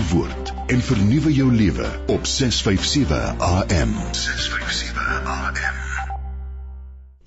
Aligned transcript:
die 0.00 0.08
woord 0.14 0.50
en 0.72 0.80
vernuwe 0.80 1.30
jou 1.34 1.48
lewe 1.52 1.86
op 2.08 2.26
657 2.26 3.40
AM. 3.44 3.90
657 4.16 5.26
AM. 5.28 5.80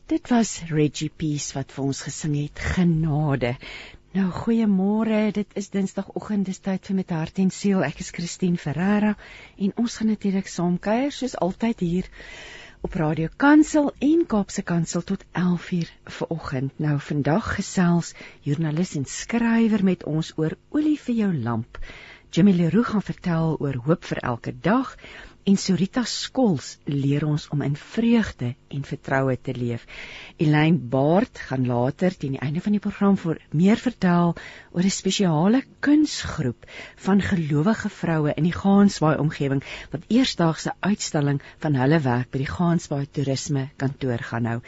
Dit 0.10 0.30
was 0.32 0.54
Reggie 0.70 1.12
Peace 1.16 1.54
wat 1.54 1.74
vir 1.76 1.84
ons 1.84 2.02
gesing 2.08 2.34
het 2.40 2.62
Genade. 2.74 3.54
Nou 4.18 4.30
goeiemôre, 4.34 5.20
dit 5.36 5.58
is 5.60 5.70
Dinsdagoggend, 5.74 6.48
dis 6.50 6.62
tyd 6.66 6.90
vir 6.90 6.98
met 6.98 7.14
hart 7.14 7.42
en 7.44 7.52
siel. 7.54 7.84
Ek 7.86 8.02
is 8.02 8.10
Christine 8.16 8.58
Ferreira 8.58 9.14
en 9.58 9.76
ons 9.84 9.98
gaan 10.00 10.10
natuurlik 10.14 10.50
saam 10.50 10.80
kuier 10.82 11.14
soos 11.14 11.38
altyd 11.38 11.84
hier 11.86 12.10
op 12.84 12.98
Radio 13.00 13.30
Kansel 13.38 13.92
en 14.00 14.26
Kaapse 14.28 14.64
Kansel 14.66 15.06
tot 15.12 15.26
11:00 15.32 15.94
vanoggend. 16.18 16.74
Nou 16.80 16.98
vandag 17.00 17.54
gesels 17.60 18.16
joernalis 18.42 18.96
en 18.96 19.06
skrywer 19.06 19.84
met 19.84 20.04
ons 20.10 20.34
oor 20.38 20.58
olie 20.72 20.98
vir 21.06 21.16
jou 21.22 21.32
lamp. 21.34 21.78
Jimmy 22.34 22.54
Leroux 22.54 22.84
gaan 22.84 23.02
vertel 23.02 23.58
oor 23.60 23.76
hoop 23.86 24.06
vir 24.10 24.18
elke 24.26 24.52
dag 24.66 24.96
En 25.44 25.58
Sorita 25.58 26.02
Skols 26.04 26.80
leer 26.90 27.26
ons 27.28 27.44
om 27.54 27.62
in 27.62 27.76
vreugde 27.78 28.56
en 28.74 28.84
vertroue 28.84 29.38
te 29.42 29.54
leef. 29.56 29.86
Elaine 30.38 30.78
Baard 30.78 31.40
gaan 31.48 31.68
later 31.68 32.18
teen 32.18 32.38
die 32.38 32.42
einde 32.42 32.62
van 32.62 32.76
die 32.76 32.82
program 32.84 33.18
vir 33.18 33.40
meer 33.52 33.78
vertel 33.78 34.36
oor 34.72 34.84
'n 34.84 34.90
spesiale 34.90 35.64
kunsgroep 35.80 36.66
van 37.06 37.22
gelowige 37.22 37.90
vroue 37.90 38.34
in 38.36 38.44
die 38.44 38.56
Gaansbaai 38.56 39.18
omgewing 39.18 39.64
wat 39.92 40.08
eersdaagse 40.08 40.74
uitstalling 40.80 41.42
van 41.60 41.76
hulle 41.76 42.00
werk 42.00 42.32
by 42.32 42.42
die 42.42 42.50
Gaansbaai 42.50 43.06
Toerisme 43.12 43.70
kantoor 43.78 44.24
gaan 44.30 44.46
hou. 44.46 44.60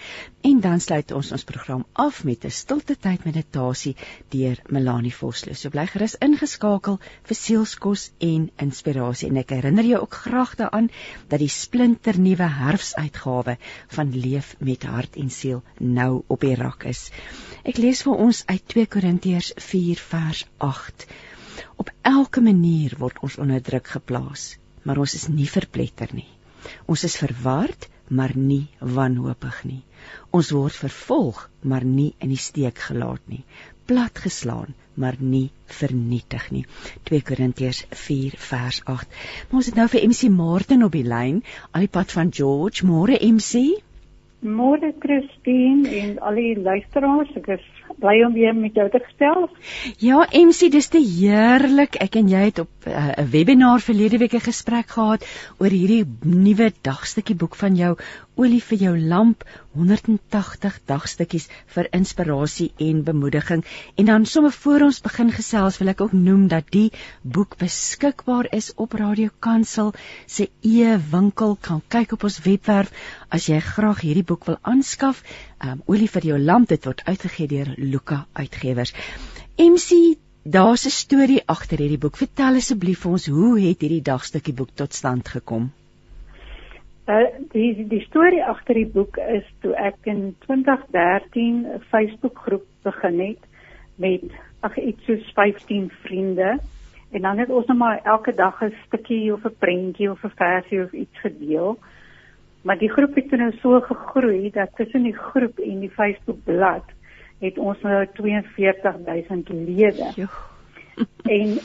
En 0.42 0.60
dan 0.62 0.80
sluit 0.80 1.12
ons 1.12 1.32
ons 1.32 1.44
program 1.44 1.86
af 1.94 2.24
met 2.24 2.46
'n 2.46 2.52
stilte 2.52 2.96
tyd 2.96 3.26
meditasie 3.26 3.96
deur 4.30 4.62
Melanie 4.70 5.14
Vosloo. 5.14 5.54
So 5.54 5.70
bly 5.70 5.88
gerus 5.88 6.16
ingeskakel 6.20 7.00
vir 7.24 7.36
sielskos 7.36 8.12
en 8.20 8.52
inspirasie 8.58 9.30
en 9.30 9.38
ek 9.38 9.50
herinner 9.50 9.86
jou 9.86 10.02
ook 10.02 10.14
graag 10.14 10.56
daaraan 10.56 10.90
dat 11.28 11.40
die 11.40 11.50
splinternuwe 11.50 12.48
herfsuitgawe 12.60 13.58
van 13.98 14.12
Leef 14.14 14.54
met 14.60 14.84
hart 14.90 15.18
en 15.22 15.32
siel 15.34 15.64
nou 15.80 16.24
op 16.28 16.44
die 16.46 16.56
rak 16.60 16.86
is. 16.92 17.08
Ek 17.64 17.80
lees 17.82 18.04
vir 18.06 18.22
ons 18.28 18.44
uit 18.52 18.68
2 18.76 18.92
Korintiërs 18.96 19.52
4 19.70 20.04
vers 20.12 20.46
8. 20.70 21.08
Op 21.82 21.92
elke 22.12 22.44
manier 22.46 22.96
word 23.00 23.20
ons 23.26 23.38
onder 23.42 23.64
druk 23.64 23.92
geplaas, 23.98 24.56
maar 24.84 25.02
ons 25.04 25.16
is 25.20 25.28
nie 25.32 25.50
verpletter 25.50 26.12
nie. 26.14 26.30
Ons 26.92 27.06
is 27.08 27.20
verward, 27.22 27.90
maar 28.10 28.36
nie 28.38 28.68
wanhoopig 28.80 29.64
nie. 29.66 29.82
Ons 30.36 30.52
word 30.54 30.76
vervolg, 30.86 31.48
maar 31.62 31.86
nie 31.86 32.12
in 32.22 32.34
die 32.34 32.42
steek 32.42 32.82
gelaat 32.90 33.24
nie 33.32 33.44
platgeslaan, 33.86 34.74
maar 34.94 35.16
nie 35.20 35.52
vernietig 35.66 36.50
nie. 36.52 36.66
2 37.04 37.22
Korintiërs 37.22 37.84
4 37.90 38.38
vers 38.38 38.82
8. 38.84 39.18
Maar 39.50 39.60
ons 39.62 39.70
het 39.70 39.78
nou 39.80 39.88
vir 39.92 40.08
MC 40.10 40.30
Martin 40.34 40.86
op 40.88 40.96
die 40.96 41.06
lyn, 41.06 41.42
al 41.72 41.86
die 41.86 41.92
pad 41.98 42.14
van 42.16 42.32
George. 42.34 42.86
Môre 42.88 43.20
MC. 43.22 43.66
Môre 44.46 44.94
Christine 45.02 45.90
en 45.90 46.20
al 46.22 46.38
die 46.38 46.54
luisteraars, 46.62 47.32
ek 47.40 47.48
is 47.58 47.64
bly 48.02 48.16
om 48.26 48.34
weer 48.36 48.54
met 48.54 48.76
jou 48.78 48.86
te 48.94 49.02
gesels. 49.02 49.50
Ja, 50.04 50.26
MC, 50.30 50.70
dis 50.74 50.90
te 50.94 51.02
heerlik. 51.02 51.98
Ek 52.02 52.18
en 52.20 52.30
jy 52.30 52.44
het 52.50 52.62
op 52.62 52.86
eh, 52.86 52.94
'n 52.94 53.26
uh, 53.26 53.30
webinar 53.32 53.82
verlede 53.82 54.20
week 54.22 54.36
'n 54.38 54.50
gesprek 54.50 54.94
gehad 54.98 55.26
oor 55.58 55.70
hierdie 55.70 56.06
nuwe 56.22 56.72
dagstukkie 56.82 57.36
boek 57.36 57.56
van 57.56 57.76
jou 57.76 57.96
Olie 58.36 58.60
vir 58.60 58.82
jou 58.84 58.94
lamp 59.00 59.44
180 59.80 60.80
dagstukkies 60.92 61.46
vir 61.76 61.88
inspirasie 61.96 62.66
en 62.84 62.98
bemoediging. 63.08 63.62
En 63.96 64.10
dan 64.10 64.26
sommer 64.28 64.52
voor 64.52 64.84
ons 64.90 65.00
begin 65.06 65.32
gesels, 65.32 65.78
wil 65.80 65.94
ek 65.94 66.02
ook 66.04 66.16
noem 66.18 66.50
dat 66.52 66.68
die 66.76 66.90
boek 67.24 67.56
beskikbaar 67.62 68.50
is 68.58 68.74
op 68.76 68.98
Radio 69.00 69.32
Kansel 69.40 69.94
se 70.26 70.50
e-winkel. 70.62 71.56
Kan 71.70 71.80
kyk 71.88 72.18
op 72.18 72.28
ons 72.28 72.42
webwerf 72.44 72.92
as 73.30 73.48
jy 73.48 73.62
graag 73.64 74.04
hierdie 74.04 74.26
boek 74.28 74.50
wil 74.52 74.60
aanskaf. 74.74 75.24
Um 75.64 75.86
Olie 75.88 76.12
vir 76.12 76.30
jou 76.34 76.42
lamp, 76.42 76.68
dit 76.76 76.92
word 76.92 77.06
uitgegee 77.08 77.48
deur 77.56 77.72
Luka 77.78 78.26
Uitgewers. 78.34 78.92
MC, 79.56 80.18
daar's 80.44 80.86
'n 80.86 80.98
storie 80.98 81.42
agter 81.48 81.80
hierdie 81.80 82.04
boek. 82.04 82.18
Vertel 82.18 82.60
asseblief 82.60 83.00
vir 83.08 83.12
ons, 83.12 83.32
hoe 83.32 83.56
het 83.62 83.80
hierdie 83.80 84.04
dagstukkie 84.12 84.54
boek 84.54 84.76
tot 84.76 84.94
stand 84.94 85.28
gekom? 85.40 85.72
Uh, 87.06 87.28
die 87.54 87.86
die 87.88 88.02
storie 88.08 88.42
agter 88.44 88.74
die 88.74 88.88
boek 88.90 89.18
is 89.18 89.46
toe 89.62 89.76
ek 89.78 90.08
in 90.10 90.36
2013 90.46 91.66
'n 91.66 91.84
Facebook 91.92 92.40
groep 92.46 92.66
begin 92.84 93.20
het 93.20 93.44
met 93.96 94.24
ag 94.66 94.78
iets 94.78 95.06
soos 95.06 95.32
15 95.34 95.92
vriende 96.02 96.58
en 97.12 97.22
dan 97.22 97.38
het 97.38 97.50
ons 97.50 97.68
net 97.68 97.78
maar 97.78 98.02
elke 98.04 98.34
dag 98.34 98.64
'n 98.64 98.74
stukkie 98.86 99.34
of 99.34 99.46
'n 99.46 99.56
prentjie 99.60 100.12
of 100.12 100.24
'n 100.24 100.34
versie 100.36 100.84
of 100.84 100.92
iets 100.92 101.20
gedeel. 101.20 101.78
Maar 102.62 102.78
die 102.78 102.90
groep 102.90 103.16
het 103.16 103.32
nou 103.32 103.52
so 103.62 103.80
gegroei 103.80 104.50
dat 104.50 104.76
tussen 104.76 105.04
die 105.04 105.18
groep 105.18 105.60
en 105.60 105.80
die 105.80 105.94
Facebook 105.94 106.44
bladsy 106.44 106.94
het 107.40 107.58
ons 107.58 107.82
nou 107.82 108.06
42000 108.14 109.50
lede. 109.50 110.12
Jo. 110.16 110.26
En 111.28 111.58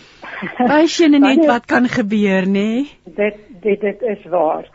wys 0.69 0.97
jy 0.99 1.09
net 1.13 1.45
wat 1.55 1.67
kan 1.71 1.89
gebeur, 1.89 2.47
nê? 2.47 2.51
Nee? 2.51 2.91
Dit 3.05 3.37
dit 3.63 3.81
dit 3.81 4.03
is 4.03 4.25
waar. 4.25 4.69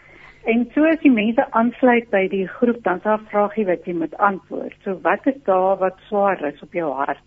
En 0.45 0.67
so 0.73 0.85
as 0.85 0.99
die 1.01 1.11
mense 1.11 1.45
aansluit 1.57 2.09
by 2.13 2.27
die 2.29 2.45
groep, 2.47 2.83
dan 2.85 3.01
sal 3.01 3.21
vraagie 3.31 3.65
wat 3.65 3.87
jy 3.89 3.95
moet 3.97 4.13
antwoord. 4.21 4.75
So 4.83 4.99
wat 5.05 5.25
is 5.31 5.39
daar 5.49 5.79
wat 5.81 5.97
swaar 6.09 6.43
is 6.51 6.61
op 6.61 6.73
jou 6.73 6.91
hart? 6.93 7.23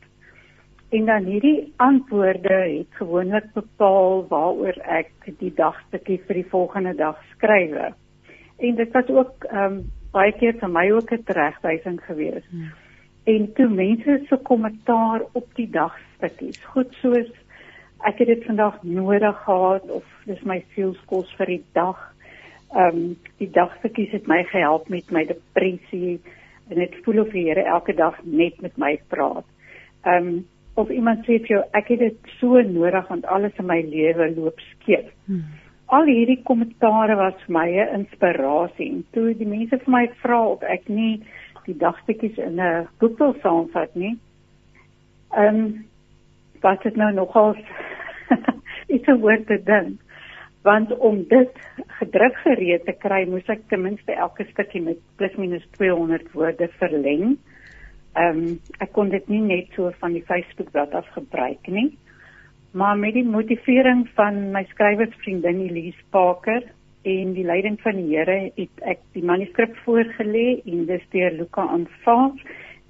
En 0.95 1.05
dan 1.05 1.27
hierdie 1.29 1.73
antwoorde 1.77 2.55
het 2.55 3.01
gewoonlik 3.01 3.53
bepaal 3.55 4.23
waaroor 4.31 4.79
ek 4.87 5.11
die 5.43 5.53
dagstukkie 5.55 6.21
vir 6.27 6.41
die 6.41 6.51
volgende 6.53 6.95
dag 6.97 7.19
skryf. 7.35 7.95
En 8.59 8.75
dit 8.75 8.93
was 8.93 9.09
ook 9.09 9.49
ehm 9.51 9.65
um, 9.65 9.81
baie 10.13 10.33
keer 10.33 10.55
vir 10.57 10.71
my 10.73 10.91
ook 10.91 11.11
'n 11.13 11.25
regwysing 11.37 11.99
geweest. 12.07 12.49
Hmm 12.51 12.71
en 13.29 13.53
toe 13.53 13.69
mense 13.69 14.21
se 14.29 14.37
kommentaar 14.37 15.23
op 15.33 15.49
die 15.59 15.69
dagstukkies 15.71 16.61
goed 16.73 16.95
soos 17.03 17.29
ek 18.09 18.23
het 18.23 18.31
dit 18.31 18.45
vandag 18.47 18.79
nodig 18.87 19.41
gehad 19.45 19.91
of 19.99 20.07
dis 20.31 20.41
my 20.47 20.61
sielskos 20.75 21.33
vir 21.37 21.51
die 21.51 21.65
dag. 21.77 21.99
Ehm 22.77 22.97
um, 22.97 23.17
die 23.41 23.49
dagstukkies 23.51 24.11
het 24.13 24.27
my 24.29 24.43
gehelp 24.45 24.89
met 24.93 25.11
my 25.11 25.25
depressie 25.25 26.19
en 26.69 26.77
dit 26.83 26.97
voel 27.05 27.23
of 27.23 27.31
die 27.33 27.47
Here 27.47 27.65
elke 27.65 27.95
dag 27.97 28.19
net 28.25 28.61
met 28.61 28.77
my 28.77 28.99
praat. 29.09 29.47
Ehm 30.05 30.27
um, 30.27 30.47
of 30.75 30.91
iemand 30.91 31.25
sê 31.27 31.39
vir 31.43 31.49
jou 31.55 31.63
ek 31.75 31.89
het 31.89 31.99
dit 31.99 32.35
so 32.39 32.61
nodig 32.61 33.09
want 33.09 33.25
alles 33.27 33.57
in 33.59 33.67
my 33.67 33.81
lewe 33.83 34.29
loop 34.35 34.61
skeef. 34.61 35.09
Hmm. 35.27 35.47
Al 35.87 36.05
hierdie 36.07 36.43
kommentare 36.45 37.17
was 37.17 37.41
vir 37.47 37.55
my 37.57 37.69
'n 37.73 37.95
inspirasie 38.01 38.91
en 38.93 39.05
toe 39.13 39.35
die 39.35 39.49
mense 39.49 39.79
vir 39.79 39.93
my 39.93 40.07
vra 40.23 40.43
of 40.49 40.63
ek 40.63 40.89
nie 40.89 41.23
die 41.65 41.79
dagstukkies 41.79 42.37
in 42.39 42.61
'n 42.61 42.89
boek 43.01 43.19
wil 43.19 43.35
saamvat 43.43 43.95
nie. 43.95 44.19
Ehm 45.33 45.57
um, 45.57 45.85
wat 46.61 46.83
het 46.83 46.97
nou 46.97 47.13
nogal 47.13 47.57
iets 48.95 49.09
oor 49.09 49.45
te 49.47 49.63
dink 49.65 50.01
want 50.69 50.93
om 50.99 51.23
dit 51.31 51.61
gedruk 52.01 52.37
gereed 52.45 52.85
te 52.85 52.95
kry 53.05 53.23
moes 53.31 53.49
ek 53.53 53.65
ten 53.73 53.83
minste 53.87 54.17
elke 54.27 54.45
stukkie 54.51 54.83
met 54.85 55.01
plus 55.21 55.37
minus 55.41 55.65
200 55.79 56.29
woorde 56.37 56.69
verleng. 56.81 57.39
Ehm 58.19 58.43
um, 58.43 58.59
ek 58.85 58.93
kon 58.97 59.13
dit 59.15 59.29
nie 59.33 59.41
net 59.45 59.73
so 59.77 59.93
van 60.03 60.17
die 60.17 60.25
Facebook 60.29 60.73
bladsy 60.75 61.01
af 61.01 61.09
gebruik 61.17 61.71
nie. 61.73 61.91
Maar 62.79 62.99
met 63.01 63.15
die 63.17 63.25
motivering 63.25 64.05
van 64.19 64.51
my 64.53 64.65
skrywersvriendin 64.75 65.63
Elise 65.69 66.05
Parker 66.13 66.67
en 67.09 67.33
die 67.33 67.47
leiding 67.47 67.79
van 67.81 67.97
die 67.97 68.09
Here 68.11 68.39
het 68.57 68.83
ek 68.93 69.01
die 69.17 69.25
manuskrip 69.25 69.77
voorgelê 69.87 70.61
en 70.67 70.85
dis 70.91 71.07
deur 71.15 71.33
Luka 71.39 71.65
aanvaar 71.65 72.35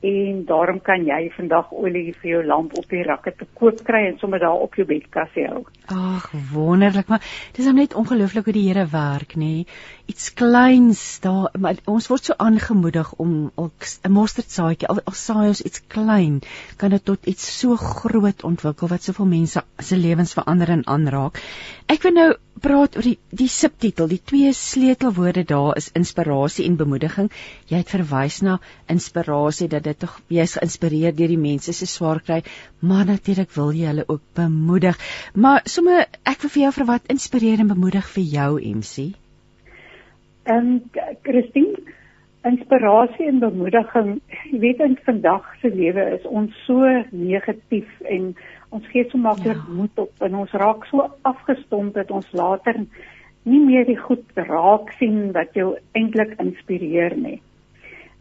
en 0.00 0.44
daarom 0.46 0.78
kan 0.80 1.02
jy 1.06 1.26
vandag 1.34 1.72
olie 1.74 2.12
vir 2.20 2.30
jou 2.30 2.42
lamp 2.46 2.76
op 2.78 2.86
die 2.90 3.02
rakke 3.02 3.32
te 3.34 3.46
koop 3.58 3.80
kry 3.86 4.04
en 4.06 4.18
sommer 4.20 4.38
daar 4.38 4.62
op 4.62 4.76
jou 4.78 4.86
bedkassie 4.86 5.46
hou. 5.50 5.64
Ag, 5.90 6.28
wonderlik, 6.52 7.08
maar 7.10 7.24
dis 7.56 7.66
net 7.74 7.96
ongelooflik 7.98 8.46
hoe 8.46 8.54
die 8.54 8.66
Here 8.68 8.86
werk, 8.92 9.34
nê? 9.34 9.64
Iets 10.06 10.30
kleins 10.38 11.02
daar, 11.24 11.50
maar 11.58 11.80
ons 11.90 12.06
word 12.12 12.30
so 12.30 12.38
aangemoedig 12.38 13.12
om 13.18 13.50
'n 13.58 14.12
mosterdsaadjie, 14.12 14.88
al, 14.88 15.00
al 15.04 15.18
saai 15.18 15.48
ons 15.48 15.62
iets 15.62 15.82
klein, 15.86 16.40
kan 16.76 16.90
dit 16.90 17.04
tot 17.04 17.26
iets 17.26 17.58
so 17.58 17.76
groot 17.76 18.44
ontwikkel 18.44 18.88
wat 18.88 19.02
soveel 19.02 19.26
mense 19.26 19.62
se 19.78 19.96
lewens 19.96 20.34
verander 20.34 20.68
en 20.68 20.86
aanraak. 20.86 21.42
Ek 21.86 22.02
wil 22.02 22.12
nou 22.12 22.34
praat 22.62 22.96
oor 22.98 23.06
die 23.06 23.16
die 23.40 23.48
subtitel, 23.52 24.08
die 24.10 24.20
twee 24.30 24.52
sleutelwoorde 24.56 25.44
daar 25.48 25.76
is 25.80 25.90
inspirasie 25.98 26.66
en 26.68 26.78
bemoediging. 26.80 27.30
Jy 27.70 27.82
het 27.82 27.92
verwys 27.92 28.40
na 28.46 28.58
inspirasie 28.90 29.68
dat 29.72 29.86
dit 29.86 29.98
tog 29.98 30.16
jy's 30.32 30.56
geïnspireer 30.58 31.16
deur 31.16 31.32
die 31.34 31.40
mense 31.40 31.72
se 31.72 31.86
swaar 31.86 32.22
kry, 32.24 32.40
maar 32.80 33.06
natuurlik 33.08 33.52
wil 33.56 33.72
jy 33.76 33.90
hulle 33.92 34.06
ook 34.08 34.24
bemoedig. 34.38 34.98
Maar 35.34 35.62
sommer 35.64 36.06
ek 36.24 36.42
wil 36.44 36.54
vir 36.56 36.62
jou 36.66 36.72
vra 36.78 36.90
wat 36.94 37.14
inspireer 37.14 37.64
en 37.64 37.72
bemoedig 37.74 38.10
vir 38.16 38.26
jou 38.38 38.50
MC? 38.80 39.08
En 40.48 40.78
Christine, 41.26 41.96
inspirasie 42.48 43.26
en 43.28 43.42
bemoediging, 43.42 44.14
jy 44.52 44.60
weet 44.62 44.80
in 44.84 44.96
vandag 45.04 45.44
se 45.60 45.70
lewe 45.74 46.06
is 46.16 46.24
ons 46.30 46.54
so 46.66 46.86
negatief 47.10 47.90
en 48.08 48.30
Ons 48.70 48.88
gee 48.92 49.04
so 49.08 49.18
maklik 49.18 49.56
ja. 49.56 49.74
moed 49.74 49.98
op 49.98 50.24
en 50.26 50.34
ons 50.42 50.56
raak 50.62 50.84
so 50.90 51.06
afgestomp 51.28 51.94
dat 51.94 52.10
ons 52.10 52.26
later 52.32 52.82
nie 53.48 53.60
meer 53.64 53.86
die 53.88 53.96
goed 53.96 54.24
raak 54.36 54.90
sien 54.98 55.30
wat 55.36 55.54
jou 55.56 55.70
eintlik 55.96 56.34
inspireer 56.42 57.16
nie. 57.16 57.38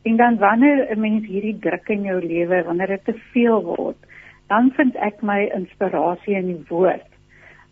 En 0.07 0.15
dan 0.15 0.37
wanneer 0.39 0.87
'n 0.91 0.99
mens 0.99 1.25
hierdie 1.27 1.59
druk 1.59 1.89
in 1.89 2.03
jou 2.03 2.19
lewe, 2.21 2.63
wanneer 2.63 2.87
dit 2.87 3.05
te 3.05 3.13
veel 3.33 3.63
word, 3.63 3.97
dan 4.47 4.71
vind 4.71 4.95
ek 4.95 5.21
my 5.21 5.49
inspirasie 5.55 6.35
in 6.35 6.47
die 6.47 6.63
woord. 6.69 7.09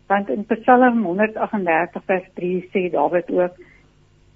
Want 0.08 0.30
in 0.30 0.46
Psalm 0.46 1.04
138 1.04 2.04
vers 2.06 2.28
3 2.34 2.70
sê 2.74 2.92
Dawid 2.92 3.32
ook: 3.32 3.56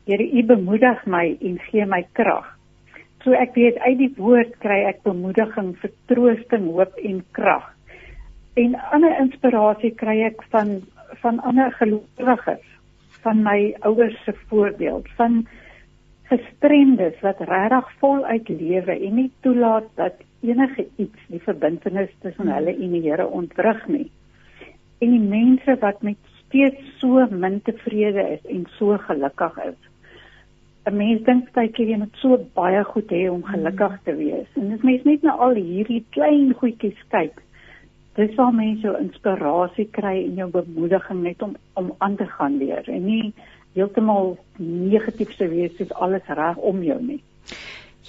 Here, 0.06 0.24
U 0.24 0.44
bemoedig 0.44 1.06
my 1.06 1.38
en 1.42 1.60
gee 1.60 1.86
my 1.86 2.06
krag. 2.12 2.58
So 3.24 3.32
ek 3.32 3.54
weet 3.54 3.78
uit 3.78 3.98
die 3.98 4.14
woord 4.18 4.56
kry 4.64 4.86
ek 4.88 5.04
bemoediging, 5.04 5.76
vertroosting, 5.78 6.72
hoop 6.72 6.96
en 7.04 7.24
krag. 7.32 7.68
En 8.54 8.76
ander 8.92 9.20
inspirasie 9.20 9.92
kry 9.96 10.22
ek 10.32 10.44
van 10.50 10.82
van 11.22 11.40
ander 11.40 11.72
gelowiges, 11.74 12.66
van 13.24 13.42
my 13.44 13.74
ouers 13.88 14.16
se 14.24 14.34
voorbeeld, 14.48 15.08
van 15.18 15.48
gestremdes 16.30 17.18
wat 17.26 17.42
regtig 17.50 17.92
voluit 18.00 18.50
lewe 18.50 18.96
en 18.96 19.16
nie 19.16 19.32
toelaat 19.42 19.88
dat 19.98 20.22
enige 20.46 20.86
iets 20.96 21.28
die 21.28 21.42
verbintenis 21.44 22.12
tussen 22.22 22.52
hulle 22.54 22.76
en 22.76 22.94
die 22.96 23.02
Here 23.08 23.28
ontwrig 23.28 23.82
nie. 23.88 24.08
En 25.02 25.16
die 25.16 25.26
mense 25.26 25.76
wat 25.82 26.02
met 26.06 26.18
steeds 26.46 27.00
so 27.00 27.26
min 27.32 27.60
tevrede 27.66 28.26
is 28.38 28.46
en 28.46 28.66
so 28.78 28.98
gelukkig 29.10 29.58
is. 29.66 29.80
'n 30.86 30.98
Mens 30.98 31.24
dink 31.26 31.50
keer 31.54 31.90
jy 31.90 31.98
moet 31.98 32.16
so 32.22 32.38
baie 32.56 32.84
goed 32.84 33.12
hê 33.12 33.28
om 33.30 33.44
gelukkig 33.44 34.00
te 34.06 34.16
wees. 34.16 34.48
En 34.56 34.72
as 34.74 34.82
mens 34.82 35.04
net 35.04 35.22
na 35.24 35.36
al 35.46 35.54
hierdie 35.54 36.06
klein 36.16 36.54
goedjies 36.54 37.02
kyk, 37.10 37.42
dis 38.16 38.36
waar 38.36 38.54
mense 38.54 38.82
jou 38.82 38.96
inspirasie 39.00 39.88
kry 39.92 40.16
en 40.26 40.36
jou 40.42 40.50
bemoediging 40.52 41.24
net 41.24 41.42
om 41.46 41.56
om 41.80 41.94
aan 41.98 42.16
te 42.16 42.26
gaan 42.26 42.58
leer 42.58 42.90
en 42.90 43.06
nie 43.06 43.34
heeltemal 43.78 44.38
negatief 44.58 45.36
sou 45.38 45.50
wees 45.52 45.76
soos 45.78 45.94
alles 45.94 46.26
reg 46.28 46.58
om 46.72 46.82
jou 46.84 46.98
nie. 47.04 47.22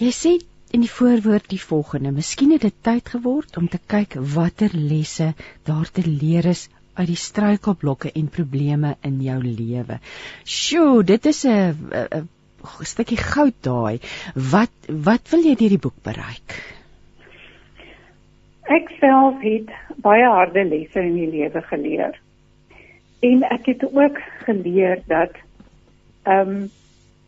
Jy 0.01 0.11
sê 0.17 0.33
in 0.73 0.85
die 0.85 0.91
voorwoord 0.91 1.49
die 1.51 1.61
volgende: 1.61 2.13
Miskien 2.17 2.55
het 2.55 2.65
dit 2.67 2.83
tyd 2.83 3.09
geword 3.15 3.57
om 3.61 3.69
te 3.69 3.79
kyk 3.79 4.17
watter 4.35 4.75
lesse 4.75 5.33
daar 5.69 5.91
te 5.91 6.07
leer 6.07 6.47
is 6.55 6.69
uit 6.95 7.09
die 7.11 7.21
struikelblokke 7.21 8.13
en 8.13 8.29
probleme 8.29 8.97
in 9.07 9.21
jou 9.25 9.39
lewe. 9.45 10.01
Sjoe, 10.45 11.05
dit 11.05 11.27
is 11.27 11.45
'n 11.47 11.77
'n 12.01 12.29
stukkie 12.85 13.17
goud 13.17 13.55
daai. 13.61 14.01
Wat 14.35 14.73
wat 14.89 15.31
wil 15.31 15.45
jy 15.45 15.55
deur 15.55 15.75
die 15.77 15.85
boek 15.87 16.03
bereik? 16.03 16.80
Ek 18.71 18.89
self 19.01 19.41
het 19.43 19.71
baie 19.97 20.27
harde 20.27 20.65
lesse 20.65 21.01
in 21.03 21.15
die 21.15 21.31
lewe 21.31 21.63
geleer. 21.63 22.19
En 23.21 23.43
ek 23.51 23.67
het 23.67 23.83
ook 23.93 24.19
geleer 24.47 25.03
dat 25.07 25.35
Ehm 26.23 26.49
um, 26.49 26.71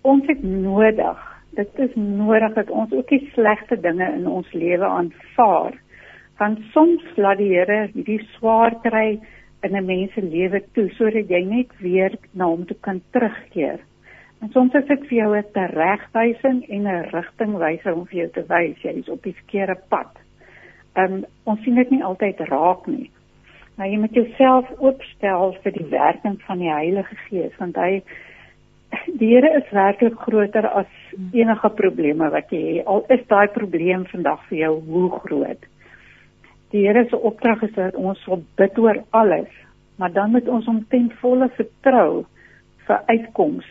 ons 0.03 0.27
het 0.27 0.43
nodig. 0.43 1.21
Dit 1.51 1.79
is 1.79 1.95
nodig 1.95 2.53
dat 2.55 2.71
ons 2.71 2.93
ook 2.93 3.09
die 3.09 3.31
slegte 3.33 3.81
dinge 3.81 4.09
in 4.13 4.27
ons 4.27 4.53
lewe 4.53 4.85
aanvaar. 4.85 5.79
Want 6.39 6.59
soms 6.73 7.03
laat 7.17 7.39
die 7.39 7.53
Here 7.55 7.87
hierdie 7.95 8.21
swaar 8.35 8.75
kry 8.83 9.21
in 9.63 9.77
'n 9.77 9.85
mens 9.85 10.13
se 10.13 10.23
lewe 10.23 10.63
toe 10.73 10.89
sodat 10.91 11.29
jy 11.29 11.43
net 11.45 11.71
weer 11.79 12.19
na 12.33 12.45
hom 12.45 12.67
toe 12.67 12.77
kan 12.81 13.01
terugkeer. 13.11 13.79
En 14.41 14.51
soms 14.51 14.75
is 14.75 14.87
dit 14.87 15.07
vir 15.07 15.19
jou 15.19 15.37
'n 15.37 15.53
teregwysing 15.53 16.69
en 16.69 16.83
'n 16.87 17.09
rigtingwyser 17.13 17.95
om 17.95 18.07
vir 18.07 18.19
jou 18.19 18.29
te 18.29 18.45
wys 18.49 18.83
jy 18.83 18.91
is 18.91 19.09
op 19.09 19.23
die 19.23 19.35
verkeerde 19.35 19.81
pad. 19.89 20.22
Um, 20.95 21.23
ons 21.49 21.61
sien 21.65 21.75
dit 21.75 21.91
nie 21.91 22.03
altyd 22.05 22.41
raak 22.51 22.87
nie. 22.87 23.11
Maar 23.77 23.89
jy 23.89 23.99
moet 24.03 24.15
jouself 24.15 24.69
oopstel 24.79 25.55
vir 25.65 25.73
die 25.73 25.89
werking 25.89 26.37
van 26.47 26.61
die 26.61 26.73
Heilige 26.73 27.17
Gees 27.29 27.55
want 27.61 27.79
hy 27.81 28.03
die 29.21 29.31
Here 29.31 29.49
is 29.57 29.71
werklik 29.73 30.19
groter 30.21 30.69
as 30.69 30.91
enige 31.33 31.71
probleme 31.79 32.29
wat 32.35 32.53
jy 32.53 32.61
het. 32.79 32.87
Al 32.87 33.07
is 33.09 33.25
daai 33.31 33.49
probleem 33.55 34.05
vandag 34.11 34.43
vir 34.51 34.59
jou 34.59 34.75
hoe 34.91 35.09
groot. 35.25 35.65
Die 36.73 36.85
Here 36.85 37.07
se 37.09 37.17
opdrag 37.17 37.65
is 37.65 37.73
dat 37.79 37.97
ons 37.97 38.21
sal 38.27 38.45
bid 38.61 38.79
oor 38.79 39.01
alles, 39.11 39.49
maar 39.97 40.13
dan 40.13 40.37
moet 40.37 40.49
ons 40.49 40.69
hom 40.69 40.85
ten 40.93 41.09
volle 41.21 41.49
vertrou 41.57 42.27
vir 42.87 43.03
uitkoms 43.09 43.67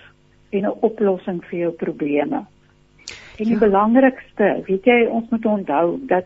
en 0.51 0.65
'n 0.65 0.77
oplossing 0.81 1.41
vir 1.49 1.59
jou 1.59 1.71
probleme. 1.71 2.45
En 3.39 3.45
die 3.45 3.59
ja. 3.59 3.59
belangrikste, 3.59 4.63
weet 4.67 4.85
jy, 4.85 5.05
ons 5.07 5.29
moet 5.29 5.45
onthou 5.45 5.99
dat 6.07 6.25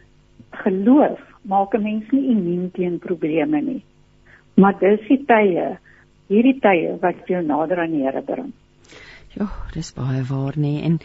geloof 0.63 1.19
maak 1.41 1.73
'n 1.75 1.83
mens 1.83 2.11
nie 2.11 2.29
immuun 2.31 2.71
teen 2.71 2.99
probleme 2.99 3.61
nie. 3.61 3.83
Maar 4.55 4.79
dis 4.79 5.07
die 5.07 5.25
tye, 5.25 5.77
hierdie 6.27 6.59
tye 6.59 6.97
wat 7.01 7.27
jou 7.27 7.41
nader 7.43 7.79
aan 7.79 7.91
die 7.91 8.03
Here 8.03 8.21
bring. 8.21 8.53
Ja, 9.35 9.47
dis 9.73 9.93
baie 9.93 10.23
waar 10.23 10.55
nê 10.57 10.81
en 10.87 10.99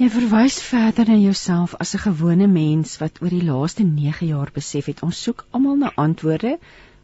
jy 0.00 0.08
verwys 0.08 0.62
verder 0.62 1.08
na 1.08 1.16
jouself 1.20 1.74
as 1.84 1.94
'n 1.94 2.04
gewone 2.08 2.46
mens 2.46 2.98
wat 2.98 3.22
oor 3.22 3.28
die 3.28 3.44
laaste 3.44 3.84
9 3.84 4.26
jaar 4.26 4.50
besef 4.54 4.86
het 4.86 5.02
ons 5.02 5.22
soek 5.22 5.44
almal 5.50 5.76
na 5.76 5.92
antwoorde 5.94 6.58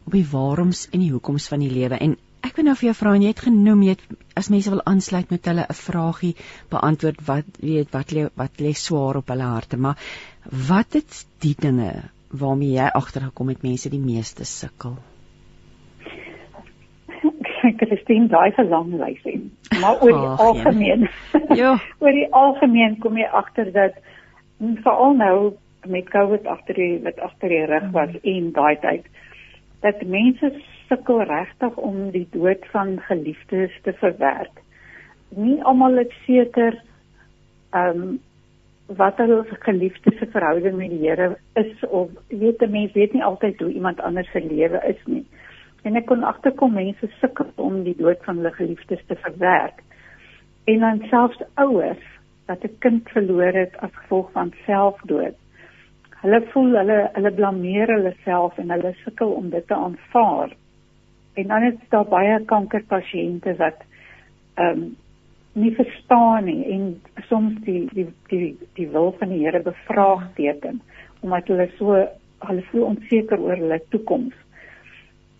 op 0.05 0.11
die 0.11 0.27
waaroms 0.31 0.87
en 0.91 0.99
die 0.99 1.11
hoekoms 1.11 1.47
van 1.47 1.59
die 1.59 1.69
lewe 1.69 1.97
en 1.97 2.17
ek 2.45 2.59
wil 2.59 2.67
nou 2.69 2.75
vir 2.79 2.89
jou 2.89 2.95
vra 2.99 3.15
en 3.15 3.25
jy 3.25 3.31
het 3.33 3.45
genoem 3.47 3.83
jy 3.85 3.95
het 3.95 4.03
as 4.41 4.51
mense 4.53 4.73
wil 4.73 4.83
aansluit 4.91 5.31
met 5.33 5.49
hulle 5.51 5.65
'n 5.69 5.79
vragie 5.79 6.35
beantwoord 6.69 7.25
wat 7.31 7.59
weet 7.61 7.91
wat 7.97 8.13
lê 8.13 8.27
wat 8.35 8.61
lê 8.61 8.73
swaar 8.73 9.17
op 9.21 9.33
hulle 9.33 9.49
harte 9.55 9.77
maar 9.77 9.97
wat 10.69 10.95
is 10.95 11.25
die 11.41 11.55
dinge 11.57 11.91
waarmee 12.29 12.77
jy 12.77 12.87
agtergekom 13.01 13.49
het 13.49 13.63
mense 13.63 13.89
die 13.89 14.05
meeste 14.11 14.45
sukkel 14.45 14.97
Christine 17.73 18.27
daai 18.29 18.51
vir 18.55 18.67
lang 18.69 18.93
lys 18.99 19.25
en 19.31 19.45
maar 19.81 20.01
oor 20.03 20.13
die 20.13 20.29
oh, 20.29 20.39
algemeen. 20.39 21.07
Ja. 21.61 21.75
oor 22.03 22.11
die 22.11 22.27
algemeen 22.31 22.99
kom 23.03 23.17
jy 23.17 23.27
agter 23.41 23.71
dat 23.75 23.97
veral 24.59 25.17
nou 25.19 25.37
met 25.85 26.09
COVID 26.09 26.45
agter 26.49 26.77
die 26.79 26.93
wat 27.05 27.19
agter 27.19 27.49
die 27.49 27.65
rug 27.69 27.91
was 27.93 28.13
mm. 28.13 28.23
en 28.33 28.51
daai 28.55 28.75
tyd 28.85 29.09
dat 29.85 30.01
mense 30.09 30.51
sukkel 30.87 31.23
regtig 31.23 31.77
om 31.77 32.11
die 32.11 32.27
dood 32.31 32.65
van 32.71 32.99
geliefdes 33.07 33.73
te 33.83 33.93
verwerk. 33.93 34.61
Nie 35.29 35.63
almal 35.63 35.97
het 36.03 36.13
seker 36.25 36.81
ehm 37.71 38.01
um, 38.01 38.15
wat 38.85 39.17
hulle 39.17 39.41
geliefdes 39.65 40.19
se 40.19 40.27
verhouding 40.29 40.75
met 40.77 40.89
die 40.89 41.07
Here 41.07 41.37
is 41.57 41.85
of 41.89 42.09
weet 42.27 42.61
'n 42.61 42.71
mens 42.71 42.91
weet 42.93 43.13
nie 43.13 43.23
altyd 43.23 43.59
hoe 43.59 43.71
iemand 43.71 44.01
anders 44.01 44.31
se 44.31 44.39
lewe 44.45 44.81
is 44.87 45.01
nie 45.05 45.25
en 45.85 45.99
ek 45.99 46.07
kon 46.09 46.25
agterkom 46.25 46.73
mense 46.73 47.07
sukkel 47.19 47.51
om 47.61 47.83
die 47.85 47.95
dood 47.97 48.21
van 48.25 48.39
hulle 48.41 48.51
geliefdes 48.57 49.01
te 49.09 49.17
verwerk. 49.21 49.83
En 50.65 50.81
dan 50.81 51.01
selfs 51.11 51.41
ouers 51.61 52.05
wat 52.49 52.63
'n 52.65 52.77
kind 52.85 53.09
verloor 53.13 53.53
het 53.53 53.77
as 53.85 53.93
gevolg 53.93 54.31
van 54.31 54.53
selfdood. 54.65 55.37
Hulle 56.21 56.41
voel 56.53 56.77
hulle 56.81 56.99
hulle 57.13 57.31
blameer 57.31 57.87
hulle 57.87 58.13
self 58.23 58.57
en 58.57 58.71
hulle 58.73 58.93
sukkel 59.03 59.29
om 59.29 59.49
dit 59.49 59.67
te 59.67 59.75
aanvaar. 59.75 60.55
En 61.35 61.47
dan 61.47 61.63
is 61.63 61.79
daar 61.89 62.07
baie 62.07 62.39
kankerpasiënte 62.45 63.55
wat 63.61 63.83
ehm 64.55 64.83
um, 64.83 64.93
nie 65.55 65.71
verstaan 65.75 66.43
nie 66.49 66.65
en 66.75 66.87
soms 67.29 67.59
die 67.63 67.85
die 67.93 68.07
die 68.27 68.57
die 68.75 68.87
wil 68.91 69.13
van 69.19 69.29
die 69.31 69.39
Here 69.45 69.61
bevraagteken 69.63 70.81
omdat 71.23 71.47
hulle 71.47 71.67
so 71.77 72.01
hulle 72.45 72.65
voel 72.71 72.83
onseker 72.89 73.39
oor 73.39 73.55
hulle 73.57 73.79
toekoms. 73.89 74.35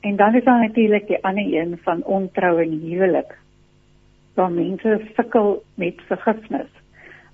En 0.08 0.16
dan 0.16 0.36
is 0.36 0.44
daar 0.44 0.60
natuurlik 0.60 1.08
die 1.08 1.24
ander 1.24 1.54
een 1.54 1.78
van 1.84 2.04
ontrou 2.04 2.62
en 2.62 2.80
huwelik. 2.80 3.38
Waar 4.34 4.52
mense 4.52 5.02
sukkel 5.16 5.64
met 5.76 6.02
vergifnis. 6.08 6.72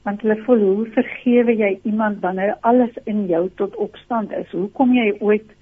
Want 0.04 0.22
hulle 0.22 0.38
voel 0.46 0.60
hoe 0.60 0.86
vergewe 0.96 1.56
jy 1.56 1.72
iemand 1.84 2.20
wanneer 2.20 2.58
alles 2.62 2.98
in 3.04 3.26
jou 3.28 3.50
tot 3.56 3.76
opstand 3.76 4.32
is? 4.32 4.52
Hoe 4.52 4.70
kom 4.70 4.94
jy 4.94 5.14
ooit 5.20 5.56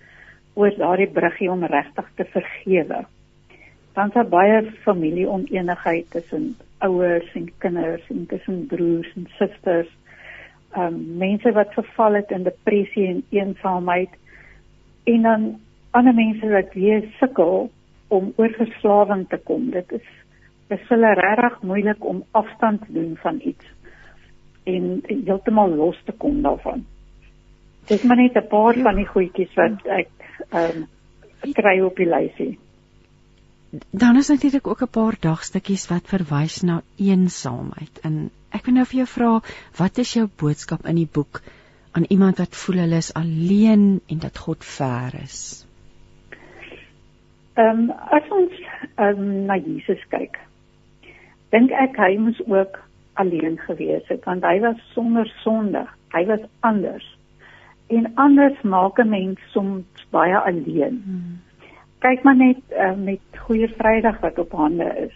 oor 0.60 0.76
daardie 0.78 1.08
bruggie 1.16 1.52
om 1.52 1.64
regtig 1.64 2.10
te 2.20 2.26
vergewe? 2.34 3.06
Dan 3.96 4.12
daar 4.14 4.28
baie 4.28 4.60
familieoneenigheid 4.84 6.12
tussen 6.12 6.52
ouers 6.86 7.32
en 7.36 7.48
kinders 7.64 8.06
en 8.10 8.26
tussen 8.28 8.66
broers 8.68 9.10
en 9.16 9.28
susters. 9.38 9.90
Um, 10.78 11.00
mense 11.18 11.52
wat 11.56 11.74
verval 11.74 12.20
het 12.20 12.32
in 12.32 12.44
depressie 12.44 13.08
en 13.08 13.24
eensaamheid. 13.30 14.12
En 15.04 15.22
dan 15.22 15.50
ander 15.92 16.14
mense 16.14 16.50
wat 16.50 16.74
weer 16.74 17.08
sukkel 17.20 17.70
om 18.08 18.34
oor 18.36 18.54
verslawing 18.58 19.28
te 19.30 19.38
kom. 19.38 19.70
Dit 19.72 19.92
is 19.92 20.08
dit 20.70 20.80
is 20.80 20.90
regtig 21.18 21.62
moeilik 21.62 22.06
om 22.06 22.24
afstand 22.32 22.86
te 22.86 22.94
doen 22.94 23.18
van 23.18 23.40
iets 23.42 23.66
en 24.70 25.02
heeltemal 25.26 25.70
los 25.70 26.02
te 26.06 26.12
kom 26.12 26.42
daarvan. 26.42 26.86
Dis 27.90 28.04
maar 28.06 28.18
net 28.22 28.36
'n 28.38 28.48
paar 28.48 28.78
ja. 28.78 28.84
van 28.84 28.96
die 28.96 29.08
goedjies 29.08 29.54
wat 29.58 29.86
ek 29.86 30.10
ehm 30.50 30.88
um, 31.44 31.54
kry 31.54 31.80
op 31.82 31.96
die 31.96 32.10
lysie. 32.10 32.58
Dan 33.92 34.18
is 34.18 34.28
natuurlik 34.28 34.68
ook 34.68 34.82
'n 34.82 34.90
paar 34.90 35.16
dagstukkies 35.20 35.88
wat 35.88 36.08
verwys 36.08 36.62
na 36.62 36.82
eensaamheid. 36.98 38.00
En 38.02 38.32
ek 38.50 38.66
wil 38.66 38.74
nou 38.74 38.86
vir 38.86 38.98
jou 38.98 39.08
vra, 39.08 39.42
wat 39.78 39.98
is 39.98 40.14
jou 40.14 40.28
boodskap 40.36 40.86
in 40.86 40.96
die 40.96 41.10
boek 41.14 41.42
aan 41.92 42.06
iemand 42.10 42.38
wat 42.38 42.56
voel 42.56 42.76
hulle 42.76 42.96
is 42.96 43.14
alleen 43.14 44.02
en 44.08 44.20
dat 44.20 44.38
God 44.38 44.66
ver 44.66 45.14
is? 45.24 45.66
Ehm 47.54 47.80
um, 47.80 47.92
as 47.92 48.30
ons 48.30 48.54
um, 48.98 49.46
na 49.46 49.58
Jesus 49.58 50.04
kyk, 50.10 50.40
dink 51.50 51.72
ek 51.72 51.98
hy 51.98 52.18
moes 52.18 52.42
ook 52.48 52.80
alleen 53.14 53.58
gewees 53.58 54.08
het 54.08 54.24
want 54.26 54.44
hy 54.44 54.60
was 54.60 54.78
sonder 54.94 55.28
sonde. 55.44 55.88
Hy 56.14 56.26
was 56.26 56.40
anders. 56.60 57.19
En 57.90 58.12
anders 58.16 58.62
maak 58.62 59.00
'n 59.00 59.10
mens 59.10 59.40
soms 59.52 60.08
baie 60.10 60.38
alleen. 60.38 61.02
Hmm. 61.06 61.42
Kyk 62.00 62.24
maar 62.24 62.36
net 62.36 62.62
uh, 62.72 62.96
met 62.96 63.20
Goeie 63.36 63.68
Vrydag 63.68 64.20
wat 64.20 64.40
op 64.40 64.52
hande 64.52 64.94
is. 65.08 65.16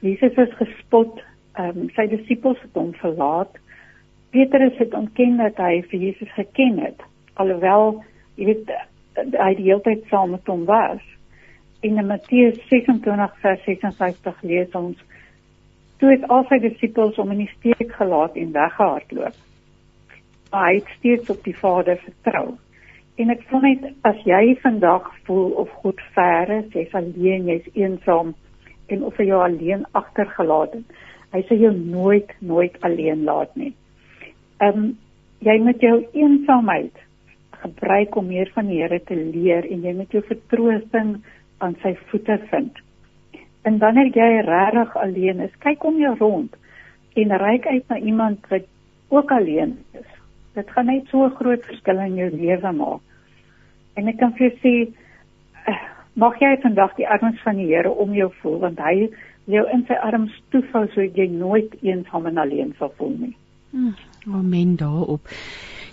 Jesus 0.00 0.36
is 0.36 0.54
gespot, 0.58 1.22
um, 1.58 1.88
sy 1.94 2.06
disippels 2.10 2.60
het 2.60 2.74
hom 2.74 2.94
verlaat. 2.94 3.58
Petrus 4.30 4.76
het 4.78 4.94
ontken 4.94 5.36
dat 5.36 5.56
hy 5.56 5.82
vir 5.90 6.00
Jesus 6.00 6.32
geken 6.32 6.78
het, 6.78 7.02
alhoewel 7.34 8.02
jy 8.36 8.50
weet 8.50 8.72
hy 9.16 9.52
die 9.56 9.68
hele 9.70 9.80
tyd 9.84 10.04
saam 10.10 10.34
met 10.34 10.46
hom 10.50 10.64
was. 10.68 11.02
In 11.80 12.00
Matteus 12.06 12.58
26 12.68 13.38
vers 13.40 13.64
56 13.64 14.42
lees 14.42 14.74
ons 14.76 15.00
toe 16.00 16.10
het 16.12 16.26
al 16.28 16.44
sy 16.50 16.58
disippels 16.60 17.16
hom 17.16 17.32
in 17.32 17.44
die 17.46 17.52
steek 17.54 17.92
gelaat 17.96 18.36
en 18.36 18.52
weggehardloop. 18.52 19.45
Maar 20.50 20.68
hy 20.68 20.74
het 20.78 20.92
steeds 20.98 21.30
op 21.30 21.42
die 21.44 21.56
Vader 21.56 21.98
vertrou. 22.04 22.56
En 23.16 23.32
ek 23.32 23.46
voel 23.48 23.64
net 23.64 23.86
as 24.08 24.18
jy 24.28 24.56
vandag 24.60 25.08
voel 25.28 25.54
of 25.62 25.70
God 25.82 26.00
ver 26.14 26.50
is, 26.58 26.68
jy's 26.76 26.92
alleen, 26.94 27.48
jy's 27.48 27.68
eensaam 27.74 28.34
en 28.92 29.02
of 29.08 29.16
hy 29.18 29.30
jou 29.30 29.40
alleen 29.42 29.86
agtergelaat 29.98 30.76
het, 30.76 31.00
hy 31.34 31.42
sal 31.48 31.62
jou 31.64 31.72
nooit 31.74 32.30
nooit 32.44 32.76
alleen 32.86 33.24
laat 33.28 33.56
nie. 33.56 33.72
Ehm 34.60 34.84
um, 34.84 34.86
jy 35.44 35.58
moet 35.60 35.82
jou 35.84 35.96
eensaamheid 36.16 37.02
gebruik 37.60 38.16
om 38.16 38.28
meer 38.30 38.48
van 38.54 38.70
die 38.70 38.78
Here 38.80 38.98
te 39.04 39.16
leer 39.16 39.66
en 39.68 39.82
jy 39.84 39.92
moet 39.96 40.14
jou 40.14 40.22
vertroosting 40.24 41.16
aan 41.64 41.76
sy 41.82 41.92
voete 42.10 42.38
vind. 42.50 42.80
En 43.68 43.78
wanneer 43.82 44.12
jy 44.14 44.28
regtig 44.46 44.96
alleen 44.96 45.42
is, 45.44 45.58
kyk 45.64 45.84
om 45.84 45.98
jou 46.00 46.14
rond 46.20 46.56
en 47.16 47.36
reik 47.42 47.66
uit 47.66 47.88
na 47.88 47.98
iemand 47.98 48.48
wat 48.52 48.68
ook 49.08 49.32
alleen 49.32 49.76
is. 49.92 50.15
Dit 50.56 50.70
gaan 50.72 50.88
net 50.88 51.08
so 51.12 51.24
'n 51.24 51.36
groot 51.36 51.64
verskil 51.64 51.98
in 52.00 52.16
jou 52.16 52.30
lewe 52.30 52.72
maak. 52.72 53.00
En 53.96 54.08
ek 54.08 54.18
kan 54.18 54.32
vir 54.32 54.48
jou 54.48 54.58
sê, 54.62 54.92
eh, 55.66 55.80
mag 56.14 56.38
jy 56.40 56.56
vandag 56.62 56.96
die 56.96 57.08
arms 57.08 57.40
van 57.44 57.56
die 57.56 57.66
Here 57.66 57.90
om 57.90 58.14
jou 58.14 58.32
voel 58.40 58.58
want 58.58 58.78
hy 58.78 59.10
jou 59.44 59.64
in 59.72 59.84
sy 59.86 59.94
arms 59.94 60.32
toevou 60.50 60.86
sodat 60.88 61.16
jy 61.16 61.28
nooit 61.28 61.74
eensaam 61.82 62.26
en 62.26 62.38
alleen 62.38 62.74
sal 62.78 62.92
voel 62.98 63.14
nie. 63.18 63.36
Hmm, 63.70 63.94
amen 64.32 64.76
daarop. 64.76 65.28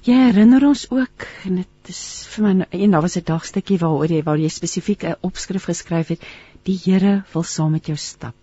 Jy 0.03 0.13
herinner 0.13 0.65
ons 0.67 0.91
ook 0.91 1.27
en 1.47 1.61
dit 1.61 1.89
is 1.91 2.03
vir 2.33 2.43
my 2.43 2.65
en 2.71 2.91
daar 2.91 3.01
was 3.01 3.17
'n 3.17 3.23
dagstukkie 3.25 3.77
waaroor 3.79 4.11
jy 4.11 4.23
waar 4.23 4.37
jy 4.37 4.49
spesifiek 4.49 5.03
'n 5.03 5.15
opskrif 5.21 5.65
geskryf 5.65 6.07
het 6.07 6.21
die 6.63 6.79
Here 6.85 7.23
wil 7.33 7.43
saam 7.43 7.71
met 7.71 7.87
jou 7.87 7.97
stap. 7.97 8.35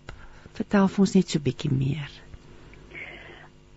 Vertel 0.53 0.87
vir 0.87 0.99
ons 0.99 1.15
net 1.15 1.29
so 1.29 1.39
bietjie 1.39 1.71
meer. 1.71 2.09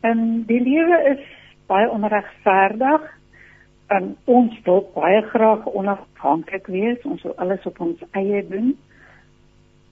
Ehm, 0.03 0.45
die 0.47 0.61
lewe 0.61 0.99
is 1.13 1.21
baie 1.67 1.91
onregverdig. 1.91 3.07
En 3.93 4.15
ons 4.25 4.61
wil 4.65 4.83
baie 4.95 5.23
graag 5.33 5.67
onafhanklik 5.67 6.67
wees. 6.67 7.03
Ons 7.05 7.23
wil 7.23 7.37
alles 7.37 7.67
op 7.67 7.81
ons 7.81 8.01
eie 8.11 8.43
doen. 8.49 8.73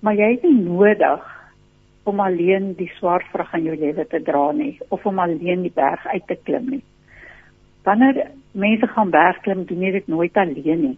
Maar 0.01 0.15
jy 0.19 0.31
het 0.37 0.43
nie 0.49 0.65
nodig 0.65 1.29
om 2.03 2.21
alleen 2.21 2.73
die 2.75 2.91
swaar 2.97 3.23
vrag 3.31 3.53
in 3.55 3.69
jou 3.71 3.77
lewe 3.79 4.07
te 4.11 4.19
dra 4.23 4.49
nie 4.53 4.75
of 4.89 5.05
om 5.07 5.21
alleen 5.23 5.63
die 5.63 5.75
berg 5.75 6.07
uit 6.07 6.27
te 6.27 6.39
klim 6.45 6.71
nie 6.71 6.83
wanneer 7.83 8.31
mense 8.51 8.87
gaan 8.87 9.11
bergklim, 9.11 9.65
doen 9.65 9.83
jy 9.83 9.91
dit 9.91 10.07
nooit 10.07 10.37
alleen 10.37 10.83
nie. 10.87 10.97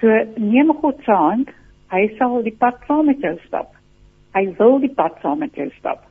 So 0.00 0.12
neem 0.36 0.72
God 0.80 1.00
se 1.04 1.14
hand, 1.14 1.50
hy 1.92 2.04
sal 2.18 2.42
die 2.44 2.54
pad 2.54 2.80
saam 2.86 3.08
met 3.08 3.22
jou 3.24 3.34
stap. 3.46 3.72
Hy 4.36 4.44
wil 4.60 4.78
die 4.82 4.92
pad 4.94 5.16
saam 5.22 5.40
met 5.42 5.56
jou 5.56 5.68
stap. 5.78 6.04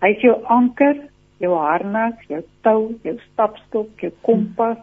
Hy 0.00 0.14
is 0.16 0.24
jou 0.24 0.36
anker, 0.48 0.96
jou 1.40 1.52
harnas, 1.56 2.16
jou 2.28 2.42
tou, 2.66 2.94
jou 3.06 3.16
stapstok, 3.30 3.92
jou 4.02 4.12
kompas. 4.26 4.80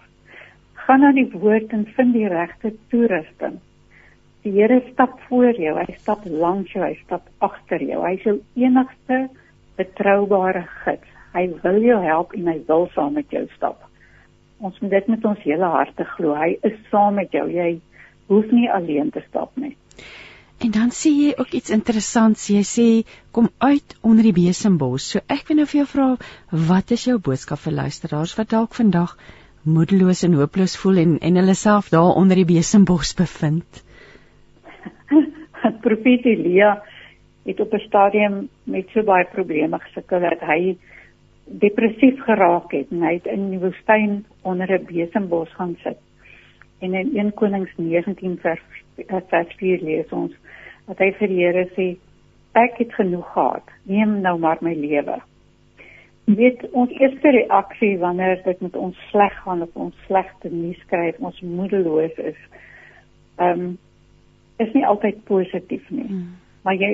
Gaan 0.85 1.03
na 1.03 1.11
die 1.15 1.27
woord 1.33 1.73
en 1.75 1.87
vind 1.97 2.15
die 2.15 2.27
regte 2.31 2.73
toerusting. 2.91 3.59
Die 4.45 4.53
Here 4.55 4.79
stap 4.91 5.19
voor 5.27 5.57
jou, 5.59 5.75
hy 5.75 5.97
stap 5.97 6.23
langs 6.25 6.71
jou, 6.71 6.83
hy 6.85 6.95
stap 7.03 7.27
agter 7.43 7.83
jou. 7.83 7.99
Hy 8.05 8.15
is 8.15 8.25
jou 8.25 8.37
enigste 8.55 9.27
betroubare 9.77 10.63
gids. 10.85 11.13
Hy 11.35 11.49
wil 11.63 11.83
jou 11.83 11.99
help 12.05 12.33
en 12.33 12.47
hy 12.49 12.57
wil 12.69 12.87
saam 12.95 13.17
met 13.19 13.29
jou 13.33 13.43
stap 13.57 13.83
ons 14.59 14.79
moet 14.81 14.91
dit 14.91 15.09
met 15.13 15.25
ons 15.25 15.43
hele 15.45 15.69
harte 15.73 16.05
glo. 16.15 16.35
Hy 16.37 16.57
is 16.65 16.77
saam 16.91 17.17
met 17.19 17.33
jou. 17.35 17.45
Jy 17.51 17.77
hoef 18.31 18.49
nie 18.51 18.69
alleen 18.73 19.11
te 19.13 19.23
stap 19.27 19.53
nie. 19.59 19.75
En 20.57 20.71
dan 20.73 20.89
sê 20.89 21.11
jy 21.13 21.33
ook 21.37 21.51
iets 21.53 21.69
interessants. 21.69 22.47
Jy 22.49 22.63
sê 22.65 22.87
kom 23.31 23.49
uit 23.61 23.97
onder 24.01 24.25
die 24.25 24.33
besembos. 24.33 25.11
So 25.11 25.21
ek 25.29 25.49
wil 25.49 25.61
nou 25.61 25.67
vir 25.69 25.83
jou 25.83 25.89
vra, 25.91 26.07
wat 26.69 26.93
is 26.95 27.05
jou 27.05 27.19
boodskap 27.21 27.61
vir 27.61 27.75
luisteraars 27.77 28.33
wat 28.39 28.49
dalk 28.55 28.73
vandag 28.73 29.13
moedeloos 29.67 30.23
en 30.25 30.37
hooploos 30.39 30.77
voel 30.81 31.03
en 31.03 31.17
en 31.29 31.37
hulle 31.41 31.53
self 31.59 31.91
daar 31.93 32.17
onder 32.17 32.39
die 32.41 32.47
besembos 32.49 33.13
bevind? 33.19 33.83
Profet 35.85 36.25
Elia 36.25 36.71
het 37.45 37.59
op 37.59 37.73
'n 37.73 37.85
stadium 37.85 38.49
met 38.63 38.89
so 38.93 39.03
baie 39.03 39.25
probleme 39.25 39.79
gesukkel 39.79 40.19
dat 40.19 40.41
hy 40.41 40.77
depressief 41.45 42.19
geraak 42.25 42.71
het 42.71 42.91
en 42.91 43.05
hy 43.05 43.13
het 43.13 43.25
in 43.25 43.49
die 43.51 43.59
woestyn 43.59 44.25
onder 44.41 44.73
'n 44.73 44.85
besembos 44.89 45.53
gaan 45.53 45.77
sit. 45.83 46.01
En 46.79 46.93
in 46.93 47.15
1 47.15 47.33
Konings 47.33 47.71
19 47.77 48.37
vers 48.41 48.61
vers 49.29 49.55
4 49.57 49.81
lees 49.81 50.09
ons 50.09 50.33
dat 50.87 51.01
hy 51.03 51.11
vir 51.19 51.31
die 51.31 51.41
Here 51.43 51.65
sê 51.75 51.87
ek 52.57 52.79
het 52.81 52.93
genoeg 52.97 53.27
gehad. 53.33 53.73
Neem 53.91 54.19
nou 54.23 54.37
maar 54.39 54.61
my 54.65 54.73
lewe. 54.75 55.19
Dit 56.27 56.63
ons 56.75 56.91
eerste 56.99 57.31
reaksie 57.31 57.93
wanneer 58.01 58.41
dit 58.43 58.61
met 58.61 58.75
ons 58.75 59.03
sleg 59.11 59.35
gaan 59.43 59.61
of 59.63 59.75
ons 59.79 59.95
slegte 60.07 60.51
nuus 60.51 60.79
skryf, 60.85 61.19
ons 61.19 61.43
moedeloos 61.43 62.17
is. 62.31 62.39
Ehm 63.37 63.67
um, 63.67 63.75
is 64.57 64.71
nie 64.73 64.85
altyd 64.89 65.19
positief 65.29 65.83
nie. 65.93 66.07
Hmm. 66.07 66.31
Maar 66.65 66.79
jy 66.81 66.89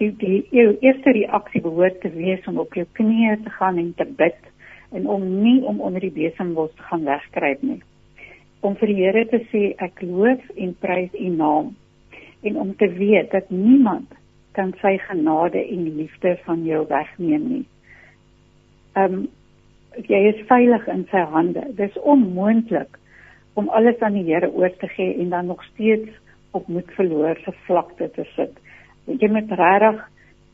die 0.00 0.10
die 0.18 0.40
jou 0.50 0.72
eerste 0.82 1.12
reaksie 1.14 1.62
behoort 1.62 2.00
te 2.02 2.10
wees 2.16 2.42
om 2.50 2.58
op 2.58 2.74
jou 2.74 2.86
knieë 2.98 3.36
te 3.44 3.52
gaan 3.58 3.78
en 3.78 3.92
te 3.94 4.06
bid 4.18 4.50
en 4.90 5.06
om 5.06 5.22
nie 5.42 5.60
om 5.62 5.80
onder 5.80 6.02
die 6.02 6.14
besembos 6.14 6.74
te 6.74 6.82
gaan 6.88 7.06
wegkruip 7.06 7.62
nie. 7.62 7.80
Om 8.60 8.74
vir 8.80 8.90
die 8.90 9.00
Here 9.04 9.24
te 9.30 9.40
sê 9.52 9.62
ek 9.86 10.02
loof 10.02 10.42
en 10.56 10.74
prys 10.82 11.14
U 11.14 11.30
naam 11.38 11.72
en 12.44 12.58
om 12.60 12.74
te 12.76 12.88
weet 12.98 13.30
dat 13.32 13.50
niemand 13.50 14.12
kan 14.54 14.74
sy 14.80 14.96
genade 15.08 15.60
en 15.62 15.88
liefde 15.96 16.36
van 16.44 16.64
jou 16.64 16.84
wegneem 16.88 17.48
nie. 17.48 17.64
Ehm 18.94 19.14
um, 19.14 19.24
jy 19.94 20.18
is 20.26 20.40
veilig 20.48 20.88
in 20.90 21.04
sy 21.10 21.20
hande. 21.30 21.62
Dis 21.78 21.94
onmoontlik 22.02 22.98
om 23.54 23.68
alles 23.70 24.00
aan 24.02 24.16
die 24.18 24.26
Here 24.26 24.50
oor 24.50 24.72
te 24.78 24.88
gee 24.90 25.14
en 25.22 25.28
dan 25.30 25.46
nog 25.46 25.62
steeds 25.64 26.10
op 26.50 26.66
moed 26.66 26.90
verloor 26.98 27.38
se 27.44 27.52
vlakte 27.66 28.10
te 28.10 28.26
sit 28.34 28.58
jy 29.06 29.28
moet 29.28 29.52
regtig 29.52 30.00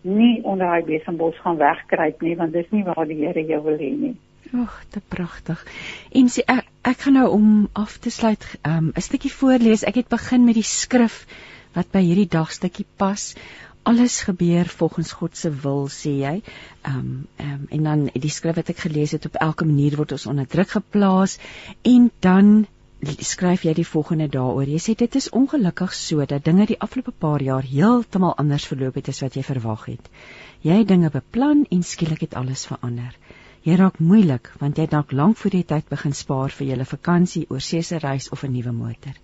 nie 0.02 0.40
onder 0.48 0.66
daai 0.66 0.86
besembos 0.88 1.38
gaan 1.44 1.60
wegkruip 1.60 2.22
nie 2.24 2.34
want 2.38 2.56
dis 2.56 2.68
nie 2.74 2.84
waar 2.86 3.06
die 3.06 3.20
Here 3.20 3.44
jou 3.46 3.60
wil 3.66 3.78
hê 3.78 3.90
nie. 3.94 4.16
Ag, 4.56 4.80
dit 4.90 5.04
pragtig. 5.12 5.60
En 6.16 6.30
sê 6.32 6.42
ek 6.48 6.66
ek 6.88 7.04
gaan 7.04 7.18
nou 7.20 7.26
om 7.36 7.48
af 7.76 7.98
te 8.00 8.10
sluit 8.10 8.44
um, 8.64 8.90
'n 8.96 9.04
stukkie 9.04 9.32
voorlees. 9.32 9.84
Ek 9.84 10.00
het 10.00 10.08
begin 10.08 10.44
met 10.44 10.56
die 10.56 10.66
skrif 10.66 11.26
wat 11.76 11.90
by 11.94 12.02
hierdie 12.04 12.28
dagstukkie 12.30 12.86
pas. 12.96 13.34
Alles 13.88 14.20
gebeur 14.28 14.68
volgens 14.68 15.12
God 15.12 15.36
se 15.36 15.50
wil, 15.62 15.86
sê 15.88 16.12
jy. 16.18 16.34
Ehm 16.82 16.98
um, 16.98 17.14
ehm 17.36 17.54
um, 17.54 17.66
en 17.70 17.88
dan 17.88 18.04
die 18.26 18.34
skrif 18.34 18.58
wat 18.60 18.72
ek 18.74 18.84
gelees 18.86 19.16
het 19.16 19.26
op 19.26 19.40
elke 19.40 19.64
manier 19.64 19.96
word 19.96 20.12
ons 20.12 20.26
onder 20.26 20.46
druk 20.46 20.76
geplaas 20.76 21.38
en 21.82 22.10
dan 22.20 22.66
skryf 23.00 23.64
jy 23.64 23.72
die 23.74 23.86
volgende 23.86 24.28
daaroor. 24.28 24.68
Jy 24.68 24.80
sê 24.84 24.94
dit 24.94 25.14
is 25.16 25.30
ongelukkig 25.30 25.94
so 25.96 26.24
dat 26.26 26.44
dinge 26.44 26.66
die 26.66 26.80
afgelope 26.80 27.12
paar 27.12 27.42
jaar 27.42 27.64
heeltemal 27.64 28.34
anders 28.36 28.66
verloop 28.68 28.94
het 29.00 29.08
as 29.08 29.22
wat 29.24 29.36
jy 29.36 29.42
verwag 29.42 29.86
het. 29.88 30.10
Jy 30.60 30.82
het 30.82 30.88
dinge 30.88 31.10
beplan 31.10 31.64
en 31.70 31.82
skielik 31.82 32.20
het 32.26 32.34
alles 32.36 32.66
verander. 32.68 33.16
Jy 33.60 33.74
raak 33.76 33.98
moeilik 34.00 34.48
want 34.60 34.78
jy 34.78 34.86
het 34.86 34.92
dalk 34.94 35.10
lank 35.12 35.36
voor 35.36 35.52
die 35.52 35.66
tyd 35.70 35.88
begin 35.92 36.14
spaar 36.16 36.52
vir 36.58 36.66
julle 36.70 36.84
vakansie, 36.88 37.42
oorsese 37.52 37.98
reis 38.00 38.28
of 38.36 38.44
'n 38.46 38.52
nuwe 38.52 38.72
motor. 38.72 39.16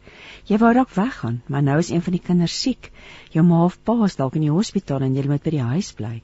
Jy 0.51 0.59
wou 0.61 0.73
dalk 0.77 0.91
weggaan, 0.97 1.39
maar 1.49 1.63
nou 1.63 1.77
is 1.79 1.91
een 1.91 2.03
van 2.03 2.13
die 2.13 2.21
kinders 2.27 2.57
siek. 2.65 2.91
Jou 3.33 3.45
ma 3.47 3.65
of 3.65 3.79
pa 3.83 3.95
is 4.05 4.17
dalk 4.17 4.35
in 4.37 4.43
die 4.45 4.53
hospitaal 4.53 5.07
en 5.07 5.15
jy 5.17 5.25
moet 5.27 5.43
by 5.43 5.51
die 5.55 5.63
huis 5.71 5.89
bly. 5.93 6.21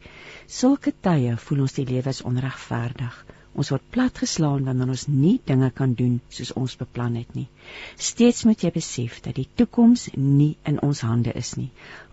Sulke 0.47 0.92
tye 1.00 1.37
voel 1.37 1.61
ons 1.61 1.73
die 1.73 1.87
lewe 1.88 2.11
is 2.11 2.21
onregverdig. 2.23 3.16
Ons 3.54 3.71
word 3.71 3.88
platgeslaan 3.97 4.69
wanneer 4.69 4.92
ons 4.97 5.09
nie 5.09 5.40
dinge 5.47 5.71
kan 5.71 5.95
doen 5.95 6.21
soos 6.28 6.52
ons 6.52 6.76
beplan 6.76 7.16
het 7.16 7.35
nie. 7.35 7.49
Steeds 7.97 8.45
moet 8.45 8.62
jy 8.62 8.73
besef 8.76 9.23
dat 9.23 9.35
die 9.40 9.49
toekoms 9.54 10.11
nie 10.16 10.57
in 10.64 10.83
ons 10.83 11.00
hande 11.00 11.33
is 11.33 11.54
nie. 11.57 11.71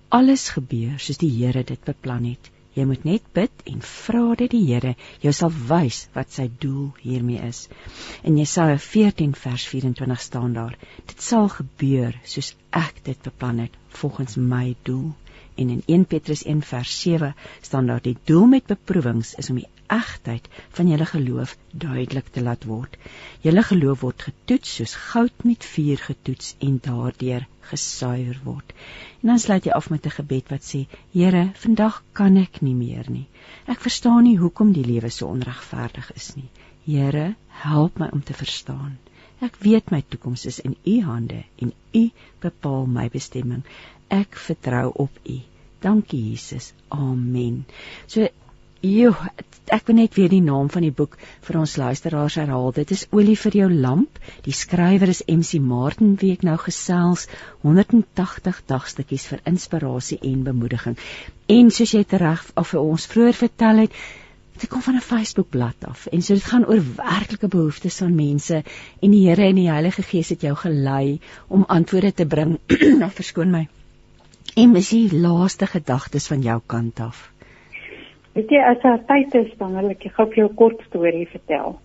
Alles 0.10 0.50
gebeur 0.50 0.96
soos 0.98 1.18
die 1.18 1.34
Here 1.42 1.64
dit 1.64 1.84
beplan 1.84 2.24
het. 2.24 2.52
Jy 2.80 2.86
moet 2.88 3.02
net 3.04 3.24
bid 3.36 3.64
en 3.68 3.82
vra 3.84 4.20
dat 4.40 4.54
die 4.54 4.62
Here 4.70 4.94
jou 5.20 5.32
sal 5.36 5.52
wys 5.72 5.98
wat 6.14 6.30
sy 6.32 6.46
doel 6.64 6.86
hiermee 7.04 7.42
is. 7.44 7.66
In 8.24 8.38
Jesaja 8.40 8.78
14 8.80 9.34
vers 9.36 9.66
24 9.72 10.22
staan 10.24 10.54
daar: 10.56 10.78
Dit 11.10 11.20
sal 11.26 11.50
gebeur 11.56 12.16
soos 12.24 12.54
ek 12.82 13.02
dit 13.10 13.20
beplan 13.26 13.60
het 13.66 13.76
volgens 14.02 14.40
my 14.54 14.78
doel. 14.88 15.10
En 15.60 15.74
in 15.76 15.84
1 15.98 16.06
Petrus 16.14 16.46
1 16.46 16.64
vers 16.72 16.96
7 17.02 17.36
staan 17.68 17.92
daar: 17.92 18.02
Die 18.06 18.16
doel 18.32 18.48
met 18.54 18.72
beproewings 18.72 19.34
is 19.44 19.52
om 19.52 19.60
die 19.60 19.68
egtheid 20.00 20.48
van 20.80 20.88
julle 20.94 21.12
geloof 21.12 21.58
duidelik 21.84 22.32
te 22.32 22.46
laat 22.48 22.64
word. 22.70 22.96
Julle 23.44 23.64
geloof 23.74 24.08
word 24.08 24.28
getoets 24.30 24.80
soos 24.80 24.96
goud 25.12 25.48
met 25.52 25.68
vuur 25.76 26.08
getoets 26.08 26.56
en 26.64 26.80
daardeur 26.88 27.50
gesuiwer 27.72 28.40
word. 28.44 28.74
En 29.22 29.32
dan 29.32 29.40
sluit 29.40 29.66
jy 29.66 29.74
af 29.76 29.90
met 29.90 30.06
'n 30.06 30.16
gebed 30.18 30.50
wat 30.54 30.64
sê: 30.64 30.86
Here, 31.14 31.52
vandag 31.56 32.04
kan 32.14 32.38
ek 32.38 32.62
nie 32.62 32.76
meer 32.76 33.06
nie. 33.10 33.28
Ek 33.68 33.80
verstaan 33.80 34.24
nie 34.24 34.38
hoekom 34.38 34.72
die 34.74 34.86
lewe 34.86 35.10
so 35.10 35.28
onregverdig 35.28 36.12
is 36.16 36.36
nie. 36.36 36.50
Here, 36.86 37.36
help 37.48 38.00
my 38.00 38.10
om 38.12 38.24
te 38.24 38.34
verstaan. 38.34 38.98
Ek 39.42 39.56
weet 39.64 39.92
my 39.92 40.02
toekoms 40.02 40.46
is 40.46 40.60
in 40.60 40.76
U 40.86 41.02
hande 41.02 41.44
en 41.64 41.74
U 41.94 42.10
bepaal 42.42 42.86
my 42.86 43.08
bestemming. 43.10 43.64
Ek 44.10 44.36
vertrou 44.36 44.92
op 44.96 45.20
U. 45.24 45.38
Dankie 45.80 46.30
Jesus. 46.30 46.74
Amen. 46.90 47.66
So 48.08 48.28
Jo, 48.80 49.10
ek 49.76 49.90
wil 49.90 49.98
net 49.98 50.14
weer 50.16 50.30
die 50.32 50.40
naam 50.40 50.70
van 50.72 50.86
die 50.86 50.94
boek 50.96 51.18
vir 51.44 51.58
ons 51.60 51.74
luisteraars 51.76 52.38
herhaal. 52.40 52.70
Dit 52.78 52.94
is 52.96 53.02
Olie 53.12 53.36
vir 53.36 53.58
jou 53.58 53.66
lamp. 53.68 54.20
Die 54.46 54.54
skrywer 54.56 55.10
is 55.12 55.20
MC 55.28 55.60
Martin 55.60 56.14
wie 56.22 56.30
ek 56.32 56.46
nou 56.48 56.56
gesels 56.62 57.26
180 57.68 58.62
dagstukkies 58.72 59.26
vir 59.34 59.42
inspirasie 59.52 60.22
en 60.30 60.46
bemoediging. 60.46 60.96
En 61.52 61.72
soos 61.76 61.92
jy 61.92 62.06
tereg 62.08 62.46
of 62.56 62.72
vir 62.72 62.80
ons 62.80 63.08
vroeër 63.12 63.36
vertel 63.42 63.82
het, 63.84 63.98
dit 64.62 64.72
kom 64.72 64.82
van 64.86 64.96
'n 64.96 65.04
Facebook 65.10 65.50
bladsy 65.52 65.90
af. 65.90 66.06
En 66.08 66.22
so 66.22 66.34
dit 66.34 66.48
gaan 66.48 66.66
oor 66.66 66.80
werklike 66.96 67.48
behoeftes 67.48 67.98
van 68.00 68.16
mense 68.16 68.64
en 69.02 69.12
die 69.12 69.28
Here 69.28 69.44
en 69.44 69.60
die 69.60 69.68
Heilige 69.68 70.04
Gees 70.04 70.30
het 70.30 70.42
jou 70.42 70.56
gelei 70.56 71.20
om 71.50 71.66
antwoorde 71.68 72.14
te 72.14 72.26
bring. 72.26 72.60
nou 73.02 73.12
verskoon 73.12 73.52
my. 73.52 73.68
En 74.56 74.72
mis 74.72 74.90
die 74.90 75.12
laaste 75.12 75.68
gedagtes 75.68 76.28
van 76.28 76.42
jou 76.42 76.62
kant 76.66 77.00
af. 77.00 77.28
Weet 78.34 78.52
jy 78.54 78.60
as 78.62 78.82
daar 78.82 79.02
tyd 79.10 79.34
is 79.36 79.58
dan 79.58 79.74
wil 79.74 79.90
ek 79.90 80.06
gou 80.16 80.26
vir 80.28 80.42
jou 80.44 80.50
'n 80.50 80.56
kort 80.56 80.82
storie 80.88 81.28
vertel 81.28 81.80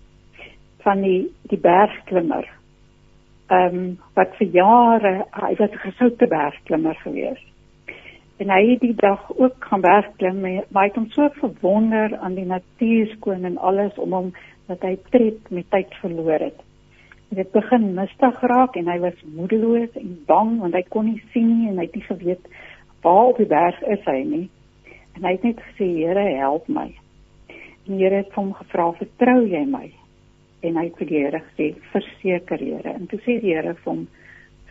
van 0.84 1.00
die 1.00 1.32
die 1.48 1.58
bergklimmer. 1.58 2.46
Ehm 3.48 3.76
um, 3.76 3.98
wat 4.14 4.36
vir 4.38 4.48
jare 4.48 5.14
hy 5.32 5.54
was 5.58 5.70
'n 5.70 5.86
gesoute 5.88 6.26
bergklimmer 6.26 6.94
gewees. 6.94 7.42
En 8.36 8.50
hy 8.50 8.70
het 8.70 8.80
die 8.80 8.94
dag 8.94 9.30
ook 9.36 9.64
gaan 9.64 9.80
bergklim, 9.80 10.40
maar 10.40 10.82
hy 10.82 10.88
het 10.88 10.96
hom 10.96 11.10
so 11.10 11.28
verwonder 11.28 12.16
aan 12.16 12.34
die 12.34 12.46
natuur 12.46 13.06
skoon 13.06 13.44
en 13.44 13.58
alles 13.58 13.94
om 13.94 14.12
hom 14.12 14.32
dat 14.66 14.82
hy 14.82 14.96
tred 15.10 15.50
met 15.50 15.70
tyd 15.70 15.94
verloor 16.00 16.40
het. 16.40 16.60
En 17.30 17.36
dit 17.36 17.52
begin 17.52 17.94
mistig 17.94 18.40
raak 18.40 18.76
en 18.76 18.88
hy 18.88 18.98
was 18.98 19.22
moedeloos 19.36 19.96
en 20.00 20.18
bang 20.26 20.58
want 20.60 20.74
hy 20.74 20.82
kon 20.88 21.04
nie 21.04 21.22
sien 21.32 21.48
nie 21.58 21.68
en 21.70 21.78
hy 21.78 21.84
het 21.84 21.94
nie 21.94 22.08
geweet 22.08 22.48
waar 23.02 23.32
op 23.32 23.36
die 23.36 23.46
berg 23.46 23.80
is 23.82 24.04
hy 24.04 24.20
nie. 24.24 24.48
En 25.14 25.24
hy 25.24 25.32
het 25.36 25.42
net 25.42 25.60
gesê, 25.70 25.86
Here, 25.96 26.24
help 26.38 26.68
my. 26.68 26.88
En 27.48 27.92
die 27.92 28.02
Here 28.02 28.22
het 28.22 28.32
hom 28.34 28.52
gevra, 28.54 28.92
"Vertrou 28.92 29.46
jy 29.46 29.64
my?" 29.64 29.92
En 30.62 30.76
hy 30.76 30.84
het 30.84 30.96
vir 30.96 31.06
die 31.06 31.18
Here 31.18 31.42
gesê, 31.48 31.74
"Verseker, 31.92 32.58
Here." 32.58 32.92
En 32.92 33.06
toe 33.06 33.18
sê 33.18 33.40
die 33.40 33.54
Here 33.54 33.74
vir 33.74 33.92
hom, 33.92 34.08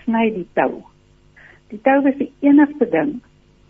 "Sny 0.04 0.30
die 0.34 0.48
tou." 0.54 0.84
Die 1.70 1.80
tou 1.82 2.02
was 2.02 2.16
die 2.16 2.32
enigste 2.42 2.90
ding 2.90 3.22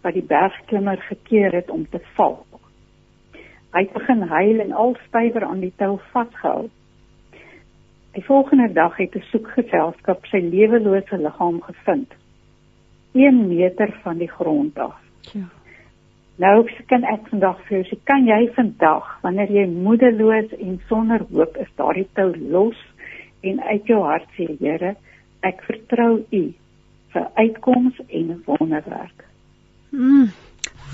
wat 0.02 0.14
die 0.14 0.28
bergklimmer 0.28 0.98
gekeer 0.98 1.52
het 1.52 1.70
om 1.70 1.86
te 1.90 2.00
val. 2.16 2.46
Hy 3.74 3.80
het 3.80 3.94
begin 3.94 4.22
huil 4.22 4.60
en 4.60 4.72
al 4.72 4.96
stywer 5.08 5.44
aan 5.44 5.60
die 5.60 5.74
tou 5.78 6.00
vasgehou. 6.12 6.70
Die 8.14 8.26
volgende 8.26 8.74
dag 8.74 8.98
het 8.98 9.16
'n 9.16 9.24
soekgeselskap 9.32 10.26
sy 10.26 10.38
lewelose 10.38 11.18
liggaam 11.18 11.62
gevind. 11.62 12.14
1 13.14 13.48
meter 13.48 14.00
van 14.04 14.18
die 14.18 14.30
grond 14.30 14.78
af. 14.80 15.00
Ja. 15.34 15.48
Nou 16.42 16.64
kan 16.90 17.04
ek 17.06 17.28
vandag 17.30 17.60
vir 17.68 17.78
jou 17.78 17.84
sê, 17.92 17.98
kan 18.10 18.26
jy 18.26 18.48
vandag 18.56 19.10
wanneer 19.22 19.52
jy 19.54 19.68
moedeloos 19.70 20.56
en 20.58 20.80
sonder 20.90 21.22
hoop 21.30 21.58
is, 21.62 21.70
daardie 21.78 22.08
tou 22.18 22.32
los 22.34 22.80
en 23.46 23.60
uit 23.62 23.92
jou 23.92 24.00
hart 24.02 24.26
sê, 24.38 24.48
Here, 24.58 24.96
ek 25.46 25.62
vertrou 25.68 26.24
U 26.24 26.44
vir 27.14 27.28
uitkoms 27.38 28.00
en 28.08 28.32
wonderwerk. 28.48 29.26
Mm, 29.92 30.32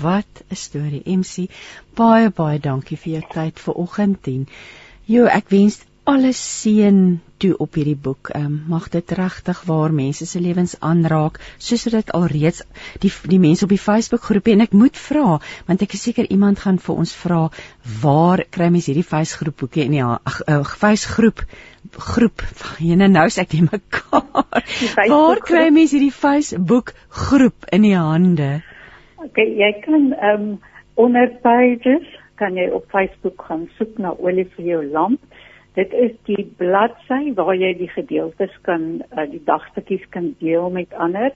wat 0.02 0.44
'n 0.50 0.54
storie, 0.54 1.02
MC. 1.06 1.48
Baie 1.96 2.28
baie 2.30 2.58
dankie 2.58 2.98
vir 2.98 3.12
jou 3.12 3.24
tyd 3.32 3.60
vanoggend 3.60 4.26
en 4.26 4.46
jo, 5.06 5.24
ek 5.24 5.48
wens 5.48 5.80
alles 6.10 6.38
seën 6.60 7.20
toe 7.40 7.52
op 7.62 7.76
hierdie 7.78 7.98
boek. 8.06 8.30
Ehm 8.34 8.46
um, 8.46 8.54
mag 8.68 8.88
dit 8.90 9.12
regtig 9.16 9.62
waar 9.68 9.92
mense 9.94 10.26
se 10.26 10.40
lewens 10.42 10.74
aanraak, 10.80 11.38
soos 11.58 11.84
dit 11.94 12.12
alreeds 12.18 12.62
die 13.04 13.12
die 13.32 13.38
mense 13.38 13.64
op 13.64 13.70
die 13.70 13.82
Facebook 13.82 14.24
groepie 14.26 14.56
en 14.56 14.64
ek 14.66 14.74
moet 14.74 14.98
vra, 14.98 15.38
want 15.68 15.84
ek 15.86 15.94
is 15.94 16.02
seker 16.08 16.26
iemand 16.36 16.58
gaan 16.64 16.80
vir 16.86 17.02
ons 17.02 17.14
vra 17.22 17.42
waar 18.02 18.42
kry 18.56 18.70
mense 18.74 18.90
hierdie 18.90 19.06
Facebook 19.06 19.56
boekie 19.62 19.84
in 19.86 19.94
die 19.96 20.02
ag 20.02 20.40
uh, 20.46 20.64
Facebook 20.82 21.44
groep. 22.10 22.42
Jene 22.78 23.08
nou 23.08 23.28
sê 23.30 23.44
ek 23.46 23.54
dit 23.54 23.70
mekaar. 23.70 24.64
Waar 25.14 25.42
kry 25.46 25.68
mense 25.70 25.96
hierdie 25.96 26.14
Facebook 26.14 26.94
groep 27.08 27.70
in 27.72 27.86
die 27.86 27.96
hande? 27.96 28.50
Okay, 29.28 29.46
jy 29.62 29.72
kan 29.86 30.10
ehm 30.18 30.48
um, 30.50 30.58
onder 31.00 31.30
pages 31.44 32.08
kan 32.40 32.56
jy 32.58 32.66
op 32.74 32.90
Facebook 32.90 33.46
gaan 33.46 33.68
soek 33.78 34.00
na 34.02 34.10
olie 34.18 34.48
vir 34.56 34.66
jou 34.74 34.82
lamp 34.90 35.22
Dit 35.78 35.92
is 35.92 36.12
die 36.26 36.44
bladsy 36.58 37.32
waar 37.38 37.54
jy 37.54 37.74
die 37.78 37.90
gedeeltes 37.92 38.54
kan 38.66 39.02
uh, 39.14 39.26
die 39.30 39.42
dagstukkies 39.46 40.06
kan 40.10 40.34
deel 40.40 40.70
met 40.70 40.94
ander. 40.94 41.30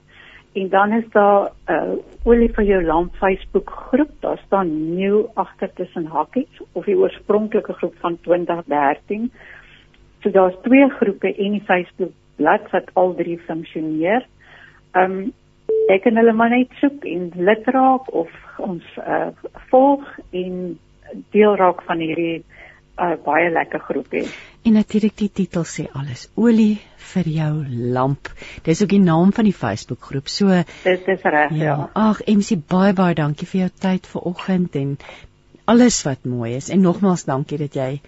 En 0.55 0.69
dan 0.69 0.93
is 0.93 1.07
daar 1.11 1.51
'n 1.67 1.71
uh, 1.71 1.95
olie 2.23 2.51
vir 2.53 2.63
jou 2.63 2.83
lamp 2.83 3.15
Facebook 3.15 3.69
groep. 3.69 4.11
Daar 4.19 4.41
staan 4.45 4.95
nieuw 4.95 5.29
agter 5.33 5.73
tussen 5.73 6.05
hakkies 6.05 6.61
of 6.71 6.85
die 6.85 6.97
oorspronklike 6.97 7.73
groep 7.73 7.95
van 7.99 8.19
2013. 8.21 9.31
So 10.21 10.29
daar's 10.29 10.55
twee 10.61 10.89
groepe 10.89 11.35
in 11.35 11.51
die 11.51 11.63
Facebook 11.65 12.11
bladsy 12.35 12.71
wat 12.71 12.89
al 12.93 13.15
drie 13.15 13.39
funksioneer. 13.39 14.25
Ehm 14.91 15.11
um, 15.11 15.33
ek 15.87 16.01
kan 16.01 16.17
hulle 16.17 16.33
maar 16.33 16.49
net 16.49 16.71
soek 16.81 17.05
en 17.05 17.31
lid 17.35 17.67
raak 17.73 18.13
of 18.13 18.31
ons 18.57 18.85
uh, 18.97 19.27
volg 19.69 20.19
en 20.31 20.79
deel 21.31 21.55
raak 21.55 21.81
van 21.81 21.99
hierdie 21.99 22.43
'n 22.97 23.17
baie 23.23 23.49
lekker 23.51 23.79
groep 23.79 24.11
hê. 24.11 24.27
En 24.63 24.73
natuurlik 24.73 25.17
die 25.17 25.31
titel 25.31 25.63
sê 25.63 25.85
alles. 25.91 26.27
Olie 26.35 26.79
vir 27.13 27.27
jou 27.29 27.53
lamp. 27.95 28.29
Dis 28.63 28.81
ook 28.81 28.89
die 28.89 28.99
naam 28.99 29.33
van 29.33 29.43
die 29.43 29.53
Facebook 29.53 30.01
groep. 30.01 30.27
So 30.27 30.63
Dis 30.83 31.03
dis 31.05 31.21
reg, 31.21 31.51
ja. 31.51 31.63
ja. 31.63 31.89
Ag, 31.93 32.21
MC 32.25 32.57
baie 32.67 32.93
baie 32.93 33.15
dankie 33.15 33.47
vir 33.47 33.59
jou 33.59 33.69
tyd 33.87 34.07
vanoggend 34.07 34.75
en 34.75 34.97
alles 35.65 36.03
wat 36.07 36.25
mooi 36.25 36.55
is. 36.55 36.69
En 36.69 36.81
nogmaals 36.81 37.25
dankie 37.25 37.57
dat 37.57 37.75
jy 37.75 38.01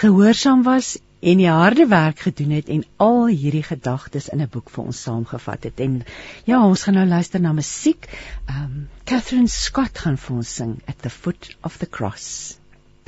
gehoorsaam 0.00 0.62
was 0.62 0.96
en 1.20 1.40
die 1.40 1.50
harde 1.50 1.86
werk 1.90 2.20
gedoen 2.26 2.50
het 2.54 2.68
en 2.68 2.84
al 3.02 3.26
hierdie 3.26 3.64
gedagtes 3.66 4.28
in 4.28 4.42
'n 4.42 4.50
boek 4.52 4.70
vir 4.70 4.84
ons 4.84 5.02
saamgevat 5.02 5.64
het. 5.64 5.80
En 5.80 6.04
ja, 6.44 6.64
ons 6.66 6.82
gaan 6.82 6.94
nou 6.94 7.06
luister 7.06 7.40
na 7.40 7.52
musiek. 7.52 8.08
Um 8.48 8.88
Catherine 9.04 9.48
Scott 9.48 9.98
gaan 9.98 10.16
vir 10.16 10.36
ons 10.36 10.54
sing 10.54 10.80
At 10.86 11.02
the 11.02 11.10
Foot 11.10 11.56
of 11.62 11.78
the 11.78 11.86
Cross. 11.86 12.57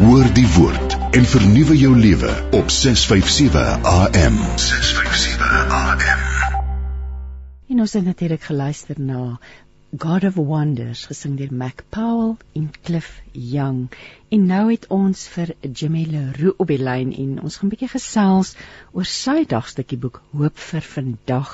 Hoor 0.00 0.30
die 0.32 0.46
woord 0.54 0.94
en 1.12 1.26
vernuwe 1.28 1.74
jou 1.76 1.90
lewe 1.92 2.30
op 2.56 2.70
657 2.72 3.82
AM. 3.84 4.38
657 4.56 5.74
AM. 5.76 6.22
En 7.68 7.82
ons 7.84 7.92
het 7.92 8.06
natuurlik 8.06 8.46
geluister 8.48 8.96
na 8.96 9.36
God 9.98 10.24
of 10.24 10.38
Wonders 10.40 11.04
gesing 11.10 11.36
deur 11.36 11.52
Mac 11.52 11.84
Powell 11.92 12.32
en 12.56 12.70
Cliff 12.80 13.20
Young. 13.32 13.92
En 14.32 14.48
nou 14.48 14.62
het 14.70 14.88
ons 14.88 15.26
vir 15.34 15.52
Jimmy 15.68 16.06
Leroux 16.08 16.56
op 16.56 16.72
die 16.72 16.80
lyn 16.80 17.12
en 17.12 17.36
ons 17.44 17.60
gaan 17.60 17.68
'n 17.68 17.76
bietjie 17.76 17.92
gesels 17.92 18.56
oor 18.96 19.04
sy 19.04 19.44
dagstukkie 19.44 20.00
boek 20.00 20.22
Hoop 20.32 20.56
vir 20.72 20.80
vandag. 20.96 21.52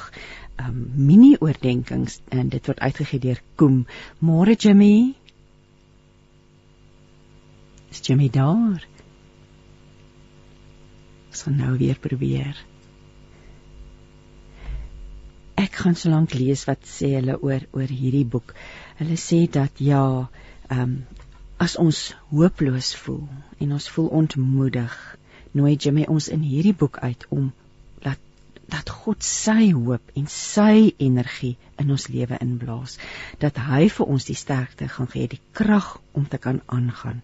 Um 0.62 0.92
mini 0.94 1.35
oordeenkings 1.40 2.20
en 2.28 2.48
dit 2.48 2.66
word 2.66 2.78
uitgegee 2.78 3.18
deur 3.18 3.42
Koem. 3.56 3.87
Môre 4.22 4.54
Jimmy. 4.54 5.16
Is 7.96 8.02
Jimmy 8.04 8.28
daar? 8.28 8.82
Ons 11.30 11.42
gaan 11.46 11.54
nou 11.56 11.76
weer 11.80 11.96
probeer. 11.96 12.59
Ek 15.56 15.78
gaan 15.80 15.96
so 15.96 16.12
lank 16.12 16.35
lees 16.37 16.66
wat 16.68 16.85
sê 16.85 17.14
hulle 17.14 17.38
oor 17.40 17.64
oor 17.72 17.94
hierdie 18.00 18.26
boek. 18.35 18.52
Hulle 18.98 19.16
sê 19.22 19.38
dat 19.48 19.80
ja, 19.80 20.02
ehm 20.68 20.82
um, 20.85 20.92
as 21.56 21.78
ons 21.80 22.02
hooploos 22.35 22.92
voel 23.00 23.24
en 23.64 23.72
ons 23.78 23.88
voel 23.94 24.11
ontmoedig, 24.20 24.96
nooi 25.56 25.72
Jimmy 25.80 26.04
ons 26.16 26.28
in 26.28 26.44
hierdie 26.44 26.76
boek 26.76 27.00
uit 27.00 27.24
om 27.32 27.48
dat 28.72 28.90
God 28.90 29.22
sy 29.22 29.70
hoop 29.72 30.11
en 30.18 30.26
sy 30.31 30.92
energie 30.98 31.55
in 31.79 31.92
ons 31.94 32.09
lewe 32.11 32.38
inblaas, 32.42 32.96
dat 33.38 33.61
hy 33.68 33.87
vir 33.92 34.11
ons 34.14 34.26
die 34.26 34.38
sterkte 34.38 34.88
gaan 34.90 35.11
gee, 35.12 35.29
die 35.31 35.42
krag 35.55 35.96
om 36.18 36.26
te 36.29 36.40
kan 36.42 36.61
aangaan. 36.66 37.22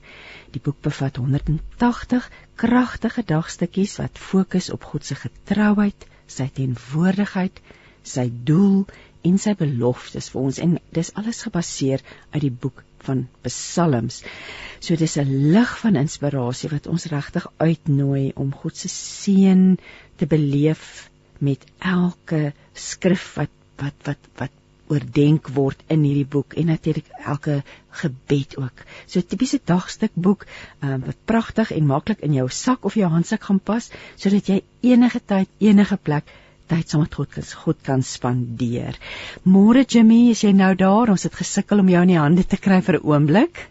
Die 0.54 0.62
boek 0.62 0.80
bevat 0.84 1.18
180 1.18 2.28
kragtige 2.62 3.24
dagstukkies 3.26 3.98
wat 3.98 4.20
fokus 4.30 4.70
op 4.70 4.86
God 4.92 5.08
se 5.08 5.18
getrouheid, 5.18 6.06
sy 6.30 6.48
teenwoordigheid, 6.54 7.58
sy 8.02 8.28
doel 8.30 8.84
en 9.26 9.38
sy 9.38 9.54
beloftes 9.58 10.30
vir 10.32 10.42
ons 10.42 10.58
en 10.62 10.78
dis 10.94 11.12
alles 11.18 11.42
gebaseer 11.46 12.02
uit 12.32 12.42
die 12.44 12.54
boek 12.64 12.82
van 13.06 13.26
Psalms. 13.42 14.22
So 14.80 14.96
dis 14.96 15.16
'n 15.18 15.52
lig 15.54 15.78
van 15.78 15.96
inspirasie 15.96 16.70
wat 16.70 16.86
ons 16.86 17.06
regtig 17.10 17.46
uitnooi 17.58 18.32
om 18.34 18.52
God 18.52 18.76
se 18.76 18.88
seën 18.88 19.78
te 20.16 20.26
beleef 20.26 21.10
met 21.42 21.64
elke 21.78 22.52
skrif 22.74 23.32
wat 23.36 23.52
wat 23.82 24.08
wat 24.08 24.28
wat 24.40 24.58
oordenk 24.92 25.48
word 25.56 25.80
in 25.92 26.04
hierdie 26.04 26.28
boek 26.28 26.54
en 26.60 26.68
natuurlik 26.68 27.08
elke 27.24 27.62
gebed 28.02 28.56
ook. 28.60 28.84
So 29.06 29.24
tipiese 29.24 29.60
dagstuk 29.64 30.12
boek 30.14 30.44
um, 30.82 31.00
wat 31.06 31.18
pragtig 31.28 31.72
en 31.72 31.88
maklik 31.88 32.20
in 32.26 32.36
jou 32.36 32.48
sak 32.52 32.84
of 32.88 32.98
jou 32.98 33.08
handsak 33.08 33.48
gaan 33.48 33.60
pas 33.60 33.88
sodat 34.16 34.50
jy 34.52 34.60
enige 34.92 35.22
tyd 35.24 35.48
enige 35.70 35.96
plek 35.96 36.28
tyd 36.72 36.88
saam 36.88 37.02
met 37.04 37.14
God, 37.14 37.34
God 37.64 37.80
kan 37.84 38.02
spandeer. 38.06 38.96
Môre 39.44 39.82
Jimmy, 39.84 40.30
is 40.32 40.40
jy 40.44 40.54
nou 40.56 40.72
daar? 40.78 41.10
Ons 41.12 41.26
het 41.28 41.36
gesukkel 41.36 41.82
om 41.82 41.90
jou 41.90 42.00
in 42.06 42.14
die 42.14 42.20
hande 42.20 42.44
te 42.48 42.56
kry 42.56 42.80
vir 42.80 43.00
'n 43.00 43.04
oomblik. 43.04 43.66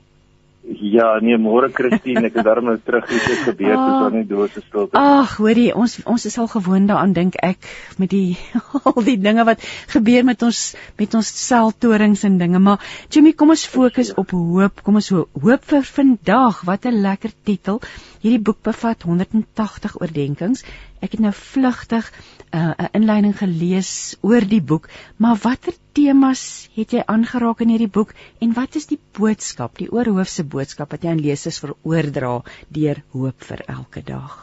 Ja, 0.79 1.19
nee, 1.21 1.37
môre 1.41 1.67
Christine, 1.73 2.27
ek 2.29 2.37
het 2.39 2.45
daarom 2.47 2.69
nou 2.69 2.77
terug 2.79 3.09
iets 3.11 3.25
het 3.27 3.41
gebeur 3.49 3.73
oh, 3.75 3.87
so 3.99 4.09
net 4.13 4.29
dood 4.29 4.53
se 4.53 4.61
stilte. 4.63 4.95
Ag, 4.97 5.33
hoorie, 5.41 5.71
ons 5.75 5.97
ons 6.07 6.25
is 6.29 6.37
al 6.39 6.47
gewoond 6.51 6.87
daaraan 6.91 7.15
dink 7.17 7.35
ek 7.43 7.67
met 8.01 8.11
die 8.13 8.37
al 8.85 9.01
die 9.07 9.17
dinge 9.19 9.45
wat 9.47 9.65
gebeur 9.91 10.23
met 10.27 10.45
ons 10.47 10.61
met 11.01 11.17
ons 11.17 11.31
seltorings 11.43 12.23
en 12.27 12.37
dinge, 12.39 12.61
maar 12.63 12.79
Jimmy, 13.11 13.33
kom 13.33 13.51
ons 13.55 13.65
fokus 13.67 14.13
op 14.21 14.31
hoop. 14.37 14.83
Kom 14.85 14.99
ons 15.01 15.11
hoop 15.11 15.67
vir 15.73 15.83
vandag. 15.87 16.63
Wat 16.69 16.85
'n 16.85 17.01
lekker 17.03 17.33
titel. 17.43 17.81
Hierdie 18.21 18.41
boek 18.41 18.61
bevat 18.63 19.03
180 19.03 19.99
oordeenkings. 20.01 20.63
Ek 21.01 21.17
het 21.17 21.21
nou 21.23 21.33
vlugtig 21.33 22.11
'n 22.53 22.75
uh, 22.77 22.87
inleiding 22.93 23.37
gelees 23.37 24.17
oor 24.21 24.45
die 24.45 24.61
boek, 24.61 24.89
maar 25.17 25.39
watter 25.41 25.73
temas 26.01 26.43
het 26.75 26.95
jy 26.95 27.01
aangeraak 27.13 27.61
in 27.61 27.73
hierdie 27.73 27.91
boek 27.93 28.13
en 28.41 28.53
wat 28.57 28.77
is 28.79 28.87
die 28.89 28.99
boodskap, 29.17 29.75
die 29.77 29.89
oorhoofse 29.93 30.45
boodskap 30.47 30.93
wat 30.95 31.03
jy 31.05 31.13
aan 31.13 31.21
lesers 31.21 31.59
vir 31.61 31.75
oordra 31.85 32.37
deur 32.73 33.01
hoop 33.13 33.45
vir 33.49 33.61
elke 33.69 34.01
dag? 34.07 34.37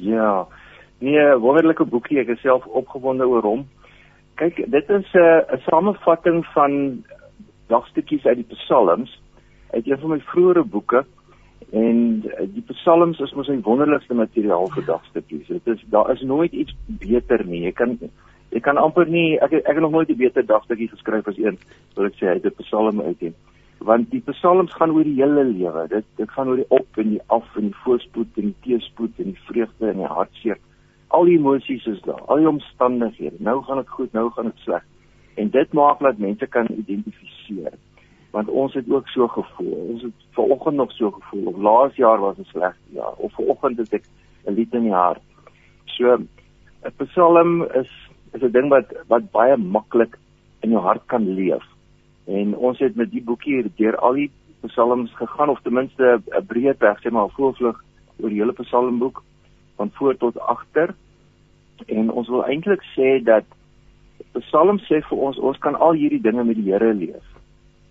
Ja. 0.00 0.46
Nee, 1.04 1.26
wonderlike 1.42 1.84
boekie, 1.92 2.22
ek 2.22 2.32
is 2.36 2.40
self 2.44 2.64
opgewonde 2.80 3.28
oor 3.28 3.44
hom. 3.44 3.66
Kyk, 4.40 4.62
dit 4.72 4.90
is 4.96 5.12
'n 5.12 5.20
uh, 5.20 5.60
samevatting 5.68 6.44
van 6.54 7.04
dagstukkies 7.68 8.24
uit 8.24 8.40
die 8.40 8.56
Psalms 8.56 9.12
uit 9.74 9.86
een 9.86 9.98
van 9.98 10.10
my 10.10 10.20
vroeëre 10.20 10.64
boeke 10.64 11.04
en 11.72 11.98
uh, 12.24 12.46
die 12.48 12.64
Psalms 12.72 13.20
is 13.20 13.34
mos 13.34 13.48
'n 13.48 13.64
wonderlikste 13.64 14.14
materiaal 14.14 14.70
vir 14.72 14.84
dagstukkies. 14.84 15.48
Dit 15.48 15.66
is 15.66 15.84
daar 15.90 16.12
is 16.12 16.22
nooit 16.22 16.52
iets 16.52 16.76
beter 16.86 17.44
nie. 17.44 17.64
Jy 17.64 17.72
kan 17.72 17.98
Ek 18.52 18.62
kan 18.62 18.76
amper 18.76 19.06
nie 19.06 19.38
ek 19.42 19.52
ek 19.52 19.74
het 19.74 19.80
nog 19.84 19.90
nooit 19.90 20.08
'n 20.10 20.16
beter 20.16 20.46
dagstukkie 20.46 20.88
geskryf 20.88 21.28
as 21.28 21.38
een, 21.38 21.58
wil 21.94 22.06
ek 22.06 22.14
sê, 22.14 22.26
uit 22.26 22.44
'n 22.44 22.62
Psalm 22.62 23.00
uit 23.00 23.20
nie. 23.20 23.34
Want 23.78 24.10
die 24.10 24.22
Psalms 24.30 24.72
gaan 24.72 24.90
oor 24.90 25.04
die 25.04 25.20
hele 25.22 25.44
lewe. 25.44 25.86
Dit 25.88 26.04
dit 26.16 26.30
gaan 26.30 26.48
oor 26.48 26.56
die 26.56 26.70
op 26.70 26.86
en 26.96 27.08
die 27.10 27.20
af 27.26 27.56
en 27.56 27.62
die 27.62 27.80
voorspoed 27.84 28.36
en 28.36 28.52
die 28.52 28.60
teëspoed 28.64 29.18
en 29.18 29.24
die 29.24 29.42
vreugde 29.48 29.90
en 29.90 29.96
die 29.96 30.06
hartseer. 30.06 30.58
Al 31.08 31.24
die 31.24 31.38
emosies 31.38 31.86
is 31.86 32.00
daar, 32.02 32.22
al 32.26 32.36
die 32.36 32.48
omstandighede. 32.48 33.36
Nou 33.38 33.62
gaan 33.64 33.76
dit 33.76 33.88
goed, 33.88 34.12
nou 34.12 34.30
gaan 34.30 34.44
dit 34.44 34.58
sleg. 34.64 34.82
En 35.34 35.50
dit 35.50 35.72
maak 35.72 36.00
dat 36.00 36.18
mense 36.18 36.46
kan 36.46 36.66
identifiseer. 36.70 37.72
Want 38.30 38.48
ons 38.48 38.74
het 38.74 38.90
ook 38.90 39.08
so 39.08 39.28
gevoel. 39.28 39.72
Ons 39.92 40.02
het 40.02 40.24
vanoggend 40.30 40.76
nog 40.76 40.92
so 40.92 41.10
gevoel. 41.10 41.46
Of 41.46 41.56
laas 41.56 41.94
jaar 41.96 42.18
was 42.20 42.38
'n 42.38 42.44
slegte 42.44 42.92
jaar 42.92 43.14
of 43.16 43.32
vanoggend 43.32 43.78
het 43.78 43.92
ek 43.92 44.04
'n 44.46 44.52
lied 44.52 44.74
in 44.74 44.82
die 44.82 44.92
hart. 44.92 45.22
So 45.84 46.16
'n 46.16 46.28
Psalm 46.96 47.62
is 47.62 48.05
is 48.36 48.42
'n 48.42 48.52
ding 48.52 48.68
wat 48.68 48.92
wat 49.08 49.30
baie 49.32 49.56
maklik 49.56 50.18
in 50.62 50.70
jou 50.70 50.82
hart 50.82 51.02
kan 51.06 51.24
leef. 51.34 51.64
En 52.26 52.56
ons 52.56 52.78
het 52.78 52.96
met 52.96 53.10
die 53.10 53.22
boekie 53.22 53.64
deur 53.76 53.96
al 53.96 54.12
die 54.12 54.30
psalms 54.66 55.12
gegaan 55.14 55.48
of 55.48 55.60
ten 55.62 55.72
minste 55.72 56.20
'n 56.32 56.46
breë 56.46 56.78
weg 56.78 56.98
sê 57.00 57.10
maar 57.10 57.30
voorvlug 57.30 57.82
oor 58.20 58.28
die 58.28 58.40
hele 58.40 58.52
psalmboek 58.52 59.22
van 59.76 59.90
voor 59.92 60.16
tot 60.16 60.38
agter. 60.38 60.94
En 61.86 62.10
ons 62.10 62.28
wil 62.28 62.44
eintlik 62.44 62.82
sê 62.96 63.22
dat 63.22 63.44
Psalm 64.40 64.78
sê 64.84 65.00
vir 65.08 65.22
ons 65.28 65.38
ons 65.38 65.58
kan 65.64 65.76
al 65.86 65.96
hierdie 66.00 66.20
dinge 66.20 66.44
met 66.44 66.58
die 66.58 66.70
Here 66.70 66.92
leef. 66.94 67.24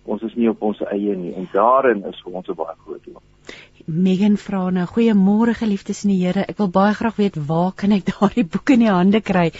Ons 0.06 0.22
is 0.22 0.34
nie 0.38 0.48
op 0.50 0.62
ons 0.62 0.82
eie 0.92 1.16
nie 1.18 1.32
en 1.34 1.48
daarin 1.52 2.04
is 2.10 2.20
vir 2.24 2.38
ons 2.40 2.48
'n 2.48 2.58
baie 2.60 2.76
groot 2.84 3.06
loon. 3.06 3.26
Megan 3.86 4.34
vra 4.34 4.64
nou, 4.74 4.82
goeiemôre 4.90 5.52
geliefdes 5.54 6.02
in 6.04 6.10
die 6.10 6.18
Here. 6.24 6.42
Ek 6.50 6.58
wil 6.58 6.70
baie 6.74 6.94
graag 6.98 7.20
weet 7.20 7.36
waar 7.46 7.70
kan 7.78 7.92
ek 7.94 8.08
daardie 8.08 8.42
boeke 8.42 8.74
in 8.74 8.82
die 8.82 8.90
hande 8.90 9.20
kry? 9.22 9.52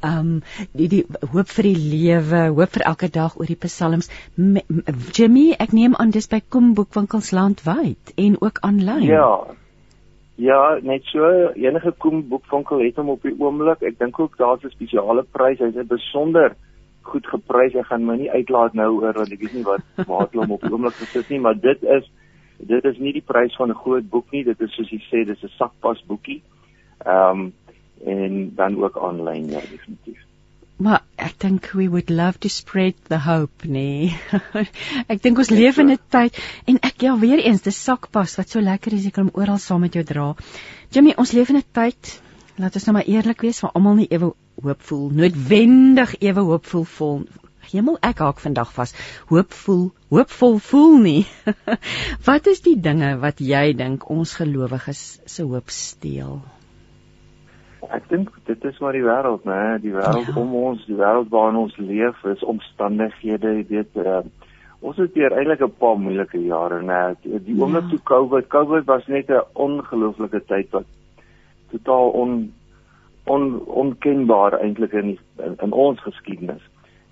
Um 0.00 0.38
die 0.72 0.88
die 0.88 1.02
hoop 1.34 1.52
vir 1.52 1.68
die 1.68 1.76
lewe, 1.76 2.40
hoop 2.56 2.72
vir 2.78 2.86
elke 2.88 3.10
dag 3.12 3.36
oor 3.36 3.50
die 3.50 3.58
psalms. 3.60 4.08
Me, 4.36 4.64
Jimmy, 5.12 5.50
ek 5.60 5.76
neem 5.76 5.98
aan 6.00 6.16
dis 6.16 6.30
by 6.32 6.40
Kom 6.48 6.72
boekwinkels 6.78 7.34
landwyd 7.36 8.14
en 8.16 8.40
ook 8.40 8.62
aanlyn. 8.64 9.04
Ja. 9.04 9.28
Ja, 10.40 10.78
net 10.82 11.04
so 11.12 11.28
enige 11.52 11.92
Kom 12.00 12.24
boekwinkel 12.32 12.80
het 12.86 12.96
hom 12.96 13.12
op 13.12 13.22
die 13.22 13.36
oomblik. 13.36 13.84
Ek 13.84 14.00
dink 14.00 14.18
ook 14.18 14.40
daar's 14.40 14.64
'n 14.64 14.72
spesiale 14.72 15.28
prys. 15.28 15.60
Hy's 15.60 15.76
'n 15.76 15.86
besonder 15.86 16.56
goed 17.02 17.26
geprys. 17.26 17.76
Ek 17.76 17.86
gaan 17.92 18.04
my 18.04 18.16
nie 18.16 18.32
uitlaat 18.32 18.74
nou 18.74 18.90
oor 19.02 19.12
want 19.12 19.32
ek 19.32 19.40
weet 19.40 19.54
nie 19.54 19.68
wat 19.68 19.84
waar 20.08 20.28
hom 20.32 20.56
op 20.56 20.60
die 20.60 20.72
oomblik 20.72 20.94
gesit 20.94 21.28
nie, 21.28 21.40
maar 21.40 21.60
dit 21.60 21.82
is 21.82 22.08
dit 22.58 22.84
is 22.84 22.98
nie 22.98 23.12
die 23.12 23.24
prys 23.24 23.56
van 23.56 23.70
'n 23.70 23.82
groot 23.84 24.08
boek 24.10 24.30
nie, 24.32 24.44
dit 24.44 24.60
is 24.60 24.74
soos 24.74 24.90
jy 24.90 25.00
sê, 25.10 25.24
dis 25.26 25.42
'n 25.42 25.52
sakpas 25.58 26.04
boekie. 26.06 26.42
Ehm 27.04 27.40
um, 27.40 27.52
en 28.04 28.52
dan 28.54 28.82
ook 28.82 28.98
aanlyn 28.98 29.48
ja, 29.48 29.60
definitief. 29.60 30.20
Maar 30.76 31.04
ek 31.16 31.38
dink 31.38 31.70
we 31.72 31.88
would 31.88 32.10
love 32.10 32.38
to 32.38 32.48
spread 32.48 32.94
the 33.08 33.18
hope, 33.18 33.66
nee. 33.66 34.10
ek 35.12 35.22
dink 35.22 35.38
ons 35.38 35.50
leef 35.50 35.78
in 35.78 35.92
'n 35.94 35.98
tyd 36.10 36.38
en 36.66 36.80
ek 36.82 37.06
ja 37.06 37.14
weer 37.18 37.38
eens, 37.38 37.62
dis 37.62 37.84
sakpas 37.84 38.36
wat 38.36 38.50
so 38.50 38.60
lekker 38.60 38.92
is 38.92 39.04
jy 39.04 39.10
kan 39.14 39.28
hom 39.28 39.40
oral 39.40 39.58
saam 39.58 39.80
met 39.86 39.94
jou 39.94 40.04
dra. 40.04 40.34
Jimmy, 40.90 41.14
ons 41.16 41.32
leef 41.32 41.48
in 41.54 41.62
'n 41.62 41.70
tyd, 41.72 42.20
laat 42.58 42.74
ons 42.74 42.86
nou 42.86 42.94
maar 42.98 43.06
eerlik 43.06 43.46
wees, 43.46 43.60
waar 43.62 43.72
almal 43.74 43.94
nie 43.94 44.10
ewe 44.10 44.34
hoopvol, 44.62 45.10
noodwendig 45.10 46.18
ewe 46.20 46.40
hoopvol 46.40 46.84
vol 46.84 47.24
hemel 47.72 47.98
ek 48.02 48.22
haak 48.24 48.40
vandag 48.42 48.72
vas. 48.76 48.94
Hoopvol 49.30 49.90
hoopvol 50.14 50.58
voel 50.58 50.98
nie. 51.02 51.22
Wat 52.28 52.46
is 52.46 52.62
die 52.64 52.76
dinge 52.80 53.16
wat 53.22 53.40
jy 53.40 53.72
dink 53.78 54.08
ons 54.10 54.36
gelowiges 54.38 55.04
se 55.26 55.42
hoop 55.42 55.72
steel? 55.74 56.40
Ek 57.92 58.08
dink 58.08 58.30
dit 58.48 58.64
is 58.64 58.80
maar 58.80 58.96
die 58.96 59.04
wêreld 59.04 59.44
nê 59.48 59.60
die 59.82 59.92
wêreld 59.92 60.30
ja. 60.30 60.38
om 60.40 60.54
ons 60.56 60.84
die 60.88 60.96
wêreld 60.96 61.30
waarin 61.32 61.60
ons 61.66 61.76
leef 61.78 62.24
is 62.32 62.44
omstandighede 62.54 63.58
jy 63.58 63.64
weet 63.68 64.00
uh, 64.00 64.22
ons 64.84 65.00
het 65.00 65.16
hier 65.16 65.32
eintlik 65.36 65.62
'n 65.64 65.76
paar 65.80 65.98
moeilike 66.00 66.40
jare 66.40 66.80
nê 66.82 67.00
die 67.24 67.56
oomblik 67.60 67.84
ja. 67.84 67.90
toe 67.90 68.00
covid 68.12 68.48
covid 68.48 68.86
was 68.88 69.06
net 69.08 69.30
'n 69.30 69.44
ongelooflike 69.66 70.40
tyd 70.48 70.70
wat 70.72 70.86
totaal 71.72 72.10
on 72.22 72.52
on 73.24 73.44
onkenbaar 73.66 74.58
eintlik 74.60 74.92
in, 74.92 75.18
in 75.44 75.56
in 75.62 75.72
ons 75.72 76.00
geskiedenis 76.00 76.64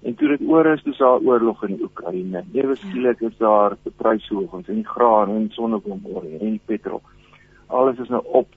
En 0.02 0.14
toe 0.18 0.28
dit 0.28 0.48
oor 0.50 0.66
is, 0.66 0.82
dis 0.82 0.98
daar 0.98 1.22
oorlog 1.22 1.62
in 1.68 1.78
Oekraïne. 1.82 2.42
Ewe 2.52 2.74
skielik 2.76 3.20
is 3.22 3.36
daar 3.38 3.76
pryshoogings 3.96 4.68
in 4.68 4.80
die 4.80 4.88
graan 4.88 5.30
en 5.30 5.50
sonneblomolie 5.54 6.40
en 6.40 6.56
die 6.56 6.64
petrol. 6.66 7.02
Alles 7.66 8.00
is 8.02 8.10
nou 8.10 8.22
op 8.40 8.48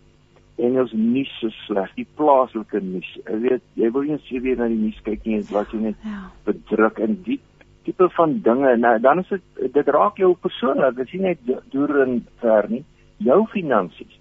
en 0.57 0.79
ons 0.79 0.93
nuus 0.95 1.33
is 1.45 1.57
sleg. 1.67 1.91
Die 1.99 2.07
plaaslike 2.17 2.81
nuus. 2.81 3.11
Jy 3.27 3.37
weet, 3.43 3.65
jy 3.77 3.91
wil 3.93 4.07
nie 4.07 4.17
sien 4.25 4.41
weer 4.41 4.57
na 4.57 4.69
die 4.71 4.79
nuus 4.79 4.97
kyk 5.05 5.27
nie, 5.27 5.41
wat 5.51 5.73
jy 5.75 5.83
net 5.83 6.07
ja. 6.07 6.23
bedruk 6.47 7.01
in 7.03 7.19
die 7.27 7.39
tipe 7.85 8.09
van 8.17 8.39
dinge. 8.41 8.73
Nou 8.81 8.95
dan 9.03 9.21
is 9.21 9.29
dit 9.35 9.73
dit 9.77 9.93
raak 9.93 10.17
jou 10.17 10.33
persoonlik. 10.41 10.97
Dit 10.97 11.07
is 11.11 11.17
nie 11.19 11.25
net 11.29 11.71
deur 11.73 12.01
en 12.07 12.19
ver 12.41 12.69
nie. 12.71 12.81
Jou 13.23 13.43
finansies 13.53 14.17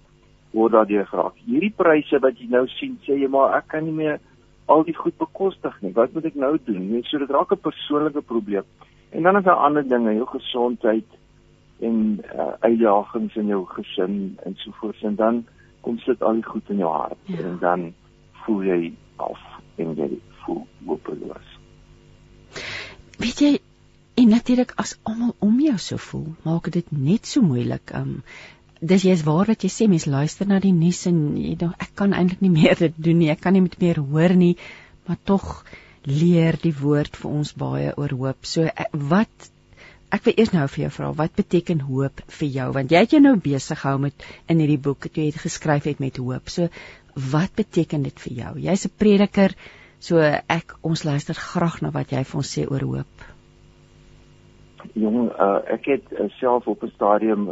word 0.55 0.75
daardeur 0.75 1.07
geraak. 1.09 1.41
Hierdie 1.47 1.73
pryse 1.75 2.21
wat 2.23 2.37
jy 2.39 2.47
nou 2.53 2.63
sien, 2.77 2.99
sê 3.03 3.17
jy 3.19 3.27
maar 3.31 3.57
ek 3.57 3.71
kan 3.73 3.83
nie 3.87 3.95
meer 3.97 4.21
al 4.65 4.83
die 4.83 4.95
goed 4.95 5.17
bekostig 5.17 5.75
nie. 5.81 5.93
Wat 5.93 6.13
moet 6.13 6.25
ek 6.25 6.35
nou 6.35 6.55
doen? 6.65 6.89
Net 6.91 7.05
so 7.05 7.21
dit 7.21 7.29
raak 7.29 7.51
'n 7.51 7.61
persoonlike 7.61 8.21
probleem. 8.21 8.65
En 9.09 9.23
dan 9.23 9.37
is 9.37 9.43
daar 9.43 9.61
ander 9.67 9.87
dinge, 9.87 10.13
jou 10.13 10.27
gesondheid 10.27 11.05
en 11.79 12.21
uh, 12.35 12.53
uitdagings 12.59 13.35
in 13.35 13.47
jou 13.47 13.65
gesin 13.67 14.37
en 14.43 14.55
so 14.55 14.71
voort 14.79 15.01
en 15.03 15.15
dan 15.15 15.45
kom 15.81 15.97
sit 15.99 16.23
al 16.23 16.39
die 16.39 16.45
goed 16.45 16.69
in 16.69 16.77
jou 16.77 16.91
hart 16.91 17.19
ja. 17.23 17.37
en 17.37 17.57
dan 17.59 17.93
voel 18.45 18.63
jy 18.63 18.93
af 19.15 19.41
en 19.75 19.93
jy 19.95 20.09
voel 20.43 20.63
hopeloos. 20.85 21.49
Weet 23.19 23.39
jy 23.43 23.53
en 24.15 24.31
natuurlik 24.31 24.71
as 24.81 24.95
almal 25.03 25.35
om 25.39 25.59
jou 25.59 25.77
so 25.77 25.99
voel, 25.99 26.29
maak 26.47 26.71
dit 26.71 26.91
net 26.91 27.27
so 27.27 27.43
moeilik. 27.43 27.91
Um 27.95 28.21
dis 28.81 29.05
jy's 29.07 29.23
waar 29.23 29.47
wat 29.47 29.63
jy 29.63 29.71
sê 29.71 29.87
mense 29.87 30.09
luister 30.09 30.47
na 30.47 30.59
die 30.59 30.73
nuus 30.75 31.05
en 31.07 31.35
jy 31.39 31.55
dink 31.59 31.81
ek 31.81 31.95
kan 31.95 32.13
eintlik 32.13 32.41
nie 32.41 32.53
meer 32.59 32.75
dit 32.79 32.95
doen 32.97 33.19
nie. 33.19 33.31
Ek 33.31 33.41
kan 33.41 33.53
nie 33.53 33.63
met 33.65 33.79
meer 33.81 33.99
hoor 33.99 34.35
nie, 34.35 34.55
maar 35.07 35.19
tog 35.23 35.63
leer 36.05 36.57
die 36.61 36.73
woord 36.75 37.15
vir 37.17 37.31
ons 37.31 37.53
baie 37.57 37.93
oor 37.97 38.13
hoop. 38.13 38.45
So 38.45 38.65
ek, 38.65 38.91
wat 38.93 39.49
ek 40.13 40.27
wil 40.27 40.35
eers 40.37 40.53
nou 40.53 40.65
vir 40.69 40.85
jou 40.85 40.91
vra, 40.97 41.11
wat 41.17 41.35
beteken 41.35 41.81
hoop 41.87 42.21
vir 42.39 42.49
jou? 42.57 42.67
Want 42.75 42.91
jy 42.93 43.01
het 43.05 43.15
jou 43.15 43.21
nou 43.23 43.35
besig 43.41 43.79
gehou 43.81 43.97
met 44.05 44.27
in 44.51 44.61
hierdie 44.61 44.81
boek 44.81 45.07
wat 45.07 45.17
jy 45.17 45.29
het 45.31 45.41
geskryf 45.41 45.89
het 45.89 46.03
met 46.03 46.19
hoop. 46.21 46.51
So 46.51 46.69
wat 47.31 47.55
beteken 47.57 48.03
dit 48.05 48.19
vir 48.27 48.33
jou? 48.41 48.51
Jy's 48.67 48.85
'n 48.85 48.97
prediker, 48.99 49.55
so 49.99 50.19
ek 50.19 50.75
ons 50.83 51.03
luister 51.03 51.33
graag 51.33 51.81
na 51.81 51.89
wat 51.91 52.11
jy 52.11 52.23
vir 52.23 52.37
ons 52.37 52.57
sê 52.57 52.67
oor 52.69 52.83
hoop. 52.83 53.25
Jong, 54.93 55.31
uh, 55.33 55.59
ek 55.73 55.85
het 55.85 56.11
uh, 56.13 56.29
self 56.39 56.67
op 56.67 56.83
'n 56.83 56.91
stadium 56.93 57.49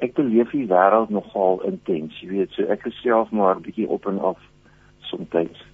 ek 0.00 0.14
beleef 0.16 0.52
die 0.54 0.66
wêreld 0.68 1.10
nogal 1.12 1.60
intens, 1.68 2.16
jy 2.20 2.28
weet, 2.32 2.54
so 2.56 2.68
ek 2.72 2.86
is 2.88 3.00
self 3.04 3.30
maar 3.36 3.60
bietjie 3.60 3.88
op 3.88 4.06
en 4.08 4.20
af 4.32 4.40
soms. 5.10 5.64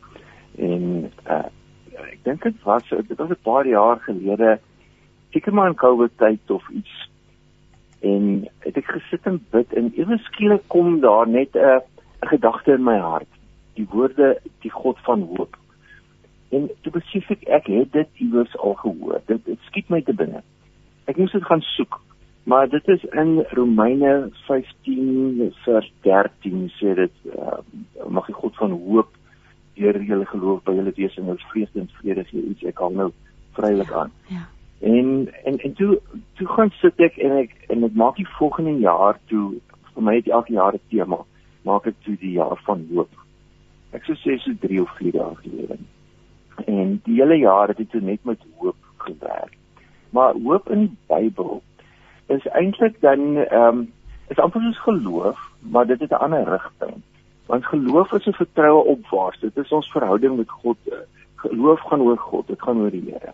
En 0.57 1.13
uh 1.27 1.45
ek 1.97 2.19
dink 2.29 2.43
dit 2.45 2.57
was 2.67 2.89
dit 2.91 3.19
was 3.19 3.31
'n 3.31 3.43
paar 3.43 3.67
jaar 3.67 4.01
gelede, 4.05 4.59
seker 5.33 5.55
maar 5.55 5.69
in 5.69 5.75
Covid 5.81 6.13
tyd 6.17 6.51
of 6.51 6.69
iets. 6.71 7.09
En 8.01 8.49
het 8.59 8.77
ek 8.77 8.85
gesit 8.85 9.27
en 9.27 9.41
bid 9.51 9.73
en 9.73 9.93
ewe 9.97 10.19
skielik 10.19 10.63
kom 10.69 11.01
daar 11.01 11.29
net 11.29 11.57
'n 11.57 11.81
'n 12.23 12.29
gedagte 12.29 12.73
in 12.73 12.85
my 12.85 12.99
hart. 12.99 13.33
Die 13.75 13.87
woorde 13.91 14.41
die 14.61 14.71
God 14.71 14.99
van 15.05 15.21
hoop. 15.23 15.57
En 16.51 16.71
toe 16.81 16.93
besef 16.93 17.31
ek 17.31 17.49
ek 17.49 17.67
het 17.67 17.93
dit 17.93 18.09
iewers 18.15 18.59
al 18.59 18.75
gehoor. 18.75 19.21
Dit 19.27 19.45
dit 19.45 19.59
skiet 19.61 19.89
my 19.89 20.03
te 20.03 20.15
binne. 20.15 20.43
Ek 21.05 21.17
moes 21.17 21.33
dit 21.33 21.45
gaan 21.45 21.61
soek 21.61 22.01
Maar 22.47 22.69
dit 22.69 22.89
is 22.89 23.05
in 23.05 23.45
Romeine 23.49 24.31
15 24.33 25.53
vers 25.65 25.93
13 26.01 26.69
sê 26.79 26.93
dit 26.95 27.15
uh, 27.35 27.59
mag 28.09 28.29
die 28.31 28.37
God 28.39 28.55
van 28.55 28.71
hoop 28.71 29.09
deur 29.75 29.99
julle 30.03 30.29
geloof 30.31 30.61
by 30.63 30.77
julle 30.77 30.93
wees 30.95 31.17
en 31.19 31.33
ons 31.35 31.43
vrees 31.51 31.73
en 31.75 31.91
vrede 31.99 32.25
gee 32.29 32.45
iets 32.53 32.69
ek 32.71 32.85
hang 32.85 32.95
nou 33.01 33.09
vrylik 33.59 33.91
aan. 33.91 34.15
Ja. 34.31 34.47
En 34.93 35.11
en 35.43 35.59
en 35.59 35.75
toe 35.75 35.99
toe 36.39 36.49
gaan 36.55 36.71
sit 36.79 37.03
ek 37.09 37.19
en 37.19 37.35
ek 37.41 37.59
en 37.67 37.91
ek 37.91 37.99
maak 37.99 38.23
die 38.23 38.31
volgende 38.39 38.79
jaar 38.79 39.19
toe 39.33 39.45
vir 39.91 40.09
my 40.09 40.17
het 40.21 40.31
elke 40.39 40.55
jaar 40.55 40.79
'n 40.79 40.87
tema 40.95 41.19
maak 41.67 41.91
ek 41.91 41.99
toe 42.07 42.17
die 42.23 42.35
jaar 42.39 42.63
van 42.71 42.87
hoop. 42.95 43.11
Ek 43.91 44.05
sou 44.07 44.15
sê 44.23 44.39
so 44.39 44.55
3 44.63 44.83
of 44.87 44.97
4 45.03 45.15
jaar 45.19 45.35
gelede. 45.43 45.83
En 46.67 47.01
die 47.05 47.19
hele 47.19 47.43
jaar 47.43 47.75
het 47.75 47.81
ek 47.81 47.91
toe 47.91 48.01
net 48.01 48.23
met 48.25 48.39
hoop 48.59 48.79
gewerk. 48.97 49.59
Maar 50.11 50.35
hoop 50.35 50.71
in 50.71 50.87
die 50.87 50.97
Bybel 51.11 51.63
is 52.27 52.47
eintlik 52.47 53.01
dan 53.01 53.37
ehm 53.37 53.79
um, 53.79 53.93
is 54.29 54.39
amper 54.39 54.61
soos 54.61 54.83
geloof, 54.83 55.39
maar 55.61 55.87
dit 55.87 56.01
het 56.01 56.11
'n 56.11 56.25
ander 56.27 56.45
rigting. 56.45 57.03
Want 57.47 57.67
geloof 57.67 58.13
is 58.13 58.27
'n 58.27 58.33
vertroue 58.33 58.85
opwaarts. 58.85 59.41
Dit 59.41 59.57
is 59.57 59.71
ons 59.71 59.91
verhouding 59.91 60.37
met 60.37 60.51
God. 60.51 60.77
Geloof 61.35 61.81
gaan 61.81 62.01
oor 62.01 62.19
God, 62.19 62.47
dit 62.47 62.63
gaan 62.63 62.81
oor 62.81 62.91
die 62.91 63.05
Here. 63.11 63.33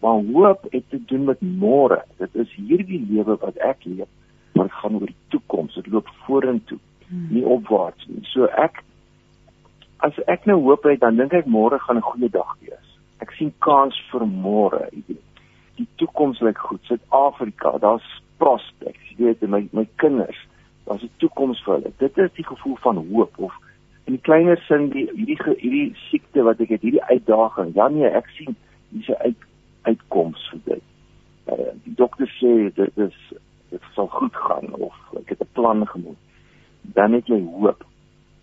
Maar 0.00 0.22
hoop 0.32 0.66
het 0.70 0.84
te 0.88 1.04
doen 1.04 1.24
met 1.24 1.40
môre. 1.40 2.04
Dit 2.16 2.34
is 2.34 2.54
hierdie 2.54 3.06
lewe 3.10 3.36
wat 3.36 3.56
ek 3.56 3.84
leef, 3.84 4.08
maar 4.52 4.64
dit 4.64 4.74
gaan 4.74 4.94
oor 4.94 5.06
die 5.06 5.22
toekoms. 5.28 5.74
Dit 5.74 5.86
loop 5.86 6.08
vorentoe, 6.08 6.78
nie 7.08 7.44
opwaarts 7.44 8.06
nie. 8.06 8.24
So 8.24 8.44
ek 8.44 8.82
as 9.96 10.16
ek 10.24 10.44
nou 10.44 10.60
hoop 10.60 10.82
het, 10.82 11.00
dan 11.00 11.16
dink 11.16 11.32
ek 11.32 11.46
môre 11.46 11.78
gaan 11.78 11.96
'n 11.96 12.02
goeie 12.02 12.30
dag 12.30 12.56
wees. 12.60 12.98
Ek 13.18 13.30
sien 13.30 13.52
kans 13.58 14.02
vir 14.10 14.26
môre, 14.26 14.88
jy 14.92 15.02
weet. 15.06 15.24
Die 15.76 15.88
toekoms 15.96 16.40
lyk 16.40 16.58
goed. 16.58 16.80
Suid-Afrika, 16.82 17.78
daar's 17.78 18.22
prospects, 18.40 19.12
jy 19.16 19.30
weet, 19.30 19.44
my 19.52 19.62
my 19.76 19.86
kinders, 20.02 20.38
daar's 20.86 21.04
'n 21.04 21.12
toekoms 21.22 21.60
vir 21.64 21.74
hulle. 21.74 21.92
Dit 21.98 22.18
is 22.18 22.32
die 22.38 22.46
gevoel 22.46 22.76
van 22.86 22.96
hoop 23.12 23.38
of 23.38 23.54
in 24.06 24.16
die 24.16 24.26
kleiner 24.26 24.58
sin 24.66 24.88
die 24.90 25.06
hierdie 25.14 25.38
hierdie 25.58 25.90
siekte 26.08 26.42
wat 26.42 26.60
ek 26.60 26.72
het, 26.74 26.82
hierdie 26.82 27.04
uitdaging. 27.12 27.74
Ja 27.74 27.88
nee, 27.88 28.08
ek 28.08 28.26
sien 28.38 28.56
dis 28.90 29.08
'n 29.08 29.20
uit 29.26 29.46
uitkoms 29.82 30.48
vir 30.50 30.60
dit. 30.64 30.82
Uh, 31.50 31.70
die 31.84 31.94
dokter 31.94 32.28
sê 32.40 32.74
dit 32.74 32.98
is 32.98 33.16
dit 33.70 33.82
sal 33.94 34.08
goed 34.10 34.36
gaan 34.36 34.74
of 34.74 34.96
ek 35.20 35.28
het 35.34 35.40
'n 35.40 35.52
plan 35.52 35.86
gemaak. 35.86 36.18
Dan 36.82 37.12
het 37.12 37.26
jy 37.26 37.40
hoop. 37.44 37.84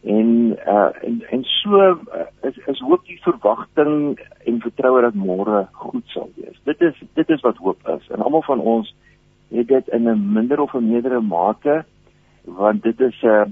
En 0.03 0.57
uh 0.67 0.89
en 1.01 1.21
en 1.29 1.43
so 1.43 1.75
uh, 1.75 2.27
is 2.41 2.57
is 2.57 2.79
hoop 2.79 3.05
die 3.05 3.19
verwagting 3.21 4.19
en 4.45 4.61
vertroue 4.61 5.01
dat 5.01 5.13
môre 5.13 5.67
goed 5.71 6.07
sal 6.07 6.29
wees. 6.35 6.59
Dit 6.63 6.81
is 6.81 6.95
dit 7.13 7.29
is 7.29 7.41
wat 7.41 7.57
hoop 7.57 7.87
is. 7.87 8.07
En 8.09 8.21
almal 8.21 8.41
van 8.41 8.59
ons 8.59 8.95
het 9.49 9.67
dit 9.67 9.87
in 9.87 10.09
'n 10.09 10.31
minder 10.33 10.59
of 10.59 10.73
'n 10.73 10.89
meerdere 10.89 11.21
mate 11.21 11.85
want 12.43 12.83
dit 12.83 12.99
is 12.99 13.21
'n 13.21 13.27
uh, 13.27 13.45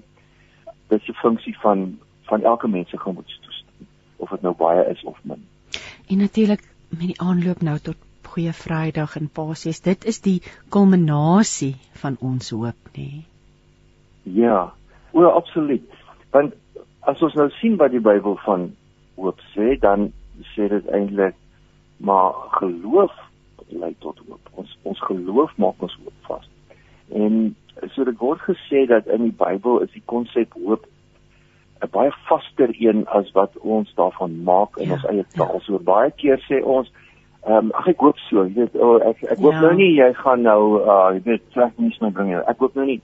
dit 0.87 1.01
is 1.01 1.07
'n 1.07 1.13
funksie 1.13 1.57
van 1.59 1.99
van 2.21 2.43
elke 2.43 2.67
mens 2.67 2.89
se 2.89 2.97
gemoedstoestand 2.97 3.89
of 4.15 4.29
dit 4.29 4.41
nou 4.41 4.55
baie 4.55 4.89
is 4.89 5.03
of 5.03 5.19
min. 5.23 5.47
En 6.07 6.17
natuurlik 6.17 6.63
met 6.89 7.07
die 7.07 7.21
aanloop 7.21 7.61
nou 7.61 7.79
tot 7.79 7.95
Goeie 8.35 8.51
Vrydag 8.51 9.13
en 9.15 9.29
Paasies, 9.31 9.77
dit 9.79 10.05
is 10.11 10.17
die 10.19 10.41
kulminasie 10.69 11.75
van 12.01 12.17
ons 12.19 12.49
hoop, 12.51 12.89
nê? 12.91 13.03
Nee? 13.03 13.21
Ja, 14.23 14.73
o, 15.13 15.23
absoluut. 15.23 15.87
Want 16.35 16.53
as 17.07 17.21
ons 17.23 17.37
nou 17.39 17.47
sien 17.61 17.77
wat 17.79 17.93
die 17.95 18.03
Bybel 18.03 18.35
van 18.43 18.73
hoop 19.15 19.39
sê, 19.53 19.77
dan 19.79 20.09
sê 20.51 20.67
dit 20.67 20.91
eintlik 20.91 21.37
maar 22.03 22.35
geloof 22.59 23.15
lei 23.67 23.95
tot 23.99 24.19
hoop. 24.27 24.49
Ons 24.53 24.77
ons 24.83 24.99
geloof 25.09 25.55
maak 25.57 25.81
ons 25.81 25.97
hoop 26.03 26.27
vas. 26.29 26.49
En 27.13 27.55
so 27.93 28.03
dit 28.03 28.17
word 28.17 28.41
gesê 28.45 28.85
dat 28.87 29.07
in 29.07 29.27
die 29.29 29.37
Bybel 29.37 29.81
is 29.85 29.91
die 29.93 30.05
konsep 30.05 30.53
hoop 30.53 30.85
'n 31.83 31.89
baie 31.91 32.11
vaster 32.27 32.69
een 32.79 33.05
as 33.07 33.31
wat 33.31 33.57
ons 33.57 33.93
daarvan 33.95 34.43
maak 34.43 34.77
in 34.77 34.87
ja, 34.87 34.93
ons 34.93 35.05
eie 35.05 35.25
taal. 35.35 35.59
Ja. 35.59 35.59
So 35.59 35.79
baie 35.79 36.11
keer 36.11 36.39
sê 36.49 36.63
ons 36.63 36.91
ehm 37.45 37.65
um, 37.65 37.71
ag 37.77 37.87
ek 37.87 37.99
hoop 38.01 38.17
so, 38.17 38.45
jy 38.45 38.53
weet, 38.53 38.75
oh, 38.75 38.97
ek 39.05 39.23
ek 39.23 39.37
hoop 39.37 39.53
ja. 39.53 39.61
nou 39.61 39.73
nie 39.77 39.91
jy 39.93 40.13
gaan 40.13 40.41
nou 40.41 40.61
uh 40.81 41.13
jy 41.13 41.21
weet 41.25 41.43
sleg 41.53 41.73
nuus 41.77 41.99
my 42.01 42.09
bring 42.09 42.31
nie. 42.31 42.41
Ek 42.47 42.57
hoop 42.59 42.75
nou 42.75 42.85
nie 42.85 43.01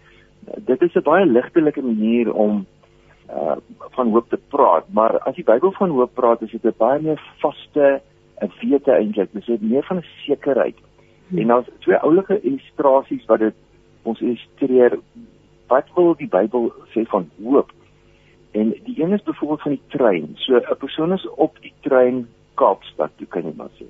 dit 0.66 0.82
is 0.82 0.96
'n 0.96 1.04
baie 1.06 1.26
ligtelike 1.26 1.82
manier 1.82 2.32
om 2.34 2.66
uh 3.30 3.56
van 3.96 4.10
hoop 4.12 4.30
te 4.30 4.40
praat, 4.50 4.86
maar 4.90 5.20
as 5.20 5.36
die 5.36 5.44
Bybel 5.44 5.72
van 5.72 5.90
hoop 5.90 6.14
praat, 6.14 6.42
is 6.42 6.52
dit 6.52 6.66
'n 6.66 6.74
baie 6.78 7.02
meer 7.02 7.22
vaste 7.42 8.02
'n 8.42 8.52
wete 8.62 8.92
eintlik, 8.92 9.30
dis 9.34 9.60
meer 9.60 9.84
van 9.84 9.98
'n 9.98 10.06
sekerheid. 10.26 10.78
Hmm. 11.28 11.38
En 11.38 11.48
daar's 11.48 11.68
twee 11.80 11.98
oulike 11.98 12.42
illustrasies 12.42 13.26
wat 13.26 13.40
dit 13.40 13.54
ons 14.04 14.22
illustreer 14.22 15.00
wat 15.68 15.88
wil 15.96 16.16
die 16.16 16.28
Bybel 16.28 16.74
sê 16.94 17.06
van 17.08 17.30
hoop. 17.44 17.72
En 18.52 18.74
die 18.84 19.04
een 19.04 19.14
is 19.14 19.24
byvoorbeeld 19.24 19.62
van 19.62 19.72
die 19.72 19.88
trein. 19.88 20.32
So 20.36 20.56
'n 20.56 20.78
persoon 20.78 21.14
is 21.14 21.28
op 21.30 21.58
die 21.62 21.74
trein 21.80 22.28
Kaapstad, 22.54 23.12
toe 23.16 23.28
kan 23.28 23.44
jy 23.44 23.54
maar 23.56 23.74
sê. 23.80 23.86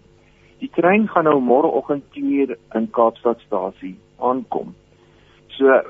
Die 0.60 0.70
trein 0.70 1.08
gaan 1.08 1.24
nou 1.24 1.40
môreoggend 1.42 2.04
10:00 2.14 2.58
in 2.74 2.90
Kaapstadstasie 2.90 3.96
aankom. 4.20 4.76
So 5.48 5.82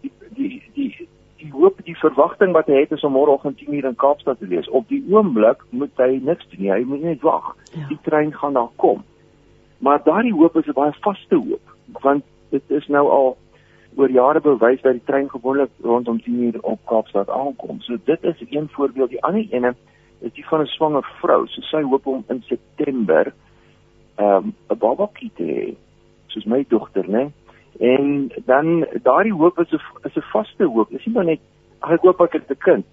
die 0.00 0.12
die 0.34 0.62
die 0.74 1.08
die 1.42 1.52
hoop 1.52 1.80
die 1.86 1.96
verwagting 1.98 2.54
wat 2.56 2.68
hy 2.70 2.84
het 2.84 2.92
is 2.94 3.04
om 3.06 3.14
môreoggend 3.16 3.58
10 3.58 3.74
uur 3.74 3.88
in 3.90 3.98
Kaapstad 3.98 4.38
te 4.38 4.48
wees. 4.50 4.68
Op 4.70 4.88
die 4.88 5.02
oomblik 5.10 5.62
moet 5.70 6.02
hy 6.02 6.20
niks 6.22 6.46
doen 6.52 6.62
nie. 6.62 6.72
Hy 6.72 6.82
moet 6.86 7.02
net 7.02 7.24
wag. 7.26 7.52
Ja. 7.74 7.86
Die 7.90 7.98
trein 8.06 8.32
gaan 8.34 8.58
daar 8.58 8.70
kom. 8.82 9.02
Maar 9.82 10.02
daardie 10.06 10.34
hoop 10.34 10.56
is 10.60 10.68
'n 10.70 10.78
baie 10.78 10.94
vaste 11.00 11.36
hoop 11.36 11.70
want 12.00 12.24
dit 12.50 12.62
is 12.70 12.86
nou 12.88 13.08
al 13.10 13.36
oor 13.96 14.10
jare 14.10 14.40
bewys 14.40 14.80
dat 14.80 14.92
die 14.92 15.04
trein 15.04 15.28
gewoonlik 15.28 15.70
rondom 15.82 16.22
10 16.22 16.42
uur 16.42 16.62
op 16.62 16.80
Kaapstad 16.86 17.28
aankom. 17.28 17.80
So 17.80 17.96
dit 18.04 18.24
is 18.24 18.44
een 18.50 18.68
voorbeeld. 18.68 19.10
Die 19.10 19.24
ander 19.24 19.46
ene 19.50 19.74
is 20.20 20.32
die 20.32 20.46
van 20.46 20.60
'n 20.60 20.66
swanger 20.66 21.04
vrou. 21.20 21.46
So 21.46 21.60
sy 21.60 21.82
hoop 21.82 22.06
om 22.06 22.24
in 22.28 22.42
September 22.42 23.32
ehm 24.16 24.36
um, 24.36 24.54
'n 24.70 24.78
babatjie 24.78 25.30
te 25.34 25.42
hê. 25.42 25.74
Soos 26.26 26.44
my 26.44 26.64
dogter, 26.68 27.04
né? 27.04 27.18
Nee? 27.18 27.30
En 27.82 28.32
dan 28.46 28.86
daardie 29.02 29.34
hoop 29.34 29.58
is 29.58 29.72
'n 29.72 29.80
is 30.08 30.16
'n 30.16 30.30
vaste 30.32 30.64
hoop. 30.64 30.90
Dis 30.90 31.06
nie 31.06 31.24
net 31.24 31.40
ag 31.80 31.90
ek 31.90 32.04
hoop 32.06 32.20
ek 32.20 32.32
het 32.32 32.50
'n 32.50 32.58
kind. 32.58 32.86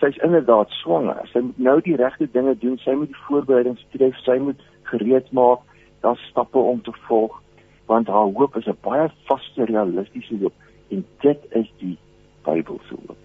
Sy's 0.00 0.16
inderdaad 0.16 0.70
swanger. 0.70 1.28
Sy 1.32 1.38
moet 1.38 1.58
nou 1.58 1.80
die 1.80 1.96
regte 1.96 2.28
dinge 2.30 2.54
doen. 2.58 2.78
Sy 2.78 2.90
moet 2.90 3.08
die 3.08 3.24
voorbereidings 3.26 3.86
tref. 3.90 4.16
Sy 4.16 4.38
moet 4.38 4.60
gereed 4.82 5.32
maak. 5.32 5.58
Daar's 6.00 6.28
stappe 6.30 6.58
om 6.58 6.82
te 6.82 6.92
volg 7.08 7.42
want 7.86 8.06
haar 8.06 8.30
hoop 8.38 8.56
is 8.56 8.66
'n 8.66 8.78
baie 8.80 9.10
vaste 9.24 9.64
realistiese 9.64 10.36
hoop 10.40 10.54
en 10.88 11.04
dit 11.20 11.40
is 11.50 11.72
die 11.78 11.98
Bybelse 12.44 12.94
hoop. 13.06 13.22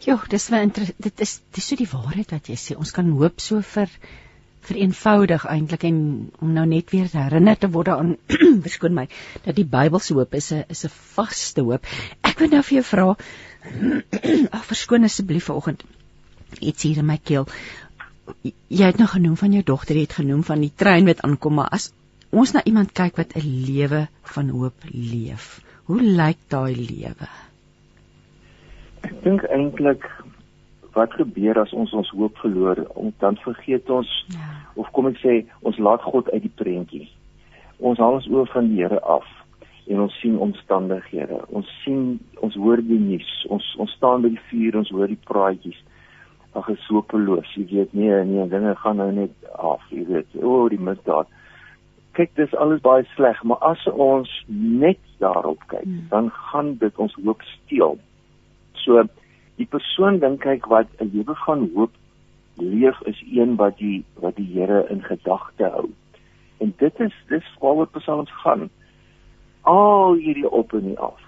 Jo, 0.00 0.16
dis 0.28 0.48
wel 0.48 0.70
dit 0.96 1.20
is 1.20 1.42
dis 1.54 1.68
so 1.68 1.76
die 1.76 1.90
waarheid 1.92 2.30
wat 2.30 2.46
jy 2.46 2.56
sê. 2.56 2.76
Ons 2.76 2.92
kan 2.92 3.10
hoop 3.10 3.40
so 3.40 3.60
vir 3.60 3.88
vereenvoudig 4.68 5.46
eintlik 5.48 5.84
en 5.88 6.00
om 6.40 6.52
nou 6.52 6.66
net 6.66 6.90
weer 6.90 7.08
herinner 7.12 7.58
te 7.58 7.70
word 7.70 7.92
aan 7.94 8.16
verskoon 8.66 8.94
my 8.96 9.06
dat 9.44 9.56
die 9.56 9.66
Bybelse 9.76 10.14
hoop 10.18 10.34
is 10.34 10.50
'n 10.52 10.64
is 10.68 10.84
'n 10.84 10.92
vaste 11.14 11.62
hoop. 11.62 11.86
Ek 12.22 12.38
wil 12.38 12.48
nou 12.48 12.62
vir 12.62 12.80
jou 12.80 12.84
vra 12.90 13.06
ag 14.58 14.64
verskoon 14.72 15.04
asseblief 15.04 15.48
vanoggend 15.50 15.84
iets 16.60 16.82
hier 16.82 16.98
in 16.98 17.06
my 17.06 17.18
keel. 17.22 17.48
Jy 18.42 18.86
het 18.86 18.98
nou 18.98 19.08
genoem 19.08 19.36
van 19.36 19.52
jou 19.52 19.62
dogter, 19.62 19.96
jy 19.96 20.02
het 20.02 20.20
genoem 20.20 20.44
van 20.44 20.60
die 20.60 20.72
trein 20.76 21.06
wat 21.06 21.22
aankom, 21.22 21.54
maar 21.54 21.68
as 21.68 21.92
ons 22.30 22.52
na 22.52 22.62
iemand 22.64 22.92
kyk 22.92 23.16
wat 23.16 23.34
'n 23.36 23.64
lewe 23.66 24.08
van 24.22 24.48
hoop 24.48 24.74
leef, 24.90 25.60
Hoe 25.90 26.02
lyk 26.02 26.38
daai 26.52 26.74
lewe? 26.76 27.26
Ek 29.02 29.14
dink 29.24 29.42
eintlik 29.50 30.04
wat 30.94 31.12
gebeur 31.14 31.58
as 31.60 31.72
ons 31.72 31.92
ons 31.92 32.10
hoop 32.16 32.38
verloor, 32.42 32.84
om 32.98 33.12
dan 33.22 33.38
vergeet 33.44 33.90
ons 33.90 34.10
ja. 34.34 34.48
of 34.74 34.90
kom 34.96 35.10
ek 35.10 35.20
sê 35.22 35.36
ons 35.66 35.78
laat 35.78 36.02
God 36.02 36.30
uit 36.32 36.42
die 36.42 36.56
prentjie. 36.62 37.06
Ons 37.78 38.00
haal 38.02 38.18
ons 38.18 38.28
oë 38.28 38.48
van 38.52 38.68
die 38.68 38.82
Here 38.82 39.00
af 39.00 39.28
en 39.90 40.00
ons 40.04 40.16
sien 40.22 40.36
omstandighede. 40.38 41.40
Ons 41.48 41.70
sien 41.82 42.18
ons 42.44 42.54
hoor 42.62 42.82
die 42.86 42.98
nuus. 43.00 43.30
Ons 43.50 43.66
ons 43.82 43.90
staan 43.98 44.22
by 44.22 44.30
die 44.34 44.44
vuur, 44.50 44.78
ons 44.82 44.92
hoor 44.94 45.10
die 45.10 45.18
praatjies. 45.26 45.78
Ag 46.58 46.68
is 46.70 46.82
so 46.86 47.02
peloos. 47.10 47.50
Jy 47.56 47.66
weet 47.72 47.94
nie, 47.98 48.10
nee, 48.28 48.46
dinge 48.50 48.74
gaan 48.82 49.00
nou 49.02 49.10
net 49.14 49.34
af, 49.56 49.82
jy 49.94 50.04
weet. 50.06 50.36
O, 50.42 50.68
die 50.70 50.78
misdaad. 50.78 51.30
Kyk, 52.18 52.34
dis 52.38 52.54
alles 52.62 52.82
baie 52.84 53.06
sleg, 53.14 53.38
maar 53.46 53.62
as 53.66 53.82
ons 53.90 54.30
net 54.46 54.98
daarop 55.22 55.62
kyk, 55.70 55.86
hmm. 55.86 56.06
dan 56.10 56.30
gaan 56.50 56.74
dit 56.78 57.02
ons 57.02 57.14
hoop 57.22 57.42
steel. 57.46 57.98
So 58.82 59.02
die 59.60 59.68
persoon 59.68 60.20
dink 60.24 60.46
ek 60.48 60.68
wat 60.72 60.88
'n 60.98 61.10
lewe 61.12 61.34
van 61.44 61.68
hoop 61.74 61.92
leef 62.60 63.00
is 63.12 63.20
een 63.32 63.56
wat 63.56 63.76
die 63.78 64.04
wat 64.14 64.36
die 64.36 64.48
Here 64.52 64.86
in 64.88 65.02
gedagte 65.02 65.64
hou. 65.64 65.88
En 66.58 66.74
dit 66.76 67.00
is 67.00 67.14
dis 67.28 67.48
waaroor 67.60 67.88
Psalms 67.96 68.32
gaan. 68.42 68.70
Al 69.60 70.14
hierdie 70.14 70.50
op 70.50 70.72
en 70.72 70.96
af. 70.98 71.20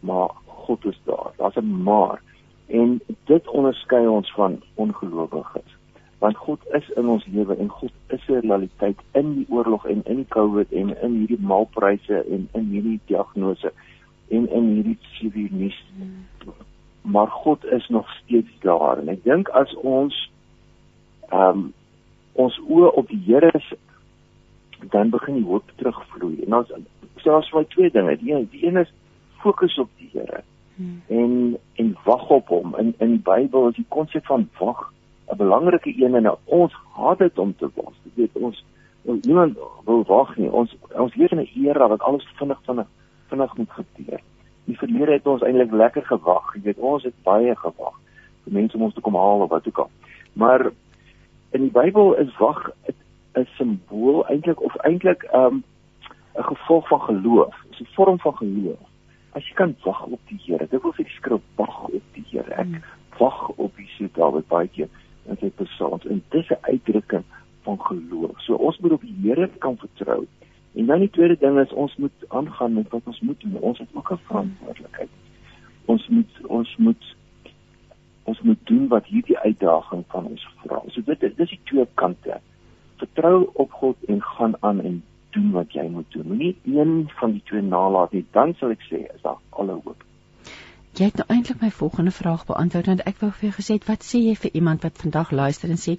Maar 0.00 0.30
God 0.46 0.84
is 0.84 1.00
daar. 1.04 1.30
Daar's 1.36 1.56
'n 1.56 1.82
maar. 1.82 2.22
En 2.66 3.00
dit 3.24 3.48
onderskei 3.48 4.06
ons 4.06 4.32
van 4.32 4.62
ongelowiges. 4.74 5.70
Want 6.18 6.36
God 6.36 6.60
is 6.72 6.88
in 6.88 7.06
ons 7.08 7.26
lewe 7.26 7.56
en 7.56 7.68
God 7.68 7.92
is 8.06 8.28
'n 8.28 8.32
realiteit 8.32 8.98
in 9.12 9.34
die 9.34 9.46
oorlog 9.48 9.86
en 9.86 10.02
in 10.04 10.16
die 10.16 10.28
COVID 10.28 10.72
en 10.72 11.02
in 11.02 11.14
hierdie 11.14 11.40
maalpryse 11.40 12.24
en 12.30 12.48
in 12.52 12.66
hierdie 12.70 13.00
diagnose 13.04 13.72
en 14.28 14.50
in 14.50 14.64
hierdie 14.74 14.98
sivilis. 15.00 15.84
Hmm 15.96 16.26
maar 17.02 17.26
God 17.26 17.64
is 17.64 17.88
nog 17.88 18.10
steeds 18.10 18.50
daar. 18.60 18.98
En 18.98 19.08
ek 19.08 19.24
dink 19.24 19.48
as 19.48 19.74
ons 19.74 20.30
ehm 21.28 21.58
um, 21.58 21.72
ons 22.32 22.56
oë 22.68 22.90
op 22.96 23.08
die 23.08 23.22
Here 23.26 23.50
sit 23.68 23.78
dan 24.92 25.10
begin 25.10 25.34
die 25.34 25.44
hoop 25.44 25.72
terugvloei. 25.76 26.44
En 26.46 26.54
ons 26.54 26.70
selfs 27.16 27.50
vir 27.52 27.66
twee 27.68 27.90
dinge. 27.90 28.16
Die 28.16 28.32
een, 28.32 28.46
die 28.52 28.66
een 28.66 28.80
is 28.80 28.92
fokus 29.42 29.78
op 29.78 29.90
die 29.98 30.08
Here 30.12 30.42
hmm. 30.76 31.02
en 31.08 31.58
en 31.74 31.96
wag 32.04 32.28
op 32.28 32.48
hom. 32.48 32.76
In 32.78 32.94
in 32.98 33.16
die 33.16 33.24
Bybel 33.24 33.68
is 33.68 33.76
die 33.76 33.88
konsep 33.88 34.26
van 34.26 34.48
wag 34.58 34.92
'n 35.32 35.36
belangrike 35.36 35.94
een 35.96 36.14
en 36.14 36.34
ons 36.44 36.74
haat 36.96 37.18
dit 37.18 37.38
om 37.38 37.56
te 37.56 37.68
wag. 37.74 37.94
Jy 38.02 38.10
weet 38.14 38.42
ons 38.42 38.64
niemand 39.02 39.58
wil 39.84 40.04
wag 40.04 40.36
nie. 40.36 40.50
Ons 40.50 40.76
ons 40.92 41.14
leef 41.14 41.30
in 41.30 41.40
'n 41.40 41.50
era 41.66 41.88
wat 41.88 42.00
alles 42.00 42.26
vinnig 42.36 42.60
vinnig 42.64 42.86
vinnig 43.28 43.56
moet 43.56 43.70
gebeur 43.70 44.20
die 44.64 44.78
verlede 44.78 45.12
het 45.12 45.26
ons 45.26 45.42
eintlik 45.42 45.72
lekker 45.72 46.04
gewag. 46.06 46.54
Jy 46.54 46.62
weet, 46.62 46.78
ons 46.78 47.04
het 47.04 47.14
baie 47.22 47.56
gewag 47.56 47.96
vir 48.44 48.52
mense 48.52 48.76
om 48.76 48.82
ons 48.82 48.94
te 48.94 49.00
kom 49.04 49.18
haal 49.18 49.44
of 49.44 49.50
wat 49.50 49.66
ook 49.66 49.78
al. 49.78 49.90
Maar 50.32 50.70
in 51.50 51.66
die 51.66 51.74
Bybel 51.74 52.14
is 52.22 52.36
wag 52.38 52.70
'n 53.34 53.46
simbool 53.56 54.26
eintlik 54.26 54.62
of 54.62 54.76
eintlik 54.76 55.24
'n 55.24 55.36
um, 55.36 55.64
'n 56.38 56.42
gevolg 56.42 56.88
van 56.88 57.00
geloof. 57.00 57.54
Dit 57.62 57.72
is 57.72 57.80
'n 57.80 57.94
vorm 57.94 58.18
van 58.18 58.36
geloof. 58.36 58.88
As 59.32 59.46
jy 59.48 59.54
kan 59.54 59.76
wag 59.84 60.04
op 60.06 60.20
die 60.28 60.40
Here, 60.44 60.66
dit 60.66 60.82
wil 60.82 60.92
sê 60.92 61.04
die 61.04 61.18
skrif 61.18 61.40
wag 61.56 61.84
op 61.84 62.02
die 62.12 62.24
Here. 62.30 62.50
Ek 62.54 62.66
hmm. 62.66 62.82
wag 63.18 63.48
op 63.48 63.76
die 63.76 63.88
Here 63.96 64.10
Dawid 64.12 64.48
baie 64.48 64.68
keer 64.68 64.88
in 65.26 65.36
sy 65.36 65.50
psalms 65.56 66.06
en 66.06 66.22
dit 66.28 66.40
is 66.40 66.50
'n 66.50 66.58
uitdrukking 66.60 67.24
van 67.62 67.80
geloof. 67.80 68.40
So 68.40 68.54
ons 68.54 68.78
moet 68.78 68.92
op 68.92 69.00
die 69.00 69.16
Here 69.22 69.48
kan 69.58 69.76
vertrou. 69.76 70.26
En 70.74 70.86
dan 70.86 70.98
die 70.98 71.10
tweede 71.10 71.36
ding 71.38 71.58
is 71.60 71.72
ons 71.72 71.96
moet 71.96 72.28
aangaan 72.28 72.72
met 72.74 72.88
wat 72.88 73.02
ons 73.04 73.20
moet 73.20 73.40
doen. 73.40 73.56
Ons 73.60 73.78
het 73.78 73.88
ook 73.92 74.12
'n 74.12 74.20
verantwoordelikheid. 74.26 75.08
Ons 75.84 76.08
moet 76.08 76.46
ons 76.46 76.76
moet 76.76 77.16
ons 78.22 78.40
moet 78.40 78.58
doen 78.62 78.88
wat 78.88 79.06
hierdie 79.06 79.38
uitdaging 79.38 80.04
van 80.08 80.26
ons 80.26 80.48
vra. 80.62 80.82
So 80.86 81.02
dit 81.02 81.20
dis 81.36 81.48
die 81.48 81.60
twee 81.64 81.86
kante. 81.94 82.40
Vertrou 82.96 83.50
op 83.52 83.72
God 83.72 83.96
en 84.04 84.22
gaan 84.22 84.54
aan 84.60 84.80
en 84.80 85.02
doen 85.30 85.50
wat 85.50 85.72
jy 85.72 85.88
moet 85.88 86.12
doen. 86.12 86.26
Moenie 86.26 86.56
een 86.64 87.10
van 87.20 87.32
die 87.32 87.42
twee 87.44 87.62
nalat 87.62 88.12
nie. 88.12 88.24
Dan 88.30 88.54
sal 88.58 88.70
ek 88.70 88.82
sê 88.82 89.02
is 89.14 89.22
daar 89.22 89.38
alle 89.50 89.78
hoop. 89.84 90.04
Jy 90.98 91.04
het 91.04 91.20
nou 91.22 91.26
eintlik 91.30 91.60
my 91.62 91.70
volgende 91.70 92.10
vraag 92.10 92.46
beantwoord 92.46 92.86
want 92.86 93.06
ek 93.06 93.20
wou 93.22 93.30
vir 93.30 93.48
jou 93.48 93.54
gesê 93.58 93.78
wat 93.86 94.06
sê 94.06 94.22
jy 94.24 94.34
vir 94.34 94.50
iemand 94.58 94.82
wat 94.82 94.98
vandag 94.98 95.30
luister 95.30 95.70
en 95.70 95.78
sê 95.78 95.96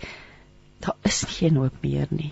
daar 0.83 0.97
is 1.07 1.23
geen 1.37 1.55
hoop 1.55 1.77
meer 1.81 2.07
nie. 2.09 2.31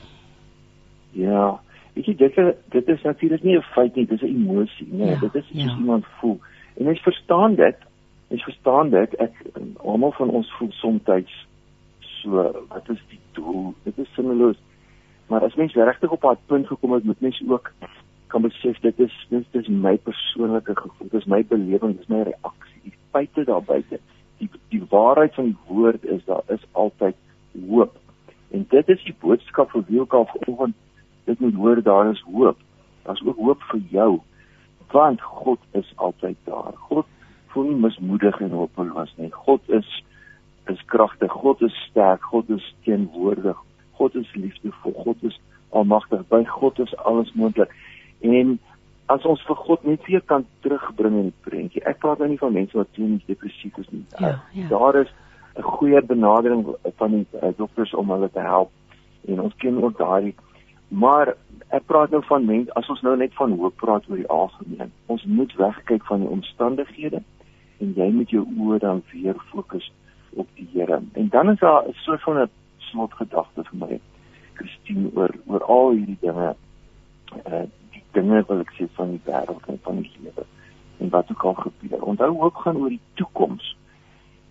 Ja, 1.11 1.59
Weet 1.99 2.05
jy 2.05 2.15
dit 2.15 2.55
dit 2.71 2.87
is 2.87 3.01
natuurlik 3.03 3.43
nie 3.43 3.57
'n 3.57 3.61
feit 3.75 3.95
nie, 3.95 4.05
dit 4.07 4.21
is 4.21 4.29
'n 4.29 4.35
emosie, 4.35 4.87
nee, 4.91 5.09
ja, 5.09 5.19
dit 5.19 5.35
is 5.35 5.49
iets 5.51 5.73
ja. 5.73 5.77
iemand 5.77 6.05
voel. 6.19 6.39
En 6.77 6.85
jy 6.85 6.95
verstaan 6.95 7.55
dit. 7.55 7.75
Jy 8.27 8.37
verstaan 8.37 8.89
dit. 8.89 9.15
Ek 9.15 9.33
almal 9.77 10.11
van 10.11 10.29
ons 10.29 10.51
voel 10.57 10.71
soms 10.71 11.03
so 12.21 12.65
wat 12.69 12.89
is 12.89 13.01
die 13.09 13.19
doel? 13.31 13.73
Dit 13.83 13.97
is 13.97 14.13
sinneloos. 14.13 14.57
Maar 15.27 15.43
as 15.43 15.55
mens 15.55 15.73
regtig 15.73 16.11
op 16.11 16.23
'n 16.23 16.37
punt 16.45 16.67
gekom 16.67 16.91
het, 16.91 17.03
moet 17.03 17.21
mens 17.21 17.43
ook 17.47 17.71
kan 18.27 18.41
besef 18.41 18.79
dit 18.79 18.99
is 18.99 19.25
dit 19.29 19.45
is 19.51 19.67
my 19.67 19.97
persoonlike 19.97 20.75
gevoel, 20.75 21.07
dit 21.09 21.19
is 21.21 21.25
my 21.25 21.45
belewing, 21.45 21.91
dit 21.91 22.01
is 22.01 22.07
my 22.07 22.21
reaksie. 22.21 22.81
Die 22.83 22.93
feite 23.11 23.43
daar 23.43 23.63
buite, 23.63 23.99
die 24.37 24.49
die 24.69 24.83
waarheid 24.89 25.33
van 25.33 25.43
die 25.43 25.57
woord 25.67 26.05
is 26.05 26.25
daar 26.25 26.43
is 26.47 26.65
altyd 26.71 27.15
hoop. 27.67 27.97
En 28.51 28.65
dit 28.69 28.89
is 28.89 29.03
die 29.03 29.15
boodskap 29.19 29.71
vir 29.71 29.83
wie 29.87 29.99
ook 29.99 30.13
al 30.13 30.29
vanoggend 30.33 30.75
dit 31.29 31.39
moet 31.39 31.53
hoor 31.61 31.81
daar 31.85 32.09
is 32.11 32.25
hoop. 32.25 32.57
Daar's 33.05 33.21
ook 33.25 33.37
hoop 33.37 33.61
vir 33.71 33.81
jou 33.93 34.11
want 34.91 35.21
God 35.21 35.59
is 35.71 35.93
altyd 35.95 36.37
daar. 36.43 36.73
God 36.89 37.05
voel 37.53 37.63
nie 37.63 37.81
mismoedig 37.81 38.39
en 38.41 38.55
hopeloos 38.57 39.13
nie. 39.17 39.31
God 39.31 39.61
is 39.67 39.89
is 40.69 40.81
kragtig. 40.85 41.31
God 41.31 41.61
is 41.65 41.75
sterk. 41.89 42.23
God 42.23 42.49
is 42.49 42.65
teenwoordig. 42.85 43.57
God 43.97 44.15
is 44.15 44.33
liefdevol. 44.33 44.93
God 44.93 45.23
is 45.29 45.39
almagtig. 45.69 46.27
By 46.29 46.43
God 46.45 46.79
is 46.79 46.95
alles 46.97 47.31
moontlik. 47.33 47.73
En 48.21 48.59
as 49.09 49.25
ons 49.25 49.41
vir 49.45 49.57
God 49.65 49.85
net 49.89 50.05
weer 50.05 50.21
kan 50.21 50.45
terugbring 50.61 51.15
in 51.17 51.31
die 51.31 51.41
prentjie. 51.45 51.85
Ek 51.89 52.01
praat 52.01 52.21
nou 52.21 52.29
nie 52.29 52.41
van 52.41 52.53
mense 52.53 52.77
wat 52.77 52.91
klinies 52.93 53.25
depressief 53.29 53.77
is 53.81 53.89
nie. 53.89 54.05
Ja, 54.17 54.35
ja. 54.53 54.67
Daar 54.69 55.01
is 55.01 55.09
'n 55.57 55.61
goeie 55.61 56.01
benadering 56.01 56.67
van 56.97 57.11
die 57.11 57.25
uh, 57.33 57.49
dokters 57.57 57.93
om 57.93 58.11
hulle 58.11 58.29
te 58.29 58.39
help. 58.39 58.69
En 59.27 59.41
ons 59.41 59.55
ken 59.57 59.83
ook 59.83 59.97
daai 59.97 60.33
Maar 60.89 61.35
ek 61.69 61.85
praat 61.85 62.09
nou 62.09 62.21
van 62.25 62.45
mense 62.45 62.73
as 62.73 62.89
ons 62.89 63.01
nou 63.05 63.15
net 63.17 63.33
van 63.37 63.51
hoop 63.57 63.75
praat 63.77 64.07
oor 64.09 64.17
die 64.17 64.31
algemeen. 64.33 64.91
Ons 65.05 65.23
moet 65.29 65.53
wegkyk 65.55 66.05
van 66.09 66.23
die 66.25 66.31
omstandighede 66.33 67.21
en 67.79 67.91
jy 67.95 68.09
moet 68.11 68.31
jou 68.33 68.45
oë 68.57 68.79
dan 68.83 69.03
weer 69.11 69.37
fokus 69.51 69.91
op 70.33 70.47
die 70.57 70.67
Here. 70.73 71.01
En 71.13 71.29
dan 71.29 71.49
is 71.49 71.59
daar 71.59 71.87
'n 71.87 71.93
soort 71.93 72.21
van 72.21 72.41
'n 72.41 72.49
slotgedagte 72.77 73.63
vir 73.63 73.77
my. 73.79 73.99
Christine 74.53 75.11
oor 75.13 75.31
oor 75.45 75.63
al 75.63 75.91
hierdie 75.91 76.17
dinge 76.21 76.55
uh 77.45 77.63
die 77.91 78.03
dinge 78.11 78.43
wat 78.47 78.59
ek 78.59 78.73
sê 78.77 78.87
van 78.97 79.09
die 79.09 79.21
wêreld 79.25 79.65
en 79.67 79.79
van 79.81 80.01
die 80.01 80.11
lewe 80.23 80.45
en 80.99 81.09
wat 81.09 81.31
ook 81.31 81.43
al 81.43 81.53
gebeur. 81.53 82.01
Onthou 82.03 82.41
ook 82.41 82.57
gaan 82.57 82.77
oor 82.77 82.89
die 82.89 83.05
toekoms. 83.13 83.77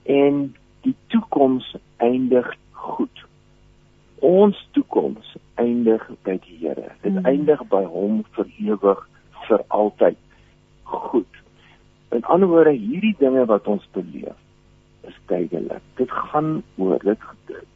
En 0.03 0.55
die 0.81 0.95
toekoms 1.07 1.77
eindig 1.97 2.55
goed 2.71 3.27
ons 4.21 4.69
toekoms 4.71 5.37
eindig 5.59 6.05
by 6.27 6.39
die 6.45 6.59
Here. 6.63 6.93
Dit 7.03 7.13
mm. 7.13 7.27
eindig 7.27 7.63
by 7.73 7.83
hom 7.91 8.23
vir 8.37 8.51
ewig, 8.63 9.05
vir 9.47 9.65
altyd. 9.75 10.19
Goed. 10.89 11.41
In 12.15 12.25
ander 12.25 12.49
woorde, 12.49 12.75
hierdie 12.77 13.15
dinge 13.21 13.45
wat 13.51 13.69
ons 13.69 13.85
beleef 13.97 14.37
is 15.09 15.17
tydelik. 15.31 15.85
Dit 16.01 16.13
gaan 16.13 16.63
oor. 16.77 17.03
Dit 17.05 17.23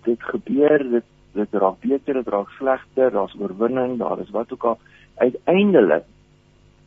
dit 0.06 0.28
gebeur, 0.32 0.86
dit 0.98 1.08
dit 1.32 1.54
raak 1.56 1.78
beter, 1.80 2.18
dit 2.18 2.28
raak 2.28 2.50
slegter, 2.58 3.12
daar's 3.14 3.32
oorwinning, 3.40 3.96
daar 4.02 4.20
is 4.20 4.32
wat 4.34 4.52
ook 4.52 4.66
al. 4.68 4.78
Uiteindelik 5.16 6.04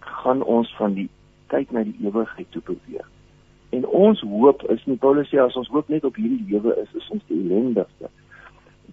gaan 0.05 0.43
ons 0.43 0.69
van 0.77 0.93
die 0.93 1.07
tyd 1.49 1.71
na 1.73 1.81
die 1.85 1.95
ewigheid 2.05 2.51
toe 2.53 2.61
beweeg. 2.67 3.07
En 3.73 3.87
ons 3.89 4.21
hoop 4.21 4.61
is 4.69 4.83
nie 4.85 4.99
Paulus 5.01 5.31
sê 5.31 5.41
as 5.41 5.57
ons 5.57 5.71
hoop 5.73 5.89
net 5.89 6.05
op 6.05 6.19
hierdie 6.21 6.45
lewe 6.51 6.75
is, 6.83 6.93
is 6.93 7.09
ons 7.15 7.25
die 7.31 7.39
ellendigste 7.41 8.11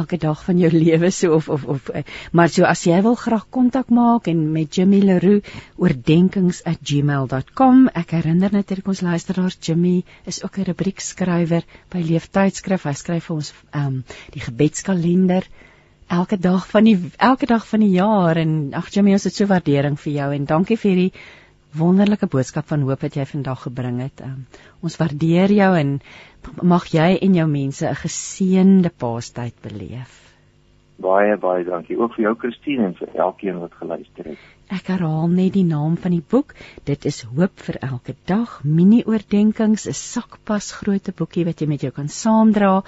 elke 0.00 0.16
dag 0.18 0.44
van 0.44 0.58
jou 0.58 0.70
lewe 0.84 1.10
so 1.10 1.26
of 1.38 1.48
of 1.56 1.62
of 1.76 1.82
eh, 1.88 2.04
maar 2.32 2.48
so 2.48 2.62
as 2.68 2.84
jy 2.88 2.98
wil 3.06 3.16
graag 3.24 3.46
kontak 3.58 3.88
maak 3.90 4.26
en 4.32 4.38
met 4.52 4.74
Jimmy 4.74 5.00
Leroux 5.00 5.42
oordenkings@gmail.com. 5.76 7.76
Ek 8.02 8.10
herinner 8.18 8.50
net 8.52 8.68
dat 8.68 8.86
ons 8.86 9.00
luisteraars 9.00 9.58
Jimmy 9.60 10.04
is 10.26 10.44
ook 10.44 10.58
'n 10.58 10.64
rubriekskrywer 10.72 11.62
by 11.90 12.00
Leeftydskrif. 12.10 12.82
Hy 12.84 12.94
skryf 12.94 13.24
vir 13.24 13.36
ons 13.36 13.54
ehm 13.70 13.86
um, 13.86 14.04
die 14.32 14.40
gebedskalender 14.40 15.44
elke 16.12 16.36
dag 16.36 16.66
van 16.68 16.84
die 16.84 16.96
elke 17.16 17.46
dag 17.46 17.64
van 17.68 17.80
die 17.80 17.94
jaar 17.94 18.36
en 18.36 18.74
ag 18.76 18.90
Jimmy 18.92 19.14
ons 19.16 19.24
het 19.24 19.34
so 19.34 19.48
waardering 19.48 19.94
vir 20.00 20.12
jou 20.12 20.28
en 20.34 20.44
dankie 20.50 20.76
vir 20.76 20.90
hierdie 20.90 21.12
wonderlike 21.76 22.26
boodskap 22.26 22.68
van 22.68 22.84
hoop 22.86 23.02
wat 23.04 23.16
jy 23.16 23.24
vandag 23.28 23.62
gebring 23.66 24.00
het. 24.02 24.20
Um, 24.24 24.46
ons 24.82 24.98
waardeer 25.00 25.52
jou 25.54 25.70
en 25.78 25.94
mag 26.62 26.88
jy 26.92 27.14
en 27.22 27.38
jou 27.38 27.46
mense 27.48 27.86
'n 27.88 28.02
geseënde 28.02 28.90
Paastyd 28.90 29.54
beleef. 29.62 30.18
Baie 31.02 31.36
baie 31.36 31.64
dankie 31.64 31.96
ook 31.98 32.14
vir 32.14 32.24
jou 32.24 32.34
Christine 32.38 32.84
en 32.86 32.94
vir 32.94 33.08
elkeen 33.14 33.58
wat 33.58 33.72
geluister 33.74 34.24
het. 34.24 34.38
Ek 34.70 34.86
herhaal 34.86 35.28
net 35.28 35.52
die 35.52 35.64
naam 35.64 35.96
van 35.96 36.10
die 36.10 36.24
boek. 36.34 36.54
Dit 36.84 37.04
is 37.04 37.22
Hoop 37.22 37.60
vir 37.60 37.76
elke 37.80 38.14
dag. 38.24 38.60
Mini 38.64 39.02
oordeenkings, 39.06 39.86
'n 39.86 39.92
sakpas 39.92 40.72
grootte 40.72 41.12
boekie 41.12 41.44
wat 41.44 41.60
jy 41.60 41.66
met 41.66 41.80
jou 41.80 41.90
kan 41.90 42.08
saamdra 42.08 42.82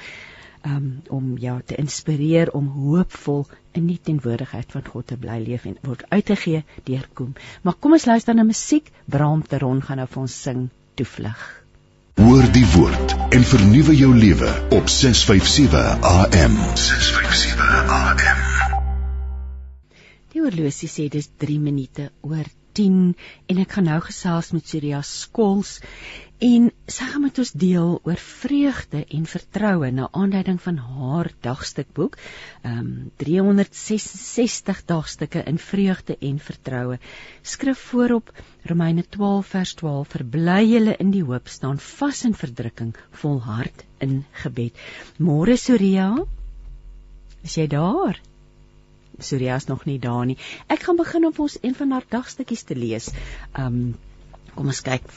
um, 0.67 1.03
om 1.09 1.37
jou 1.39 1.61
te 1.63 1.77
inspireer 1.77 2.53
om 2.53 2.69
hoopvol 2.69 3.47
in 3.79 3.89
die 3.91 3.99
teenwoordigheid 4.03 4.71
van 4.73 4.87
God 4.87 5.09
te 5.11 5.19
bly 5.21 5.41
leef 5.43 5.67
en 5.69 5.77
word 5.83 6.05
uitgegee 6.11 6.63
deur 6.87 7.05
Koem. 7.19 7.35
Maar 7.63 7.77
kom 7.81 7.97
ons 7.97 8.07
luister 8.07 8.35
na 8.35 8.47
musiek. 8.47 8.91
Bram 9.11 9.43
Teron 9.43 9.83
gaan 9.83 10.03
nou 10.03 10.09
vir 10.11 10.23
ons 10.25 10.41
sing 10.47 10.69
Toevlug. 10.95 11.45
Hoor 12.23 12.47
die 12.55 12.67
woord 12.77 13.15
en 13.35 13.47
vernuwe 13.51 13.97
jou 13.99 14.13
lewe 14.15 14.51
op 14.77 14.89
657 14.89 16.05
AM. 16.11 16.59
657 16.79 17.97
AM. 18.01 18.45
Die 20.35 20.43
oorlosie 20.43 20.91
sê 20.91 21.09
dis 21.11 21.27
3 21.43 21.59
minute 21.63 22.11
oor 22.23 22.47
10 22.79 23.15
en 23.51 23.63
ek 23.63 23.75
gaan 23.77 23.89
nou 23.91 23.99
gesels 24.07 24.53
met 24.55 24.71
Surya 24.71 25.03
Skols 25.07 25.81
En 26.45 26.67
sy 26.93 27.07
gaan 27.09 27.23
met 27.25 27.39
ons 27.41 27.51
deel 27.57 27.95
oor 28.05 28.21
vreugde 28.21 29.01
en 29.17 29.23
vertroue 29.33 29.89
na 29.97 30.09
aanleiding 30.13 30.59
van 30.61 30.77
haar 30.77 31.31
dagstukboek. 31.47 32.19
Ehm 32.61 32.81
um, 32.81 32.91
366 33.23 34.83
dagstukke 34.91 35.45
in 35.53 35.59
vreugde 35.59 36.19
en 36.21 36.39
vertroue. 36.49 36.99
Skrif 37.43 37.87
voorop 37.89 38.33
Romeine 38.69 39.07
12 39.09 39.47
vers 39.57 39.75
12: 39.81 40.09
Verbly 40.17 40.61
julle 40.69 40.97
in 41.07 41.17
die 41.17 41.25
hoop, 41.25 41.49
staan 41.49 41.81
vas 41.81 42.25
in 42.29 42.37
verdrukking, 42.37 42.95
volhard 43.11 43.85
in 43.99 44.25
gebed. 44.45 44.87
Môre 45.17 45.57
Soria, 45.57 46.11
is 47.43 47.57
jy 47.57 47.71
daar? 47.73 48.21
Soria 49.19 49.57
is 49.57 49.71
nog 49.73 49.87
nie 49.89 49.99
daar 49.99 50.27
nie. 50.27 50.37
Ek 50.69 50.85
gaan 50.85 51.01
begin 51.01 51.25
om 51.25 51.47
ons 51.47 51.57
een 51.63 51.75
van 51.75 51.97
haar 51.97 52.05
dagstukkies 52.19 52.69
te 52.69 52.77
lees. 52.77 53.15
Ehm 53.55 53.87
um, 53.87 53.95
kom 54.55 54.69
ons 54.71 54.85
kyk 54.85 55.09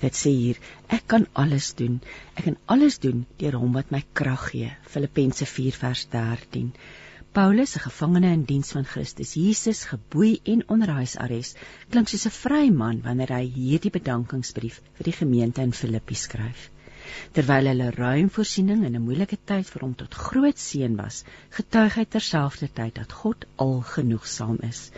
Dit 0.00 0.16
sê 0.16 0.32
hier, 0.32 0.58
ek 0.88 1.06
kan 1.12 1.26
alles 1.42 1.74
doen. 1.78 2.00
Ek 2.36 2.44
kan 2.48 2.58
alles 2.74 2.98
doen 3.04 3.26
deur 3.42 3.58
hom 3.60 3.76
wat 3.76 3.92
my 3.94 4.02
krag 4.20 4.48
gee. 4.52 4.72
Filippense 4.94 5.46
4 5.46 5.78
vers 5.84 6.04
13. 6.16 6.72
Paulus, 7.32 7.76
'n 7.76 7.84
gevangene 7.86 8.32
in 8.32 8.44
diens 8.44 8.72
van 8.76 8.84
Christus 8.84 9.34
Jesus, 9.34 9.84
geboei 9.92 10.40
en 10.44 10.68
onder 10.68 10.90
huisarrest, 11.00 11.56
klink 11.90 12.08
soos 12.08 12.26
'n 12.26 12.38
vryman 12.42 13.02
wanneer 13.08 13.34
hy 13.38 13.44
hierdie 13.56 13.96
bedankingsbrief 13.98 14.80
vir 14.98 15.10
die 15.10 15.18
gemeente 15.22 15.62
in 15.62 15.72
Filippi 15.72 16.14
skryf 16.14 16.70
terwyl 17.36 17.68
hulle 17.70 17.90
ruim 17.96 18.30
voorsiening 18.30 18.84
in 18.86 18.96
'n 18.96 19.04
moeilike 19.04 19.38
tyd 19.50 19.66
vir 19.70 19.84
hom 19.86 19.94
tot 19.94 20.14
groot 20.14 20.58
seën 20.58 20.96
was, 20.96 21.24
getuig 21.58 21.94
hy 21.94 22.04
terselfdertyd 22.04 22.94
dat 22.94 23.12
God 23.12 23.44
al 23.56 23.80
genoegsaam 23.94 24.58
is. 24.68 24.90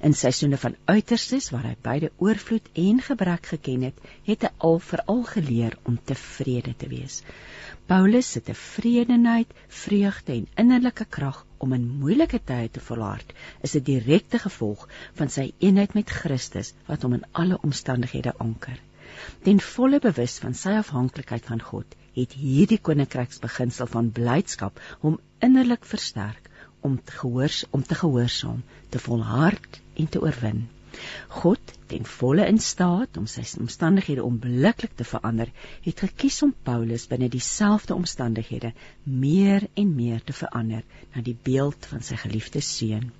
In 0.00 0.14
seisoene 0.14 0.58
van 0.64 0.76
uiterstes 0.84 1.50
waar 1.50 1.66
hy 1.70 1.76
beide 1.82 2.10
oorvloed 2.18 2.68
en 2.74 3.00
gebrek 3.00 3.46
geken 3.54 3.82
het, 3.82 3.98
het 4.24 4.42
hy 4.42 4.52
al 4.58 4.78
veral 4.78 5.22
geleer 5.34 5.78
om 5.82 5.98
tevrede 6.04 6.74
te 6.76 6.88
wees. 6.88 7.22
Paulus 7.86 8.30
se 8.32 8.40
tevredenheid, 8.42 9.48
vreugde 9.68 10.32
en 10.32 10.46
innerlike 10.56 11.04
krag 11.04 11.46
om 11.58 11.72
in 11.76 11.88
moeilike 12.02 12.38
tye 12.50 12.70
te 12.70 12.80
volhard, 12.80 13.32
is 13.68 13.74
'n 13.76 13.82
direkte 13.88 14.38
gevolg 14.38 14.88
van 15.18 15.28
sy 15.28 15.52
eenheid 15.58 15.94
met 15.94 16.10
Christus 16.10 16.74
wat 16.86 17.02
hom 17.02 17.18
in 17.18 17.28
alle 17.32 17.58
omstandighede 17.62 18.34
anker. 18.38 18.78
Ten 19.46 19.60
volle 19.60 19.98
bewus 20.02 20.38
van 20.42 20.54
sy 20.58 20.74
afhanklikheid 20.80 21.46
van 21.50 21.62
God, 21.62 21.96
het 22.16 22.34
hierdie 22.36 22.80
koninkryksbeginsel 22.88 23.88
van 23.94 24.10
blydskap 24.18 24.80
hom 25.04 25.18
innerlik 25.48 25.86
versterk 25.88 26.50
om 26.82 26.98
te 27.04 27.16
gehoors 27.20 27.64
om 27.70 27.82
te 27.82 27.98
gehoorsaam, 27.98 28.62
te 28.90 28.98
volhard 28.98 29.80
en 29.94 30.08
te 30.08 30.20
oorwin. 30.22 30.64
God, 31.28 31.72
ten 31.86 32.04
volle 32.04 32.46
in 32.52 32.58
staat 32.58 33.16
om 33.16 33.26
sy 33.30 33.44
omstandighede 33.60 34.24
onmiddellik 34.26 34.92
te 34.98 35.06
verander, 35.08 35.48
het 35.86 36.04
gekies 36.04 36.42
om 36.46 36.52
Paulus 36.68 37.06
binne 37.08 37.30
dieselfde 37.32 37.94
omstandighede 37.94 38.74
meer 39.24 39.66
en 39.74 39.94
meer 39.96 40.20
te 40.24 40.36
verander 40.36 40.84
na 41.14 41.24
die 41.24 41.38
beeld 41.48 41.88
van 41.94 42.04
sy 42.04 42.20
geliefde 42.26 42.60
seun. 42.60 43.10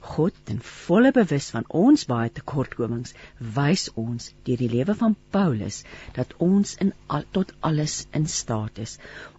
God, 0.00 0.34
ten 0.44 0.60
volle 0.64 1.10
bewus 1.16 1.50
van 1.54 1.64
ons 1.80 2.04
baie 2.10 2.30
tekortkomings, 2.38 3.14
wys 3.56 3.88
ons 4.02 4.30
deur 4.48 4.60
die 4.62 4.70
lewe 4.74 4.94
van 5.02 5.16
Paulus 5.36 5.82
dat 6.18 6.34
ons 6.46 6.74
in 6.84 6.92
al, 7.06 7.26
tot 7.36 7.52
alles 7.70 8.06
in 8.20 8.26
staat 8.34 8.78
is, 8.84 8.98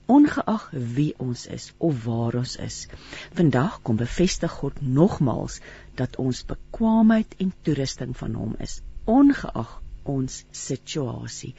ongeag 0.09 0.69
wie 0.97 1.11
ons 1.25 1.45
is 1.57 1.69
of 1.77 2.05
waar 2.05 2.39
ons 2.41 2.55
is. 2.67 2.79
Vandag 3.41 3.81
kom 3.81 3.99
bevestig 4.01 4.55
God 4.61 4.81
nogmals 4.81 5.59
dat 6.01 6.17
ons 6.23 6.45
bekwaamheid 6.53 7.35
en 7.45 7.53
toerusting 7.63 8.17
van 8.17 8.37
hom 8.41 8.55
is, 8.67 8.79
ongeag 9.05 9.77
ons 10.09 10.43
situasie. 10.51 11.53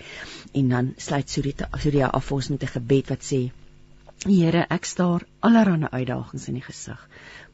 En 0.52 0.68
dan 0.74 0.92
sluit 0.96 1.30
Surya 1.30 2.10
af 2.20 2.32
ons 2.32 2.48
met 2.48 2.62
'n 2.62 2.74
gebed 2.76 3.08
wat 3.14 3.22
sê: 3.32 3.50
Here, 4.28 4.66
ek 4.68 4.84
staar 4.84 5.22
allerlei 5.40 5.88
uitdagings 5.88 6.48
in 6.48 6.58
die 6.58 6.66
gesig 6.66 7.08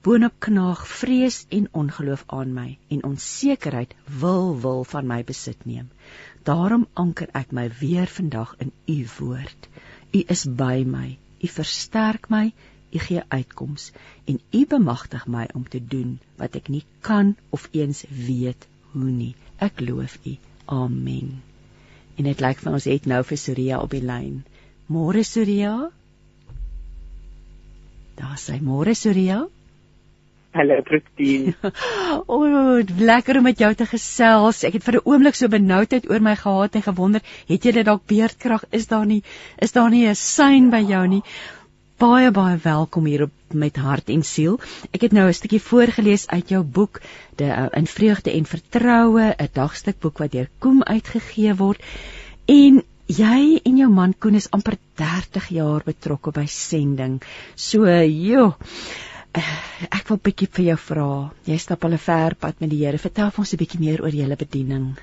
boonop 0.07 0.35
knaag 0.39 0.85
vrees 0.87 1.37
en 1.57 1.65
ongeloof 1.81 2.21
aan 2.27 2.53
my 2.55 2.67
en 2.95 3.05
onsekerheid 3.09 3.95
wil 4.21 4.53
wil 4.65 4.85
van 4.85 5.07
my 5.11 5.25
besit 5.27 5.65
neem. 5.67 5.89
Daarom 6.47 6.85
anker 6.95 7.31
ek 7.41 7.51
my 7.59 7.65
weer 7.81 8.07
vandag 8.07 8.53
in 8.63 8.71
u 8.87 8.97
woord. 9.17 9.69
U 10.13 10.23
is 10.35 10.45
by 10.63 10.85
my. 10.87 11.19
U 11.43 11.51
versterk 11.57 12.31
my. 12.31 12.53
U 12.95 13.03
gee 13.09 13.23
uitkoms 13.29 13.91
en 14.31 14.39
u 14.51 14.63
bemagtig 14.67 15.27
my 15.27 15.49
om 15.55 15.67
te 15.69 15.83
doen 15.95 16.19
wat 16.39 16.55
ek 16.55 16.71
nie 16.71 16.85
kan 17.01 17.35
of 17.51 17.69
eens 17.73 18.05
weet 18.11 18.69
hoe 18.93 19.11
nie. 19.11 19.35
Ek 19.59 19.83
loof 19.83 20.19
u. 20.23 20.37
Amen. 20.67 21.43
En 22.17 22.31
dit 22.31 22.41
lyk 22.41 22.63
vir 22.63 22.79
ons 22.79 22.91
het 22.95 23.11
nou 23.11 23.23
vir 23.27 23.43
Soria 23.43 23.83
op 23.83 23.91
die 23.91 24.07
lyn. 24.07 24.45
Môre 24.87 25.27
Soria. 25.27 25.91
Daar 28.17 28.39
sê 28.41 28.57
môre 28.65 28.95
Soria. 28.95 29.45
Hallo 30.57 30.77
Christine. 30.89 31.53
o, 32.33 32.39
oh, 32.39 32.81
lekker 32.99 33.37
om 33.37 33.45
met 33.45 33.59
jou 33.61 33.69
te 33.77 33.85
gesels. 33.91 34.63
Ek 34.65 34.79
het 34.79 34.87
vir 34.87 34.97
'n 34.97 35.05
oomblik 35.05 35.37
so 35.37 35.53
benoudheid 35.53 36.09
oor 36.09 36.25
my 36.25 36.33
gehad 36.41 36.79
en 36.79 36.87
gewonder, 36.87 37.21
het 37.51 37.69
jy 37.69 37.75
dit 37.77 37.85
dalk 37.85 38.07
beerdkrag? 38.09 38.65
Is 38.73 38.89
daar 38.89 39.05
nie 39.05 39.23
is 39.61 39.77
daar 39.77 39.91
nie 39.91 40.07
'n 40.09 40.15
sein 40.15 40.71
by 40.71 40.81
jou 40.81 41.05
nie? 41.07 41.23
Baie 41.99 42.31
baie 42.31 42.57
welkom 42.63 43.05
hier 43.05 43.23
op 43.29 43.33
met 43.53 43.77
hart 43.77 44.09
en 44.09 44.23
siel. 44.23 44.61
Ek 44.93 45.01
het 45.01 45.13
nou 45.13 45.29
'n 45.29 45.37
stukkie 45.37 45.61
voorgeles 45.61 46.27
uit 46.29 46.49
jou 46.49 46.63
boek, 46.65 47.01
De 47.37 47.45
uh, 47.45 47.69
in 47.73 47.87
vreugde 47.87 48.33
en 48.33 48.47
vertroue, 48.47 49.35
'n 49.37 49.49
dagstukboek 49.53 50.19
wat 50.19 50.33
deur 50.33 50.49
Koem 50.59 50.83
uitgegee 50.83 51.55
word. 51.55 51.83
En 52.47 52.83
jy 53.09 53.61
en 53.65 53.77
jou 53.79 53.89
man 53.89 54.15
Koen 54.15 54.35
is 54.35 54.51
amper 54.51 54.77
30 54.97 55.51
jaar 55.51 55.83
betrokke 55.87 56.33
by 56.33 56.47
sending. 56.47 57.21
So, 57.55 57.87
joh 57.87 58.55
ek 59.37 60.09
wil 60.09 60.21
bietjie 60.23 60.49
vir 60.49 60.65
jou 60.71 60.77
vra. 60.81 61.11
Jy 61.45 61.59
stap 61.61 61.85
al 61.85 61.93
'n 61.93 62.05
ver 62.05 62.35
pad 62.41 62.61
met 62.61 62.71
die 62.71 62.85
Here. 62.85 62.99
Vertel 62.99 63.31
ons 63.39 63.53
'n 63.53 63.61
bietjie 63.63 63.81
meer 63.81 64.03
oor 64.03 64.15
julle 64.21 64.37
bediening. 64.37 64.97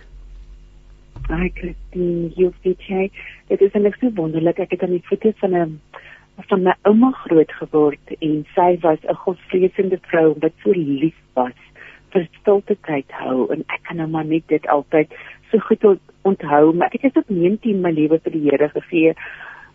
Ai, 1.29 1.49
Christine, 1.55 2.31
jy 2.35 2.51
weet 2.63 2.81
jy, 2.87 3.11
dit 3.49 3.61
is 3.61 3.73
net 3.73 3.93
so 3.99 4.09
wonderlik. 4.09 4.59
Ek 4.59 4.71
het 4.71 4.83
aan 4.83 4.97
die 4.97 5.05
voete 5.09 5.33
van 5.41 5.55
'n 5.55 5.81
van 6.49 6.63
my 6.63 6.73
ouma 6.83 7.11
groot 7.11 7.51
geword 7.51 8.15
en 8.19 8.45
sy 8.55 8.79
was 8.81 8.99
'n 9.03 9.15
godsvreesende 9.15 9.99
vrou 10.09 10.33
wat 10.41 10.53
so 10.63 10.71
lief 10.71 11.15
was 11.35 11.59
vir 12.11 12.27
stilte 12.39 12.75
tyd 12.87 13.11
hou 13.11 13.51
en 13.53 13.63
ek 13.69 13.83
kan 13.87 13.97
nou 13.97 14.07
maar 14.07 14.25
net 14.25 14.47
dit 14.47 14.67
altyd 14.67 15.13
so 15.53 15.61
goed 15.69 15.85
onthou 16.25 16.73
maar 16.73 16.93
ek 16.97 17.05
het 17.07 17.17
op 17.21 17.29
19 17.29 17.81
my 17.81 17.91
lewe 17.93 18.19
vir 18.25 18.33
die 18.35 18.45
Here 18.49 18.69
gegee 18.73 19.13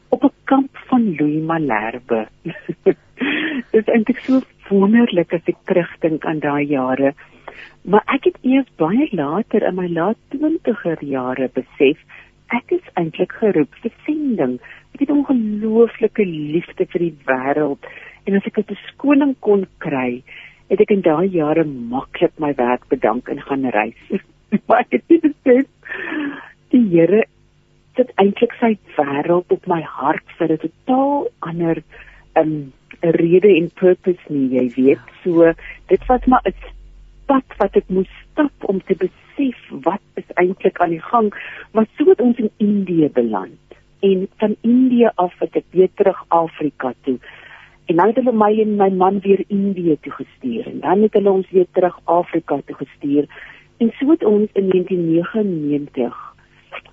op 0.08 0.24
'n 0.24 0.34
kamp 0.44 0.76
van 0.90 1.14
Louis 1.16 1.42
Malherbe. 1.44 2.26
dit 3.72 3.82
is 3.82 3.92
eintlik 3.94 4.18
so 4.26 4.40
wonderlik 4.68 5.32
as 5.32 5.50
ek 5.52 5.60
terugdink 5.64 6.24
aan 6.24 6.40
daai 6.40 6.64
jare. 6.66 7.14
Maar 7.82 8.02
ek 8.06 8.24
het 8.24 8.38
eers 8.42 8.70
baie 8.76 9.08
later 9.12 9.62
in 9.62 9.74
my 9.74 9.88
laat 9.88 10.16
20er 10.34 11.04
jare 11.04 11.50
besef 11.54 11.98
ek 12.56 12.72
is 12.78 12.86
eintlik 12.94 13.32
geroep 13.32 13.74
vir 13.82 13.92
sending. 14.06 14.58
Ek 14.94 15.00
het 15.00 15.10
'n 15.10 15.20
ongelooflike 15.20 16.24
liefde 16.24 16.86
vir 16.86 17.00
die 17.06 17.16
wêreld 17.28 17.82
en 18.24 18.36
as 18.36 18.46
ek 18.46 18.58
'n 18.58 18.76
skoning 18.88 19.34
kon 19.40 19.66
kry, 19.78 20.22
het 20.70 20.80
ek 20.80 20.90
in 20.90 21.02
daai 21.02 21.28
jare 21.28 21.64
maklik 21.64 22.32
my 22.38 22.54
werk 22.54 22.88
bedank 22.88 23.28
en 23.28 23.40
gaan 23.40 23.64
reis. 23.70 24.02
maar 24.66 24.84
ek 24.86 24.98
het 24.98 25.04
nie 25.08 25.20
besef 25.20 25.66
die 26.72 26.84
Here 26.92 27.24
sit 27.98 28.10
eintlik 28.22 28.54
sy 28.60 28.76
wêreld 28.96 29.50
op 29.54 29.66
my 29.66 29.80
hart 29.82 30.26
vir 30.38 30.52
'n 30.52 30.62
totaal 30.64 31.28
ander 31.40 31.82
'n 32.36 32.42
um, 32.42 32.72
rede 33.00 33.48
en 33.48 33.70
purpose 33.74 34.26
nie, 34.28 34.48
jy 34.58 34.66
weet. 34.76 35.04
So 35.22 35.52
dit 35.86 36.06
was 36.06 36.24
maar 36.26 36.42
'n 36.44 36.54
pad 37.26 37.44
wat 37.58 37.76
ek 37.76 37.88
moes 37.88 38.10
stap 38.22 38.52
om 38.72 38.80
te 38.80 38.94
besef 38.94 39.58
wat 39.86 40.02
is 40.14 40.30
eintlik 40.34 40.80
aan 40.80 40.94
die 40.96 41.02
gang, 41.10 41.32
maar 41.72 41.86
so 41.96 42.08
het 42.08 42.20
ons 42.20 42.38
in 42.38 42.50
Indië 42.56 43.08
beland. 43.12 43.60
En 44.00 44.28
van 44.36 44.56
Indië 44.60 45.10
af 45.14 45.34
het 45.38 45.56
ek 45.56 45.64
weer 45.70 45.90
terug 45.94 46.24
Afrika 46.28 46.94
toe. 47.02 47.18
En 47.86 47.96
dan 47.96 48.06
het 48.06 48.16
hulle 48.16 48.32
my 48.32 48.52
en 48.60 48.76
my 48.76 48.90
man 48.90 49.20
weer 49.20 49.44
Indië 49.48 49.96
toe 50.00 50.12
gestuur 50.12 50.66
en 50.66 50.80
dan 50.80 51.02
het 51.02 51.12
hulle 51.12 51.30
ons 51.30 51.50
weer 51.50 51.66
terug 51.72 51.98
Afrika 52.04 52.60
toe 52.66 52.76
gestuur. 52.76 53.26
En 53.78 53.92
so 53.98 54.10
het 54.10 54.24
ons 54.24 54.50
in 54.58 54.68
1999 54.68 56.16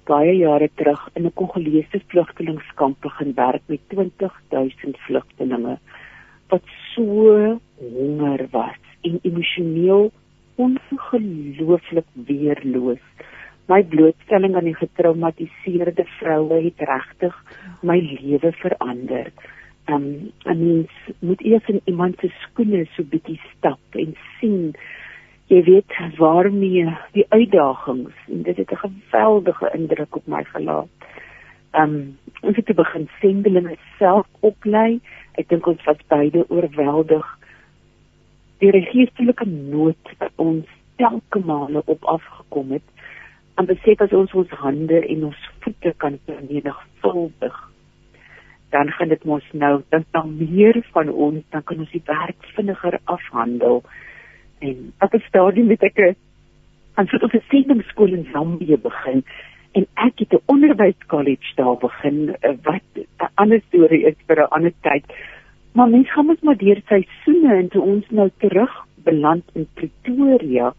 baie 0.05 0.35
jare 0.37 0.69
terug 0.75 1.09
in 1.13 1.25
'n 1.25 1.33
Kongolese 1.33 2.01
vlugtelingkamp 2.07 3.01
begin 3.01 3.33
werk 3.33 3.61
met 3.65 3.79
20000 3.87 4.97
vlugtelinge 4.97 5.77
wat 6.47 6.61
so 6.93 7.59
honger 7.75 8.47
was 8.51 8.81
en 9.01 9.19
emosioneel 9.21 10.11
ongelooflik 10.55 12.05
weerloos. 12.13 13.03
My 13.67 13.83
blootstelling 13.83 14.55
aan 14.55 14.69
die 14.69 14.75
getraumatiseerde 14.75 16.05
vroue 16.05 16.63
het 16.63 16.79
regtig 16.79 17.43
my 17.81 17.97
lewe 17.97 18.51
verander. 18.51 19.31
Um, 19.89 20.31
'n 20.45 20.57
mens 20.65 20.91
moet 21.19 21.41
eers 21.41 21.67
in 21.67 21.81
iemand 21.83 22.15
se 22.19 22.27
skoene 22.27 22.85
so 22.85 23.03
bietjie 23.03 23.41
stap 23.57 23.79
en 23.91 24.15
sien 24.39 24.73
jy 25.47 25.61
weet 25.63 25.97
waarmee 26.17 26.89
die 27.13 27.25
uitdagings 27.29 28.13
en 28.27 28.41
dit 28.43 28.57
het 28.57 28.71
'n 28.71 28.83
geweldige 28.85 29.69
indruk 29.73 30.15
op 30.15 30.27
my 30.27 30.43
gelaat. 30.43 30.87
Um 31.73 32.17
ons 32.41 32.55
het 32.55 32.65
te 32.65 32.73
begin 32.73 33.09
sendelinge 33.19 33.77
self 33.97 34.27
oplei. 34.39 34.99
Ek 35.35 35.49
dink 35.49 35.67
ons 35.67 35.83
was 35.83 35.97
beide 36.07 36.45
oorweldig 36.49 37.37
die 38.57 38.71
geestelike 38.71 39.45
nood 39.45 40.15
wat 40.17 40.31
ons 40.35 40.65
telke 40.95 41.39
male 41.39 41.81
op 41.85 42.03
afgekom 42.03 42.71
het. 42.71 42.87
En 43.55 43.65
besef 43.65 44.01
as 44.01 44.13
ons 44.13 44.33
ons 44.33 44.49
hande 44.49 45.07
en 45.07 45.23
ons 45.23 45.49
voete 45.59 45.93
kan 45.97 46.19
vermenigvuldig 46.25 47.75
dan 48.69 48.91
gaan 48.91 49.07
dit 49.07 49.23
mos 49.23 49.45
nou 49.51 49.81
dan 49.89 50.05
dan 50.11 50.35
meer 50.37 50.85
van 50.91 51.09
ons 51.09 51.43
dan 51.49 51.63
kan 51.63 51.79
ons 51.79 51.91
die 51.91 52.03
werk 52.05 52.47
vinniger 52.55 52.99
afhandel 53.03 53.83
en 54.59 54.93
op 54.99 55.13
'n 55.13 55.23
stadium 55.27 55.69
het 55.69 55.83
ek 55.83 55.97
'n 55.97 56.15
aan 56.95 57.07
so 57.07 57.17
'n 57.17 57.43
sendingsskool 57.49 58.13
in 58.13 58.27
Zambië 58.31 58.77
begin 58.77 59.23
en 59.77 59.87
ek 59.93 60.19
het 60.19 60.33
'n 60.33 60.45
onderwyskollege 60.45 61.55
daar 61.55 61.77
begin 61.77 62.35
eh, 62.39 62.53
wat 62.63 62.87
'n 62.95 63.31
ander 63.35 63.61
storie 63.67 64.05
is 64.05 64.15
vir 64.27 64.39
'n 64.39 64.53
ander 64.57 64.73
tyd. 64.81 65.05
Maar 65.71 65.89
mens 65.89 66.11
gaan 66.11 66.25
mos 66.25 66.41
maar 66.41 66.57
deur 66.57 66.81
seisoene 66.85 67.55
en 67.55 67.67
toe 67.67 67.81
ons 67.81 68.05
nou 68.09 68.29
terug 68.37 68.85
beland 68.95 69.43
in 69.53 69.67
Pretoria, 69.73 70.73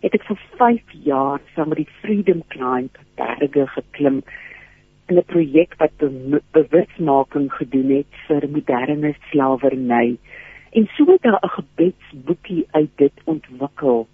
het 0.00 0.14
ek 0.14 0.24
vir 0.24 0.38
5 0.58 0.82
jaar 1.04 1.40
saam 1.54 1.68
met 1.68 1.76
die 1.76 1.94
Freedom 2.00 2.42
Climb 2.48 2.98
berge 3.14 3.66
geklim 3.66 4.22
in 5.08 5.18
'n 5.18 5.24
projek 5.24 5.74
wat 5.78 5.92
bewusmaking 6.50 7.52
gedoen 7.52 7.90
het 7.90 8.12
vir 8.26 8.48
moderne 8.50 9.14
slawerny. 9.30 10.16
En 10.72 10.88
so 10.96 11.04
het 11.06 11.22
daar 11.22 11.40
'n 11.40 11.48
gebedsboekie 11.48 12.66
uit 12.70 12.90
dit 12.94 13.12
ontwikkel 13.24 14.08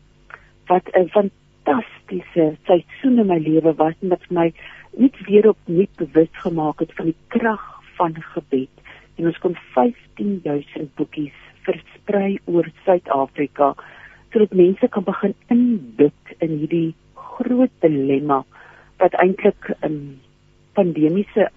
wat 0.67 0.87
'n 0.93 1.09
fantastiese 1.09 2.57
seisoen 2.65 3.19
in 3.19 3.27
my 3.27 3.39
lewe 3.39 3.75
was 3.75 3.95
en 4.01 4.09
wat 4.09 4.31
my 4.31 4.53
net 4.91 5.21
weer 5.27 5.49
op 5.49 5.57
nuut 5.65 5.97
bewus 5.97 6.33
gemaak 6.33 6.79
het 6.79 6.95
van 6.95 7.05
die 7.05 7.17
krag 7.27 7.83
van 7.95 8.23
gebed. 8.23 8.75
En 9.15 9.27
ons 9.27 9.39
kon 9.39 9.55
15000 9.55 10.95
boekies 10.95 11.39
versprei 11.63 12.39
oor 12.45 12.69
Suid-Afrika 12.85 13.75
sodat 14.31 14.53
mense 14.53 14.89
kan 14.89 15.05
begin 15.05 15.35
inbid 15.47 16.35
in 16.39 16.51
hierdie 16.59 16.95
groot 17.15 17.71
dilemma 17.81 18.45
wat 18.97 19.15
eintlik 19.15 19.69
'n 19.69 19.85
um, 19.87 20.21
pandemiese 20.73 21.51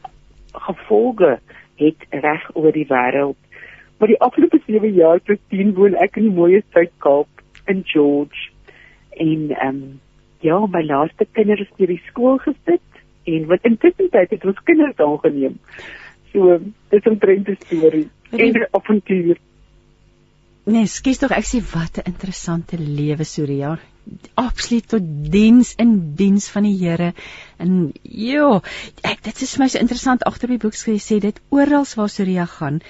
gevolge 0.51 1.39
het 1.75 2.05
reg 2.09 2.49
oor 2.53 2.71
die 2.71 2.87
wêreld 2.87 3.41
Maar 4.01 4.09
die 4.09 4.21
afgelope 4.25 4.57
7 4.65 4.93
jaar 4.97 5.19
tot 5.21 5.37
10 5.53 5.75
woon 5.77 5.93
ek 6.01 6.15
in 6.17 6.23
die 6.25 6.33
mooi 6.33 6.63
Suid-Kaap 6.73 7.43
in 7.69 7.83
George. 7.85 8.47
En 9.13 9.51
ehm 9.53 9.67
um, 9.67 9.99
ja, 10.41 10.57
my 10.65 10.81
laaste 10.81 11.27
kinders 11.37 11.61
is 11.61 11.75
by 11.77 11.85
die 11.91 11.99
skool 12.07 12.39
gesit 12.41 13.01
en 13.29 13.45
wat 13.51 13.67
intussen 13.69 14.09
tyd 14.09 14.33
het 14.33 14.47
ons 14.49 14.63
kinders 14.65 15.03
aangeneem. 15.05 15.59
So, 16.31 16.57
dit 16.89 16.97
is 16.97 17.11
'n 17.11 17.19
trente 17.21 17.55
storie. 17.59 18.09
En 18.31 18.57
'n 18.57 18.67
avontuur. 18.71 19.37
Nee, 20.63 20.87
skies 20.87 21.17
tog 21.21 21.31
ek 21.37 21.45
sê 21.45 21.61
wat 21.75 22.01
'n 22.01 22.09
interessante 22.09 22.77
lewe 22.77 23.23
Surya. 23.23 23.77
Absoluut 24.33 24.87
tot 24.87 25.05
diens 25.31 25.75
in 25.75 26.15
diens 26.15 26.49
van 26.49 26.63
die 26.63 26.77
Here. 26.77 27.13
En 27.61 27.91
ja, 28.01 28.59
ek 29.07 29.21
dit 29.27 29.41
is 29.45 29.57
my 29.61 29.67
so 29.71 29.79
interessant 29.81 30.25
agter 30.29 30.51
die 30.51 30.59
boek 30.61 30.77
gesê 30.77 31.19
dit 31.23 31.41
oral 31.49 31.85
waar 31.95 32.09
Surya 32.09 32.45
gaan, 32.49 32.81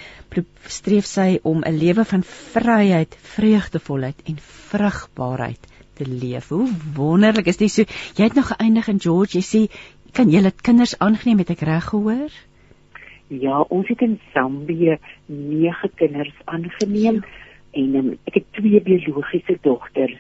streef 0.68 1.06
sy 1.06 1.40
om 1.44 1.64
'n 1.66 1.78
lewe 1.78 2.06
van 2.06 2.24
vryheid, 2.24 3.18
vreugdevolheid 3.36 4.24
en 4.26 4.38
vrugbaarheid 4.72 5.68
te 6.00 6.06
leef. 6.08 6.50
Hoe 6.50 6.70
wonderlik 6.96 7.48
is 7.48 7.58
dit 7.58 7.72
so. 7.72 7.84
Jy 8.16 8.24
het 8.24 8.36
nog 8.40 8.54
geëindig 8.54 8.88
in 8.88 9.00
George, 9.00 9.38
jy 9.38 9.44
sê 9.44 9.62
kan 10.14 10.32
jy 10.32 10.42
dit 10.42 10.62
kinders 10.62 10.98
aangeneem 11.00 11.44
het 11.44 11.50
ek 11.50 11.68
reg 11.68 11.86
gehoor? 11.92 12.32
Ja, 13.28 13.62
ons 13.62 13.88
het 13.88 14.02
in 14.02 14.20
Zambië 14.34 14.98
9 15.28 15.90
kinders 15.96 16.36
aangeneem. 16.46 17.24
Ja 17.24 17.50
en 17.72 17.96
um, 17.96 18.10
ek 18.28 18.42
het 18.42 18.50
twee 18.58 18.82
biologiese 18.84 19.58
dogters 19.64 20.18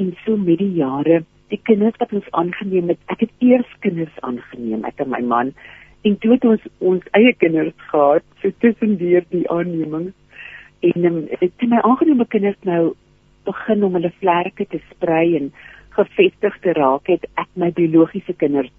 en 0.00 0.14
so 0.24 0.36
met 0.40 0.60
die 0.62 0.72
jare 0.78 1.22
die 1.52 1.60
kinders 1.70 1.98
wat 2.02 2.12
ons 2.12 2.30
aangeneem 2.40 2.92
het 2.92 3.12
ek 3.14 3.26
het 3.26 3.44
eers 3.44 3.74
kinders 3.84 4.22
aangeneem 4.28 4.86
ek 4.88 5.02
en 5.04 5.12
my 5.14 5.20
man 5.32 5.52
en 6.08 6.16
toe 6.22 6.34
het 6.36 6.46
ons 6.52 6.64
ons 6.92 7.10
eie 7.18 7.34
kinders 7.42 7.74
gehad 7.90 8.24
so 8.42 8.54
tussen 8.64 8.96
deur 9.02 9.26
die 9.34 9.44
aannemings 9.54 10.14
en 10.90 11.10
um, 11.10 11.20
toe 11.42 11.68
my 11.68 11.82
aangenome 11.82 12.28
kinders 12.34 12.58
nou 12.68 12.82
begin 13.48 13.84
om 13.84 13.96
hulle 13.98 14.14
vlerke 14.20 14.66
te 14.70 14.80
sprei 14.90 15.36
en 15.40 15.52
gevestig 15.98 16.58
te 16.64 16.74
raak 16.78 17.08
het 17.10 17.24
ek 17.42 17.48
my 17.54 17.72
biologiese 17.74 18.36
kinders 18.42 18.72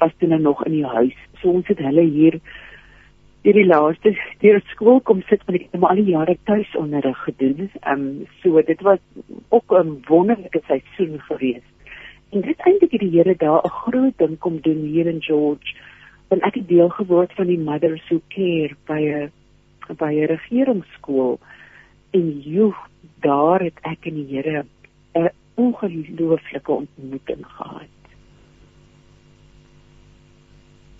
was 0.00 0.14
toe 0.18 0.30
nou 0.30 0.40
nog 0.42 0.62
in 0.66 0.78
die 0.78 0.92
huis 0.96 1.18
so 1.40 1.52
ons 1.52 1.68
het 1.70 1.82
hulle 1.84 2.06
hier 2.08 2.38
hierdie 3.42 3.66
laaste 3.66 4.12
deur 4.42 4.60
skool 4.70 5.00
kom 5.08 5.22
sit 5.28 5.42
want 5.48 5.58
ek 5.58 5.64
het 5.66 5.84
al 5.88 5.98
die 5.98 6.14
jare 6.14 6.36
tuis 6.46 6.76
onderrig 6.78 7.18
gedoen. 7.26 7.68
Ehm 7.82 8.04
um, 8.04 8.26
so 8.42 8.62
dit 8.62 8.82
was 8.86 9.00
ook 9.50 9.74
'n 9.78 9.90
wonderlike 10.08 10.60
seisoen 10.68 11.18
geweest. 11.28 11.71
En 12.32 12.40
dit 12.40 12.60
eintlik 12.64 12.94
het 12.96 13.00
die 13.00 13.12
Here 13.12 13.34
daar 13.36 13.60
'n 13.64 13.68
groot 13.84 14.18
ding 14.18 14.38
kom 14.38 14.60
doen 14.60 14.80
hier 14.88 15.06
in 15.06 15.22
George. 15.22 15.76
Want 16.28 16.42
ek 16.42 16.54
het 16.54 16.68
deel 16.68 16.88
geword 16.88 17.32
van 17.32 17.46
die 17.46 17.58
Mothers 17.58 18.08
Who 18.08 18.20
Care 18.28 18.76
by 18.86 19.00
'n 19.00 19.32
by 19.96 20.12
'n 20.12 20.26
regeringsskool 20.26 21.38
en 22.10 22.40
joh, 22.40 22.76
daar 23.20 23.60
het 23.60 23.78
ek 23.82 24.06
en 24.06 24.14
die 24.14 24.26
Here 24.26 24.64
'n 25.14 25.30
ongelooflike 25.54 26.72
ontmoeting 26.72 27.46
gehad. 27.46 27.96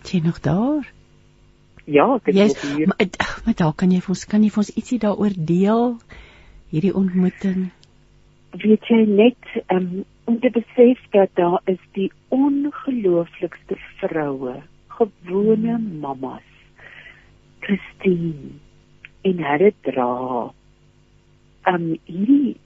Sien 0.03 0.25
nog 0.25 0.41
daar? 0.41 0.93
Ja, 1.85 2.15
ek 2.15 2.27
is 2.27 2.35
yes, 2.35 2.77
hier. 2.77 2.87
Maar, 2.87 3.07
maar 3.45 3.55
daar 3.55 3.75
kan 3.75 3.91
jy 3.91 4.01
vir 4.01 4.15
ons 4.15 4.27
kan 4.27 4.43
jy 4.43 4.51
vir 4.51 4.63
ons 4.63 4.75
ietsie 4.77 4.99
daaroor 4.99 5.35
deel 5.37 5.97
hierdie 6.69 6.95
ontmoeting. 6.95 7.71
Weet 8.51 8.85
jy 8.87 9.05
net 9.09 9.63
um, 9.69 10.05
om 10.25 10.39
te 10.41 10.51
besef 10.51 11.01
dat 11.11 11.31
daar 11.35 11.61
is 11.65 11.81
die 11.93 12.11
ongelooflikste 12.29 13.77
vroue, 14.01 14.57
gewone 14.99 15.79
mammas. 15.79 16.49
Christine 17.63 18.59
en 19.23 19.45
hulle 19.47 19.71
dra 19.87 20.11
um 21.71 21.85
hierdie 22.09 22.57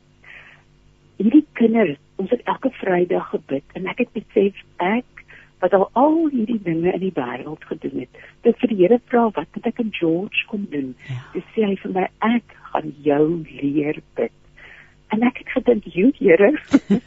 hierdie 1.17 1.45
kinders, 1.57 2.01
ons 2.21 2.33
het 2.33 2.45
elke 2.49 2.71
Vrydag 2.81 3.29
gebid 3.33 3.77
en 3.77 3.89
ek 3.93 4.05
het 4.05 4.15
besef 4.17 4.63
ek 4.85 5.25
wat 5.65 5.73
al 5.77 5.87
al 5.97 6.17
hierdie 6.33 6.61
dinge 6.65 6.93
in 6.93 7.03
die 7.03 7.15
wêreld 7.17 7.65
gedoen 7.69 8.03
het. 8.05 8.21
Dit 8.45 8.59
vir 8.61 8.73
die 8.73 8.81
Here 8.83 8.99
vra 9.09 9.29
wat 9.37 9.49
moet 9.57 9.69
ek 9.73 9.81
in 9.85 9.93
George 9.97 10.45
kom 10.51 10.67
doen? 10.73 10.93
Ja. 11.09 11.21
Dis 11.37 11.47
sê 11.55 11.65
hy 11.65 11.77
vir 11.81 11.95
my 11.97 12.05
ek 12.29 12.57
gaan 12.73 12.93
jou 13.05 13.23
leer 13.49 14.01
bid. 14.19 14.36
En 15.15 15.23
ek 15.23 15.39
het 15.39 15.51
gedink, 15.55 15.85
"Jo 15.85 16.11
Here." 16.19 16.51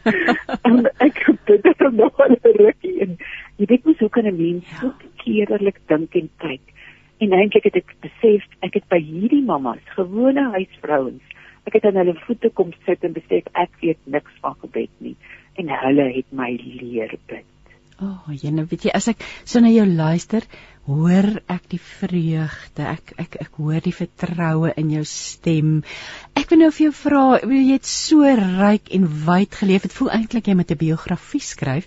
en 0.67 0.85
ek 0.97 1.17
het 1.25 1.45
dit 1.45 1.77
dan 1.77 1.95
nog 1.95 2.19
al 2.19 2.35
rukkie 2.41 2.99
en 2.99 3.17
jy 3.55 3.65
weet 3.65 3.85
mos 3.85 3.99
hoe 3.99 4.09
kan 4.09 4.25
'n 4.25 4.35
mens 4.37 4.69
ja. 4.69 4.77
so 4.79 4.93
keerlik 5.23 5.79
dink 5.85 6.15
en 6.15 6.29
kyk? 6.37 6.61
En 7.17 7.31
eintlik 7.31 7.63
het 7.63 7.75
ek 7.75 7.95
besef 7.99 8.43
ek 8.59 8.73
het 8.73 8.87
by 8.87 9.01
hierdie 9.03 9.43
mammas, 9.43 9.83
gewone 9.95 10.49
huisvrouens, 10.55 11.23
ek 11.67 11.73
het 11.73 11.85
aan 11.85 11.99
hulle 11.99 12.15
voete 12.25 12.49
kom 12.49 12.71
sit 12.85 13.03
en 13.03 13.13
besef 13.13 13.43
ek 13.53 13.71
weet 13.81 13.99
niks 14.05 14.31
van 14.41 14.55
gebed 14.63 14.89
nie 14.97 15.15
en 15.59 15.69
hulle 15.69 16.07
het 16.15 16.29
my 16.31 16.51
leer 16.63 17.15
bid. 17.27 17.45
Oh, 17.99 18.31
jy 18.31 18.51
nou 18.55 18.63
weet 18.69 18.85
jy 18.87 18.91
as 18.95 19.09
ek 19.11 19.23
so 19.43 19.59
na 19.59 19.67
jou 19.73 19.83
luister, 19.83 20.45
hoor 20.89 21.27
ek 21.51 21.65
die 21.73 21.81
vreugde. 21.83 22.85
Ek 22.87 23.11
ek 23.21 23.35
ek 23.43 23.59
hoor 23.59 23.81
die 23.83 23.93
vertroue 23.93 24.71
in 24.79 24.93
jou 24.93 25.03
stem. 25.05 25.81
Ek 26.39 26.49
wil 26.49 26.63
nou 26.63 26.71
vir 26.73 26.87
jou 26.87 26.93
vra, 26.95 27.25
jy 27.43 27.75
het 27.75 27.89
so 27.89 28.23
ryk 28.23 28.89
en 28.95 29.05
wyd 29.27 29.59
geleef. 29.59 29.85
Dit 29.85 29.97
voel 29.97 30.13
eintlik 30.15 30.47
jy 30.49 30.55
moet 30.57 30.71
'n 30.71 30.79
biografie 30.79 31.43
skryf. 31.43 31.85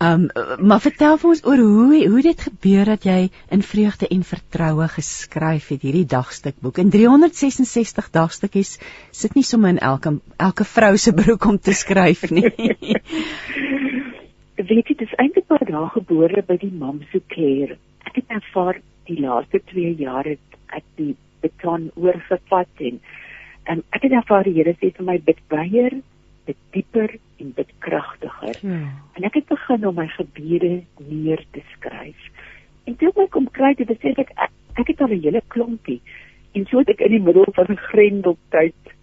Um 0.00 0.28
maar 0.62 0.80
vertel 0.80 1.18
vir 1.18 1.30
ons 1.30 1.44
oor 1.44 1.58
hoe 1.58 2.06
hoe 2.06 2.22
dit 2.22 2.40
gebeur 2.40 2.84
dat 2.94 3.04
jy 3.04 3.30
in 3.50 3.62
vreugde 3.62 4.06
en 4.06 4.22
vertroue 4.22 4.88
geskryf 4.88 5.68
het 5.74 5.82
hierdie 5.82 6.06
dagstukboek. 6.06 6.78
In 6.78 6.90
366 6.90 8.10
dagstukkies 8.14 8.78
sit 9.10 9.34
nie 9.34 9.42
sommer 9.42 9.70
in 9.70 9.82
elke 9.82 10.20
elke 10.38 10.64
vrou 10.64 10.96
se 10.96 11.12
broek 11.12 11.44
om 11.44 11.58
te 11.58 11.74
skryf 11.74 12.30
nie. 12.30 12.46
weet 14.66 14.90
jy 14.90 14.94
dis 14.98 15.14
eintlik 15.22 15.46
maar 15.48 15.64
daar 15.66 15.90
gebore 15.94 16.42
by 16.42 16.56
die 16.58 16.72
Mamso 16.74 17.20
Care. 17.30 17.78
Ek 18.08 18.18
het 18.18 18.30
ervaar 18.40 18.80
die 19.06 19.20
laaste 19.22 19.60
2 19.70 19.94
jaar 20.00 20.26
het 20.26 20.58
ek 20.74 20.84
die 20.98 21.14
beton 21.42 21.90
oorgevat 21.94 22.82
en 22.90 23.00
en 23.68 23.82
ek 23.92 24.06
het 24.08 24.14
ervaar 24.16 24.48
die 24.48 24.56
Here 24.56 24.74
sê 24.80 24.90
vir 24.96 25.04
my 25.04 25.18
bid 25.18 25.40
baie 25.52 25.90
bid 26.48 26.56
dieper 26.72 27.18
en 27.38 27.52
bid 27.54 27.72
kragtiger. 27.84 28.56
Ja. 28.64 28.78
En 29.14 29.26
ek 29.28 29.34
het 29.34 29.50
begin 29.50 29.86
om 29.86 29.98
my 30.00 30.06
gebede 30.14 30.82
neer 31.06 31.44
te 31.52 31.62
skryf. 31.74 32.30
En 32.88 32.96
toe 32.96 33.12
ek 33.12 33.30
kom 33.36 33.50
kry 33.52 33.74
dit 33.78 33.92
sê 34.00 34.14
ek 34.16 34.32
ek 34.78 34.88
het 34.88 35.00
al 35.00 35.14
'n 35.14 35.22
hele 35.22 35.42
klompie 35.54 36.00
en 36.54 36.66
so 36.66 36.78
het 36.78 36.88
ek 36.88 37.04
in 37.06 37.14
die 37.18 37.26
middel 37.26 37.46
van 37.54 37.70
'n 37.70 37.84
grendeltyd 37.90 38.94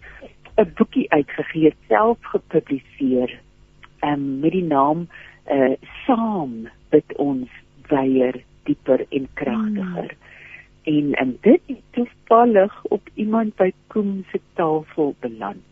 'n 0.58 0.72
boekie 0.76 1.06
uitgegee, 1.12 1.72
self 1.88 2.18
gepubliseer 2.20 3.40
um, 4.02 4.40
met 4.40 4.52
die 4.52 4.64
naam 4.64 5.08
uh 5.50 5.74
saam 6.06 6.68
bid 6.90 7.16
ons 7.16 7.48
weier 7.88 8.42
dieper 8.64 9.06
en 9.10 9.28
kragtiger. 9.34 10.10
Mm. 10.12 10.24
En 10.82 11.12
en 11.12 11.38
dit 11.40 11.60
het 11.66 11.82
toevallig 11.90 12.84
op 12.84 13.08
iemand 13.14 13.56
by 13.56 13.72
Koem 13.86 14.24
se 14.30 14.40
tafel 14.54 15.14
beland. 15.20 15.64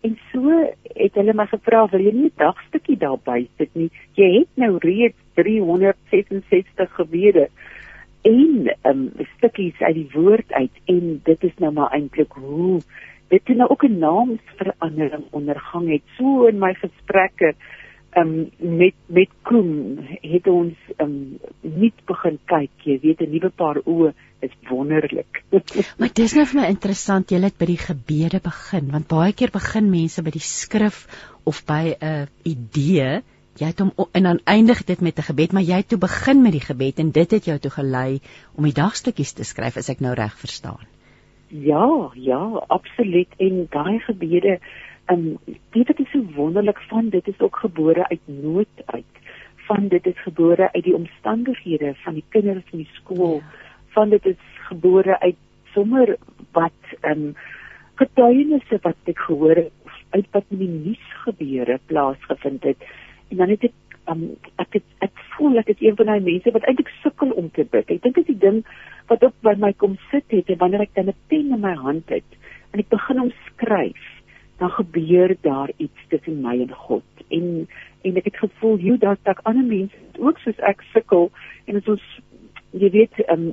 En 0.00 0.18
so 0.32 0.50
het 0.94 1.14
hulle 1.14 1.34
my 1.34 1.46
gevra, 1.46 1.88
"Wil 1.90 2.00
jy 2.00 2.12
nie 2.12 2.30
'n 2.30 2.32
dagstukkie 2.36 2.96
daarby 2.96 3.48
sit 3.56 3.74
nie? 3.74 3.90
Jy 4.14 4.38
het 4.38 4.48
nou 4.54 4.78
reeds 4.78 5.18
366 5.34 6.94
gebede." 6.94 7.48
en 8.26 8.76
um 8.82 9.02
stukkies 9.36 9.80
uit 9.80 9.94
die 9.94 10.08
woord 10.12 10.52
uit 10.52 10.78
en 10.90 11.20
dit 11.24 11.44
is 11.46 11.58
nou 11.62 11.72
maar 11.72 11.92
eintlik 11.94 12.32
hoe 12.40 12.80
dit 13.30 13.48
nou 13.48 13.68
ook 13.70 13.84
'n 13.84 13.98
naamsverandering 13.98 15.24
ondergang 15.30 15.90
het 15.90 16.02
so 16.16 16.46
in 16.46 16.58
my 16.58 16.74
gesprekke 16.74 17.54
um, 18.16 18.50
met 18.58 18.94
met 19.06 19.28
Koen 19.42 19.98
het 20.22 20.48
ons 20.50 20.74
um, 21.02 21.38
nie 21.60 21.92
begin 22.08 22.38
kyk. 22.50 22.72
Jy 22.84 22.98
weet 23.02 23.20
'n 23.20 23.30
nuwe 23.30 23.50
paar 23.50 23.80
oë 23.84 24.12
is 24.40 24.52
wonderlik. 24.68 25.42
Maar 25.98 26.12
dis 26.12 26.34
nou 26.34 26.46
vir 26.46 26.60
my 26.60 26.66
interessant 26.68 27.30
jy 27.30 27.40
het 27.44 27.58
by 27.58 27.68
die 27.70 27.80
gebede 27.80 28.40
begin 28.42 28.90
want 28.90 29.08
baie 29.08 29.32
keer 29.32 29.52
begin 29.52 29.90
mense 29.90 30.22
by 30.22 30.30
die 30.30 30.44
skrif 30.44 31.06
of 31.44 31.64
by 31.66 31.96
'n 32.00 32.28
idee. 32.44 33.22
Jy 33.56 33.66
het 33.66 33.78
hom 33.80 33.92
en 34.12 34.22
dan 34.22 34.40
eindig 34.44 34.84
dit 34.84 35.00
met 35.00 35.18
'n 35.18 35.28
gebed 35.30 35.52
maar 35.52 35.62
jy 35.62 35.76
het 35.76 35.88
toe 35.88 35.98
begin 35.98 36.42
met 36.42 36.52
die 36.52 36.66
gebed 36.66 36.98
en 36.98 37.10
dit 37.10 37.30
het 37.30 37.44
jou 37.44 37.58
toe 37.58 37.70
gelei 37.70 38.20
om 38.56 38.64
die 38.64 38.76
dagstukkies 38.76 39.32
te 39.32 39.44
skryf 39.44 39.76
as 39.76 39.88
ek 39.88 40.00
nou 40.00 40.14
reg 40.14 40.36
verstaan. 40.38 40.84
Ja 41.48 42.10
ja 42.14 42.64
absoluut. 42.68 43.28
En 43.38 43.66
daai 43.70 43.98
gebede 43.98 44.58
um 45.12 45.38
weet 45.70 45.86
wat 45.86 45.98
is 45.98 46.10
so 46.10 46.22
wonderlik 46.34 46.80
van 46.88 47.08
dit 47.08 47.28
is 47.28 47.40
ook 47.40 47.56
gebore 47.56 48.08
uit 48.08 48.20
nood 48.24 48.74
uit. 48.86 49.12
Van 49.66 49.88
dit 49.88 50.06
is 50.06 50.22
gebore 50.22 50.72
uit 50.72 50.84
die 50.84 50.94
omstandighede 50.94 51.94
van 51.94 52.14
die 52.14 52.24
kinders 52.28 52.64
in 52.70 52.78
die 52.78 52.90
skool. 52.92 53.40
Ja. 53.42 53.64
van 53.96 54.12
dit 54.12 54.26
is 54.26 54.42
gebore 54.68 55.16
uit 55.20 55.38
sommer 55.72 56.16
wat 56.56 56.94
um 57.10 57.32
getuienisse 58.00 58.78
wat 58.84 59.10
ek 59.12 59.22
gehoor 59.28 59.56
het 59.62 59.94
uit 60.16 60.28
wat 60.36 60.52
in 60.54 60.60
die 60.60 60.72
nuus 60.72 61.06
gebeure 61.24 61.78
plaasgevind 61.90 62.66
het. 62.68 62.84
En 63.32 63.40
dan 63.40 63.54
het 63.54 63.64
ek 63.70 63.96
um 64.12 64.26
ek 64.62 64.76
het 64.78 65.06
ek 65.06 65.22
voel 65.34 65.62
ek 65.62 65.72
is 65.72 65.80
een 65.84 65.96
van 66.00 66.12
daai 66.12 66.28
mense 66.28 66.52
wat 66.52 66.68
eintlik 66.68 66.92
sukkel 67.00 67.32
om 67.40 67.48
te 67.56 67.64
bid. 67.64 67.88
Ek 67.88 68.04
dink 68.04 68.20
dit 68.20 68.22
is 68.26 68.34
die 68.34 68.42
ding 68.44 68.60
wat 69.08 69.24
op 69.24 69.34
by 69.46 69.56
my 69.64 69.72
kom 69.80 69.96
sit 70.10 70.28
het 70.36 70.52
en 70.52 70.60
wanneer 70.60 70.84
ek 70.84 70.94
dan 70.98 71.08
'n 71.12 71.20
pen 71.32 71.56
in 71.56 71.64
my 71.64 71.74
hand 71.86 72.12
het 72.12 72.38
en 72.72 72.84
ek 72.84 72.92
begin 72.92 73.24
om 73.24 73.32
skryf 73.48 74.06
dan 74.58 74.70
gebeur 74.70 75.36
daar 75.40 75.70
iets 75.76 76.08
tussen 76.08 76.40
my 76.40 76.60
en 76.60 76.72
God. 76.72 77.04
En 77.28 77.68
en 78.02 78.16
ek 78.16 78.24
het 78.24 78.36
gevoel 78.36 78.78
hoe 78.80 78.98
dat 78.98 79.18
ek 79.22 79.40
ander 79.42 79.64
mense 79.64 79.96
ook 80.18 80.38
soos 80.38 80.58
ek 80.62 80.82
sukkel 80.92 81.30
en 81.64 81.74
dit 81.74 81.88
is 81.88 82.04
jy 82.70 82.90
weet 82.90 83.22
um, 83.28 83.48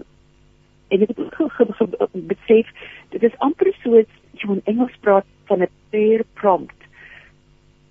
en 0.94 1.02
ek 1.02 1.14
het 1.16 1.20
ook 1.42 2.12
besef 2.14 2.70
dit 3.10 3.24
is 3.24 3.40
amper 3.40 3.74
soos 3.82 4.10
jy 4.38 4.50
in 4.54 4.62
Engels 4.66 4.96
praat 5.02 5.26
van 5.50 5.62
'n 5.62 5.70
prayer 5.90 6.24
prompt. 6.34 6.80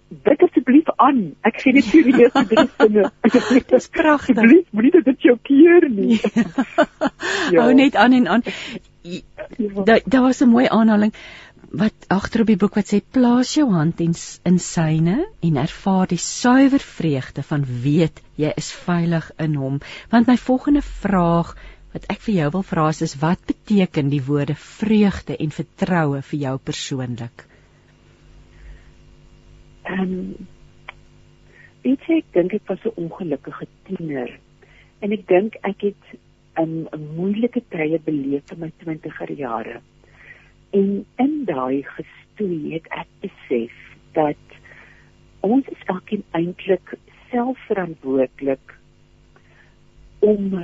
Bid 0.09 0.43
asseblief 0.43 0.89
aan. 0.97 1.35
Ek 1.41 1.61
sê 1.61 1.73
dit 1.73 1.85
vir 1.85 2.03
die 2.05 2.23
eerste 2.23 2.47
drie 2.47 2.69
sinne. 2.79 3.11
Dit 3.23 3.73
is 3.73 3.89
pragtig. 3.89 4.37
Asseblief 4.37 4.67
moenie 4.71 5.03
dit 5.03 5.23
jou 5.29 5.39
keer 5.43 5.89
nie. 5.89 6.21
ja. 7.55 7.63
Hou 7.63 7.75
net 7.75 7.97
aan 7.97 8.13
en 8.13 8.29
aan. 8.29 8.43
Daar 9.85 10.01
daar 10.05 10.23
was 10.23 10.43
'n 10.43 10.49
mooi 10.49 10.67
aanhaling 10.69 11.13
wat 11.73 12.05
agter 12.13 12.43
op 12.45 12.51
die 12.51 12.59
boek 12.61 12.75
wat 12.77 12.91
sê 12.93 12.99
plaas 13.17 13.55
jou 13.57 13.65
hand 13.73 14.01
in 14.05 14.13
in 14.49 14.59
syne 14.61 15.15
en 15.49 15.61
ervaar 15.61 16.11
die 16.11 16.21
suiwer 16.21 16.83
vreugde 16.85 17.45
van 17.49 17.65
weet 17.85 18.21
jy 18.37 18.51
is 18.61 18.69
veilig 18.77 19.31
in 19.41 19.55
hom. 19.57 19.79
Want 20.13 20.29
my 20.29 20.37
volgende 20.37 20.83
vraag 20.85 21.55
wat 21.95 22.09
ek 22.13 22.21
vir 22.27 22.35
jou 22.35 22.49
wil 22.57 22.67
vra 22.69 22.89
is, 22.93 23.01
is 23.07 23.17
wat 23.21 23.41
beteken 23.49 24.11
die 24.13 24.21
woorde 24.27 24.57
vreugde 24.57 25.37
en 25.37 25.55
vertroue 25.57 26.21
vir 26.33 26.39
jou 26.47 26.57
persoonlik? 26.71 27.47
Ehm 29.89 30.03
um, 30.03 30.49
ek 31.85 32.29
dink 32.37 32.53
ek 32.55 32.69
was 32.69 32.85
'n 32.85 32.97
ongelukkige 32.97 33.67
tiener 33.89 34.39
en 35.01 35.13
ek 35.13 35.25
dink 35.27 35.57
ek 35.63 35.89
het 35.89 36.05
'n 36.61 36.87
um, 36.93 37.09
moeilike 37.17 37.65
tye 37.71 37.99
beleef 37.99 38.53
in 38.53 38.61
my 38.61 38.73
20er 38.85 39.33
jare 39.39 39.81
En 40.73 41.05
in 41.25 41.35
daai 41.49 41.83
gestoei 41.85 42.75
het 42.75 42.87
ek 42.97 43.11
besef 43.25 43.75
dat 44.17 44.59
ons 45.41 45.67
is 45.73 45.85
elkeen 45.93 46.25
eintlik 46.39 46.95
selfverantwoordelik 47.31 48.77
om 50.23 50.63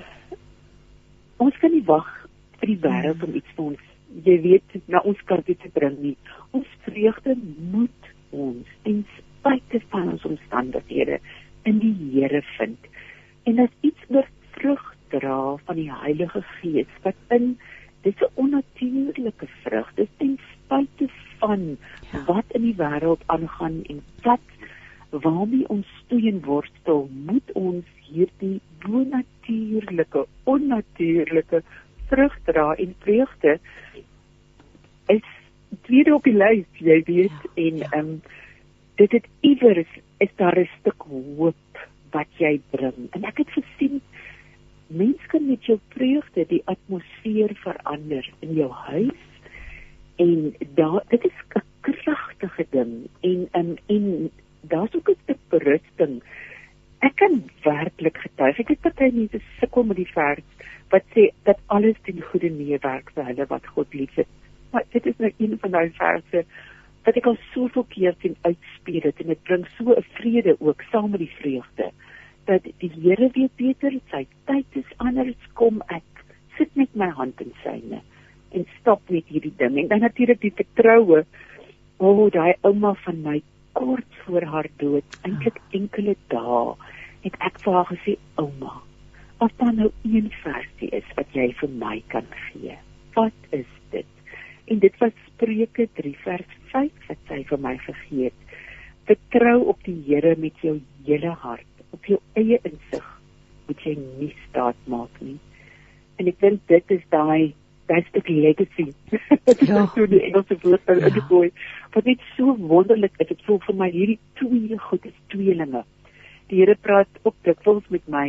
ons 1.36 1.60
kan 1.60 1.72
nie 1.74 1.84
wag 1.88 2.08
vir 2.60 2.72
die 2.72 2.80
wêreld 2.84 3.24
om 3.26 3.36
iets 3.38 3.54
vir 3.56 3.70
ons 3.72 3.86
jy 4.24 4.36
weet 4.44 4.76
na 4.88 5.00
ons 5.04 5.20
kant 5.28 5.46
te 5.48 5.70
bring 5.74 5.96
nie. 6.00 6.16
Ons 6.56 6.68
vreugde 6.86 7.36
moet 7.72 8.12
ons 8.32 8.76
ten 8.86 9.02
spyte 9.16 9.80
van 9.92 10.12
ons 10.14 10.24
omstandighede 10.28 11.18
in 11.68 11.80
die 11.82 11.94
Here 12.12 12.42
vind. 12.56 12.88
En 13.44 13.60
as 13.64 13.74
iets 13.86 14.08
oor 14.12 14.28
vrug 14.56 14.84
dra 15.12 15.56
van 15.68 15.78
die 15.80 15.90
Heilige 15.92 16.42
Gees 16.58 16.90
wat 17.04 17.16
in 17.34 17.54
dis 18.02 18.20
'n 18.20 18.30
onnatuurlike 18.34 19.46
vrug. 19.62 19.94
Dis 19.94 20.12
ten 20.16 20.38
spyte 20.52 21.08
van 21.38 21.76
ja. 22.12 22.24
wat 22.26 22.44
in 22.48 22.62
die 22.62 22.76
wêreld 22.76 23.22
aangaan 23.26 23.82
en 23.82 24.02
wat 24.22 24.46
waarmee 25.10 25.68
ons 25.68 25.86
steun 26.04 26.40
worstel, 26.44 27.08
moet 27.12 27.52
ons 27.52 27.84
hierdie 28.10 28.60
bonatuurlike, 28.78 30.26
onnatuurlike 30.44 31.62
vrug 32.08 32.38
dra 32.44 32.74
en 32.74 32.94
vreugde 32.98 33.58
is 35.06 35.24
tweede 35.82 36.14
op 36.14 36.24
die 36.24 36.36
lys, 36.36 36.68
jy 36.80 37.02
weet, 37.04 37.40
ja, 37.44 37.50
en 37.54 37.76
ja. 37.76 37.88
ehm 37.90 37.96
ja. 37.96 37.98
um, 38.00 38.20
dit 38.98 39.12
het 39.12 39.26
iewers 39.40 39.90
is 40.18 40.30
daar 40.36 40.58
'n 40.58 40.68
stuk 40.80 41.02
hoop 41.08 41.88
wat 42.10 42.26
jy 42.38 42.60
bring. 42.70 43.06
En 43.10 43.24
ek 43.24 43.38
het 43.38 43.50
gesien 43.50 44.00
mens 44.88 45.26
kan 45.26 45.46
met 45.46 45.64
jou 45.64 45.78
vreugde 45.88 46.44
die 46.48 46.62
atmosfeer 46.64 47.52
verander 47.54 48.30
in 48.40 48.52
jou 48.54 48.70
huis 48.72 49.24
en 50.16 50.54
daar 50.74 51.02
dit 51.08 51.24
is 51.24 51.38
'n 51.54 51.62
kragtige 51.80 52.66
ding 52.70 53.08
en 53.20 53.48
en 53.50 53.78
en 53.86 54.30
daar's 54.60 54.94
ook 54.94 55.08
'n 55.10 55.20
stuk 55.22 55.38
berusting. 55.48 56.22
Ek 56.98 57.14
kan 57.14 57.50
werklik 57.62 58.16
getuig. 58.16 58.58
Ek 58.58 58.68
het 58.68 58.94
baie 58.94 59.12
mense 59.12 59.40
sukkel 59.60 59.82
met 59.82 59.96
die 59.96 60.12
vers 60.12 60.44
wat 60.88 61.02
sê 61.14 61.30
dat 61.42 61.58
alles 61.66 61.96
ten 62.02 62.20
goeie 62.20 62.50
meewerk 62.50 63.10
vir 63.14 63.24
hulle 63.24 63.46
wat 63.46 63.66
God 63.66 63.94
liefhet. 63.94 64.26
Maar 64.70 64.84
dit 64.90 65.06
is 65.06 65.16
nou 65.16 65.32
een 65.36 65.58
van 65.60 65.70
daai 65.70 65.90
verse 65.90 66.44
wat 67.04 67.16
ek 67.16 67.26
al 67.26 67.36
soveel 67.52 67.84
keer 67.88 68.14
sien 68.20 68.36
uitspeel 68.40 69.00
het 69.00 69.20
en 69.20 69.26
dit 69.26 69.42
bring 69.42 69.66
so 69.76 69.92
'n 69.92 70.04
vrede 70.18 70.56
ook 70.60 70.82
saam 70.90 71.10
met 71.10 71.20
die 71.20 71.36
vreugde 71.40 71.92
dat 72.48 72.66
die 72.82 72.90
Here 72.96 73.28
weet 73.34 73.54
beter 73.60 73.94
sy 74.12 74.24
tyd 74.50 74.80
is 74.80 74.96
anders 75.04 75.50
kom 75.60 75.82
ek 75.94 76.24
sit 76.56 76.74
met 76.80 76.96
my 76.96 77.10
hand 77.20 77.40
in 77.44 77.52
syne 77.62 78.00
en 78.56 78.66
stop 78.78 79.04
met 79.12 79.28
hierdie 79.28 79.54
ding. 79.60 79.76
En 79.76 79.88
dan 79.92 80.00
natuurlik 80.06 80.40
die 80.40 80.54
vertroue. 80.56 81.24
O 81.98 82.10
oh, 82.14 82.26
daai 82.32 82.54
ouma 82.64 82.94
van 83.04 83.22
my 83.22 83.38
kort 83.76 84.20
voor 84.24 84.46
haar 84.54 84.68
dood 84.80 85.20
eintlik 85.26 85.60
enkele 85.76 86.16
dae 86.32 86.60
het 87.26 87.38
ek 87.44 87.60
vir 87.64 87.78
haar 87.78 87.88
gesê 87.92 88.18
ouma 88.40 88.78
as 89.44 89.54
daar 89.60 89.74
nou 89.74 89.90
een 90.02 90.30
versie 90.42 90.90
is 90.94 91.16
wat 91.18 91.34
jy 91.36 91.50
vir 91.60 91.74
my 91.82 91.98
kan 92.14 92.26
gee 92.48 92.78
wat 93.18 93.50
is 93.50 93.70
dit? 93.90 94.06
En 94.64 94.78
dit 94.78 94.98
was 94.98 95.12
Spreuke 95.26 95.88
3 95.94 96.16
vers 96.22 96.52
5 96.72 97.08
wat 97.08 97.30
sy 97.30 97.40
vir 97.50 97.60
my 97.64 97.74
gegee 97.82 98.28
het. 98.28 98.56
Vertrou 99.08 99.58
op 99.72 99.80
die 99.86 99.96
Here 100.06 100.34
met 100.38 100.58
jou 100.62 100.76
hele 101.06 101.32
hart 101.42 101.77
op 101.90 102.04
jou 102.10 102.18
eie 102.38 102.58
insig 102.62 103.06
moet 103.68 103.84
jy 103.84 103.94
nie 104.00 104.32
staat 104.48 104.78
maak 104.88 105.20
nie. 105.20 105.38
En 106.18 106.28
ek 106.30 106.40
dink 106.40 106.64
dit 106.72 106.94
is 106.98 107.04
daai 107.12 107.54
daai 107.88 108.02
stuk 108.08 108.28
legacy. 108.28 108.92
Ja. 109.68 109.86
So 109.94 110.04
die 110.06 110.20
Engelse 110.26 110.58
woord 110.62 110.90
in 110.92 111.14
die 111.14 111.24
boy 111.30 111.48
wat 111.94 112.04
net 112.04 112.24
so 112.36 112.52
wonderlik 112.70 113.14
is 113.22 113.30
dit 113.30 113.46
voel 113.46 113.62
vir 113.64 113.76
my 113.80 113.88
hierdie 113.92 114.18
twee 114.40 114.76
goed 114.90 115.06
is 115.08 115.16
tweelinge. 115.32 115.82
Die 116.52 116.60
Here 116.60 116.76
praat 116.76 117.08
ook 117.24 117.36
dikwels 117.48 117.88
met 117.92 118.04
my 118.08 118.28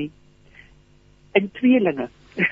in 1.40 1.52
tweelinge. 1.60 2.08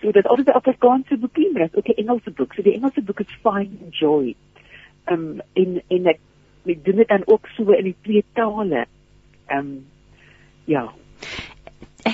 So 0.00 0.08
dat 0.16 0.24
al 0.32 0.40
die 0.40 0.52
Afrikaanse 0.56 1.18
boekie 1.20 1.50
maar 1.52 1.68
ook 1.76 1.84
die 1.84 1.98
Engelse 2.00 2.30
boek. 2.32 2.54
So 2.56 2.64
die 2.64 2.72
Engelse 2.78 3.02
boek 3.04 3.20
is 3.20 3.34
Find 3.44 3.96
Joy. 3.96 4.34
Um 5.12 5.42
in 5.52 5.82
in 5.92 6.08
ek 6.08 6.22
ek 6.64 6.80
doen 6.84 7.02
dit 7.02 7.08
dan 7.08 7.26
ook 7.26 7.48
so 7.56 7.76
in 7.76 7.90
die 7.90 7.96
twee 8.06 8.24
tale 8.32 8.86
um 9.50 9.84
ja 10.66 10.92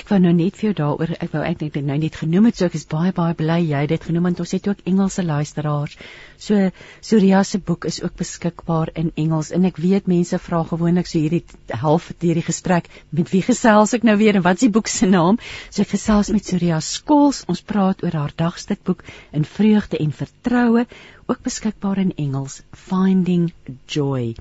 ek 0.07 0.13
wou 0.13 0.21
nou 0.23 0.31
net 0.31 0.55
vir 0.55 0.69
jou 0.69 0.75
daaroor 0.77 1.09
ek 1.19 1.33
wou 1.35 1.41
eintlik 1.43 1.73
dit 1.75 1.83
nou 1.83 1.97
net 1.99 2.15
genoem 2.15 2.45
het 2.47 2.55
so 2.55 2.67
ek 2.69 2.77
is 2.77 2.85
baie 2.87 3.09
baie 3.11 3.35
bly 3.35 3.57
jy 3.59 3.81
het 3.83 3.91
dit 3.91 4.05
genoem 4.07 4.29
want 4.29 4.39
ons 4.39 4.53
het 4.55 4.69
ook 4.71 4.85
Engelse 4.87 5.25
luisteraars 5.27 5.97
so 6.45 6.69
Surya 7.09 7.41
se 7.43 7.59
boek 7.59 7.89
is 7.89 7.97
ook 8.05 8.15
beskikbaar 8.21 8.93
in 9.01 9.11
Engels 9.19 9.51
en 9.51 9.67
ek 9.67 9.81
weet 9.83 10.07
mense 10.07 10.39
vra 10.45 10.61
gewoonlik 10.69 11.11
so 11.11 11.19
hierdie 11.19 11.43
half 11.83 12.07
deur 12.23 12.39
die 12.39 12.45
gesprek 12.47 12.87
met 13.19 13.33
wie 13.35 13.43
gesels 13.49 13.97
ek 13.99 14.07
nou 14.07 14.15
weer 14.23 14.39
en 14.39 14.47
wat 14.47 14.61
is 14.61 14.69
die 14.69 14.71
boek 14.79 14.87
se 14.87 15.11
naam 15.11 15.41
so 15.67 15.83
ek 15.83 15.91
gesels 15.97 16.31
met 16.31 16.47
Surya 16.47 16.79
Skols 16.79 17.43
ons 17.51 17.65
praat 17.67 18.07
oor 18.07 18.15
haar 18.21 18.35
dagstukboek 18.45 19.03
in 19.35 19.43
vreugde 19.57 19.99
en 19.99 20.15
vertroue 20.15 20.87
ook 21.27 21.41
beskikbaar 21.43 21.97
in 21.99 22.13
Engels 22.15 22.61
Finding 22.71 23.49
Joy. 23.91 24.35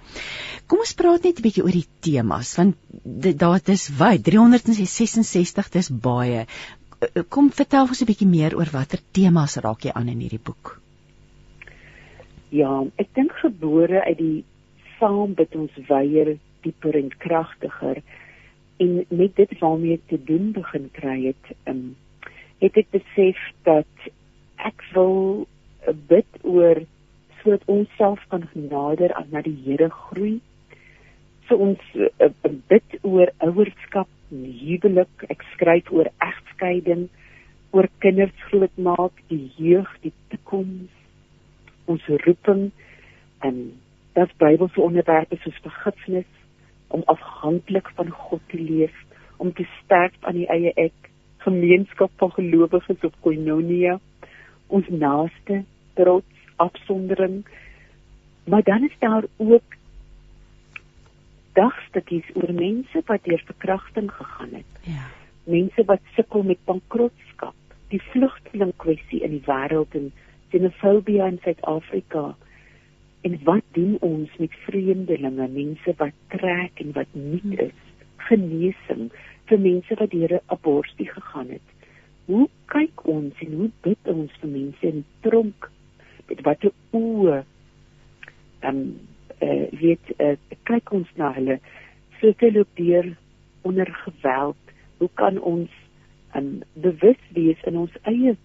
Kom 0.71 0.85
ons 0.85 0.95
praat 0.95 1.25
net 1.27 1.41
'n 1.41 1.43
bietjie 1.43 1.65
oor 1.65 1.75
die 1.75 1.89
temas 2.01 2.55
want 2.55 2.77
daar 3.43 3.59
dis 3.59 3.89
wyd 3.99 4.23
366 4.25 5.56
dis 5.73 5.91
baie. 5.91 6.47
Kom 7.29 7.51
vertel 7.53 7.89
ons 7.89 8.03
'n 8.03 8.09
bietjie 8.09 8.29
meer 8.29 8.57
oor 8.57 8.71
watter 8.73 9.01
temas 9.13 9.57
raak 9.57 9.85
jy 9.85 9.93
aan 9.93 10.09
in 10.09 10.21
hierdie 10.21 10.43
boek. 10.43 10.81
Ja, 12.51 12.85
ek 12.97 13.09
dink 13.15 13.33
gebore 13.33 14.05
uit 14.05 14.19
die 14.19 14.45
saam 14.99 15.35
bid 15.35 15.55
ons 15.57 15.73
weier 15.89 16.37
dieper 16.63 16.97
en 16.97 17.11
kragtiger 17.19 18.03
en 18.77 19.05
met 19.09 19.37
dit 19.37 19.59
waarmee 19.59 20.01
te 20.07 20.19
doen 20.25 20.53
begin 20.53 20.91
kry 20.93 21.19
het, 21.27 21.57
um, 21.65 21.97
het 22.61 22.77
ek 22.77 22.91
besef 22.91 23.41
dat 23.63 24.09
ek 24.57 24.83
wil 24.93 25.47
bid 26.09 26.39
oor 26.43 26.83
sodat 27.41 27.65
ons 27.71 27.89
self 27.97 28.23
kan 28.33 28.45
nader 28.55 29.15
aan 29.15 29.29
na 29.31 29.43
die 29.45 29.57
Here 29.65 29.89
groei. 29.91 30.41
So 31.47 31.57
ons 31.63 31.83
uh, 31.95 32.31
bid 32.71 32.97
oor 33.03 33.31
ouerskap, 33.47 34.11
huwelik, 34.31 35.27
ek 35.31 35.45
skryf 35.55 35.91
oor 35.95 36.11
egskeiding, 36.25 37.07
oor 37.71 37.89
kinders 38.03 38.47
grootmaak, 38.51 39.15
die 39.31 39.51
jeug, 39.61 39.91
die 40.03 40.13
toekoms, 40.33 40.93
ons 41.87 42.07
roeping 42.25 42.71
en 43.47 43.59
dat 44.17 44.33
Bybelse 44.41 44.81
onderwerpe 44.81 45.37
soos 45.43 45.59
vergifnis 45.63 46.29
om 46.95 47.03
afhanklik 47.13 47.89
van 47.99 48.11
God 48.11 48.43
te 48.51 48.59
leef, 48.61 48.95
om 49.37 49.53
te 49.53 49.67
sterk 49.83 50.15
aan 50.21 50.39
die 50.41 50.49
eie 50.51 50.73
ek, 50.81 51.11
gemeenskap 51.45 52.11
van 52.19 52.33
gelowiges 52.35 53.05
op 53.07 53.15
koinonia, 53.23 53.99
ons 54.67 54.89
naaste 54.91 55.63
trots, 55.99 56.47
afsondering. 56.57 57.43
Maar 58.49 58.63
dan 58.63 58.85
is 58.89 58.97
daar 58.99 59.27
ook 59.37 59.76
dagstukkies 61.57 62.29
oor 62.37 62.53
mense 62.53 63.03
wat 63.09 63.25
deur 63.25 63.43
verkrachting 63.49 64.11
gegaan 64.13 64.53
het. 64.61 64.81
Ja. 64.89 65.07
Mense 65.45 65.85
wat 65.89 66.03
sukkel 66.17 66.43
met 66.43 66.63
bankrotskap, 66.69 67.57
die 67.93 68.03
vlugteling 68.13 68.75
kwessie 68.83 69.23
in 69.25 69.37
die 69.37 69.45
wêreld 69.47 69.95
en 69.99 70.11
xenofobie 70.53 71.21
in 71.25 71.39
Suid-Afrika. 71.45 72.35
En 73.27 73.39
wat 73.45 73.65
doen 73.79 73.97
ons 74.07 74.37
met 74.43 74.59
vreemdelinge, 74.67 75.49
mense 75.55 75.95
wat 76.03 76.15
trek 76.35 76.83
en 76.83 76.93
wat 76.99 77.15
nie 77.15 77.57
is? 77.69 77.81
Genesing 78.29 79.09
vir 79.47 79.63
mense 79.63 79.99
wat 79.99 80.11
deur 80.11 80.33
'n 80.37 80.47
abortus 80.47 81.11
gegaan 81.15 81.51
het. 81.51 81.69
Hoe 82.27 82.49
kyk 82.67 83.07
ons 83.07 83.35
en 83.41 83.53
hoe 83.53 83.71
bid 83.83 84.03
ons 84.05 84.33
vir 84.41 84.51
mense 84.51 84.87
in 84.87 85.05
tronk 85.21 85.71
met 86.29 86.41
watter 86.41 86.73
oë 86.91 87.45
dan 88.61 88.77
eh 88.77 89.16
uh, 89.41 89.67
weet 89.71 90.13
uh, 90.19 90.37
kyk 90.69 90.93
ons 90.93 91.11
na 91.21 91.33
hulle. 91.37 91.59
Soos 92.21 92.41
loop 92.41 92.69
deur 92.79 93.13
onder 93.67 93.91
geweld. 94.05 94.75
Hoe 94.99 95.11
kan 95.15 95.41
ons 95.41 95.71
um, 96.37 96.63
bewus 96.73 97.21
wees 97.37 97.63
in 97.69 97.77
ons 97.77 97.93
eie 98.09 98.37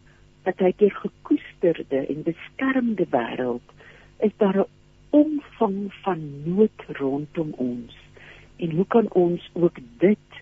partykeer 0.44 0.94
gekoesterde 1.04 2.06
en 2.08 2.24
beskermde 2.28 3.08
wêreld? 3.16 3.76
Is 4.20 4.36
daar 4.38 4.64
'n 4.66 4.70
omvang 5.10 5.94
van 6.04 6.20
nood 6.46 6.80
rondom 7.00 7.54
ons? 7.58 7.98
En 8.58 8.72
hoe 8.72 8.88
kan 8.88 9.08
ons 9.12 9.50
ook 9.54 9.78
dit 9.98 10.42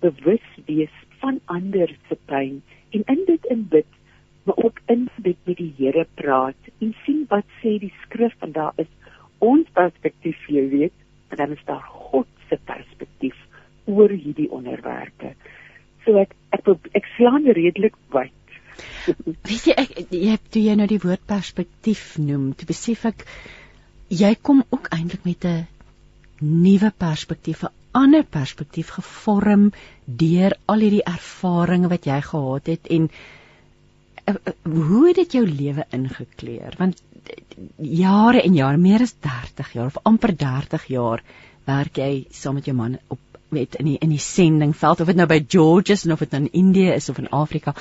bewus 0.00 0.46
wees 0.66 0.94
van 1.18 1.40
ander 1.44 1.96
se 2.08 2.16
pyn? 2.24 2.62
En 2.90 3.02
in 3.04 3.22
dit 3.26 3.44
in 3.44 3.66
bid 3.68 3.86
maar 4.42 4.64
ook 4.64 4.80
in 4.86 5.08
dit 5.16 5.36
met 5.42 5.56
die 5.56 5.74
Here 5.76 6.06
praat 6.14 6.70
en 6.78 6.94
sien 7.04 7.24
wat 7.28 7.44
sê 7.60 7.76
die 7.78 7.92
skrif 8.02 8.34
en 8.40 8.52
daar 8.52 8.72
is 8.76 8.88
ons 9.44 9.68
perspektief 9.76 10.48
jy 10.48 10.66
weet 10.72 10.96
en 11.30 11.40
dan 11.40 11.54
is 11.56 11.64
daar 11.68 11.86
God 12.10 12.28
se 12.48 12.58
perspektief 12.66 13.38
oor 13.90 14.12
hierdie 14.12 14.50
onderwerpe. 14.52 15.34
So 16.04 16.18
ek 16.20 16.34
ek 16.56 16.68
ek 16.98 17.08
slaan 17.16 17.46
redelik 17.46 17.96
wyd. 18.14 18.36
Weet 19.48 19.66
jy 19.68 19.74
ek 19.76 19.90
jy 20.08 20.30
het 20.30 20.46
toe 20.52 20.62
jy 20.64 20.76
nou 20.78 20.86
die 20.90 21.00
woord 21.02 21.26
perspektief 21.28 22.14
noem 22.22 22.52
te 22.56 22.68
besef 22.68 23.04
ek 23.10 23.26
jy 24.22 24.30
kom 24.40 24.62
ook 24.70 24.88
eintlik 24.96 25.26
met 25.28 25.44
'n 25.44 25.66
nuwe 26.40 26.90
perspektief 26.96 27.64
'n 27.64 27.74
ander 27.92 28.24
perspektief 28.24 28.94
gevorm 28.96 29.70
deur 30.06 30.56
al 30.66 30.80
hierdie 30.86 31.04
ervarings 31.04 31.90
wat 31.92 32.06
jy 32.06 32.20
gehad 32.30 32.66
het 32.66 32.86
en 32.96 33.10
Eh, 34.30 34.34
eh, 34.44 34.52
hoe 34.62 35.06
het 35.06 35.16
dit 35.16 35.32
jou 35.32 35.44
lewe 35.46 35.84
ingekleur 35.96 36.74
want 36.78 37.02
jare 37.76 38.42
en 38.42 38.54
jare 38.54 38.76
meer 38.76 39.02
as 39.02 39.14
30 39.20 39.72
jaar 39.72 39.86
of 39.86 39.98
amper 40.02 40.36
30 40.36 40.86
jaar 40.86 41.22
werk 41.66 41.98
jy 41.98 42.26
saam 42.30 42.54
met 42.54 42.64
jou 42.66 42.76
man 42.76 42.98
op 43.08 43.18
weet 43.50 43.74
in 43.82 43.86
die 43.90 43.98
in 43.98 44.10
die 44.14 44.22
sendingveld 44.22 45.00
of 45.00 45.06
dit 45.10 45.16
nou 45.18 45.26
by 45.26 45.40
Georges 45.48 46.06
of 46.06 46.18
dit 46.22 46.32
nou 46.32 46.42
in 46.42 46.52
Indië 46.64 46.92
is 46.94 47.08
of 47.10 47.18
in 47.18 47.30
Afrika 47.34 47.74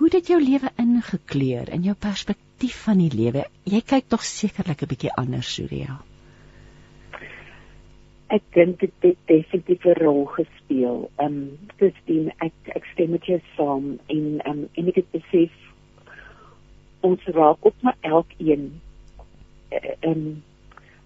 hoe 0.00 0.10
dit 0.10 0.28
jou 0.28 0.40
lewe 0.42 0.70
ingekleur 0.78 1.72
in 1.74 1.82
jou 1.82 1.94
perspektief 2.08 2.82
van 2.86 3.02
die 3.02 3.10
lewe 3.14 3.46
jy 3.64 3.82
kyk 3.94 4.08
tog 4.08 4.24
sekerlik 4.24 4.82
'n 4.82 4.92
bietjie 4.94 5.16
anders 5.16 5.54
Surya 5.54 5.98
Ek 8.26 8.42
dink 8.56 8.80
dit 8.82 9.04
het 9.06 9.18
definitief 9.30 9.84
'n 9.86 10.02
rol 10.02 10.24
gespeel. 10.26 11.10
Ehm 11.16 11.26
um, 11.26 11.58
Christine, 11.76 12.32
ek 12.42 12.52
ek 12.74 12.84
stem 12.92 13.10
met 13.10 13.24
jou 13.24 13.38
saam 13.56 13.98
en 14.06 14.24
ehm 14.40 14.50
um, 14.50 14.68
en 14.74 14.88
ek 14.88 14.96
het 14.96 15.10
besef 15.12 15.52
ons 17.06 17.22
raak 17.36 17.64
op 17.70 17.74
maar 17.82 17.96
elkeen. 18.00 18.80
Eh, 19.68 19.94
en 20.00 20.42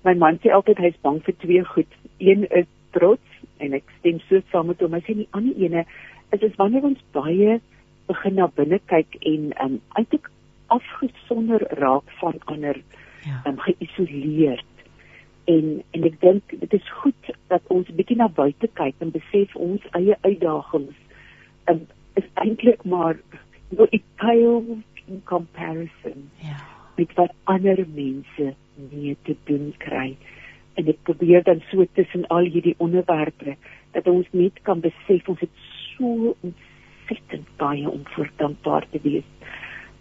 my 0.04 0.14
man 0.14 0.38
sê 0.42 0.52
altyd 0.52 0.80
hy's 0.84 0.98
bang 1.04 1.20
vir 1.24 1.36
twee 1.44 1.64
goed. 1.64 1.98
Een 2.18 2.46
is 2.50 2.68
trots 2.96 3.42
en 3.64 3.76
ek 3.76 3.92
stem 3.98 4.20
so 4.28 4.40
saam 4.50 4.70
met 4.72 4.80
hom. 4.80 4.96
Hy 4.96 5.02
sê 5.06 5.16
die 5.20 5.28
ander 5.36 5.56
ene 5.56 5.84
is 6.34 6.44
is 6.46 6.56
wanneer 6.60 6.86
ons 6.86 7.02
baie 7.16 7.60
begin 8.10 8.36
na 8.38 8.48
binne 8.56 8.80
kyk 8.92 9.16
en 9.32 9.52
um 9.64 9.78
eintlik 9.98 10.30
afgesonder 10.70 11.62
raak 11.80 12.10
van 12.20 12.38
ander, 12.52 12.78
ja. 13.26 13.42
um 13.46 13.58
geïsoleerd. 13.66 14.66
En 15.50 15.80
en 15.96 16.08
ek 16.10 16.18
dink 16.22 16.56
dit 16.64 16.74
is 16.78 16.90
goed 17.02 17.32
dat 17.52 17.62
ons 17.74 17.94
bietjie 17.98 18.18
na 18.18 18.28
buite 18.28 18.70
kyk 18.80 18.98
en 19.04 19.14
besef 19.14 19.56
ons 19.56 19.86
eie 19.98 20.18
uitdagings 20.26 20.98
um, 21.70 21.86
is 22.18 22.28
eintlik 22.44 22.84
maar 22.84 23.18
what 23.70 23.92
it 23.94 24.04
pales 24.16 24.78
in 25.06 25.22
comparison. 25.24 26.30
Ja. 26.42 26.79
Met 27.00 27.14
wat 27.16 27.32
ander 27.48 27.80
mense 27.94 28.54
mee 28.90 29.16
te 29.24 29.36
doen 29.48 29.72
kry. 29.78 30.16
En 30.76 30.88
ek 30.92 31.02
probeer 31.08 31.44
dan 31.46 31.62
so 31.70 31.84
tussen 31.98 32.26
al 32.28 32.48
hierdie 32.52 32.76
onderwerpe 32.78 33.56
dat 33.96 34.08
ons 34.10 34.28
net 34.36 34.60
kan 34.68 34.82
besef 34.84 35.28
ons 35.28 35.40
het 35.40 35.62
so 35.96 36.34
ontsettend 36.40 37.48
baie 37.60 37.88
om 37.88 38.02
voor 38.14 38.30
dankbaar 38.36 38.86
te 38.92 39.00
wees. 39.02 39.28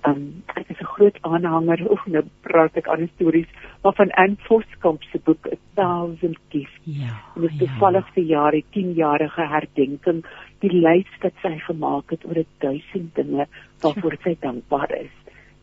Um 0.07 0.43
ek 0.55 0.69
is 0.69 0.79
'n 0.79 0.93
groot 0.95 1.17
aanhanger, 1.21 1.81
oek 1.91 2.05
nou 2.07 2.23
praat 2.41 2.77
ek 2.77 2.87
ander 2.87 3.09
stories, 3.15 3.49
maar 3.83 3.93
van 3.93 4.11
Anne 4.11 4.37
Voskamp 4.47 5.03
se 5.03 5.19
boek 5.23 5.47
A 5.47 5.57
Thousand 5.75 6.37
Gifts. 6.49 6.79
Ja. 6.83 7.19
En 7.35 7.41
dit 7.41 7.51
is 7.51 7.59
ja. 7.59 7.65
toevallig 7.65 8.13
vir 8.13 8.23
jaar 8.23 8.51
die 8.51 8.65
10-jarige 8.75 9.47
herdenking, 9.47 10.23
die 10.59 10.71
lys 10.71 11.11
wat 11.21 11.33
sy 11.41 11.57
gemaak 11.59 12.09
het 12.09 12.25
oor 12.25 12.43
1000 12.59 13.15
dinge 13.15 13.47
waarvoor 13.81 14.15
sy 14.23 14.37
dankbaar 14.39 14.91
is. 15.01 15.15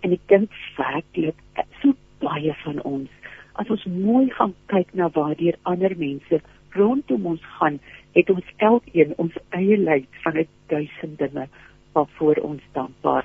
En 0.07 0.15
ek 0.15 0.23
dink 0.31 0.55
werklik 0.79 1.67
so 1.83 1.97
baie 2.23 2.55
van 2.63 2.79
ons 2.87 3.11
as 3.61 3.71
ons 3.73 3.87
mooi 3.89 4.27
gaan 4.37 4.53
kyk 4.73 4.93
na 4.99 5.09
waardeur 5.13 5.57
ander 5.71 5.95
mense 5.99 6.41
rondom 6.77 7.31
ons 7.33 7.45
gaan, 7.57 7.79
het 8.17 8.31
ons 8.33 8.51
elkeen 8.69 9.15
ons 9.23 9.39
eie 9.57 9.79
lys 9.81 10.21
van 10.25 10.43
1000 10.73 11.17
dinge 11.23 11.47
waarvoor 11.97 12.43
ons 12.51 12.67
dankbaar. 12.77 13.25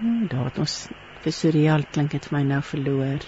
Hmm, 0.00 0.26
daar 0.30 0.50
het 0.50 0.58
ons 0.64 0.76
vir 1.22 1.36
Surreal 1.36 1.86
klink 1.94 2.16
dit 2.16 2.26
vir 2.26 2.38
my 2.38 2.42
nou 2.48 2.60
verloor. 2.66 3.26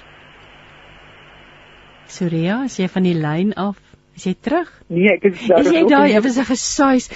Surreal, 2.11 2.67
as 2.67 2.81
jy 2.81 2.89
van 2.91 3.07
die 3.07 3.15
lyn 3.15 3.55
af, 3.61 3.79
is 4.19 4.27
jy 4.27 4.35
terug? 4.47 4.71
Nee, 4.91 5.15
ek 5.15 5.29
is 5.31 5.47
daar. 5.47 5.63
Is 5.63 5.71
jy 5.77 5.85
daar? 5.91 6.09
Jy 6.11 6.23
was 6.27 6.39
'n 6.39 6.51
gesuis. 6.51 7.09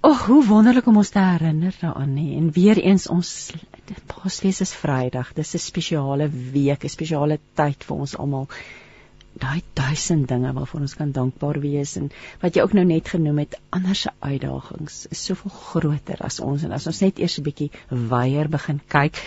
O, 0.00 0.12
oh, 0.12 0.20
hoe 0.28 0.44
wonderlik 0.46 0.86
om 0.86 1.00
ons 1.00 1.10
te 1.10 1.18
herinner 1.18 1.74
daaraan 1.80 2.14
nie. 2.14 2.36
En 2.36 2.52
weer 2.52 2.78
eens 2.78 3.08
ons 3.08 3.52
Paasfees 4.06 4.60
is 4.60 4.74
Vrydag. 4.74 5.32
Dis 5.34 5.54
'n 5.54 5.58
spesiale 5.58 6.28
week, 6.28 6.84
'n 6.84 6.88
spesiale 6.88 7.38
tyd 7.54 7.84
vir 7.84 7.96
ons 7.96 8.16
almal. 8.16 8.48
Daai 9.38 9.62
duisend 9.74 10.28
dinge 10.28 10.52
waarvoor 10.52 10.80
ons 10.80 10.94
kan 10.94 11.12
dankbaar 11.12 11.60
wees 11.60 11.96
en 11.96 12.10
wat 12.40 12.56
jy 12.56 12.62
ook 12.62 12.72
nou 12.72 12.84
net 12.84 13.08
genoem 13.08 13.38
het, 13.38 13.58
ander 13.70 13.94
se 13.94 14.10
uitdagings 14.20 15.06
is 15.10 15.24
soveel 15.24 15.50
groter 15.50 16.16
as 16.20 16.40
ons 16.40 16.64
en 16.64 16.72
as 16.72 16.86
ons 16.86 17.00
net 17.00 17.18
eers 17.18 17.38
'n 17.38 17.42
bietjie 17.42 17.70
weier 17.88 18.48
begin 18.48 18.80
kyk. 18.88 19.22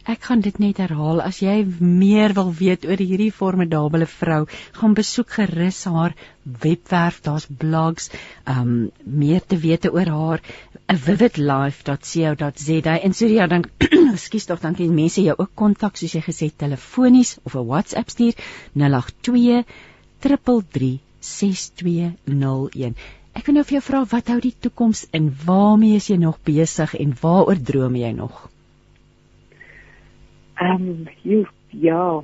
Ek 0.05 0.21
gaan 0.27 0.41
dit 0.45 0.57
net 0.61 0.77
herhaal 0.77 1.21
as 1.25 1.39
jy 1.41 1.65
meer 1.81 2.33
wil 2.37 2.51
weet 2.53 2.85
oor 2.85 3.01
hierdie 3.01 3.31
formidable 3.33 4.05
vrou, 4.05 4.45
gaan 4.77 4.93
besoek 4.93 5.31
gerus 5.37 5.79
haar 5.89 6.13
webwerf, 6.43 7.21
daar's 7.25 7.47
blogs, 7.49 8.11
um 8.45 8.91
meer 9.05 9.41
te 9.41 9.57
weet 9.57 9.89
oor 9.89 10.11
haar 10.17 10.45
vividlife.co.za 11.07 12.97
en 12.99 13.13
so 13.17 13.25
ja 13.33 13.47
dan 13.47 13.65
ekskuus 14.13 14.45
tog 14.45 14.61
dan 14.61 14.77
kan 14.77 14.93
mense 14.93 15.25
jou 15.25 15.35
ook 15.37 15.55
kontak 15.55 15.97
soos 15.97 16.13
jy 16.13 16.21
gesê 16.21 16.51
telefonies 16.53 17.37
of 17.43 17.55
'n 17.55 17.65
WhatsApp 17.65 18.09
stuur 18.13 18.33
082 18.77 19.65
333 20.21 20.99
6201. 21.19 22.93
Ek 23.35 23.47
wil 23.47 23.55
nou 23.57 23.65
vir 23.67 23.79
jou 23.79 23.85
vra 23.89 24.05
wat 24.11 24.29
hou 24.31 24.39
die 24.39 24.55
toekoms 24.65 25.07
in? 25.11 25.33
Waarmee 25.45 25.95
is 25.99 26.09
jy 26.09 26.17
nog 26.21 26.37
besig 26.45 26.93
en 26.95 27.17
waaroor 27.21 27.59
droom 27.71 27.95
jy 27.99 28.11
nog? 28.11 28.54
Ehm 30.63 30.89
um, 30.89 31.07
jy 31.23 31.45
ja, 31.69 32.23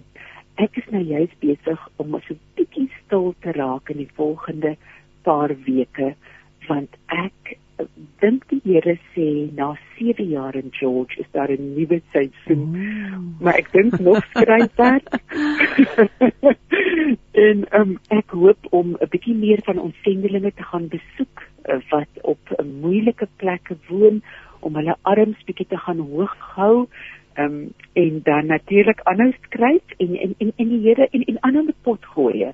ek 0.55 0.77
is 0.77 0.87
nou 0.91 1.03
juist 1.03 1.39
besig 1.39 1.87
om 1.97 2.19
so 2.27 2.33
'n 2.33 2.39
bietjie 2.55 2.89
stil 3.05 3.33
te 3.41 3.51
raak 3.51 3.89
in 3.89 3.97
die 3.97 4.13
volgende 4.15 4.75
paar 5.23 5.51
weke 5.65 6.15
want 6.67 6.95
ek 7.07 7.57
dink 8.21 8.43
die 8.49 8.61
Here 8.63 8.97
sê 9.13 9.27
na 9.57 9.73
7 9.97 10.29
jaar 10.29 10.55
in 10.55 10.69
George 10.71 11.19
is 11.19 11.29
daar 11.31 11.51
'n 11.51 11.73
nuwe 11.75 12.01
seisoen. 12.11 12.63
Mm. 12.71 13.35
Maar 13.39 13.55
ek 13.55 13.71
dink 13.71 13.99
nog 13.99 14.23
skryfwerk. 14.33 15.09
en 17.47 17.65
um, 17.79 17.99
ek 18.09 18.29
hoop 18.29 18.67
om 18.69 18.95
'n 18.99 19.09
bietjie 19.09 19.35
meer 19.35 19.61
van 19.63 19.79
ons 19.79 19.95
sendelinge 20.03 20.53
te 20.53 20.63
gaan 20.63 20.87
besoek 20.87 21.43
uh, 21.65 21.79
wat 21.89 22.11
op 22.21 22.39
'n 22.49 22.65
uh, 22.65 22.71
moeilike 22.81 23.27
plekke 23.35 23.77
woon 23.89 24.23
om 24.59 24.75
hulle 24.75 24.95
arms 25.01 25.43
bietjie 25.45 25.67
te 25.67 25.77
gaan 25.77 25.99
hoog 25.99 26.35
hou 26.55 26.87
um, 27.37 27.73
en 27.93 28.21
dan 28.23 28.45
natuurlik 28.45 29.01
aanhou 29.03 29.31
skryf 29.41 29.97
en 29.97 30.15
en 30.15 30.35
en, 30.37 30.53
en 30.55 30.69
die 30.69 30.81
Here 30.87 31.07
en 31.11 31.23
en 31.23 31.41
aanhou 31.41 31.65
met 31.65 31.81
pot 31.81 32.05
gooi. 32.05 32.51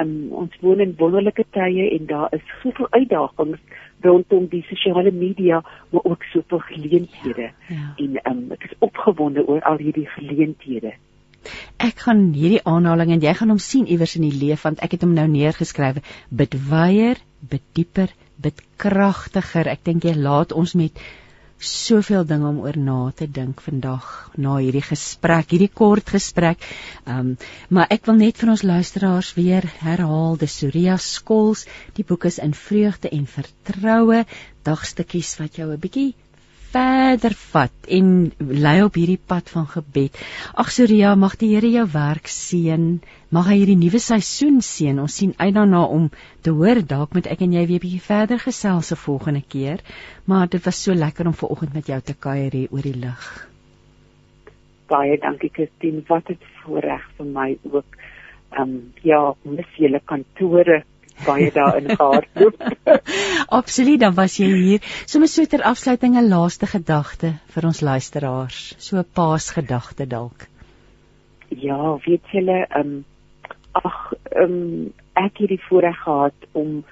Um, 0.00 0.32
ons 0.32 0.56
woon 0.60 0.80
in 0.80 0.94
wonderlike 0.98 1.44
tye 1.52 1.90
en 1.98 2.06
daar 2.06 2.28
is 2.32 2.44
soveel 2.62 2.86
uitdagings 2.90 3.60
rondom 4.00 4.46
die 4.48 4.62
sosiale 4.68 5.10
media 5.12 5.60
maar 5.90 6.04
ook 6.04 6.24
soveel 6.32 6.58
geleenthede 6.58 7.42
ja, 7.42 7.76
ja. 7.76 7.94
en 7.96 8.20
um, 8.30 8.44
ek 8.56 8.64
is 8.70 8.76
opgewonde 8.78 9.46
oor 9.46 9.60
al 9.68 9.76
hierdie 9.76 10.08
geleenthede. 10.16 10.94
Ek 11.82 12.04
gaan 12.06 12.28
hierdie 12.36 12.62
aanhaling 12.68 13.12
en 13.12 13.24
jy 13.24 13.32
gaan 13.34 13.50
hom 13.52 13.60
sien 13.62 13.88
iewers 13.90 14.14
in 14.18 14.26
die 14.28 14.36
leef 14.44 14.62
want 14.66 14.82
ek 14.86 14.96
het 14.96 15.06
hom 15.06 15.14
nou 15.16 15.26
neergeskryf. 15.30 15.98
Bid 16.30 16.54
weier, 16.70 17.18
bid 17.40 17.64
dieper, 17.76 18.12
bid 18.42 18.62
kragtiger. 18.80 19.68
Ek 19.68 19.82
dink 19.84 20.06
jy 20.06 20.14
laat 20.18 20.54
ons 20.54 20.76
met 20.78 21.02
soveel 21.62 22.24
dinge 22.26 22.48
om 22.48 22.58
oor 22.64 22.76
na 22.76 22.98
te 23.14 23.26
dink 23.30 23.60
vandag 23.64 24.06
na 24.36 24.56
hierdie 24.58 24.82
gesprek, 24.82 25.54
hierdie 25.54 25.70
kort 25.82 26.10
gesprek. 26.14 26.58
Ehm, 27.06 27.18
um, 27.18 27.36
maar 27.68 27.86
ek 27.94 28.06
wil 28.10 28.18
net 28.18 28.42
vir 28.42 28.50
ons 28.54 28.64
luisteraars 28.66 29.34
weer 29.38 29.68
herhaal, 29.82 30.36
die 30.36 30.50
Surya 30.50 30.98
Skols, 30.98 31.66
die 31.96 32.04
boek 32.04 32.26
is 32.30 32.38
in 32.42 32.54
vreugde 32.54 33.12
en 33.12 33.26
vertroue, 33.26 34.24
dagstukkies 34.66 35.38
wat 35.38 35.56
jou 35.56 35.70
'n 35.72 35.80
bietjie 35.80 36.12
verder 36.72 37.34
vat 37.52 37.88
en 37.96 38.06
lei 38.38 38.76
op 38.84 38.96
hierdie 38.96 39.20
pad 39.32 39.50
van 39.52 39.66
gebed. 39.68 40.16
Ag 40.58 40.70
Surya, 40.72 41.14
mag 41.14 41.36
die 41.40 41.50
Here 41.52 41.68
jou 41.68 41.84
werk 41.92 42.30
seën. 42.32 42.86
Mag 43.32 43.50
hy 43.50 43.58
hierdie 43.60 43.78
nuwe 43.80 44.00
seisoen 44.00 44.60
seën. 44.64 45.00
Ons 45.02 45.18
sien 45.20 45.34
uit 45.36 45.52
daarna 45.54 45.82
om 45.84 46.08
te 46.44 46.54
hoor 46.56 46.80
dalk 46.94 47.16
met 47.18 47.28
ek 47.32 47.44
en 47.44 47.52
jy 47.52 47.66
weer 47.66 47.80
'n 47.80 47.84
bietjie 47.86 48.06
verder 48.08 48.38
gesels 48.38 48.86
se 48.92 48.96
volgende 48.96 49.42
keer. 49.42 49.80
Maar 50.26 50.48
dit 50.48 50.64
was 50.64 50.82
so 50.82 50.94
lekker 50.94 51.26
om 51.26 51.34
ver 51.34 51.48
oggend 51.48 51.74
met 51.74 51.86
jou 51.86 52.00
te 52.00 52.14
kuier 52.14 52.52
hier 52.52 52.68
oor 52.70 52.82
die 52.82 52.96
lig. 52.96 53.48
Baie 54.88 55.18
dankie 55.18 55.50
Christine. 55.52 56.02
Wat 56.08 56.30
'n 56.30 56.38
voorreg 56.64 57.04
vir 57.16 57.26
my 57.26 57.58
ook. 57.70 57.96
Ehm 58.52 58.62
um, 58.62 58.92
ja, 59.02 59.34
mis 59.42 59.76
julle 59.76 60.00
kantore 60.04 60.84
baie 61.26 61.50
daarin 61.52 61.88
gehardloop. 61.96 62.56
Absoluut, 63.60 64.00
dan 64.00 64.14
was 64.14 64.36
jy 64.36 64.46
hier. 64.46 64.80
Sommige 65.06 65.32
so 65.32 65.44
ter 65.46 65.62
afsluiting 65.62 66.16
'n 66.16 66.28
laaste 66.28 66.66
gedagte 66.66 67.34
vir 67.54 67.66
ons 67.66 67.80
luisteraars. 67.80 68.74
So 68.78 68.96
'n 68.96 69.06
paasgedagte 69.14 70.06
dalk. 70.06 70.46
Ja, 71.48 71.98
weet 72.06 72.26
julle, 72.32 72.66
ehm 72.68 72.80
um, 72.80 73.04
ag, 73.72 74.12
ehm 74.30 74.52
um, 74.52 74.92
ek 75.14 75.38
het 75.38 75.48
die 75.48 75.62
voorreg 75.68 75.98
gehad 76.04 76.38
om 76.52 76.84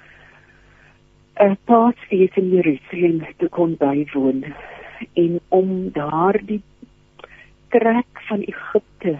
'n 1.39 1.57
paasfees 1.65 2.35
in 2.35 2.49
Jerusalem 2.49 3.25
te 3.37 3.47
kon 3.49 3.75
bywoon 3.77 4.43
en 5.13 5.39
om 5.49 5.89
daardie 5.93 6.61
trek 7.69 8.21
van 8.27 8.41
Egipte 8.41 9.19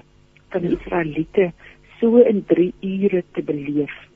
van 0.50 0.62
die 0.62 0.78
Israeliete 0.78 1.52
so 2.00 2.18
in 2.18 2.46
3 2.46 2.74
ure 2.82 3.24
te 3.32 3.42
beleef 3.42 4.11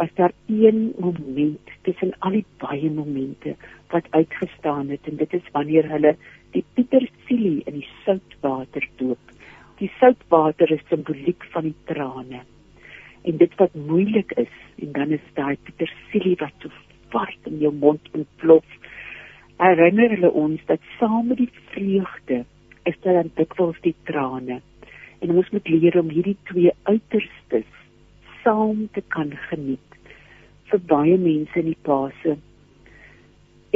was 0.00 0.14
daar 0.14 0.32
een 0.46 0.94
moment 0.98 1.70
tussen 1.82 2.12
al 2.18 2.30
die 2.30 2.46
baie 2.56 2.90
momente 2.90 3.50
wat 3.92 4.06
uitgestaan 4.10 4.88
het 4.88 5.08
en 5.10 5.16
dit 5.20 5.32
is 5.36 5.48
wanneer 5.52 5.88
hulle 5.92 6.14
die 6.54 6.62
Pietersielie 6.74 7.60
in 7.68 7.76
die 7.82 7.88
soutwater 8.04 8.86
doop. 8.96 9.34
Die 9.76 9.90
soutwater 9.98 10.72
is 10.72 10.86
simboliek 10.88 11.44
van 11.52 11.68
die 11.68 11.74
trane. 11.90 12.40
En 13.28 13.36
dit 13.42 13.58
wat 13.60 13.76
moeilik 13.90 14.32
is 14.40 14.54
en 14.86 14.94
dan 14.96 15.12
is 15.18 15.26
daai 15.36 15.58
Pietersielie 15.68 16.38
wat 16.40 16.64
so 16.64 16.72
vars 17.12 17.36
in 17.52 17.60
jou 17.66 17.74
mond 17.84 18.08
ontplof 18.16 18.78
herinner 19.60 20.16
hulle 20.16 20.32
ons 20.46 20.64
dat 20.72 20.88
saam 20.96 21.28
met 21.28 21.42
die 21.42 21.50
vreugde 21.74 22.40
is 22.88 22.96
daar 23.04 23.20
dan 23.20 23.34
dikwels 23.36 23.84
die 23.84 23.94
trane. 24.08 24.62
En 25.20 25.36
ons 25.36 25.52
moet 25.52 25.68
leer 25.68 26.00
om 26.00 26.08
hierdie 26.08 26.38
twee 26.54 26.72
uiterstes 26.88 27.68
saam 28.40 28.86
te 28.96 29.04
kan 29.12 29.36
geniet 29.50 29.89
vir 30.70 30.82
baie 30.90 31.16
mense 31.18 31.58
in 31.58 31.70
die 31.70 31.78
Paase. 31.86 32.36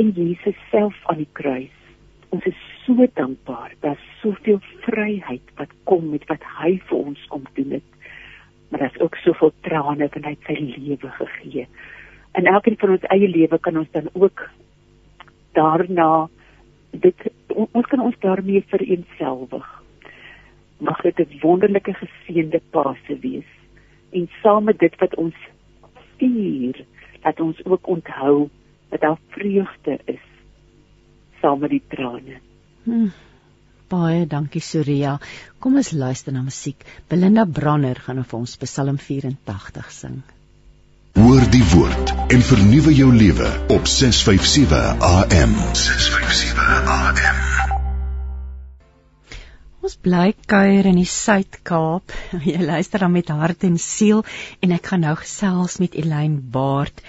En 0.01 0.11
Jesus 0.17 0.59
self 0.71 0.95
aan 1.11 1.23
die 1.23 1.31
kruis. 1.39 1.75
Ons 2.35 2.47
is 2.51 2.61
so 2.85 3.07
dankbaar 3.15 3.75
dat 3.85 4.01
soveel 4.21 4.61
vryheid 4.87 5.55
wat 5.59 5.75
kom 5.91 6.11
met 6.11 6.27
wat 6.31 6.43
hy 6.59 6.77
vir 6.89 6.99
ons 6.99 7.27
kom 7.33 7.47
doen 7.59 7.77
het. 7.79 7.91
Maar 8.71 8.87
daar's 8.87 9.01
ook 9.01 9.19
soveel 9.23 9.53
trane 9.67 10.09
wat 10.09 10.27
hy 10.27 10.35
sy 10.47 10.59
lewe 10.59 11.11
gegee. 11.21 11.69
En 12.35 12.51
elkeen 12.51 12.79
van 12.79 12.97
ons 12.97 13.09
eie 13.15 13.29
lewe 13.31 13.59
kan 13.63 13.79
ons 13.79 13.91
dan 13.95 14.11
ook 14.13 14.49
daarna 15.55 16.27
dit 16.91 17.27
ons 17.55 17.87
kan 17.87 18.03
ons 18.03 18.19
daarmee 18.23 18.65
vereenselwig. 18.71 19.67
Mag 20.79 21.01
dit 21.03 21.19
'n 21.19 21.39
wonderlike 21.41 21.95
geseënde 21.95 22.61
Paase 22.71 23.19
wees. 23.21 23.51
En 24.11 24.29
saam 24.43 24.65
met 24.65 24.79
dit 24.79 24.95
wat 24.99 25.15
ons 25.15 25.35
vier, 26.21 26.85
dat 27.23 27.41
ons 27.41 27.65
ook 27.65 27.89
onthou 27.89 28.49
dat 28.89 29.01
daar 29.01 29.19
vreugde 29.35 29.99
is 30.05 30.23
saam 31.41 31.61
met 31.61 31.71
die 31.71 31.83
trane. 31.89 32.41
Hmm. 32.85 33.13
Baie 33.93 34.25
dankie 34.27 34.63
Surya. 34.65 35.19
Kom 35.61 35.77
ons 35.81 35.93
luister 35.93 36.33
na 36.33 36.43
musiek. 36.47 36.81
Belinda 37.09 37.45
Branner 37.45 38.01
gaan 38.07 38.25
vir 38.25 38.39
ons 38.41 38.57
Psalm 38.65 38.99
84 38.99 39.93
sing. 39.93 40.23
Hoor 41.15 41.45
die 41.53 41.63
woord 41.75 42.15
en 42.35 42.43
vernuwe 42.43 42.97
jou 42.97 43.13
lewe 43.15 43.51
op 43.77 43.87
657 43.87 45.09
AM. 45.13 45.59
657 45.87 46.95
AM. 46.99 47.44
Bly 50.05 50.35
kuier 50.45 50.85
in 50.85 50.99
die 51.01 51.09
Suid-Kaap. 51.09 52.13
Jy 52.45 52.59
luister 52.61 53.01
dan 53.01 53.15
met 53.15 53.31
hart 53.33 53.63
en 53.65 53.79
siel 53.81 54.21
en 54.61 54.75
ek 54.77 54.91
gaan 54.91 55.01
nou 55.07 55.15
gesels 55.17 55.79
met 55.81 55.97
Elyn 55.97 56.35
Baard 56.53 57.01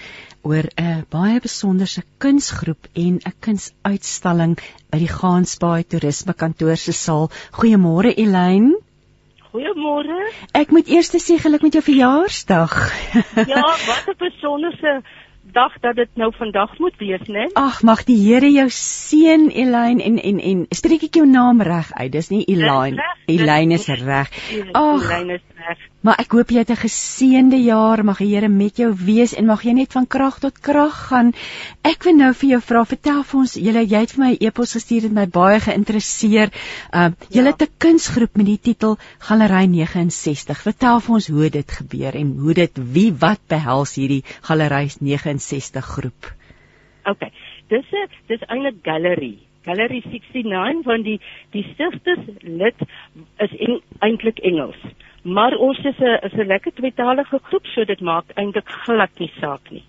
oor 0.46 0.64
'n 0.80 1.04
baie 1.12 1.42
besonderse 1.44 2.00
kunsgroep 2.24 2.88
en 2.94 3.18
'n 3.20 3.34
kunsuitstalling 3.44 4.56
by 4.88 5.02
die 5.02 5.12
Gansbaai 5.12 5.84
Toerisme 5.84 6.32
Kantoor 6.32 6.80
se 6.80 6.96
saal. 6.96 7.28
Goeiemôre 7.58 8.14
Elyn. 8.16 8.72
Goeiemôre. 9.52 10.32
Ek 10.56 10.72
moet 10.72 10.88
eers 10.88 11.12
sê 11.12 11.36
geluk 11.36 11.68
met 11.68 11.76
jou 11.76 11.84
verjaarsdag. 11.84 12.74
ja, 13.52 13.64
wat 13.90 14.08
'n 14.08 14.16
besonderse 14.24 15.02
dag 15.56 15.78
dat 15.80 15.96
dit 15.96 16.20
nou 16.20 16.30
vandag 16.36 16.78
moet 16.78 16.96
wees, 17.00 17.24
né? 17.32 17.48
Ag, 17.56 17.80
mag 17.82 18.04
die 18.08 18.18
Here 18.20 18.50
jou 18.52 18.68
seën, 18.72 19.48
Elyn 19.50 20.02
en 20.04 20.18
en 20.20 20.40
en 20.50 20.64
spreek 20.70 21.08
ek 21.08 21.18
jou 21.20 21.26
naam 21.28 21.62
reg 21.64 21.92
uit? 21.96 22.12
Dis 22.12 22.30
nie 22.34 22.44
Elyn. 22.52 23.00
Elyn 23.26 23.76
is 23.76 23.88
reg. 23.88 24.32
Ag, 24.72 25.08
Elyn 25.10 25.38
is. 25.38 25.44
Maar 26.06 26.20
ek 26.22 26.34
hoop 26.36 26.52
jy 26.54 26.62
het 26.62 26.70
'n 26.70 26.84
geseënde 26.86 27.58
jaar, 27.62 28.04
mag 28.04 28.18
die 28.18 28.28
Here 28.34 28.48
met 28.48 28.76
jou 28.76 28.92
wees 28.94 29.34
en 29.34 29.46
mag 29.46 29.62
jy 29.64 29.72
net 29.72 29.92
van 29.92 30.06
krag 30.06 30.38
tot 30.38 30.58
krag 30.60 31.08
gaan. 31.08 31.32
Ek 31.82 32.04
wil 32.04 32.14
nou 32.14 32.32
vir 32.32 32.48
jou 32.48 32.60
vra, 32.60 32.84
vertel 32.84 33.22
vir 33.22 33.40
ons, 33.40 33.54
jy 33.54 33.72
jy 33.72 34.00
het 34.00 34.12
vir 34.12 34.24
my 34.24 34.30
'n 34.30 34.36
e 34.40 34.46
e-pos 34.46 34.72
gestuur 34.72 35.02
het 35.02 35.12
my 35.12 35.26
baie 35.26 35.60
geïnteresseer. 35.60 36.52
Uh 36.92 37.10
jy 37.30 37.42
ja. 37.42 37.46
het 37.50 37.62
'n 37.62 37.74
kunsgroep 37.78 38.36
met 38.36 38.46
die 38.46 38.58
titel 38.58 38.98
Galery 39.18 39.66
69. 39.66 40.62
Vertel 40.62 41.00
vir 41.00 41.14
ons 41.14 41.26
hoe 41.26 41.50
dit 41.50 41.70
gebeur 41.70 42.14
en 42.14 42.36
hoe 42.38 42.54
dit 42.54 42.72
wie 42.92 43.12
wat 43.12 43.40
behels 43.48 43.94
hierdie 43.94 44.24
Galery 44.42 44.90
69 45.00 45.84
groep. 45.84 46.34
OK. 47.04 47.22
Dis 47.68 47.86
'n 47.92 48.08
dis 48.28 48.40
eintlik 48.46 48.76
gallery. 48.82 49.38
Gallery 49.64 50.02
69 50.04 50.84
van 50.84 51.02
die 51.02 51.20
die 51.50 51.66
stigters 51.74 52.26
lid 52.42 52.76
is 53.38 53.50
eintlik 53.98 54.38
Engels 54.38 54.78
maar 55.26 55.56
ons 55.58 55.78
is 55.78 55.98
'n 55.98 56.18
is 56.26 56.32
'n 56.32 56.46
lekker 56.46 56.72
tweetalige 56.72 57.38
groep 57.42 57.66
so 57.66 57.84
dit 57.84 58.00
maak 58.00 58.24
eintlik 58.34 58.68
glad 58.68 59.10
nie 59.18 59.32
saak 59.40 59.70
nie. 59.70 59.84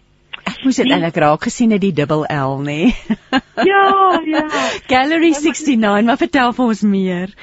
Ek 0.45 0.63
moes 0.63 0.75
dit 0.75 0.91
eintlik 0.91 1.15
raak 1.15 1.43
gesien 1.43 1.71
het 1.71 1.81
die 1.81 1.93
dubbel 1.93 2.25
L 2.25 2.57
nê. 2.61 2.81
ja, 3.71 4.21
ja. 4.25 4.43
Gallery 4.87 5.31
69, 5.33 6.05
maar 6.05 6.17
vertel 6.17 6.53
vir 6.53 6.65
ons 6.65 6.81
meer. 6.81 7.33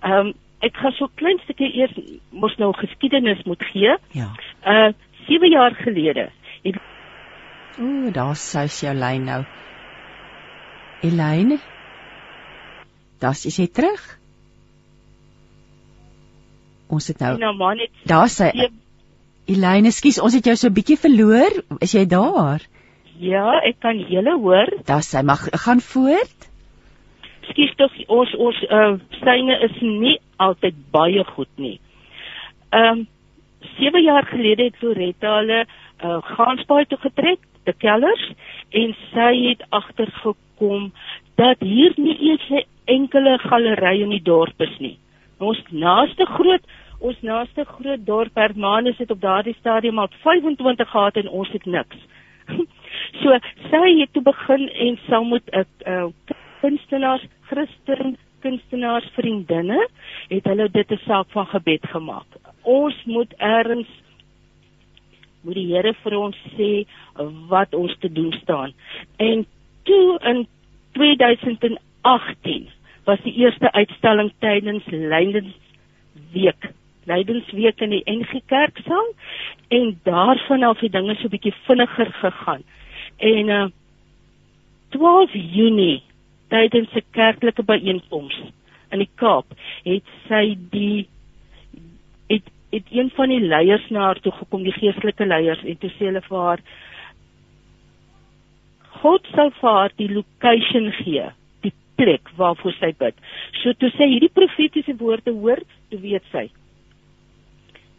Ehm 0.00 0.12
um, 0.12 0.34
ek 0.60 0.76
gaan 0.76 0.92
so 0.92 1.08
klein 1.14 1.38
stukkie 1.44 1.72
eers 1.76 1.92
mos 2.30 2.56
nou 2.56 2.72
geskiedenis 2.72 3.42
moet 3.44 3.62
gee. 3.72 3.96
Ja. 4.12 4.30
Uh 4.64 4.92
7 5.26 5.50
jaar 5.50 5.74
gelede. 5.74 6.30
Ooh, 7.78 8.12
daar 8.12 8.36
sou 8.36 8.68
sy 8.68 8.86
jou 8.86 8.94
lyn 8.94 9.24
nou. 9.24 9.44
Elaine? 11.02 11.58
Das 13.18 13.46
is 13.46 13.56
jy 13.58 13.66
terug? 13.66 14.02
Ons 16.88 17.08
het 17.08 17.20
nou 17.20 17.36
Nou 17.38 17.74
net 17.74 17.90
Daar 18.08 18.28
sê 18.28 18.50
Elaine, 19.46 19.90
skus, 19.92 20.18
ons 20.24 20.34
het 20.34 20.44
jou 20.44 20.56
so 20.56 20.68
'n 20.68 20.72
bietjie 20.72 20.96
verloor. 20.96 21.52
Is 21.80 21.92
jy 21.92 22.06
daar? 22.08 22.62
Ja, 23.18 23.60
ek 23.62 23.80
kan 23.80 23.98
julle 23.98 24.38
hoor. 24.40 24.68
Daar 24.86 25.02
sê 25.02 25.22
mag 25.22 25.48
gaan 25.52 25.80
voort. 25.80 26.48
Skus 27.50 27.74
tog 27.76 27.92
ons 28.08 28.34
ons 28.34 28.62
uh 28.70 28.96
syne 29.20 29.58
is 29.68 29.76
nie 29.80 30.18
altyd 30.36 30.74
baie 30.90 31.24
goed 31.24 31.52
nie. 31.56 31.80
Ehm 32.72 32.98
um, 32.98 33.06
7 33.78 34.02
jaar 34.02 34.26
gelede 34.26 34.64
het 34.64 34.82
Loretta 34.82 35.36
hulle 35.38 35.66
uh 36.04 36.22
Gansbaai 36.22 36.86
toe 36.86 36.98
getrek, 36.98 37.38
te 37.64 37.72
Kellers 37.72 38.32
en 38.70 38.94
sy 39.12 39.32
het 39.48 39.62
agtergekom 39.70 40.92
dat 41.40 41.60
hier 41.60 41.92
nie 41.96 42.18
eens 42.30 42.50
'n 42.50 42.64
enkele 42.84 43.38
galery 43.38 44.02
in 44.02 44.10
die 44.10 44.22
dorp 44.22 44.60
is 44.60 44.78
nie. 44.78 44.98
Ons 45.38 45.62
naaste 45.70 46.26
groot 46.26 46.64
ons 47.04 47.16
naaste 47.20 47.64
groot 47.64 48.06
dorp 48.06 48.34
Hermanus 48.34 48.98
het 48.98 49.10
op 49.10 49.20
daardie 49.20 49.56
stadium 49.58 49.98
al 49.98 50.08
25 50.22 50.90
gehad 50.90 51.16
en 51.16 51.28
ons 51.28 51.50
het 51.52 51.64
niks. 51.66 51.96
so 53.20 53.38
sy 53.70 54.00
het 54.00 54.12
toe 54.12 54.22
begin 54.22 54.68
en 54.68 54.98
saam 55.08 55.28
met 55.28 55.42
'n 55.52 55.66
uh, 55.86 56.06
kunstenaars, 56.60 57.26
Christen 57.50 58.16
kunstenaars 58.40 59.08
vriendinne 59.16 59.88
het 60.28 60.44
hulle 60.44 60.68
dit 60.70 60.90
'n 60.90 61.00
saak 61.04 61.28
van 61.30 61.46
gebed 61.46 61.86
gemaak. 61.92 62.26
Ons 62.62 63.04
moet 63.04 63.32
erns 63.36 63.88
moet 65.44 65.54
die 65.54 65.66
Here 65.74 65.92
vir 66.02 66.16
ons 66.18 66.36
sê 66.56 66.86
wat 67.48 67.74
ons 67.74 67.96
te 68.00 68.12
doen 68.12 68.32
staan. 68.32 68.72
En 69.16 69.46
toe 69.82 70.18
in 70.32 70.46
2018 70.92 72.68
was 73.04 73.20
die 73.24 73.34
eerste 73.34 73.72
uitstalling 73.72 74.32
tydens 74.38 74.86
Lydensweek. 74.86 76.70
Lydensweek 77.04 77.80
in 77.84 77.90
die 77.90 78.02
NG 78.08 78.40
Kerksaal 78.48 79.10
en 79.68 80.00
daarvan 80.08 80.62
af 80.62 80.80
het 80.80 80.92
dinge 80.92 81.14
so 81.14 81.26
'n 81.26 81.34
bietjie 81.36 81.54
vinniger 81.66 82.12
gegaan. 82.12 82.62
En 83.18 83.48
uh 83.48 83.66
12 84.88 85.30
Junie 85.32 86.02
tydens 86.48 86.94
'n 86.94 87.04
kerklike 87.10 87.62
byeenkoms 87.62 88.36
in 88.90 88.98
die 88.98 89.10
Kaap 89.14 89.46
het 89.84 90.06
sy 90.28 90.56
die 90.70 91.08
het 92.28 92.46
het 92.70 92.86
een 92.90 93.10
van 93.14 93.28
die 93.28 93.40
leiers 93.40 93.88
na 93.90 94.00
haar 94.00 94.20
toe 94.20 94.32
gekom, 94.32 94.62
die 94.62 94.72
geestelike 94.72 95.26
leiers 95.26 95.62
en 95.64 95.78
toe 95.78 95.90
sê 95.90 96.06
hulle 96.08 96.22
vir 96.22 96.38
haar 96.38 96.60
God 99.02 99.26
sal 99.34 99.50
vir 99.50 99.70
haar 99.70 99.92
die 99.96 100.12
location 100.12 100.92
gee 100.92 101.30
plek 101.96 102.30
waarvoor 102.36 102.74
sy 102.80 102.92
bid. 102.98 103.14
So 103.62 103.72
toe 103.78 103.90
sy 103.94 104.08
hierdie 104.10 104.32
profetiese 104.34 104.96
woorde 104.98 105.32
hoor, 105.32 105.62
toe 105.90 106.00
weet 106.00 106.24
sy 106.32 106.48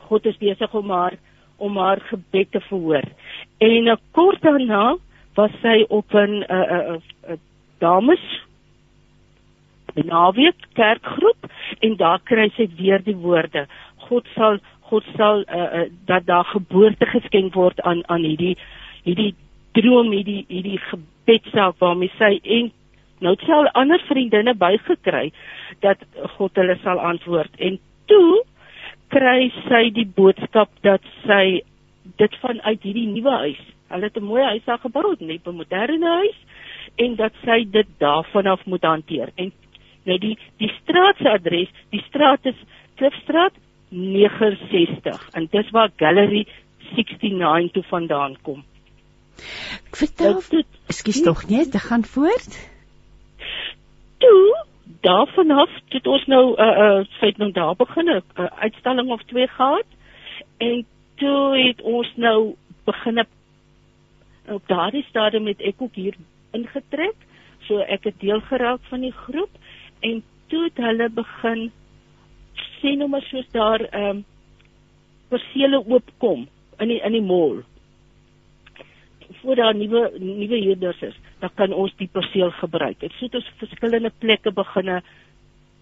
God 0.06 0.26
is 0.30 0.38
besig 0.38 0.74
om 0.74 0.91
haar 0.93 1.18
om 1.58 1.78
haar 1.80 2.02
gebed 2.12 2.52
te 2.52 2.60
verhoor. 2.68 3.06
En 3.64 3.98
kort 4.12 4.41
daarna 4.43 4.98
was 5.36 5.52
sy 5.62 5.86
op 5.89 6.14
'n 6.14 6.43
'n 6.43 6.43
uh, 6.43 6.60
'n 6.60 6.96
uh, 6.96 7.32
uh, 7.32 7.38
dames 7.80 8.24
naweek 10.04 10.56
kerkgroep 10.74 11.48
en 11.80 11.96
daar 11.96 12.20
kry 12.24 12.50
sy 12.56 12.68
weer 12.78 13.04
die 13.04 13.16
woorde 13.16 13.68
God 14.08 14.28
sal 14.36 14.60
God 14.89 15.04
sal 15.18 15.43
uh, 15.48 15.58
uh, 15.58 15.86
dat 16.06 16.26
daar 16.26 16.46
geboorte 16.46 17.06
geskenk 17.06 17.54
word 17.54 17.82
aan 17.82 18.04
aan 18.08 18.24
hierdie 18.28 18.58
hierdie 19.04 19.34
droom 19.72 20.12
hierdie 20.12 20.46
hierdie 20.48 20.80
gebedsaak 20.89 21.80
waarmee 21.80 22.12
sy 22.20 22.39
en 22.43 22.72
nou 23.26 23.34
het 23.36 23.45
sy 23.47 23.53
al 23.57 23.71
ander 23.82 24.01
vriendinne 24.07 24.53
bygekry 24.61 25.32
dat 25.86 26.01
God 26.38 26.61
hulle 26.61 26.78
sal 26.84 27.01
antwoord. 27.11 27.53
En 27.59 27.80
toe 28.11 28.43
kry 29.13 29.49
sy 29.65 29.89
die 29.95 30.07
boodskap 30.17 30.69
dat 30.86 31.01
sy 31.26 31.61
dit 32.21 32.36
vanuit 32.41 32.84
hierdie 32.86 33.09
nuwe 33.09 33.39
huis 33.45 33.63
hulle 33.93 34.09
het 34.09 34.17
'n 34.17 34.23
mooi 34.23 34.43
huis 34.43 34.65
daar 34.65 34.80
gebou 34.80 35.15
net 35.19 35.47
'n 35.47 35.55
moderne 35.55 36.09
huis 36.21 36.39
en 36.95 37.15
dat 37.15 37.34
sy 37.45 37.65
dit 37.71 37.88
daarvan 37.97 38.47
af 38.47 38.65
moet 38.65 38.84
hanteer. 38.84 39.30
En 39.36 39.51
nou 40.03 40.17
die 40.17 40.38
die 40.57 40.71
straat 40.82 41.17
se 41.17 41.30
adres 41.30 41.69
die 41.89 42.03
straat 42.07 42.45
is 42.45 42.55
Klifstraat 42.95 43.53
69 43.89 45.30
en 45.34 45.47
dis 45.51 45.69
waar 45.69 45.91
Gallery 45.95 46.47
69 46.95 47.71
toe 47.71 47.84
vandaan 47.84 48.36
kom. 48.41 48.63
Vertel, 49.91 50.41
ekskuus 50.88 51.21
tog 51.21 51.47
nee, 51.49 51.63
dit 51.63 51.82
gaan 51.82 52.03
voort. 52.03 52.74
Toe 54.26 54.65
daarvan 55.01 55.51
af 55.51 55.69
het 55.89 56.07
ons 56.07 56.26
nou 56.26 56.45
'n 56.53 56.61
uh, 56.61 56.78
uh, 56.86 57.05
feit 57.19 57.38
nou 57.38 57.51
daar 57.51 57.76
begin 57.76 58.05
'n 58.05 58.21
uh, 58.39 58.45
uitstalling 58.45 59.09
of 59.11 59.21
twee 59.23 59.47
gehad 59.47 59.86
en 60.57 60.86
toe 61.15 61.57
het 61.67 61.82
ons 61.82 62.11
nou 62.15 62.55
begin 62.86 63.26
op 64.47 64.67
daardie 64.67 65.05
stadium 65.09 65.43
met 65.43 65.61
ek 65.61 65.82
ook 65.82 65.95
hier 65.95 66.15
ingetrek. 66.51 67.15
So 67.67 67.78
ek 67.78 68.03
het 68.03 68.19
deel 68.19 68.41
geraak 68.41 68.80
van 68.89 69.01
die 69.01 69.11
groep 69.11 69.49
en 69.99 70.23
toe 70.47 70.63
het 70.63 70.78
hulle 70.78 71.09
begin 71.09 71.71
sien 72.80 72.97
nou 72.97 73.09
maar 73.09 73.26
soos 73.30 73.49
daar 73.51 73.82
ehm 73.82 74.09
um, 74.09 74.26
persele 75.30 75.86
oopkom 75.86 76.47
in 76.78 76.88
die 76.88 77.01
in 77.01 77.11
die 77.11 77.21
mall. 77.21 77.63
Voor 79.41 79.55
daar 79.55 79.76
nuwe 79.76 80.11
nuwe 80.19 80.57
huurders 80.61 81.01
is, 81.01 81.15
dan 81.46 81.54
kan 81.56 81.78
ons 81.78 81.93
die 82.02 82.10
perseel 82.12 82.52
gebruik. 82.60 83.00
Dit 83.04 83.14
sê 83.20 83.30
ons 83.30 83.54
verskillende 83.62 84.12
plekke 84.24 84.54
beginne 84.56 85.02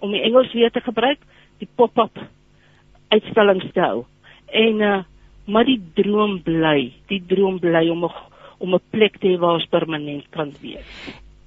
om 0.03 0.11
die 0.11 0.23
Engels 0.27 0.51
weer 0.53 0.71
te 0.73 0.83
gebruik, 0.83 1.21
die 1.63 1.69
pop-up 1.79 2.19
uitstallings 3.13 3.71
te 3.73 3.83
hou. 3.87 4.05
En 4.51 4.87
uh 4.91 5.01
maar 5.43 5.65
die 5.67 5.81
droom 5.97 6.37
bly, 6.39 6.93
die 7.11 7.19
droom 7.27 7.57
bly 7.59 7.89
om 7.91 8.05
'n 8.05 8.11
om 8.63 8.75
'n 8.75 8.85
plek 8.91 9.17
te 9.19 9.27
hê 9.27 9.39
waar 9.39 9.59
ons 9.59 9.67
permanent 9.67 10.23
kan 10.31 10.53
wees. 10.61 10.85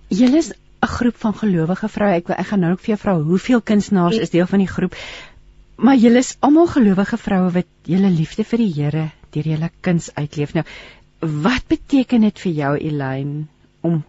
Julle 0.08 0.36
is 0.36 0.52
'n 0.52 0.86
groep 0.86 1.16
van 1.16 1.34
gelowige 1.34 1.88
vroue. 1.88 2.16
Ek 2.16 2.28
ek 2.28 2.46
gaan 2.46 2.60
nou 2.60 2.72
ook 2.72 2.80
vir 2.80 2.94
jou 2.94 2.98
vra 2.98 3.14
hoeveel 3.16 3.60
kunstenaars 3.60 4.18
is 4.18 4.30
deel 4.30 4.46
van 4.46 4.58
die 4.58 4.74
groep. 4.76 4.94
Maar 5.76 5.96
julle 5.96 6.18
is 6.18 6.36
almal 6.40 6.66
gelowige 6.66 7.16
vroue 7.16 7.50
wat 7.50 7.66
julle 7.82 8.10
liefde 8.10 8.44
vir 8.44 8.58
die 8.58 8.72
Here 8.76 9.10
deur 9.32 9.44
julle 9.44 9.70
kuns 9.80 10.14
uitleef. 10.14 10.54
Nou, 10.54 10.64
wat 11.20 11.64
beteken 11.68 12.20
dit 12.20 12.38
vir 12.38 12.52
jou 12.52 12.76
Elaine 12.76 13.46
om 13.86 14.02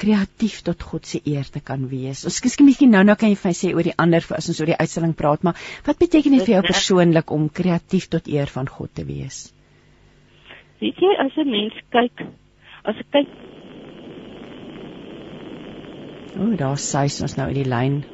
kreatief 0.00 0.60
tot 0.64 0.82
God 0.82 1.06
se 1.06 1.20
eer 1.28 1.48
te 1.52 1.60
kan 1.60 1.82
wees. 1.90 2.24
Ons 2.24 2.38
skielik 2.40 2.64
miskien 2.64 2.92
nou 2.94 3.02
nou 3.04 3.16
kan 3.20 3.28
jy 3.28 3.36
vir 3.36 3.50
my 3.50 3.56
sê 3.58 3.72
oor 3.74 3.84
die 3.84 3.96
ander 4.04 4.24
as 4.36 4.48
ons 4.48 4.60
oor 4.62 4.70
die 4.72 4.78
uitstalling 4.78 5.12
praat, 5.18 5.44
maar 5.44 5.60
wat 5.86 6.00
beteken 6.00 6.36
dit 6.38 6.46
vir 6.46 6.56
jou 6.56 6.62
persoonlik 6.68 7.32
om 7.36 7.48
kreatief 7.60 8.08
tot 8.14 8.30
eer 8.30 8.48
van 8.54 8.70
God 8.78 8.94
te 8.96 9.04
wees? 9.08 9.50
Weet 10.80 11.02
jy 11.04 11.12
as 11.26 11.36
'n 11.36 11.50
mens 11.50 11.76
kyk, 11.92 12.26
as 12.84 12.96
ek 13.04 13.10
kyk 13.12 13.38
O, 16.38 16.44
oh, 16.46 16.56
daar 16.56 16.78
sê 16.78 17.02
ons 17.22 17.36
nou 17.36 17.48
in 17.50 17.56
die 17.58 17.68
lyn. 17.68 18.04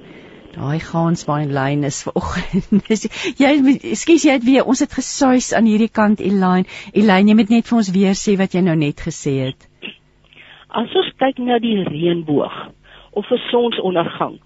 Daai 0.55 0.81
gaansbaan 0.81 1.53
lyn 1.53 1.85
is 1.85 1.99
vanoggend. 2.07 2.89
jy 3.43 3.95
skus 3.95 4.25
jy 4.25 4.39
het 4.39 4.47
weer 4.47 4.65
ons 4.65 4.81
het 4.81 4.95
gesuis 4.99 5.53
aan 5.53 5.69
hierdie 5.69 5.93
kant 5.93 6.23
Elaine. 6.25 6.65
Elaine, 6.95 7.29
jy 7.29 7.37
moet 7.37 7.53
net 7.53 7.69
vir 7.69 7.79
ons 7.83 7.91
weer 7.93 8.17
sê 8.17 8.39
wat 8.41 8.57
jy 8.57 8.65
nou 8.65 8.77
net 8.81 9.05
gesê 9.05 9.35
het. 9.45 9.69
As 10.77 10.93
ons 10.93 11.09
kyk 11.21 11.39
na 11.41 11.57
die 11.63 11.79
reënboog 11.87 12.57
of 13.17 13.31
'n 13.33 13.41
sonsondergang, 13.49 14.37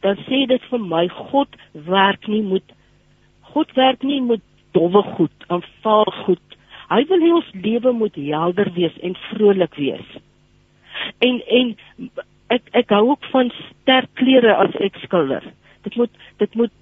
dan 0.00 0.16
sê 0.28 0.46
dit 0.48 0.62
vir 0.70 0.80
my 0.80 1.08
God 1.08 1.48
werk 1.72 2.28
nie 2.28 2.42
met 2.42 2.64
God 3.52 3.72
werk 3.76 4.02
nie 4.02 4.20
met 4.20 4.40
dowwe 4.72 5.02
goed, 5.16 5.36
aanvaar 5.48 6.12
goed. 6.24 6.56
Hy 6.88 7.04
wil 7.08 7.20
hê 7.24 7.30
ons 7.34 7.52
lewe 7.52 7.92
moet 7.92 8.14
helder 8.14 8.72
wees 8.72 8.96
en 9.02 9.14
vrolik 9.28 9.74
wees. 9.74 10.08
En 11.18 11.40
en 11.58 11.74
ek 12.54 12.62
ek 12.72 12.88
hou 12.94 13.10
ook 13.10 13.24
van 13.32 13.52
sterk 13.60 14.08
kleure 14.14 14.54
as 14.54 14.76
ek 14.80 14.96
skilder. 15.04 15.44
Dit 15.82 15.96
moet 15.96 16.12
dit 16.38 16.54
moet 16.54 16.72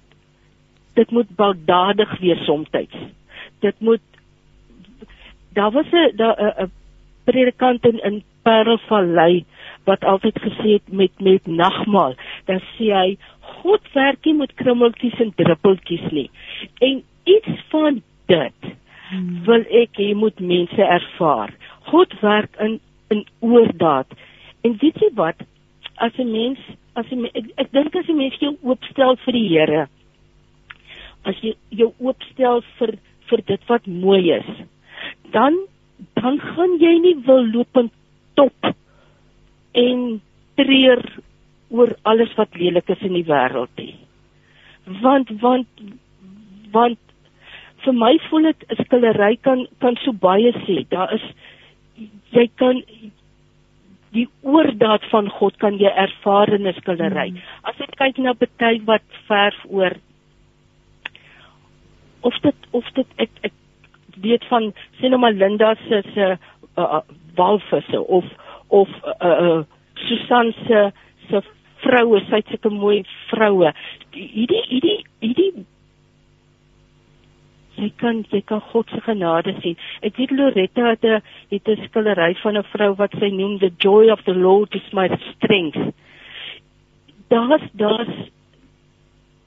dit 0.95 1.11
moet 1.11 1.35
baldadig 1.35 2.19
wees 2.19 2.45
soms. 2.45 2.69
Dit 3.59 3.79
moet 3.79 4.03
daar 5.53 5.71
was 5.71 5.91
'n 5.91 6.15
'n 6.63 6.71
predikant 7.25 7.85
in, 7.85 7.99
in 7.99 8.23
Parelvallei 8.45 9.45
wat 9.89 10.05
altyd 10.05 10.37
gesê 10.41 10.77
het 10.77 10.91
met 11.01 11.13
met 11.21 11.47
nagmaal, 11.47 12.15
dan 12.49 12.61
sê 12.75 12.91
hy 12.93 13.17
God 13.61 13.85
werk 13.93 14.25
nie 14.25 14.35
met 14.37 14.53
krummeltjies 14.61 15.19
en 15.23 15.33
druppeltjies 15.37 16.05
nie. 16.11 16.29
En 16.81 17.03
iets 17.25 17.61
van 17.73 18.01
dit 18.31 18.69
hmm. 19.09 19.43
wil 19.45 19.65
ek 19.83 19.97
hê 20.01 20.13
moet 20.17 20.39
mense 20.39 20.89
ervaar. 20.97 21.53
God 21.91 22.13
werk 22.21 22.57
in 22.61 22.79
in 23.13 23.25
oordaad. 23.39 24.09
En 24.65 24.77
weet 24.81 24.97
jy 25.01 25.11
wat? 25.17 25.41
As 26.01 26.17
'n 26.17 26.31
mens, 26.31 26.59
as 26.93 27.05
'n 27.11 27.25
ek, 27.33 27.51
ek 27.57 27.71
dink 27.71 27.95
as 27.95 28.09
'n 28.09 28.17
mens 28.17 28.39
jou 28.39 28.55
oopstel 28.61 29.15
vir 29.25 29.33
die 29.33 29.49
Here, 29.49 29.87
as 31.23 31.35
jy 31.41 31.53
jou 31.69 31.93
oopstel 31.99 32.61
vir 32.77 32.97
vir 33.29 33.41
dit 33.45 33.61
wat 33.67 33.87
mooi 33.87 34.31
is, 34.31 34.49
dan 35.31 35.53
dan 36.13 36.39
gaan 36.39 36.77
jy 36.79 36.97
nie 36.99 37.15
wil 37.25 37.45
loop 37.53 37.77
en 37.77 37.91
top 38.35 38.71
en 39.75 40.21
treur 40.59 41.01
oor 41.75 41.95
alles 42.03 42.31
wat 42.39 42.55
lelik 42.59 42.89
is 42.93 43.03
in 43.07 43.17
die 43.17 43.27
wêreld 43.27 43.71
nie. 43.81 43.95
Want 45.01 45.31
want 45.41 45.83
want 46.75 46.99
vir 47.83 47.93
my 47.93 48.13
voel 48.29 48.51
dit 48.51 48.65
'n 48.69 48.83
skillery 48.85 49.35
kan 49.47 49.67
kan 49.79 49.97
so 50.03 50.13
baie 50.13 50.51
sê. 50.65 50.85
Daar 50.89 51.13
is 51.13 51.25
jy 52.31 52.49
kan 52.55 52.81
die 54.15 54.27
oordaad 54.41 55.03
van 55.11 55.29
God 55.29 55.57
kan 55.57 55.77
jy 55.79 55.91
ervaar 55.91 56.53
in 56.53 56.67
'n 56.67 56.73
skillery. 56.73 57.29
Hmm. 57.29 57.41
As 57.63 57.79
ek 57.79 57.95
kyk 57.97 58.17
na 58.17 58.33
baie 58.33 58.79
wat 58.85 59.03
verf 59.27 59.59
oor 59.67 59.95
of 62.21 62.33
dit 62.41 62.55
of 62.71 62.85
dit 62.93 63.07
ek 63.17 63.29
ek 63.41 63.53
weet 64.21 64.45
van 64.49 64.73
sien 64.99 65.11
nou 65.13 65.19
maar 65.19 65.33
Linda 65.33 65.75
se 65.87 66.01
se 66.13 66.37
uh, 66.77 67.01
walvisse 67.37 68.01
of 68.07 68.25
of 68.67 68.89
uh, 69.21 69.27
uh, 69.27 69.63
Susan 70.07 70.53
se 70.65 70.91
se 71.29 71.41
vroue, 71.85 72.19
sy't 72.29 72.49
sulke 72.49 72.71
mooi 72.73 73.03
vroue. 73.31 73.71
Hierdie 74.11 74.63
hierdie 74.69 74.99
hierdie 75.21 75.65
jy 77.75 77.89
kan 77.99 78.21
jy 78.31 78.41
kan 78.47 78.61
God 78.71 78.89
se 78.89 79.01
genade 79.03 79.55
sien. 79.61 79.75
Ek 80.01 80.17
weet 80.19 80.31
Loretta 80.31 80.91
het 80.91 81.03
'n 81.03 81.21
het 81.51 81.67
'n 81.67 81.83
skillery 81.87 82.33
van 82.43 82.57
'n 82.57 82.69
vrou 82.71 82.95
wat 82.95 83.11
sy 83.19 83.29
noem 83.29 83.59
the 83.59 83.71
joy 83.77 84.09
of 84.09 84.23
the 84.23 84.33
Lord 84.33 84.75
is 84.75 84.93
my 84.93 85.09
strength. 85.31 85.93
Daar's 87.29 87.63
daar's 87.73 88.31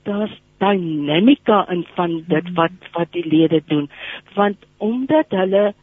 daar's 0.04 0.36
dinamika 0.58 1.66
in 1.70 1.86
van 1.94 2.24
dit 2.26 2.44
mhm. 2.44 2.54
wat 2.54 2.72
wat 2.92 3.12
die 3.12 3.26
lede 3.26 3.62
doen 3.66 3.90
want 4.34 4.56
omdat 4.76 5.26
hulle 5.30 5.74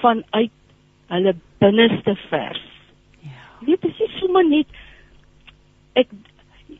vanuit 0.00 0.50
hulle 1.06 1.34
binneste 1.64 2.16
vers. 2.28 2.62
Ja. 3.24 3.42
Weet 3.66 3.82
dit 3.82 4.00
is 4.06 4.18
sommer 4.20 4.44
net 4.48 4.66
ek 6.00 6.10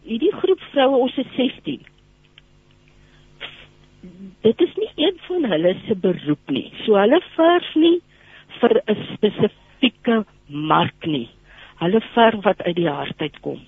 hierdie 0.04 0.32
groep 0.40 0.62
vroue 0.72 1.04
ons 1.06 1.18
is 1.22 1.30
16. 1.38 1.84
Dit 4.44 4.60
is 4.60 4.74
nie 4.76 4.90
een 5.06 5.20
van 5.28 5.46
hulle 5.52 5.72
se 5.86 5.96
beroep 5.96 6.52
nie. 6.52 6.66
So 6.84 6.98
hulle 7.00 7.20
vers 7.36 7.70
nie 7.80 7.96
vir 8.60 8.76
'n 8.84 9.06
spesifieke 9.14 10.24
mark 10.48 11.06
nie. 11.06 11.28
Hulle 11.80 12.00
ver 12.14 12.40
wat 12.44 12.62
uit 12.62 12.76
die 12.76 12.88
hart 12.88 13.20
uitkom. 13.20 13.60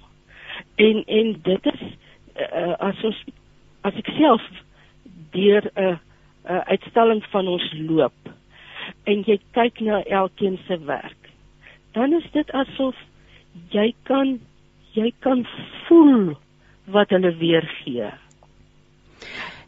En 0.76 1.04
en 1.06 1.32
dit 1.42 1.66
is 1.72 1.82
uh, 2.36 2.74
as 2.78 3.04
ons 3.04 3.24
as 3.82 3.94
ek 3.94 4.12
self 4.18 4.42
deur 5.32 5.64
'n 5.64 5.80
uh, 5.80 5.96
'n 6.46 6.52
uh, 6.52 6.62
uitstalling 6.76 7.24
van 7.32 7.48
ons 7.48 7.72
loop 7.88 8.25
en 9.06 9.22
jy 9.26 9.38
kyk 9.56 9.80
na 9.86 10.02
elkeen 10.02 10.58
se 10.66 10.78
werk, 10.86 11.30
dan 11.94 12.12
is 12.16 12.26
dit 12.34 12.50
asof 12.50 12.98
jy 13.72 13.92
kan 14.08 14.38
jy 14.96 15.12
kan 15.24 15.44
voel 15.86 16.34
wat 16.92 17.12
hulle 17.14 17.32
weergee. 17.40 18.10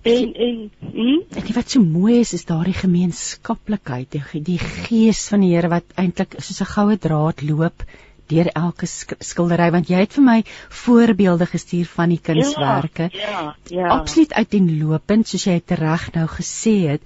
En 0.09 0.35
en 0.35 0.59
hm? 0.81 1.23
en 1.37 1.55
wat 1.55 1.71
so 1.71 1.83
mooi 1.83 2.19
is 2.21 2.33
is 2.33 2.47
daardie 2.49 2.77
gemeenskaplikheid, 2.77 4.13
die, 4.15 4.43
die 4.53 4.59
gees 4.59 5.27
van 5.33 5.43
die 5.45 5.55
Here 5.55 5.71
wat 5.73 5.97
eintlik 5.97 6.39
soos 6.39 6.63
'n 6.63 6.73
goue 6.75 6.99
draad 7.09 7.43
loop 7.43 7.85
deur 8.29 8.51
elke 8.53 8.87
skildery 8.87 9.71
want 9.73 9.89
jy 9.89 10.03
het 10.05 10.13
vir 10.19 10.25
my 10.25 10.39
voorbeelde 10.85 11.47
gestuur 11.49 11.89
van 11.97 12.13
die 12.13 12.21
kunswerke. 12.21 13.09
Ja, 13.13 13.31
ja, 13.31 13.57
ja. 13.73 13.89
Absoluut 13.97 14.35
uiteenlopend 14.37 15.29
soos 15.29 15.47
jy 15.49 15.61
reg 15.81 16.09
nou 16.15 16.27
gesê 16.29 16.77
het, 16.93 17.03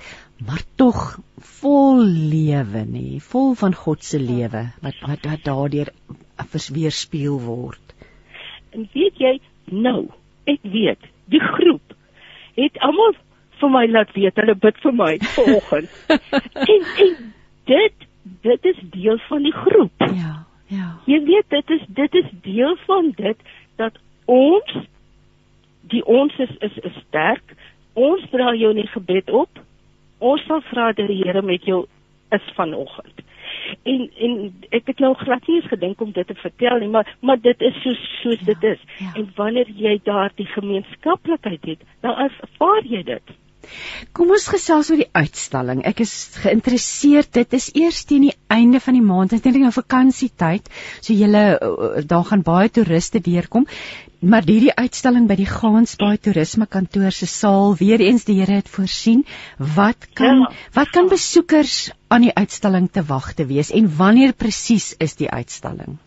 maar 0.46 0.62
tog 0.76 1.18
vol 1.62 2.02
lewe 2.04 2.84
nê, 2.88 3.20
vol 3.32 3.54
van 3.58 3.74
God 3.74 4.04
se 4.04 4.18
lewe 4.20 4.64
wat 4.82 5.00
wat, 5.06 5.26
wat 5.28 5.44
daardeur 5.46 5.92
weerspieël 6.74 7.38
word. 7.40 7.94
En 8.72 8.88
weet 8.92 9.18
jy 9.20 9.34
nou, 9.70 10.08
ek 10.50 10.60
weet, 10.62 11.10
die 11.30 11.40
groep 11.40 11.94
het 12.58 12.78
almal 12.84 13.14
vir 13.60 13.72
my 13.72 13.84
laat 13.90 14.10
weet 14.16 14.40
hulle 14.42 14.56
bid 14.58 14.78
vir 14.84 14.96
my 14.98 15.12
vanoggend. 15.36 15.92
en, 16.74 16.88
en 17.06 17.18
dit 17.70 18.08
dit 18.46 18.70
is 18.70 18.80
deel 18.94 19.18
van 19.28 19.42
die 19.46 19.54
groep. 19.54 20.06
Ja, 20.18 20.34
ja. 20.70 20.88
Jy 21.10 21.18
weet 21.26 21.50
dit 21.54 21.74
is 21.76 21.84
dit 22.00 22.18
is 22.22 22.30
deel 22.46 22.76
van 22.86 23.12
dit 23.18 23.48
dat 23.80 23.98
ons 24.30 24.76
die 25.92 26.04
ons 26.06 26.38
is 26.42 26.54
is, 26.60 26.78
is 26.90 26.98
sterk. 27.08 27.54
Ons 27.92 28.24
dra 28.32 28.54
jou 28.56 28.70
in 28.72 28.82
die 28.82 28.92
gebed 28.94 29.30
op 29.30 29.62
ons 30.22 30.46
sal 30.46 30.62
vra 30.70 30.92
dat 30.92 31.10
die 31.10 31.20
Here 31.22 31.42
met 31.42 31.66
jou 31.68 31.84
is 32.32 32.48
vanoggend. 32.56 33.20
En 33.88 34.00
en 34.26 34.32
ek 34.70 34.90
het 34.90 35.02
nou 35.04 35.12
glad 35.18 35.46
nie 35.48 35.58
eens 35.60 35.68
gedink 35.70 36.00
om 36.00 36.12
dit 36.14 36.26
te 36.26 36.38
vertel 36.38 36.82
nie, 36.82 36.88
maar 36.88 37.16
maar 37.20 37.40
dit 37.40 37.60
is 37.60 37.78
soos 37.82 38.00
soos 38.22 38.40
ja, 38.40 38.48
dit 38.52 38.66
is. 38.74 38.82
Ja. 38.98 39.12
En 39.20 39.30
wanneer 39.36 39.70
jy 39.76 39.98
daardie 40.04 40.48
gemeenskaplikheid 40.54 41.70
het, 41.74 41.86
dan 42.00 42.18
ervaar 42.26 42.84
jy 42.88 43.02
dit. 43.14 43.38
Kom 44.16 44.32
ons 44.34 44.48
gesels 44.50 44.90
oor 44.90 44.98
die 44.98 45.12
uitstalling. 45.14 45.84
Ek 45.86 46.02
is 46.02 46.12
geïnteresseerd. 46.42 47.30
Dit 47.36 47.54
is 47.58 47.68
eers 47.78 48.02
teen 48.10 48.26
die 48.28 48.36
einde 48.50 48.80
van 48.82 48.98
die 48.98 49.04
maand, 49.06 49.34
natuurlik 49.36 49.66
nou 49.66 49.74
vakansietyd. 49.76 50.70
So 51.00 51.14
julle 51.14 51.44
uh, 51.54 52.02
daar 52.06 52.26
gaan 52.30 52.42
baie 52.46 52.72
toeriste 52.74 53.22
deurkom. 53.22 53.68
Maar 54.22 54.44
hierdie 54.46 54.70
uitstalling 54.78 55.24
by 55.26 55.34
die 55.34 55.48
Gansbaai 55.50 56.14
Toerisme 56.22 56.68
Kantoor 56.70 57.10
se 57.10 57.26
saal, 57.26 57.72
weer 57.80 57.98
eens 58.04 58.22
die 58.22 58.36
Here 58.38 58.60
het 58.60 58.68
voorsien, 58.70 59.24
wat 59.58 60.06
kan 60.14 60.38
Ja. 60.44 60.50
wat 60.76 60.90
kan 60.94 61.08
besoekers 61.08 61.90
aan 62.08 62.22
die 62.22 62.34
uitstalling 62.34 62.86
te 62.90 63.02
wagte 63.02 63.46
wees 63.46 63.72
en 63.72 63.96
wanneer 63.96 64.32
presies 64.32 64.94
is 64.98 65.16
die 65.16 65.28
uitstalling? 65.30 65.98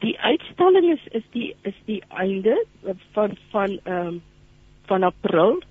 Die 0.00 0.16
uitstalling 0.18 0.92
is 0.94 1.04
is 1.12 1.22
die 1.32 1.54
is 1.62 1.76
die 1.84 2.02
einde 2.08 2.66
van 3.12 3.36
van 3.50 3.78
ehm 3.84 4.06
um, 4.06 4.22
van 4.86 5.02
April. 5.02 5.62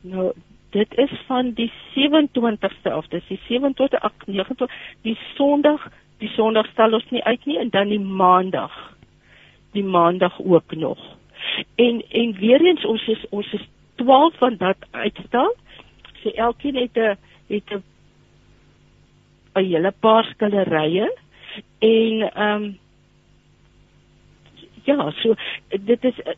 Nou 0.00 0.32
dit 0.70 0.98
is 0.98 1.10
van 1.26 1.52
die 1.52 1.72
27ste 1.94 2.90
af. 2.90 3.06
Dis 3.08 3.26
die 3.28 3.40
27 3.46 4.00
ag 4.00 4.12
29 4.26 4.70
die 5.02 5.18
Sondag, 5.36 5.90
die 6.18 6.28
Sondag 6.28 6.66
stel 6.72 6.92
ons 6.92 7.10
nie 7.10 7.22
uit 7.24 7.46
nie 7.46 7.58
en 7.58 7.70
dan 7.70 7.88
die 7.88 8.00
Maandag. 8.00 8.97
Die 9.72 9.84
Maandag 9.84 10.40
ook 10.40 10.74
nog. 10.74 10.98
En 11.74 12.02
en 12.08 12.32
weer 12.32 12.60
eens 12.60 12.84
ons 12.84 13.06
is 13.06 13.26
ons 13.30 13.52
is 13.52 13.68
12 13.94 14.34
van 14.38 14.56
dat 14.56 14.76
uitstal. 14.90 15.56
So 16.22 16.30
elkeen 16.30 16.76
het 16.76 16.96
'n 16.96 17.16
het 17.46 17.70
'n 17.70 17.82
'n 19.54 19.64
hele 19.64 19.92
paar 20.00 20.24
skilderye 20.24 21.16
en 21.78 22.32
ehm 22.34 22.62
um, 22.62 22.78
ja, 24.84 25.10
so 25.10 25.34
dit 25.68 26.04
is 26.04 26.20
eh, 26.24 26.34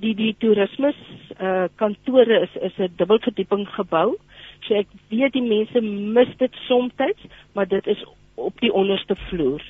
die 0.00 0.14
die 0.14 0.34
toerisme 0.38 0.92
uh, 1.40 1.64
kantore 1.74 2.40
is 2.40 2.54
is 2.62 2.78
'n 2.78 2.92
dubbelverdieping 2.96 3.68
gebou. 3.68 4.16
So 4.60 4.74
ek 4.74 4.86
weet 5.08 5.32
die 5.32 5.42
mense 5.42 5.80
mis 6.16 6.36
dit 6.36 6.54
soms, 6.68 6.92
maar 7.52 7.68
dit 7.68 7.86
is 7.86 8.04
op 8.34 8.60
die 8.60 8.72
onderste 8.72 9.16
vloer. 9.28 9.62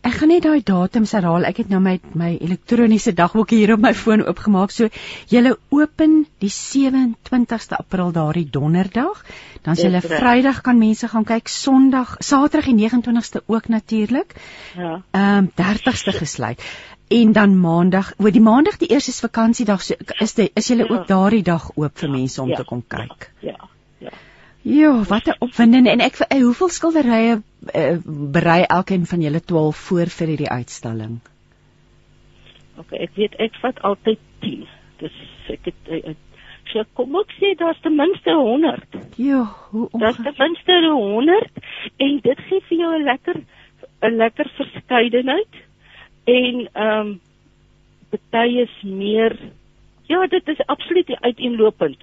Ek 0.00 0.14
gaan 0.16 0.30
net 0.32 0.42
daai 0.46 0.62
datums 0.64 1.10
herhaal. 1.12 1.44
Ek 1.44 1.58
het 1.60 1.68
nou 1.68 1.80
my 1.84 1.98
my 2.16 2.30
elektroniese 2.40 3.12
dagboek 3.12 3.50
hier 3.52 3.72
op 3.74 3.80
my 3.84 3.92
foon 3.94 4.22
oopgemaak. 4.26 4.70
So 4.72 4.88
julle 5.28 5.56
open 5.70 6.26
die 6.40 6.48
27ste 6.54 7.76
April 7.78 8.12
daardie 8.16 8.46
donderdag. 8.50 9.24
Dan 9.62 9.76
is 9.76 9.82
julle 9.84 10.00
reg. 10.00 10.18
Vrydag 10.22 10.60
kan 10.64 10.78
mense 10.80 11.08
gaan 11.08 11.24
kyk, 11.28 11.48
Sondag, 11.52 12.16
Saterdag 12.24 12.70
die 12.72 12.88
29ste 12.88 13.42
ook 13.46 13.68
natuurlik. 13.68 14.34
Ja. 14.76 15.02
Ehm 15.10 15.36
um, 15.44 15.50
30ste 15.60 16.16
gesluit. 16.16 16.62
En 17.10 17.32
dan 17.32 17.58
Maandag, 17.60 18.12
o 18.18 18.30
die 18.30 18.40
Maandag 18.40 18.76
die 18.78 18.88
eerste 18.88 19.10
is 19.10 19.20
vakansiedag, 19.20 19.82
so 19.82 19.94
is 20.20 20.34
dit 20.34 20.50
is 20.54 20.68
julle 20.68 20.86
Ja. 20.86 20.94
ook 20.94 21.08
daardie 21.08 21.42
dag 21.42 21.70
oop 21.74 21.98
vir 21.98 22.10
mense 22.10 22.42
om 22.42 22.48
Ja. 22.48 22.56
te 22.56 22.64
kom 22.64 22.84
kyk. 22.88 23.30
Ja. 23.40 23.50
Ja. 23.50 23.69
Ja, 24.62 25.02
wat 25.08 25.26
'n 25.26 25.36
opwindende 25.38 25.90
en 25.90 26.00
ek 26.00 26.18
eh, 26.18 26.42
hoeveel 26.42 26.68
skilderye 26.68 27.42
uh, 27.74 27.96
berei 28.32 28.62
elkeen 28.62 29.06
van 29.06 29.20
julle 29.20 29.40
12 29.40 29.76
voor 29.76 30.06
vir 30.06 30.26
hierdie 30.26 30.50
uitstalling? 30.50 31.20
Okay, 32.76 32.98
ek 32.98 33.14
weet 33.14 33.34
ek 33.38 33.54
vat 33.62 33.80
altyd 33.80 34.18
10. 34.40 34.66
Dis 35.00 35.16
ek 35.48 35.64
het 35.64 35.88
eh, 35.88 36.10
eh, 36.10 36.16
so 36.72 36.84
kom 36.92 37.16
ek 37.20 37.32
sê 37.38 37.54
daar's 37.56 37.80
ten 37.80 37.96
minste 37.96 38.34
100. 38.36 39.00
Ja, 39.16 39.42
hoe 39.70 39.88
Daar's 39.92 40.16
ten 40.16 40.36
minste 40.38 40.76
100 40.92 41.50
en 41.96 42.20
dit 42.22 42.44
gee 42.48 42.60
vir 42.68 42.78
jou 42.78 42.92
'n 42.98 43.04
lekker 43.04 43.40
'n 44.02 44.16
lekker 44.16 44.52
verskeidenheid 44.56 45.54
en 46.24 46.68
ehm 46.72 47.00
um, 47.00 47.20
party 48.10 48.60
is 48.66 48.76
meer 48.82 49.38
ja, 50.06 50.26
dit 50.26 50.48
is 50.48 50.66
absoluut 50.66 51.16
uiteenlopend. 51.20 51.98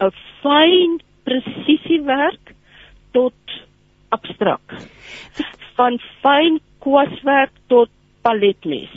'n 0.00 0.10
Fyn 0.42 1.00
presisiewerk 1.24 2.54
tot 3.12 3.34
abstrak. 4.14 4.76
Van 5.74 5.98
fyn 6.22 6.60
kwaswerk 6.84 7.52
tot 7.72 7.90
paletmes. 8.22 8.92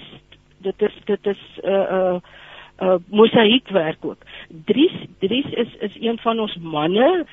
Dit 0.66 0.82
is 0.82 0.96
dit 1.06 1.26
is 1.26 1.44
'n 1.64 1.70
uh, 1.70 1.86
'n 1.92 2.16
uh, 2.16 2.20
uh, 2.82 2.96
mosaïekwerk 3.10 4.06
ook. 4.06 4.22
Dries 4.66 4.98
Dries 5.20 5.46
is 5.46 5.76
is 5.80 5.96
een 6.00 6.18
van 6.18 6.40
ons 6.40 6.56
manne. 6.62 7.26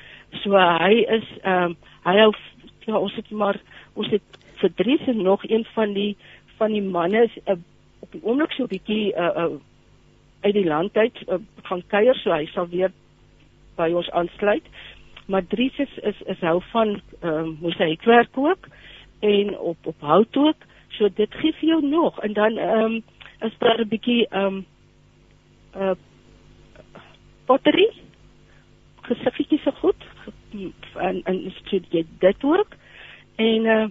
So 0.43 0.51
hy 0.51 1.05
is 1.17 1.27
ehm 1.41 1.63
um, 1.63 1.77
hy 2.03 2.17
hou 2.17 2.33
ja, 2.85 2.97
ons 2.97 3.15
het 3.15 3.29
maar 3.29 3.59
ons 3.93 4.09
het 4.09 4.21
vir 4.61 4.73
Dries 4.75 5.07
en 5.07 5.21
nog 5.21 5.43
een 5.49 5.65
van 5.73 5.93
die 5.93 6.15
van 6.57 6.71
die 6.71 6.81
manne 6.81 7.23
is 7.23 7.37
uh, 7.45 7.55
op 7.99 8.11
die 8.11 8.23
oomblik 8.23 8.51
so 8.51 8.63
'n 8.63 8.73
bietjie 8.73 9.13
uh, 9.13 9.31
uh, 9.35 9.57
uit 10.41 10.53
die 10.53 10.65
land 10.65 10.97
uit 10.97 11.17
uh, 11.27 11.35
gaan 11.63 11.83
kuier 11.87 12.15
so 12.15 12.31
hy 12.31 12.45
sal 12.45 12.67
weer 12.67 12.91
by 13.75 13.91
ons 13.93 14.09
aansluit. 14.11 14.67
Maar 15.25 15.47
Dries 15.47 15.77
is 15.77 15.97
is, 16.03 16.21
is 16.25 16.39
hou 16.39 16.61
van 16.71 17.01
ehm 17.19 17.33
um, 17.33 17.57
mosaïekwerk 17.61 18.37
ook 18.37 18.67
en 19.19 19.59
op 19.59 19.77
op 19.85 20.01
hout 20.01 20.37
ook. 20.37 20.57
So 20.97 21.09
dit 21.09 21.33
gee 21.33 21.53
vir 21.59 21.69
jou 21.69 21.81
nog 21.85 22.19
en 22.21 22.33
dan 22.33 22.57
ehm 22.57 22.79
um, 22.83 23.03
is 23.41 23.57
daar 23.59 23.79
'n 23.79 23.87
bietjie 23.87 24.27
ehm 24.29 24.45
um, 24.45 24.65
uh 25.75 25.95
pottery 27.45 27.89
gesiggetjies 29.01 29.63
se 29.63 29.71
goed 29.71 30.05
en 30.95 31.21
en 31.23 31.53
so 31.65 31.79
jy 31.89 32.05
dit 32.19 32.43
ook 32.43 32.67
en 33.35 33.65
uh 33.65 33.87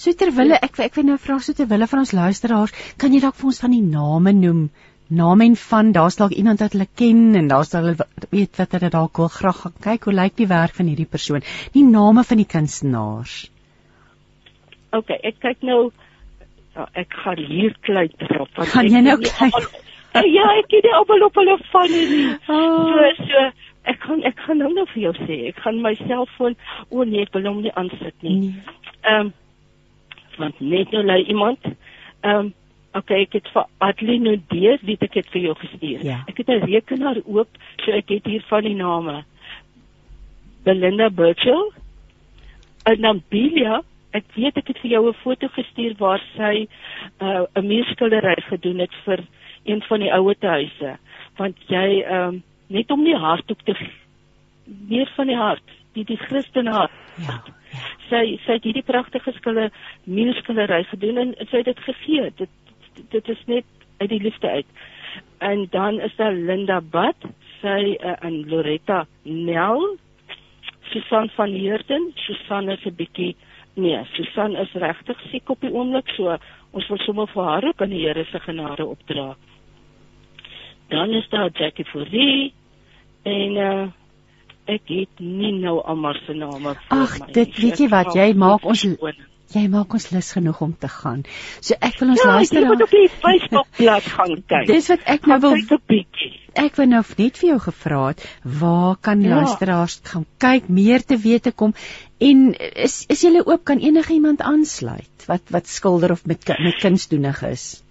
So 0.00 0.12
terwille 0.16 0.56
ek 0.64 0.78
ek 0.80 0.94
wil 0.96 1.04
nou 1.04 1.18
vra 1.20 1.38
so 1.38 1.52
terwille 1.52 1.86
van 1.86 1.98
ons 1.98 2.12
luisteraars, 2.16 2.72
kan 2.96 3.12
jy 3.12 3.20
dalk 3.20 3.36
vir 3.36 3.50
ons 3.50 3.60
van 3.60 3.74
die 3.74 3.84
name 3.84 4.32
noem? 4.32 4.62
Name 5.10 5.44
en 5.44 5.56
van, 5.58 5.92
daar's 5.92 6.16
dalk 6.20 6.30
iemand 6.38 6.60
wat 6.62 6.72
hulle 6.76 6.86
ken 6.94 7.34
en 7.34 7.48
daar's 7.50 7.72
hulle 7.74 7.96
weet 8.30 8.56
wat 8.60 8.72
hulle 8.76 8.90
dalk 8.94 9.16
wil 9.18 9.28
graag 9.28 9.56
gaan 9.64 9.74
kyk 9.82 10.04
hoe 10.06 10.14
lyk 10.14 10.36
die 10.38 10.46
werk 10.50 10.74
van 10.76 10.86
hierdie 10.86 11.08
persoon. 11.10 11.42
Die 11.74 11.82
name 11.84 12.22
van 12.24 12.38
die 12.38 12.46
kunstenaars. 12.46 13.50
okay, 14.92 15.18
ek 15.22 15.40
kyk 15.42 15.62
nou 15.66 15.90
ja, 16.76 16.86
ek 16.94 17.14
gaan 17.24 17.38
hier 17.42 17.74
klei 17.86 18.06
drop. 18.22 18.48
want 18.56 18.68
Gaan 18.74 18.86
jy 18.90 19.00
nou 19.06 19.16
kyk? 19.22 19.54
almal- 19.54 19.88
ja, 20.36 20.46
ek 20.58 20.70
het 20.74 20.86
nie 20.86 20.94
almal 20.98 21.26
op 21.26 21.34
hulle 21.38 21.58
van 21.72 21.90
nie. 21.90 22.30
Oh. 22.46 22.94
So 22.94 23.26
so 23.26 23.44
ek 23.90 24.00
gaan 24.06 24.22
ek 24.28 24.38
gaan 24.46 24.58
nou 24.62 24.70
nou 24.74 24.86
vir 24.94 25.02
jou 25.08 25.12
sê, 25.24 25.36
ek 25.50 25.60
gaan 25.64 25.82
my 25.82 25.94
selfoon 26.04 26.56
o 26.90 27.04
nee, 27.04 27.22
ek 27.26 27.34
wil 27.34 27.46
hom 27.50 27.60
nie 27.66 27.74
aansit 27.74 28.14
nie. 28.22 28.38
Nee. 28.46 28.78
Ehm 29.02 29.26
um, 29.26 29.32
want 30.38 30.60
net 30.60 30.92
nou 30.94 31.02
lei 31.04 31.20
iemand 31.28 31.58
ehm 31.66 32.36
um, 32.36 32.54
okay, 32.94 33.22
ek 33.22 33.32
het 33.32 33.48
vir 33.54 33.66
Adeline 33.78 34.36
Dees 34.50 34.80
dit 34.82 35.02
ek 35.02 35.14
het 35.14 35.28
vir 35.32 35.40
jou 35.40 35.54
gestuur. 35.54 36.04
Ja. 36.04 36.24
Ek 36.28 36.38
het 36.38 36.48
'n 36.48 36.64
rekenaar 36.64 37.20
oop, 37.24 37.48
so 37.84 37.92
ek 37.92 38.08
het 38.08 38.26
hier 38.26 38.42
van 38.48 38.62
die 38.62 38.74
name. 38.74 39.24
Belinda 40.64 41.10
Birchall 41.10 41.72
en 42.84 43.00
dan 43.00 43.22
Bilia 43.28 43.82
Ek 44.10 44.24
weet 44.34 44.56
ek 44.56 44.66
het 44.66 44.78
vir 44.82 44.90
jou 44.90 45.08
'n 45.08 45.14
foto 45.22 45.48
gestuur 45.48 45.94
waar 45.98 46.20
sy 46.36 46.66
uh, 47.22 47.46
'n 47.54 47.66
muurskildery 47.66 48.36
gedoen 48.50 48.78
het 48.78 48.94
vir 49.04 49.20
een 49.64 49.82
van 49.82 50.00
die 50.00 50.12
ouete 50.12 50.46
huise 50.46 50.98
want 51.36 51.56
jy 51.68 52.02
ehm 52.02 52.28
um, 52.28 52.42
net 52.66 52.90
om 52.90 53.04
die 53.04 53.16
hart 53.16 53.50
ook 53.50 53.62
te 53.64 53.74
meer 54.66 55.12
van 55.16 55.26
die 55.26 55.36
hart 55.36 55.62
die 55.92 56.04
die 56.04 56.16
Christen 56.16 56.66
hart 56.66 56.90
Ja. 57.18 57.42
sy 58.10 58.38
sy 58.46 58.56
het 58.58 58.64
hierdie 58.66 58.86
pragtige 58.86 59.32
skille 59.36 59.70
muurskildery 60.04 60.82
gedoen 60.90 61.18
en 61.18 61.34
sy 61.50 61.62
het 61.62 61.70
dit 61.70 61.80
gegee. 61.86 62.30
Dit 62.36 62.48
dit 63.08 63.28
is 63.28 63.42
net 63.46 63.64
uit 63.98 64.08
die 64.08 64.22
liefde 64.22 64.48
uit. 64.48 64.66
En 65.38 65.66
dan 65.70 66.00
is 66.00 66.16
daar 66.16 66.32
Linda 66.32 66.80
Bad, 66.80 67.16
sy 67.60 67.96
uh, 67.96 68.16
en 68.20 68.48
Loretta 68.48 69.06
Nel, 69.22 69.96
Susan 70.90 71.28
van 71.36 71.52
Heerden, 71.52 72.12
Susan 72.14 72.68
is 72.68 72.84
'n 72.84 72.94
bietjie 72.94 73.36
nee, 73.74 74.00
Susan 74.14 74.56
is 74.56 74.72
regtig 74.72 75.20
siek 75.30 75.50
op 75.50 75.60
die 75.60 75.72
oomblik, 75.72 76.08
so 76.16 76.36
ons 76.76 76.88
wil 76.90 77.00
sommer 77.04 77.30
vir 77.30 77.48
haar 77.48 77.66
ook 77.70 77.82
aan 77.82 77.94
die 77.94 78.02
Here 78.04 78.24
se 78.30 78.40
genade 78.44 78.86
opdra. 78.86 79.34
Dan 80.90 81.14
is 81.14 81.28
daar 81.30 81.50
Jackie 81.54 81.86
Fourie 81.86 82.52
en 83.22 83.56
uh, 83.56 83.86
ek 84.70 84.86
het 84.90 85.22
nie 85.22 85.52
nou 85.58 85.78
almal 85.82 86.18
se 86.26 86.34
name 86.34 86.74
Ag, 86.88 87.18
my 87.20 87.32
dit 87.32 87.48
nie. 87.48 87.64
weet 87.64 87.82
jy 87.82 87.88
wat, 87.90 88.14
jy 88.14 88.32
maak 88.34 88.64
dit 88.64 88.70
ons. 88.70 88.86
Jy 89.54 89.66
maak 89.68 89.94
ons 89.96 90.10
lus 90.14 90.32
genoeg 90.36 90.60
om 90.62 90.72
te 90.78 90.88
gaan. 90.88 91.24
So 91.60 91.74
ek 91.80 91.98
wil 92.00 92.12
ons 92.14 92.22
Ja, 92.22 92.28
jy 92.28 92.36
luisteraars 92.36 92.68
moet 92.70 92.84
op 92.86 92.94
die 92.94 93.08
Facebookblad 93.22 94.08
gaan 94.14 94.36
kyk. 94.52 94.66
Dis 94.70 94.90
wat 94.92 95.06
ek 95.14 95.26
nou 95.30 95.40
wil 95.40 95.56
ek 96.60 96.76
wou 96.78 96.86
nou 96.90 97.02
net 97.18 97.38
vir 97.40 97.48
jou 97.48 97.58
gevra 97.66 98.00
het, 98.08 98.24
waar 98.44 98.96
kan 98.96 99.22
Ja. 99.22 99.36
luisteraars 99.40 100.00
gaan 100.04 100.26
kyk, 100.38 100.68
meer 100.68 101.02
te 101.02 101.16
weet 101.16 101.42
te 101.42 101.52
kom 101.52 101.74
en 102.20 102.54
is 102.58 103.06
is 103.08 103.22
jy 103.22 103.42
oop 103.46 103.64
kan 103.64 103.78
enige 103.78 104.12
iemand 104.12 104.40
aansluit 104.40 105.26
wat 105.26 105.42
wat 105.50 105.66
skilder 105.66 106.12
of 106.12 106.26
met 106.26 106.46
met 106.58 106.80
kunsdoenig 106.80 107.42
is? 107.42 107.82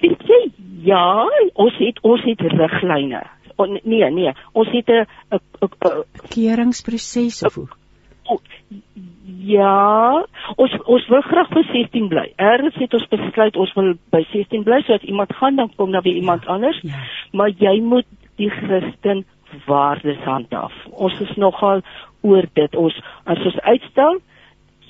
Weet 0.00 0.20
jy, 0.28 0.52
ja, 0.84 1.26
ons 1.54 1.74
het 1.78 2.00
ons 2.02 2.20
het 2.24 2.40
riglyne. 2.40 3.22
O, 3.56 3.66
nee, 3.66 4.10
nee, 4.10 4.32
ons 4.52 4.68
het 4.72 4.88
'n 4.88 5.06
'n 5.62 6.04
Keuringsproses 6.28 7.42
of 7.42 7.54
hoe? 7.54 7.68
Ja, 9.24 10.20
ons 10.60 10.72
ons 10.84 11.06
wil 11.08 11.22
graag 11.24 11.48
vir 11.48 11.64
16 11.72 12.08
bly. 12.12 12.24
Eers 12.36 12.74
het 12.76 12.94
ons 12.94 13.06
besluit 13.08 13.56
ons 13.56 13.72
wil 13.78 13.94
by 14.12 14.20
16 14.32 14.64
bly 14.66 14.82
sodat 14.84 15.06
iemand 15.08 15.32
gaan 15.38 15.56
dan 15.56 15.70
kom 15.76 15.90
na 15.94 16.02
weer 16.04 16.18
iemand 16.20 16.46
anders. 16.46 16.80
Ja. 16.84 17.00
Maar 17.32 17.54
jy 17.56 17.80
moet 17.80 18.06
die 18.36 18.50
Christen 18.50 19.24
waardes 19.66 20.20
handhaaf. 20.28 20.74
Ons 20.90 21.16
is 21.24 21.32
nogal 21.40 21.80
oor 22.20 22.44
dit. 22.52 22.76
Ons 22.76 23.00
as 23.24 23.40
ons 23.48 23.58
uitstel, 23.60 24.20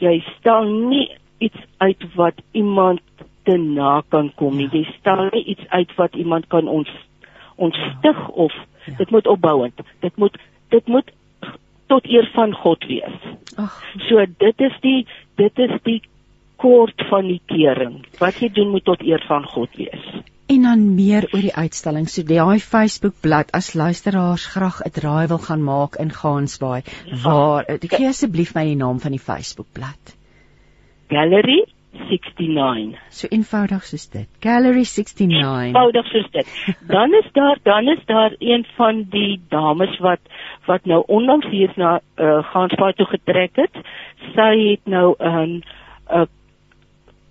jy 0.02 0.18
stel 0.38 0.66
nie 0.90 1.06
iets 1.38 1.60
uit 1.78 2.06
wat 2.18 2.42
iemand 2.52 3.02
te 3.44 3.56
na 3.60 4.00
kan 4.08 4.32
kom 4.40 4.56
nie. 4.56 4.68
Jy 4.72 4.84
stel 4.98 5.28
nie 5.30 5.44
iets 5.54 5.66
uit 5.68 5.94
wat 5.96 6.14
iemand 6.16 6.48
kan 6.48 6.68
ons 6.68 6.90
ontstig 7.56 8.28
of 8.28 8.52
Ja. 8.84 8.94
dit 8.98 9.10
moet 9.10 9.26
opbouend. 9.26 9.80
Dit 10.00 10.16
moet 10.16 10.36
dit 10.68 10.86
moet 10.86 11.10
tot 11.86 12.06
eer 12.06 12.30
van 12.34 12.52
God 12.54 12.84
wees. 12.88 13.18
Ag, 13.56 13.82
So 14.08 14.24
dit 14.38 14.60
is 14.60 14.72
die 14.82 15.06
dit 15.36 15.58
is 15.58 15.70
die 15.84 16.02
kort 16.56 17.02
van 17.10 17.26
die 17.28 17.40
kering. 17.46 18.04
Wat 18.18 18.38
jy 18.40 18.48
doen 18.48 18.70
moet 18.70 18.84
tot 18.84 19.02
eer 19.02 19.22
van 19.28 19.44
God 19.44 19.70
wees. 19.76 20.06
en 20.46 20.62
dan 20.62 20.94
meer 20.94 21.24
oor 21.32 21.40
die 21.40 21.54
uitstalling. 21.54 22.06
So 22.08 22.22
daai 22.22 22.60
Facebook 22.60 23.14
bladsy 23.20 23.50
as 23.56 23.72
luisteraars 23.74 24.46
graag 24.46 24.80
'n 24.84 24.90
draai 24.92 25.26
wil 25.28 25.38
gaan 25.38 25.62
maak 25.64 25.96
in 25.96 26.10
Gansbaai. 26.12 26.82
Waar 27.24 27.64
ek 27.68 27.94
gee 27.94 28.08
asseblief 28.08 28.54
my 28.54 28.64
die 28.64 28.76
naam 28.76 29.00
van 29.00 29.10
die 29.12 29.20
Facebook 29.30 29.66
bladsy. 29.72 30.14
Gallery 31.08 31.64
69. 32.08 32.98
So 33.10 33.28
eenvoudig 33.30 33.84
soos 33.84 34.06
dit. 34.10 34.28
Gallery 34.40 34.84
69. 34.84 35.66
Eenvoudig 35.66 36.06
soos 36.12 36.30
dit. 36.30 36.46
Dan 36.88 37.14
is 37.14 37.28
daar 37.32 37.58
dan 37.62 37.88
is 37.88 38.04
daar 38.06 38.34
een 38.38 38.66
van 38.76 39.04
die 39.10 39.40
dames 39.48 39.98
wat 39.98 40.20
wat 40.66 40.84
nou 40.84 41.02
onlangs 41.06 41.46
hier 41.46 41.72
na 41.76 42.00
uh, 42.16 42.42
Gansbaai 42.52 42.92
toe 42.92 43.06
getrek 43.06 43.56
het. 43.56 43.84
Sy 44.34 44.52
het 44.70 44.84
nou 44.84 45.14
'n 45.18 45.62
'n 46.10 46.28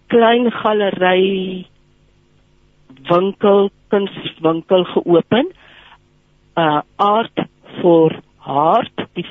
klein 0.08 0.52
galery 0.52 1.66
winkel 3.10 3.70
kunswinkel 3.88 4.84
geopen. 4.84 5.52
Uh 6.56 6.82
art 6.96 7.40
for 7.82 8.20
heart. 8.46 9.08
Die 9.14 9.26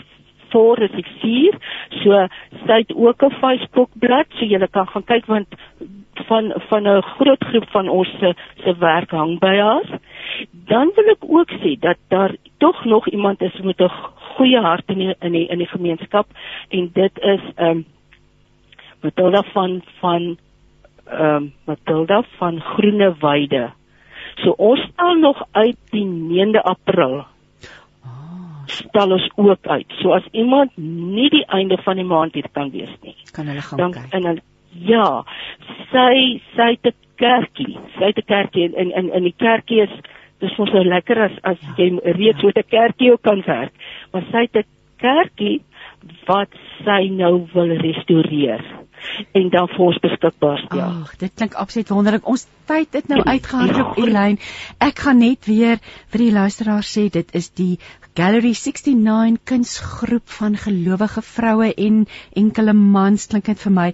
voor 0.53 0.79
is 0.79 0.95
die 0.97 1.07
4. 1.21 1.59
So 2.03 2.27
sy 2.67 2.79
het 2.85 2.95
ook 2.95 3.23
'n 3.25 3.39
Facebook 3.41 3.91
bladsy 3.99 4.39
so 4.39 4.45
jy 4.45 4.69
kan 4.71 4.87
gaan 4.87 5.05
kyk 5.05 5.27
want 5.27 5.49
van 6.29 6.53
van 6.69 6.83
'n 6.89 7.03
groot 7.03 7.45
groep 7.45 7.69
van 7.71 7.89
ons 7.89 8.09
se 8.19 8.35
se 8.65 8.77
werk 8.79 9.11
hang 9.11 9.39
by 9.39 9.57
haar. 9.57 9.89
Dan 10.51 10.93
wil 10.95 11.09
ek 11.15 11.25
ook 11.29 11.51
sê 11.51 11.79
dat 11.79 11.97
daar 12.09 12.35
tog 12.59 12.85
nog 12.85 13.09
iemand 13.09 13.43
is 13.43 13.61
met 13.61 13.81
'n 13.81 13.91
goeie 14.37 14.61
hart 14.61 14.83
in 14.87 14.99
die, 14.99 15.15
in 15.21 15.33
die 15.33 15.47
in 15.47 15.59
die 15.59 15.67
gemeenskap 15.67 16.27
en 16.69 16.91
dit 16.93 17.19
is 17.19 17.41
ehm 17.55 17.69
um, 17.71 17.85
Matilda 19.03 19.43
van 19.43 19.83
van 20.01 20.39
ehm 21.07 21.35
um, 21.35 21.53
Matilda 21.65 22.23
van 22.39 22.61
Groene 22.61 23.15
Weide. 23.21 23.71
So 24.35 24.51
ons 24.51 24.81
stel 24.81 25.15
nog 25.15 25.43
uit 25.51 25.77
die 25.91 26.07
9de 26.07 26.63
April 26.63 27.25
stel 28.89 29.13
ons 29.13 29.29
ook 29.37 29.67
uit. 29.67 29.93
So 30.01 30.13
as 30.17 30.27
iemand 30.33 30.77
nie 30.77 31.29
die 31.31 31.45
einde 31.47 31.79
van 31.85 31.97
die 32.01 32.09
maand 32.09 32.35
hier 32.35 32.49
kan 32.53 32.71
wees 32.71 32.93
nie, 33.03 33.17
kan 33.33 33.47
hulle 33.47 33.63
gaan 33.63 33.79
dan 33.79 33.93
kyk. 33.97 34.11
en 34.13 34.23
dan 34.29 34.41
ja, 34.71 35.25
sy 35.93 36.41
sy 36.57 36.71
'n 36.83 36.95
kerkie. 37.17 37.79
Sy 37.99 38.13
'n 38.13 38.27
kerkie 38.27 38.65
in 38.65 38.91
in 38.91 39.13
in 39.13 39.23
die 39.23 39.37
kerkie 39.37 39.83
is 39.83 39.95
dis 40.41 40.57
mos 40.59 40.73
nou 40.73 40.85
lekker 40.85 41.19
as 41.23 41.33
as 41.43 41.59
Ja, 41.61 41.85
jy 41.85 41.99
reeds 42.19 42.43
met 42.43 42.57
'n 42.57 42.69
kerkie 42.69 43.13
ook 43.13 43.23
kan 43.23 43.43
werk. 43.47 43.73
Maar 44.13 44.25
sy 44.31 44.49
'n 44.53 44.65
kerkie 44.99 45.63
wat 46.27 46.49
sy 46.85 47.09
nou 47.11 47.47
wil 47.53 47.71
restoreer 47.77 48.63
en 49.33 49.49
dan 49.53 49.69
vir 49.73 49.85
ons 49.87 50.01
beskikbaar 50.03 50.63
stel. 50.65 50.83
Ag, 51.05 51.17
dit 51.21 51.35
klink 51.35 51.55
absoluut 51.55 51.93
wonderlik. 51.95 52.29
Ons 52.29 52.47
tyd 52.71 52.95
het 52.97 53.09
nou 53.11 53.21
uitgehardloop, 53.23 53.99
Elyn. 54.03 54.39
Ek 54.83 55.05
gaan 55.07 55.21
net 55.23 55.49
weer 55.51 55.83
vir 56.13 56.27
die 56.27 56.33
luisteraars 56.35 56.93
sê 56.97 57.09
dit 57.13 57.37
is 57.39 57.51
die 57.59 57.75
Gallery 58.13 58.53
69 58.53 59.41
kunsgroep 59.49 60.29
van 60.39 60.57
gelowige 60.61 61.23
vroue 61.25 61.71
en 61.75 62.03
enkele 62.37 62.75
mans 62.77 63.25
klink 63.33 63.49
dit 63.49 63.63
vir 63.65 63.73
my. 63.73 63.87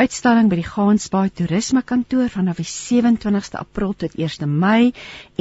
Uitstalling 0.00 0.48
by 0.50 0.56
die 0.58 0.66
Gansbaai 0.66 1.28
Toerisme 1.38 1.84
Kantoor 1.86 2.32
vanaf 2.32 2.58
die 2.58 2.66
27ste 2.66 3.60
April 3.60 3.92
tot 4.00 4.16
1 4.18 4.48
Mei 4.50 4.90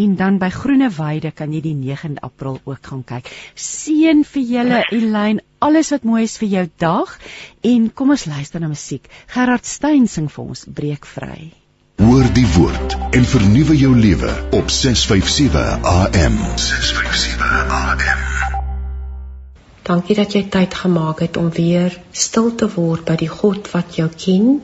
en 0.04 0.14
dan 0.20 0.38
by 0.38 0.52
Groene 0.54 0.92
Weide 0.94 1.32
kan 1.34 1.56
jy 1.56 1.64
die 1.64 1.74
9de 1.80 2.22
April 2.28 2.60
ook 2.70 2.92
gaan 2.92 3.02
kyk. 3.14 3.34
Seën 3.56 4.22
vir 4.28 4.46
julle 4.52 4.84
Elyn, 4.94 5.42
alles 5.58 5.90
wat 5.96 6.06
mooi 6.06 6.22
is 6.28 6.38
vir 6.38 6.54
jou 6.54 6.66
dag 6.86 7.18
en 7.66 7.90
kom 7.90 8.14
ons 8.14 8.30
luister 8.30 8.62
na 8.62 8.70
musiek. 8.70 9.09
Gerard 9.34 9.66
Steyn 9.66 10.08
sing 10.08 10.30
vir 10.32 10.46
ons 10.46 10.66
Breek 10.68 11.06
vry. 11.06 11.52
Hoor 12.00 12.28
die 12.34 12.48
woord 12.56 12.96
en 13.18 13.26
vernuwe 13.28 13.76
jou 13.78 13.92
lewe 13.96 14.32
op 14.56 14.70
657 14.72 15.84
AM. 15.84 16.38
657 16.56 17.74
AM. 17.80 18.22
Dankie 19.90 20.16
dat 20.16 20.36
jy 20.38 20.44
tyd 20.54 20.78
gemaak 20.84 21.24
het 21.26 21.38
om 21.42 21.50
weer 21.52 21.96
stil 22.12 22.54
te 22.56 22.70
word 22.76 23.04
by 23.10 23.18
die 23.20 23.32
God 23.32 23.68
wat 23.74 23.98
jou 23.98 24.08
ken, 24.14 24.60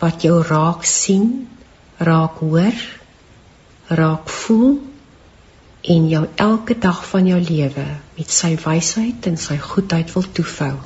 wat 0.00 0.24
jou 0.24 0.40
raak 0.42 0.88
sien, 0.88 1.46
raak 1.98 2.40
hoor, 2.40 2.82
raak 4.00 4.32
voel 4.42 4.78
en 5.86 6.08
jou 6.10 6.24
elke 6.48 6.74
dag 6.82 7.04
van 7.12 7.28
jou 7.30 7.40
lewe 7.40 7.86
met 8.16 8.36
sy 8.40 8.56
wysheid 8.64 9.28
en 9.30 9.36
sy 9.38 9.58
goedheid 9.62 10.10
wil 10.16 10.26
toevou. 10.34 10.76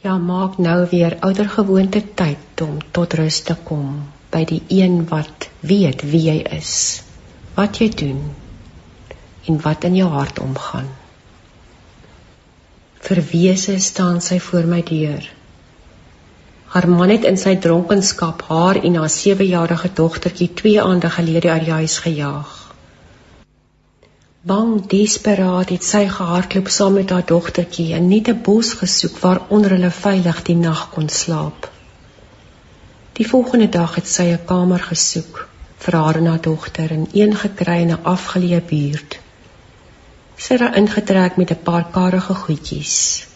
Ja, 0.00 0.18
maak 0.18 0.58
nou 0.62 0.86
weer 0.90 1.16
oudergewoonte 1.26 2.04
tyd 2.14 2.60
om 2.62 2.76
tot 2.90 3.16
rus 3.18 3.40
te 3.42 3.56
kom 3.66 4.04
by 4.30 4.44
die 4.46 4.60
een 4.70 5.00
wat 5.10 5.48
weet 5.66 6.04
wie 6.12 6.20
jy 6.28 6.36
is, 6.54 6.74
wat 7.56 7.80
jy 7.82 7.88
doen 8.02 8.20
en 9.50 9.58
wat 9.64 9.88
in 9.88 9.96
jou 9.98 10.06
hart 10.12 10.38
omgaan. 10.38 10.86
Verwese 13.08 13.74
staan 13.82 14.22
sy 14.22 14.38
voor 14.38 14.70
my 14.70 14.84
deur. 14.86 15.26
Haar 16.76 16.88
man 16.94 17.10
het 17.10 17.26
in 17.26 17.40
sy 17.40 17.56
dronkenskap 17.66 18.46
haar 18.52 18.78
en 18.78 19.00
haar 19.02 19.10
7-jarige 19.10 19.90
dogtertjie 19.98 20.52
2 20.62 20.82
aande 20.84 21.10
gelede 21.10 21.50
uit 21.50 21.66
die 21.66 21.74
huis 21.80 21.98
gejaag. 22.06 22.57
Bang, 24.48 24.86
desperaat 24.88 25.68
het 25.74 25.84
sy 25.84 26.06
gehardloop 26.08 26.68
saam 26.72 26.94
met 26.96 27.10
haar 27.12 27.24
dogtertjie 27.30 27.90
en 27.96 28.06
net 28.08 28.28
'n 28.32 28.42
bos 28.46 28.68
gesoek 28.80 29.16
waaronder 29.24 29.74
hulle 29.74 29.90
veilig 29.96 30.38
die 30.46 30.56
nag 30.56 30.84
kon 30.92 31.08
slaap. 31.08 31.66
Die 33.18 33.26
volgende 33.32 33.68
dag 33.68 33.96
het 33.98 34.08
sy 34.08 34.26
'n 34.30 34.44
kamer 34.52 34.84
gesoek 34.92 35.48
vir 35.84 35.96
haar 36.00 36.16
en 36.20 36.30
haar 36.30 36.40
dogter 36.46 36.94
en 36.96 37.04
een 37.12 37.36
gekry 37.42 37.76
in 37.80 37.92
'n 37.96 38.04
afgeleë 38.14 38.62
buurt. 38.70 39.18
Sy 40.36 40.52
het 40.52 40.60
daar 40.60 40.76
ingetrek 40.76 41.36
met 41.36 41.50
'n 41.50 41.62
paar 41.68 41.84
karige 41.98 42.34
goedjies. 42.34 43.26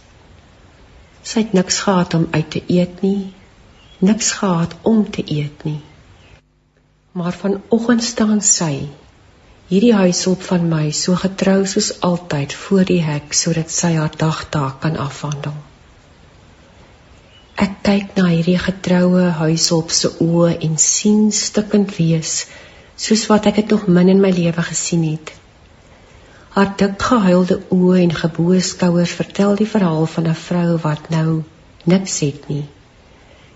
Sy 1.22 1.38
het 1.38 1.52
niks 1.52 1.78
gehad 1.78 2.14
om 2.14 2.26
uit 2.30 2.50
te 2.50 2.62
eet 2.66 3.02
nie, 3.02 3.32
niks 3.98 4.32
gehad 4.32 4.74
om 4.82 5.10
te 5.10 5.22
eet 5.26 5.64
nie. 5.64 5.82
Maar 7.12 7.32
vanoggend 7.32 8.02
staan 8.02 8.40
sy, 8.40 8.88
hierdie 9.72 9.94
huishulp 9.96 10.42
van 10.44 10.66
my, 10.68 10.90
so 10.92 11.16
getrou 11.16 11.62
soos 11.64 11.94
altyd 12.04 12.52
voor 12.52 12.84
die 12.90 13.00
hek 13.00 13.32
sodat 13.32 13.70
sy 13.72 13.94
haar 13.96 14.12
dagtaak 14.20 14.82
kan 14.82 14.98
afhandel. 15.00 15.54
Ek 17.56 17.78
kyk 17.86 18.10
na 18.18 18.26
hierdie 18.28 18.58
getroue 18.60 19.30
huishulp 19.38 19.94
se 19.96 20.10
oë 20.20 20.58
en 20.66 20.76
sien 20.76 21.30
stikkend 21.32 21.94
wees, 21.96 22.34
soos 23.00 23.24
wat 23.30 23.48
ek 23.48 23.62
dit 23.62 23.72
nog 23.72 23.86
min 23.88 24.12
in 24.12 24.20
my 24.20 24.34
lewe 24.36 24.66
gesien 24.68 25.06
het. 25.08 25.32
Haar 26.52 26.74
dik 26.76 27.08
gehuilde 27.08 27.62
oë 27.72 28.02
en 28.02 28.12
geboue 28.18 28.60
skouers 28.60 29.16
vertel 29.22 29.56
die 29.56 29.70
verhaal 29.76 30.04
van 30.16 30.28
'n 30.28 30.40
vrou 30.42 30.76
wat 30.84 31.08
nou 31.16 31.42
niks 31.88 32.18
het 32.20 32.48
nie. 32.52 32.66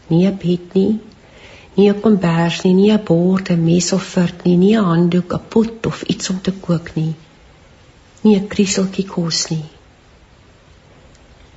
Nie 0.08 0.24
'n 0.30 0.40
bed 0.40 0.72
nie, 0.80 0.98
nie 1.76 1.88
'n 1.90 2.00
kombers 2.00 2.62
nie, 2.64 2.74
nie 2.74 2.92
'n 2.92 3.04
bord, 3.04 3.50
'n 3.50 3.64
mes 3.64 3.92
of 3.92 4.04
vurt 4.14 4.44
nie, 4.44 4.56
nie 4.56 4.76
'n 4.76 4.84
handdoek, 4.84 5.32
'n 5.34 5.48
pot 5.48 5.86
of 5.86 6.02
iets 6.02 6.30
om 6.30 6.40
te 6.40 6.52
kook 6.52 6.94
nie. 6.94 7.14
Nie 8.22 8.36
'n 8.38 8.48
krieseltjie 8.48 9.06
kos 9.06 9.48
nie. 9.48 9.68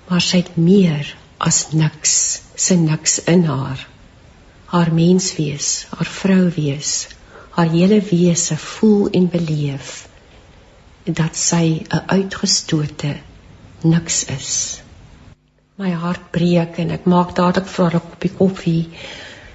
Maar 0.07 0.21
sy 0.21 0.37
het 0.37 0.57
meer 0.57 1.15
as 1.37 1.71
niks, 1.71 2.41
sy 2.55 2.75
niks 2.75 3.19
in 3.23 3.43
haar. 3.43 3.87
Haar 4.65 4.93
mens 4.93 5.35
wees, 5.35 5.87
haar 5.89 6.05
vrou 6.05 6.51
wees, 6.55 7.07
haar 7.49 7.69
hele 7.69 8.01
wese 8.01 8.57
voel 8.57 9.09
en 9.09 9.29
beleef 9.29 10.07
dat 11.03 11.35
sy 11.35 11.85
'n 11.89 12.03
uitgestote 12.07 13.15
niks 13.81 14.25
is. 14.25 14.81
My 15.75 15.91
hart 15.91 16.31
breek 16.31 16.77
en 16.77 16.91
ek 16.91 17.05
maak 17.05 17.35
dadelik 17.35 17.67
vir 17.67 17.85
haar 17.85 17.95
'n 17.95 18.09
koppie 18.09 18.33
koffie, 18.37 18.89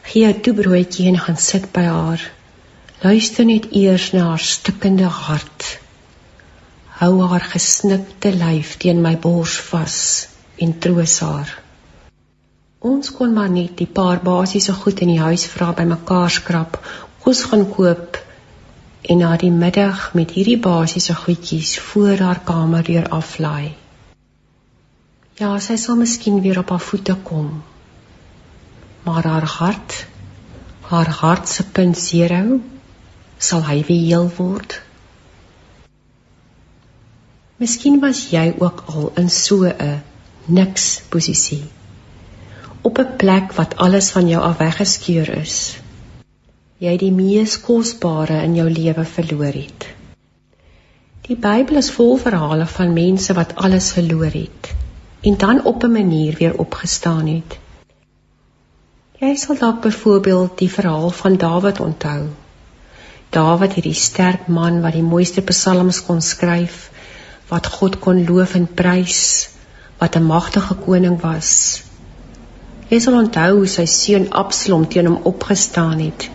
gee 0.04 0.26
'n 0.26 0.40
toebroodjie 0.40 1.08
en 1.08 1.18
gaan 1.18 1.36
sit 1.36 1.72
by 1.72 1.84
haar. 1.96 2.22
Luister 3.00 3.44
net 3.44 3.66
eers 3.70 4.12
na 4.12 4.28
haar 4.28 4.44
stikkende 4.52 5.04
hart. 5.04 5.78
Hou 7.00 7.22
haar 7.22 7.46
gesnikte 7.54 8.30
lyf 8.32 8.76
teen 8.76 9.00
my 9.00 9.16
bors 9.18 9.56
vas 9.70 9.96
en 10.56 10.78
troos 10.78 11.18
haar. 11.20 11.50
Ons 12.78 13.10
kon 13.16 13.32
maar 13.32 13.50
net 13.50 13.76
die 13.80 13.86
paar 13.98 14.20
basiese 14.22 14.72
goed 14.72 15.00
in 15.00 15.08
die 15.14 15.20
huis 15.20 15.46
vra 15.46 15.72
bymekaar 15.72 16.30
skrap, 16.30 16.78
kos 17.24 17.42
gaan 17.48 17.64
koop 17.76 18.18
en 19.02 19.18
na 19.18 19.36
die 19.40 19.50
middag 19.50 20.10
met 20.14 20.30
hierdie 20.36 20.58
basiese 20.58 21.14
goedjies 21.14 21.78
voor 21.78 22.16
haar 22.26 22.40
kamer 22.44 22.84
deur 22.84 23.08
aflaai. 23.08 23.74
Ja, 25.40 25.58
sy 25.58 25.76
sal 25.76 25.96
miskien 25.96 26.40
weer 26.40 26.58
op 26.58 26.68
haar 26.70 26.84
voete 26.90 27.16
kom. 27.30 27.48
Maar 29.04 29.26
haar 29.26 29.48
hart, 29.58 30.06
haar 30.80 31.08
hart 31.08 31.48
se 31.48 31.64
punt 31.64 32.12
0, 32.12 32.60
sal 33.38 33.64
hy 33.66 33.84
weer 33.84 34.06
heel 34.06 34.30
word. 34.36 34.80
Miskien 37.56 38.00
was 38.00 38.26
jy 38.30 38.54
ook 38.58 38.84
al 38.86 39.12
in 39.20 39.30
so 39.30 39.64
'n 39.64 40.02
niks 40.46 41.02
posisie 41.08 41.64
op 42.84 42.98
'n 42.98 43.16
plek 43.16 43.52
wat 43.52 43.76
alles 43.76 44.10
van 44.10 44.28
jou 44.28 44.42
af 44.42 44.56
weggeskeur 44.56 45.28
is. 45.36 45.76
Jy 46.78 46.96
die 46.96 47.12
mees 47.12 47.60
kosbare 47.60 48.42
in 48.42 48.54
jou 48.54 48.70
lewe 48.70 49.04
verloor 49.04 49.54
het. 49.56 49.86
Die 51.28 51.36
Bybel 51.36 51.76
is 51.76 51.90
vol 51.90 52.16
verhale 52.16 52.66
van 52.66 52.92
mense 52.92 53.32
wat 53.32 53.54
alles 53.54 53.92
verloor 53.92 54.32
het 54.34 54.74
en 55.20 55.36
dan 55.36 55.64
op 55.64 55.82
'n 55.84 55.92
manier 55.92 56.36
weer 56.38 56.58
opgestaan 56.58 57.26
het. 57.26 57.58
Jy 59.24 59.36
sal 59.40 59.56
dalk 59.60 59.80
byvoorbeeld 59.86 60.58
die 60.60 60.70
verhaal 60.70 61.08
van 61.20 61.38
Dawid 61.40 61.80
onthou. 61.80 62.28
Dawid, 63.32 63.78
hierdie 63.78 63.96
sterk 63.96 64.50
man 64.58 64.82
wat 64.84 64.98
die 64.98 65.06
mooiste 65.06 65.42
psalms 65.48 66.02
kon 66.04 66.20
skryf, 66.20 66.90
wat 67.48 67.72
God 67.78 67.98
kon 68.04 68.20
loof 68.28 68.54
en 68.60 68.68
prys, 68.82 69.48
wat 69.98 70.20
'n 70.20 70.28
magtige 70.28 70.76
koning 70.84 71.16
was, 71.24 71.50
Jy 72.94 72.98
sal 73.00 73.14
onthou 73.16 73.52
hoe 73.56 73.68
sy 73.72 73.86
seun 73.90 74.26
Absalom 74.40 74.82
teen 74.92 75.06
hom 75.08 75.22
opgestaan 75.30 76.02
het 76.04 76.26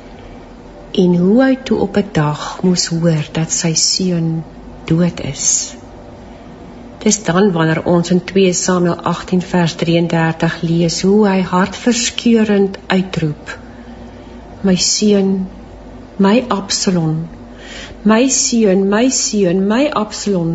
en 0.97 1.11
hoe 1.21 1.35
hy 1.43 1.53
toe 1.69 1.77
op 1.85 1.97
'n 2.01 2.09
dag 2.13 2.41
moes 2.65 2.87
hoor 2.89 3.29
dat 3.35 3.53
sy 3.53 3.73
seun 3.77 4.43
dood 4.89 5.21
is. 5.31 5.75
Dis 6.99 7.17
dan 7.23 7.51
wanneer 7.55 7.85
ons 7.87 8.09
in 8.11 8.19
2 8.27 8.53
Samuel 8.53 8.97
18 9.07 9.41
vers 9.41 9.75
33 9.79 10.55
lees 10.67 10.97
hoe 11.07 11.21
hy 11.29 11.37
hartverskeurend 11.47 12.75
uitroep: 12.91 13.53
My 14.67 14.75
seun, 14.75 15.29
my 16.17 16.41
Absalom, 16.55 17.21
my 18.03 18.27
seun, 18.39 18.83
my 18.91 19.07
seun, 19.15 19.63
my 19.69 19.85
Absalom. 20.01 20.51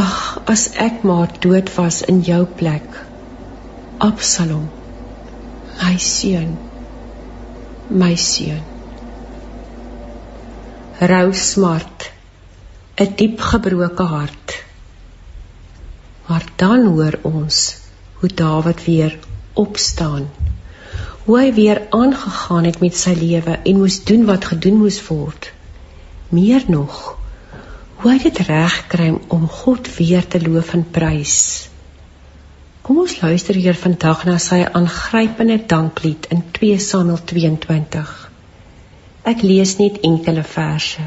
Ag, 0.00 0.16
as 0.50 0.66
ek 0.88 1.06
maar 1.06 1.30
dood 1.46 1.70
was 1.76 2.00
in 2.02 2.24
jou 2.26 2.42
plek. 2.58 2.98
Absalom, 4.02 4.66
my 5.84 5.94
seun, 6.08 6.58
my 8.02 8.16
seun. 8.26 8.66
Rou 11.14 11.30
smart, 11.46 12.10
'n 12.98 13.14
diep 13.22 13.40
gebroke 13.52 14.10
hart. 14.16 14.58
Maar 16.26 16.44
dan 16.56 16.86
hoor 16.86 17.18
ons 17.22 17.76
hoe 18.20 18.30
Dawid 18.34 18.84
weer 18.84 19.18
opstaan. 19.52 20.28
Hoe 21.24 21.38
hy 21.38 21.52
weer 21.54 21.82
aangegaan 21.90 22.64
het 22.64 22.78
met 22.80 22.96
sy 22.96 23.16
lewe 23.18 23.58
en 23.62 23.78
moes 23.78 24.04
doen 24.04 24.24
wat 24.28 24.44
gedoen 24.52 24.78
moes 24.78 25.00
word. 25.06 25.50
Meer 26.28 26.64
nog, 26.68 27.18
hoe 28.02 28.10
hy 28.10 28.18
dit 28.22 28.38
reg 28.46 28.78
kry 28.90 29.10
om 29.28 29.48
God 29.48 29.90
weer 29.96 30.26
te 30.26 30.40
loof 30.42 30.72
en 30.78 30.86
prys. 30.90 31.36
Kom 32.82 32.98
ons 32.98 33.18
luister 33.20 33.54
hier 33.54 33.76
vandag 33.78 34.24
na 34.26 34.38
sy 34.42 34.62
aangrypende 34.66 35.60
danklied 35.70 36.26
in 36.34 36.42
2 36.56 36.78
Samuel 36.82 37.20
22. 37.30 38.14
Ek 39.22 39.44
lees 39.46 39.76
net 39.78 40.00
enkele 40.06 40.42
verse. 40.42 41.04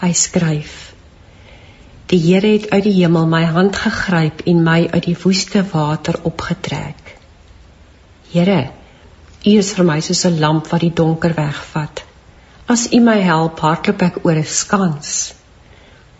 Hy 0.00 0.10
skryf: 0.18 0.93
Die 2.14 2.20
Here 2.22 2.46
het 2.46 2.68
uit 2.70 2.84
die 2.86 2.92
hemel 3.00 3.24
my 3.26 3.42
hand 3.50 3.74
gegryp 3.74 4.44
en 4.46 4.60
my 4.62 4.84
uit 4.92 5.06
die 5.08 5.16
woeste 5.18 5.64
water 5.72 6.20
opgetrek. 6.28 7.08
Here, 8.30 8.58
U 9.42 9.54
is 9.62 9.72
vir 9.74 9.88
my 9.88 9.96
soos 10.08 10.22
'n 10.28 10.38
lamp 10.44 10.70
wat 10.70 10.84
die 10.84 10.92
donker 11.00 11.34
wegvat. 11.34 12.04
As 12.70 12.84
U 12.92 13.00
my 13.08 13.16
help, 13.30 13.58
hardloop 13.66 14.06
ek 14.08 14.20
oor 14.22 14.38
'n 14.38 14.46
skans. 14.60 15.34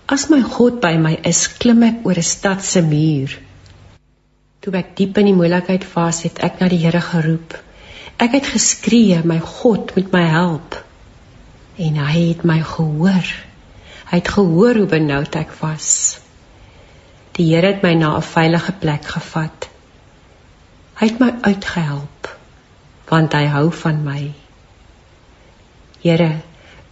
As 0.08 0.26
my 0.30 0.40
God 0.56 0.80
by 0.80 0.96
my 0.96 1.14
is, 1.32 1.46
klim 1.46 1.86
ek 1.92 2.02
oor 2.02 2.18
'n 2.18 2.28
stad 2.32 2.64
se 2.72 2.82
muur. 2.82 3.38
Toe 4.60 4.76
ek 4.82 4.96
diep 4.96 5.18
in 5.18 5.30
die 5.30 5.38
moeilikheid 5.38 5.86
was, 5.94 6.22
het 6.22 6.42
ek 6.42 6.60
na 6.60 6.68
die 6.68 6.82
Here 6.82 7.00
geroep. 7.00 7.54
Ek 8.18 8.32
het 8.32 8.46
geskree, 8.46 9.22
"My 9.22 9.38
God, 9.38 9.94
moet 9.94 10.12
my 10.12 10.26
help." 10.26 10.84
En 11.78 11.94
hy 11.94 12.28
het 12.28 12.44
my 12.44 12.62
gehoor. 12.62 13.43
Hy 14.14 14.20
het 14.20 14.28
gehoor 14.30 14.76
hoe 14.78 14.86
benoud 14.86 15.34
ek 15.34 15.56
was. 15.58 15.86
Die 17.34 17.48
Here 17.48 17.72
het 17.72 17.80
my 17.82 17.96
na 17.98 18.12
'n 18.14 18.22
veilige 18.22 18.72
plek 18.82 19.08
gevat. 19.14 19.66
Hy 21.00 21.06
het 21.08 21.18
my 21.18 21.30
uitgehelp 21.42 22.28
want 23.08 23.34
hy 23.34 23.48
hou 23.54 23.72
van 23.72 23.98
my. 24.04 24.20
Here, 26.04 26.30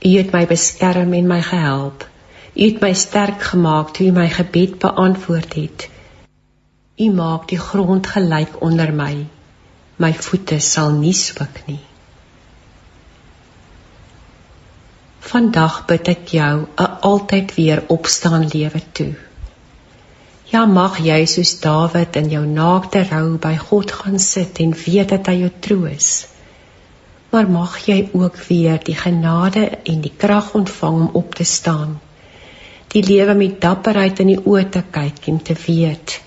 U 0.03 0.11
het 0.19 0.33
my 0.33 0.47
beskerm 0.47 1.13
en 1.13 1.31
my 1.31 1.41
gehelp. 1.43 2.09
U 2.57 2.63
het 2.65 2.81
my 2.81 2.93
sterk 2.93 3.43
gemaak 3.53 3.95
toe 3.95 4.07
U 4.07 4.13
my 4.19 4.29
gebed 4.29 4.79
beantwoord 4.79 5.55
het. 5.55 5.89
U 6.99 7.11
maak 7.11 7.49
die 7.49 7.63
grond 7.69 8.07
gelyk 8.07 8.59
onder 8.61 8.93
my. 8.93 9.27
My 9.97 10.13
voete 10.13 10.59
sal 10.59 10.91
nie 10.91 11.15
swik 11.15 11.63
nie. 11.67 11.81
Vandag 15.23 15.75
bid 15.87 16.09
ek 16.11 16.33
jou 16.35 16.55
'n 16.85 16.95
altyd 17.09 17.55
weer 17.55 17.81
opstaan 17.87 18.47
lewe 18.55 18.81
toe. 18.93 19.15
Ja, 20.51 20.65
mag 20.67 20.97
jy 20.99 21.27
soos 21.27 21.53
Dawid 21.61 22.17
in 22.17 22.29
jou 22.29 22.47
naakte 22.47 23.03
rou 23.11 23.39
by 23.45 23.53
God 23.57 23.93
gaan 23.99 24.19
sit 24.19 24.59
en 24.65 24.73
weet 24.75 25.09
dat 25.15 25.29
hy 25.31 25.35
jou 25.43 25.51
troos. 25.67 26.09
Maar 27.31 27.49
mag 27.49 27.77
jy 27.87 28.09
ook 28.13 28.37
weer 28.49 28.81
die 28.85 28.97
genade 28.97 29.63
en 29.93 30.01
die 30.01 30.13
krag 30.17 30.55
ontvang 30.55 30.97
om 31.01 31.11
op 31.21 31.35
te 31.35 31.45
staan. 31.45 32.01
Die 32.89 33.03
lewe 33.03 33.35
met 33.35 33.61
dapperheid 33.61 34.19
in 34.19 34.33
die 34.35 34.43
oë 34.45 34.65
te 34.71 34.83
kyk 34.91 35.29
en 35.29 35.39
te 35.43 35.55
weet 35.67 36.21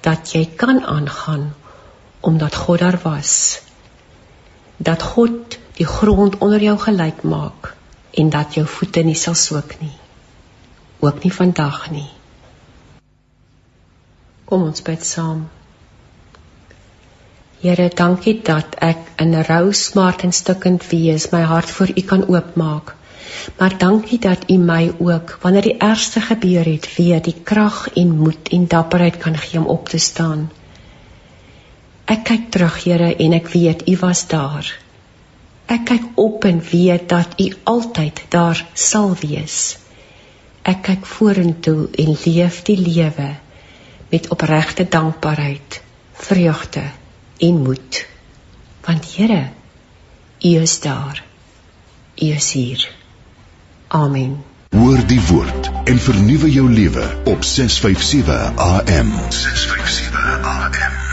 dat 0.00 0.30
jy 0.32 0.44
kan 0.56 0.84
aangaan 0.84 1.54
omdat 2.20 2.54
God 2.54 2.78
daar 2.78 3.00
was. 3.02 3.60
Dat 4.76 5.02
God 5.02 5.58
die 5.74 5.86
grond 5.86 6.38
onder 6.38 6.62
jou 6.62 6.78
gelyk 6.78 7.22
maak 7.22 7.74
en 8.10 8.30
dat 8.30 8.54
jou 8.54 8.66
voete 8.66 9.02
nie 9.02 9.14
sal 9.14 9.34
swik 9.34 9.76
nie. 9.80 9.94
Ook 11.00 11.22
nie 11.22 11.32
vandag 11.32 11.90
nie. 11.90 12.08
Kom 14.48 14.62
ons 14.62 14.82
bid 14.82 15.04
saam. 15.04 15.48
Here, 17.60 17.88
dankie 17.90 18.38
dat 18.42 18.78
ek 18.80 19.00
in 19.22 19.34
rou, 19.48 19.72
smart 19.74 20.22
en 20.22 20.32
stukkend 20.32 20.86
wees 20.92 21.28
my 21.32 21.42
hart 21.42 21.70
vir 21.74 21.92
U 21.96 22.02
kan 22.12 22.24
oopmaak. 22.28 22.94
Maar 23.58 23.78
dankie 23.78 24.18
dat 24.18 24.46
U 24.50 24.56
my 24.58 24.92
ook 24.98 25.38
wanneer 25.42 25.66
die 25.66 25.78
ergste 25.78 26.20
gebeur 26.20 26.64
het, 26.64 26.86
weer 26.96 27.22
die 27.22 27.36
krag 27.44 27.88
en 27.94 28.16
moed 28.18 28.48
en 28.54 28.66
dapperheid 28.66 29.18
kan 29.18 29.36
gee 29.36 29.60
om 29.60 29.66
op 29.66 29.88
te 29.88 29.98
staan. 29.98 30.50
Ek 32.04 32.24
kyk 32.24 32.50
terug, 32.50 32.84
Here, 32.84 33.10
en 33.16 33.32
ek 33.36 33.50
weet 33.52 33.88
U 33.88 33.96
was 34.00 34.26
daar. 34.28 34.70
Ek 35.68 35.84
kyk 35.84 36.04
op 36.16 36.44
en 36.48 36.62
weet 36.70 37.08
dat 37.08 37.40
U 37.40 37.46
altyd 37.68 38.22
daar 38.32 38.66
sal 38.72 39.12
wees. 39.20 39.76
Ek 40.62 40.80
kyk 40.86 41.06
vorentoe 41.06 41.88
en 41.92 42.16
leef 42.24 42.62
die 42.64 42.78
lewe 42.80 43.28
met 44.08 44.28
opregte 44.32 44.86
dankbaarheid, 44.88 45.80
vreugde 46.12 46.84
en 47.38 47.62
moed. 47.62 48.06
Want 48.84 49.12
Here, 49.14 49.42
U 50.40 50.54
is 50.60 50.80
daar. 50.80 51.24
U 52.16 52.26
is 52.26 52.52
hier. 52.52 52.88
Amen. 53.88 54.44
Hoor 54.70 55.06
die 55.06 55.20
woord 55.28 55.70
en 55.84 55.98
vernuwe 55.98 56.50
jou 56.52 56.72
lewe 56.72 57.04
op 57.24 57.44
657 57.44 58.56
AM. 58.56 59.12
657 59.28 60.42
AM. 60.42 61.07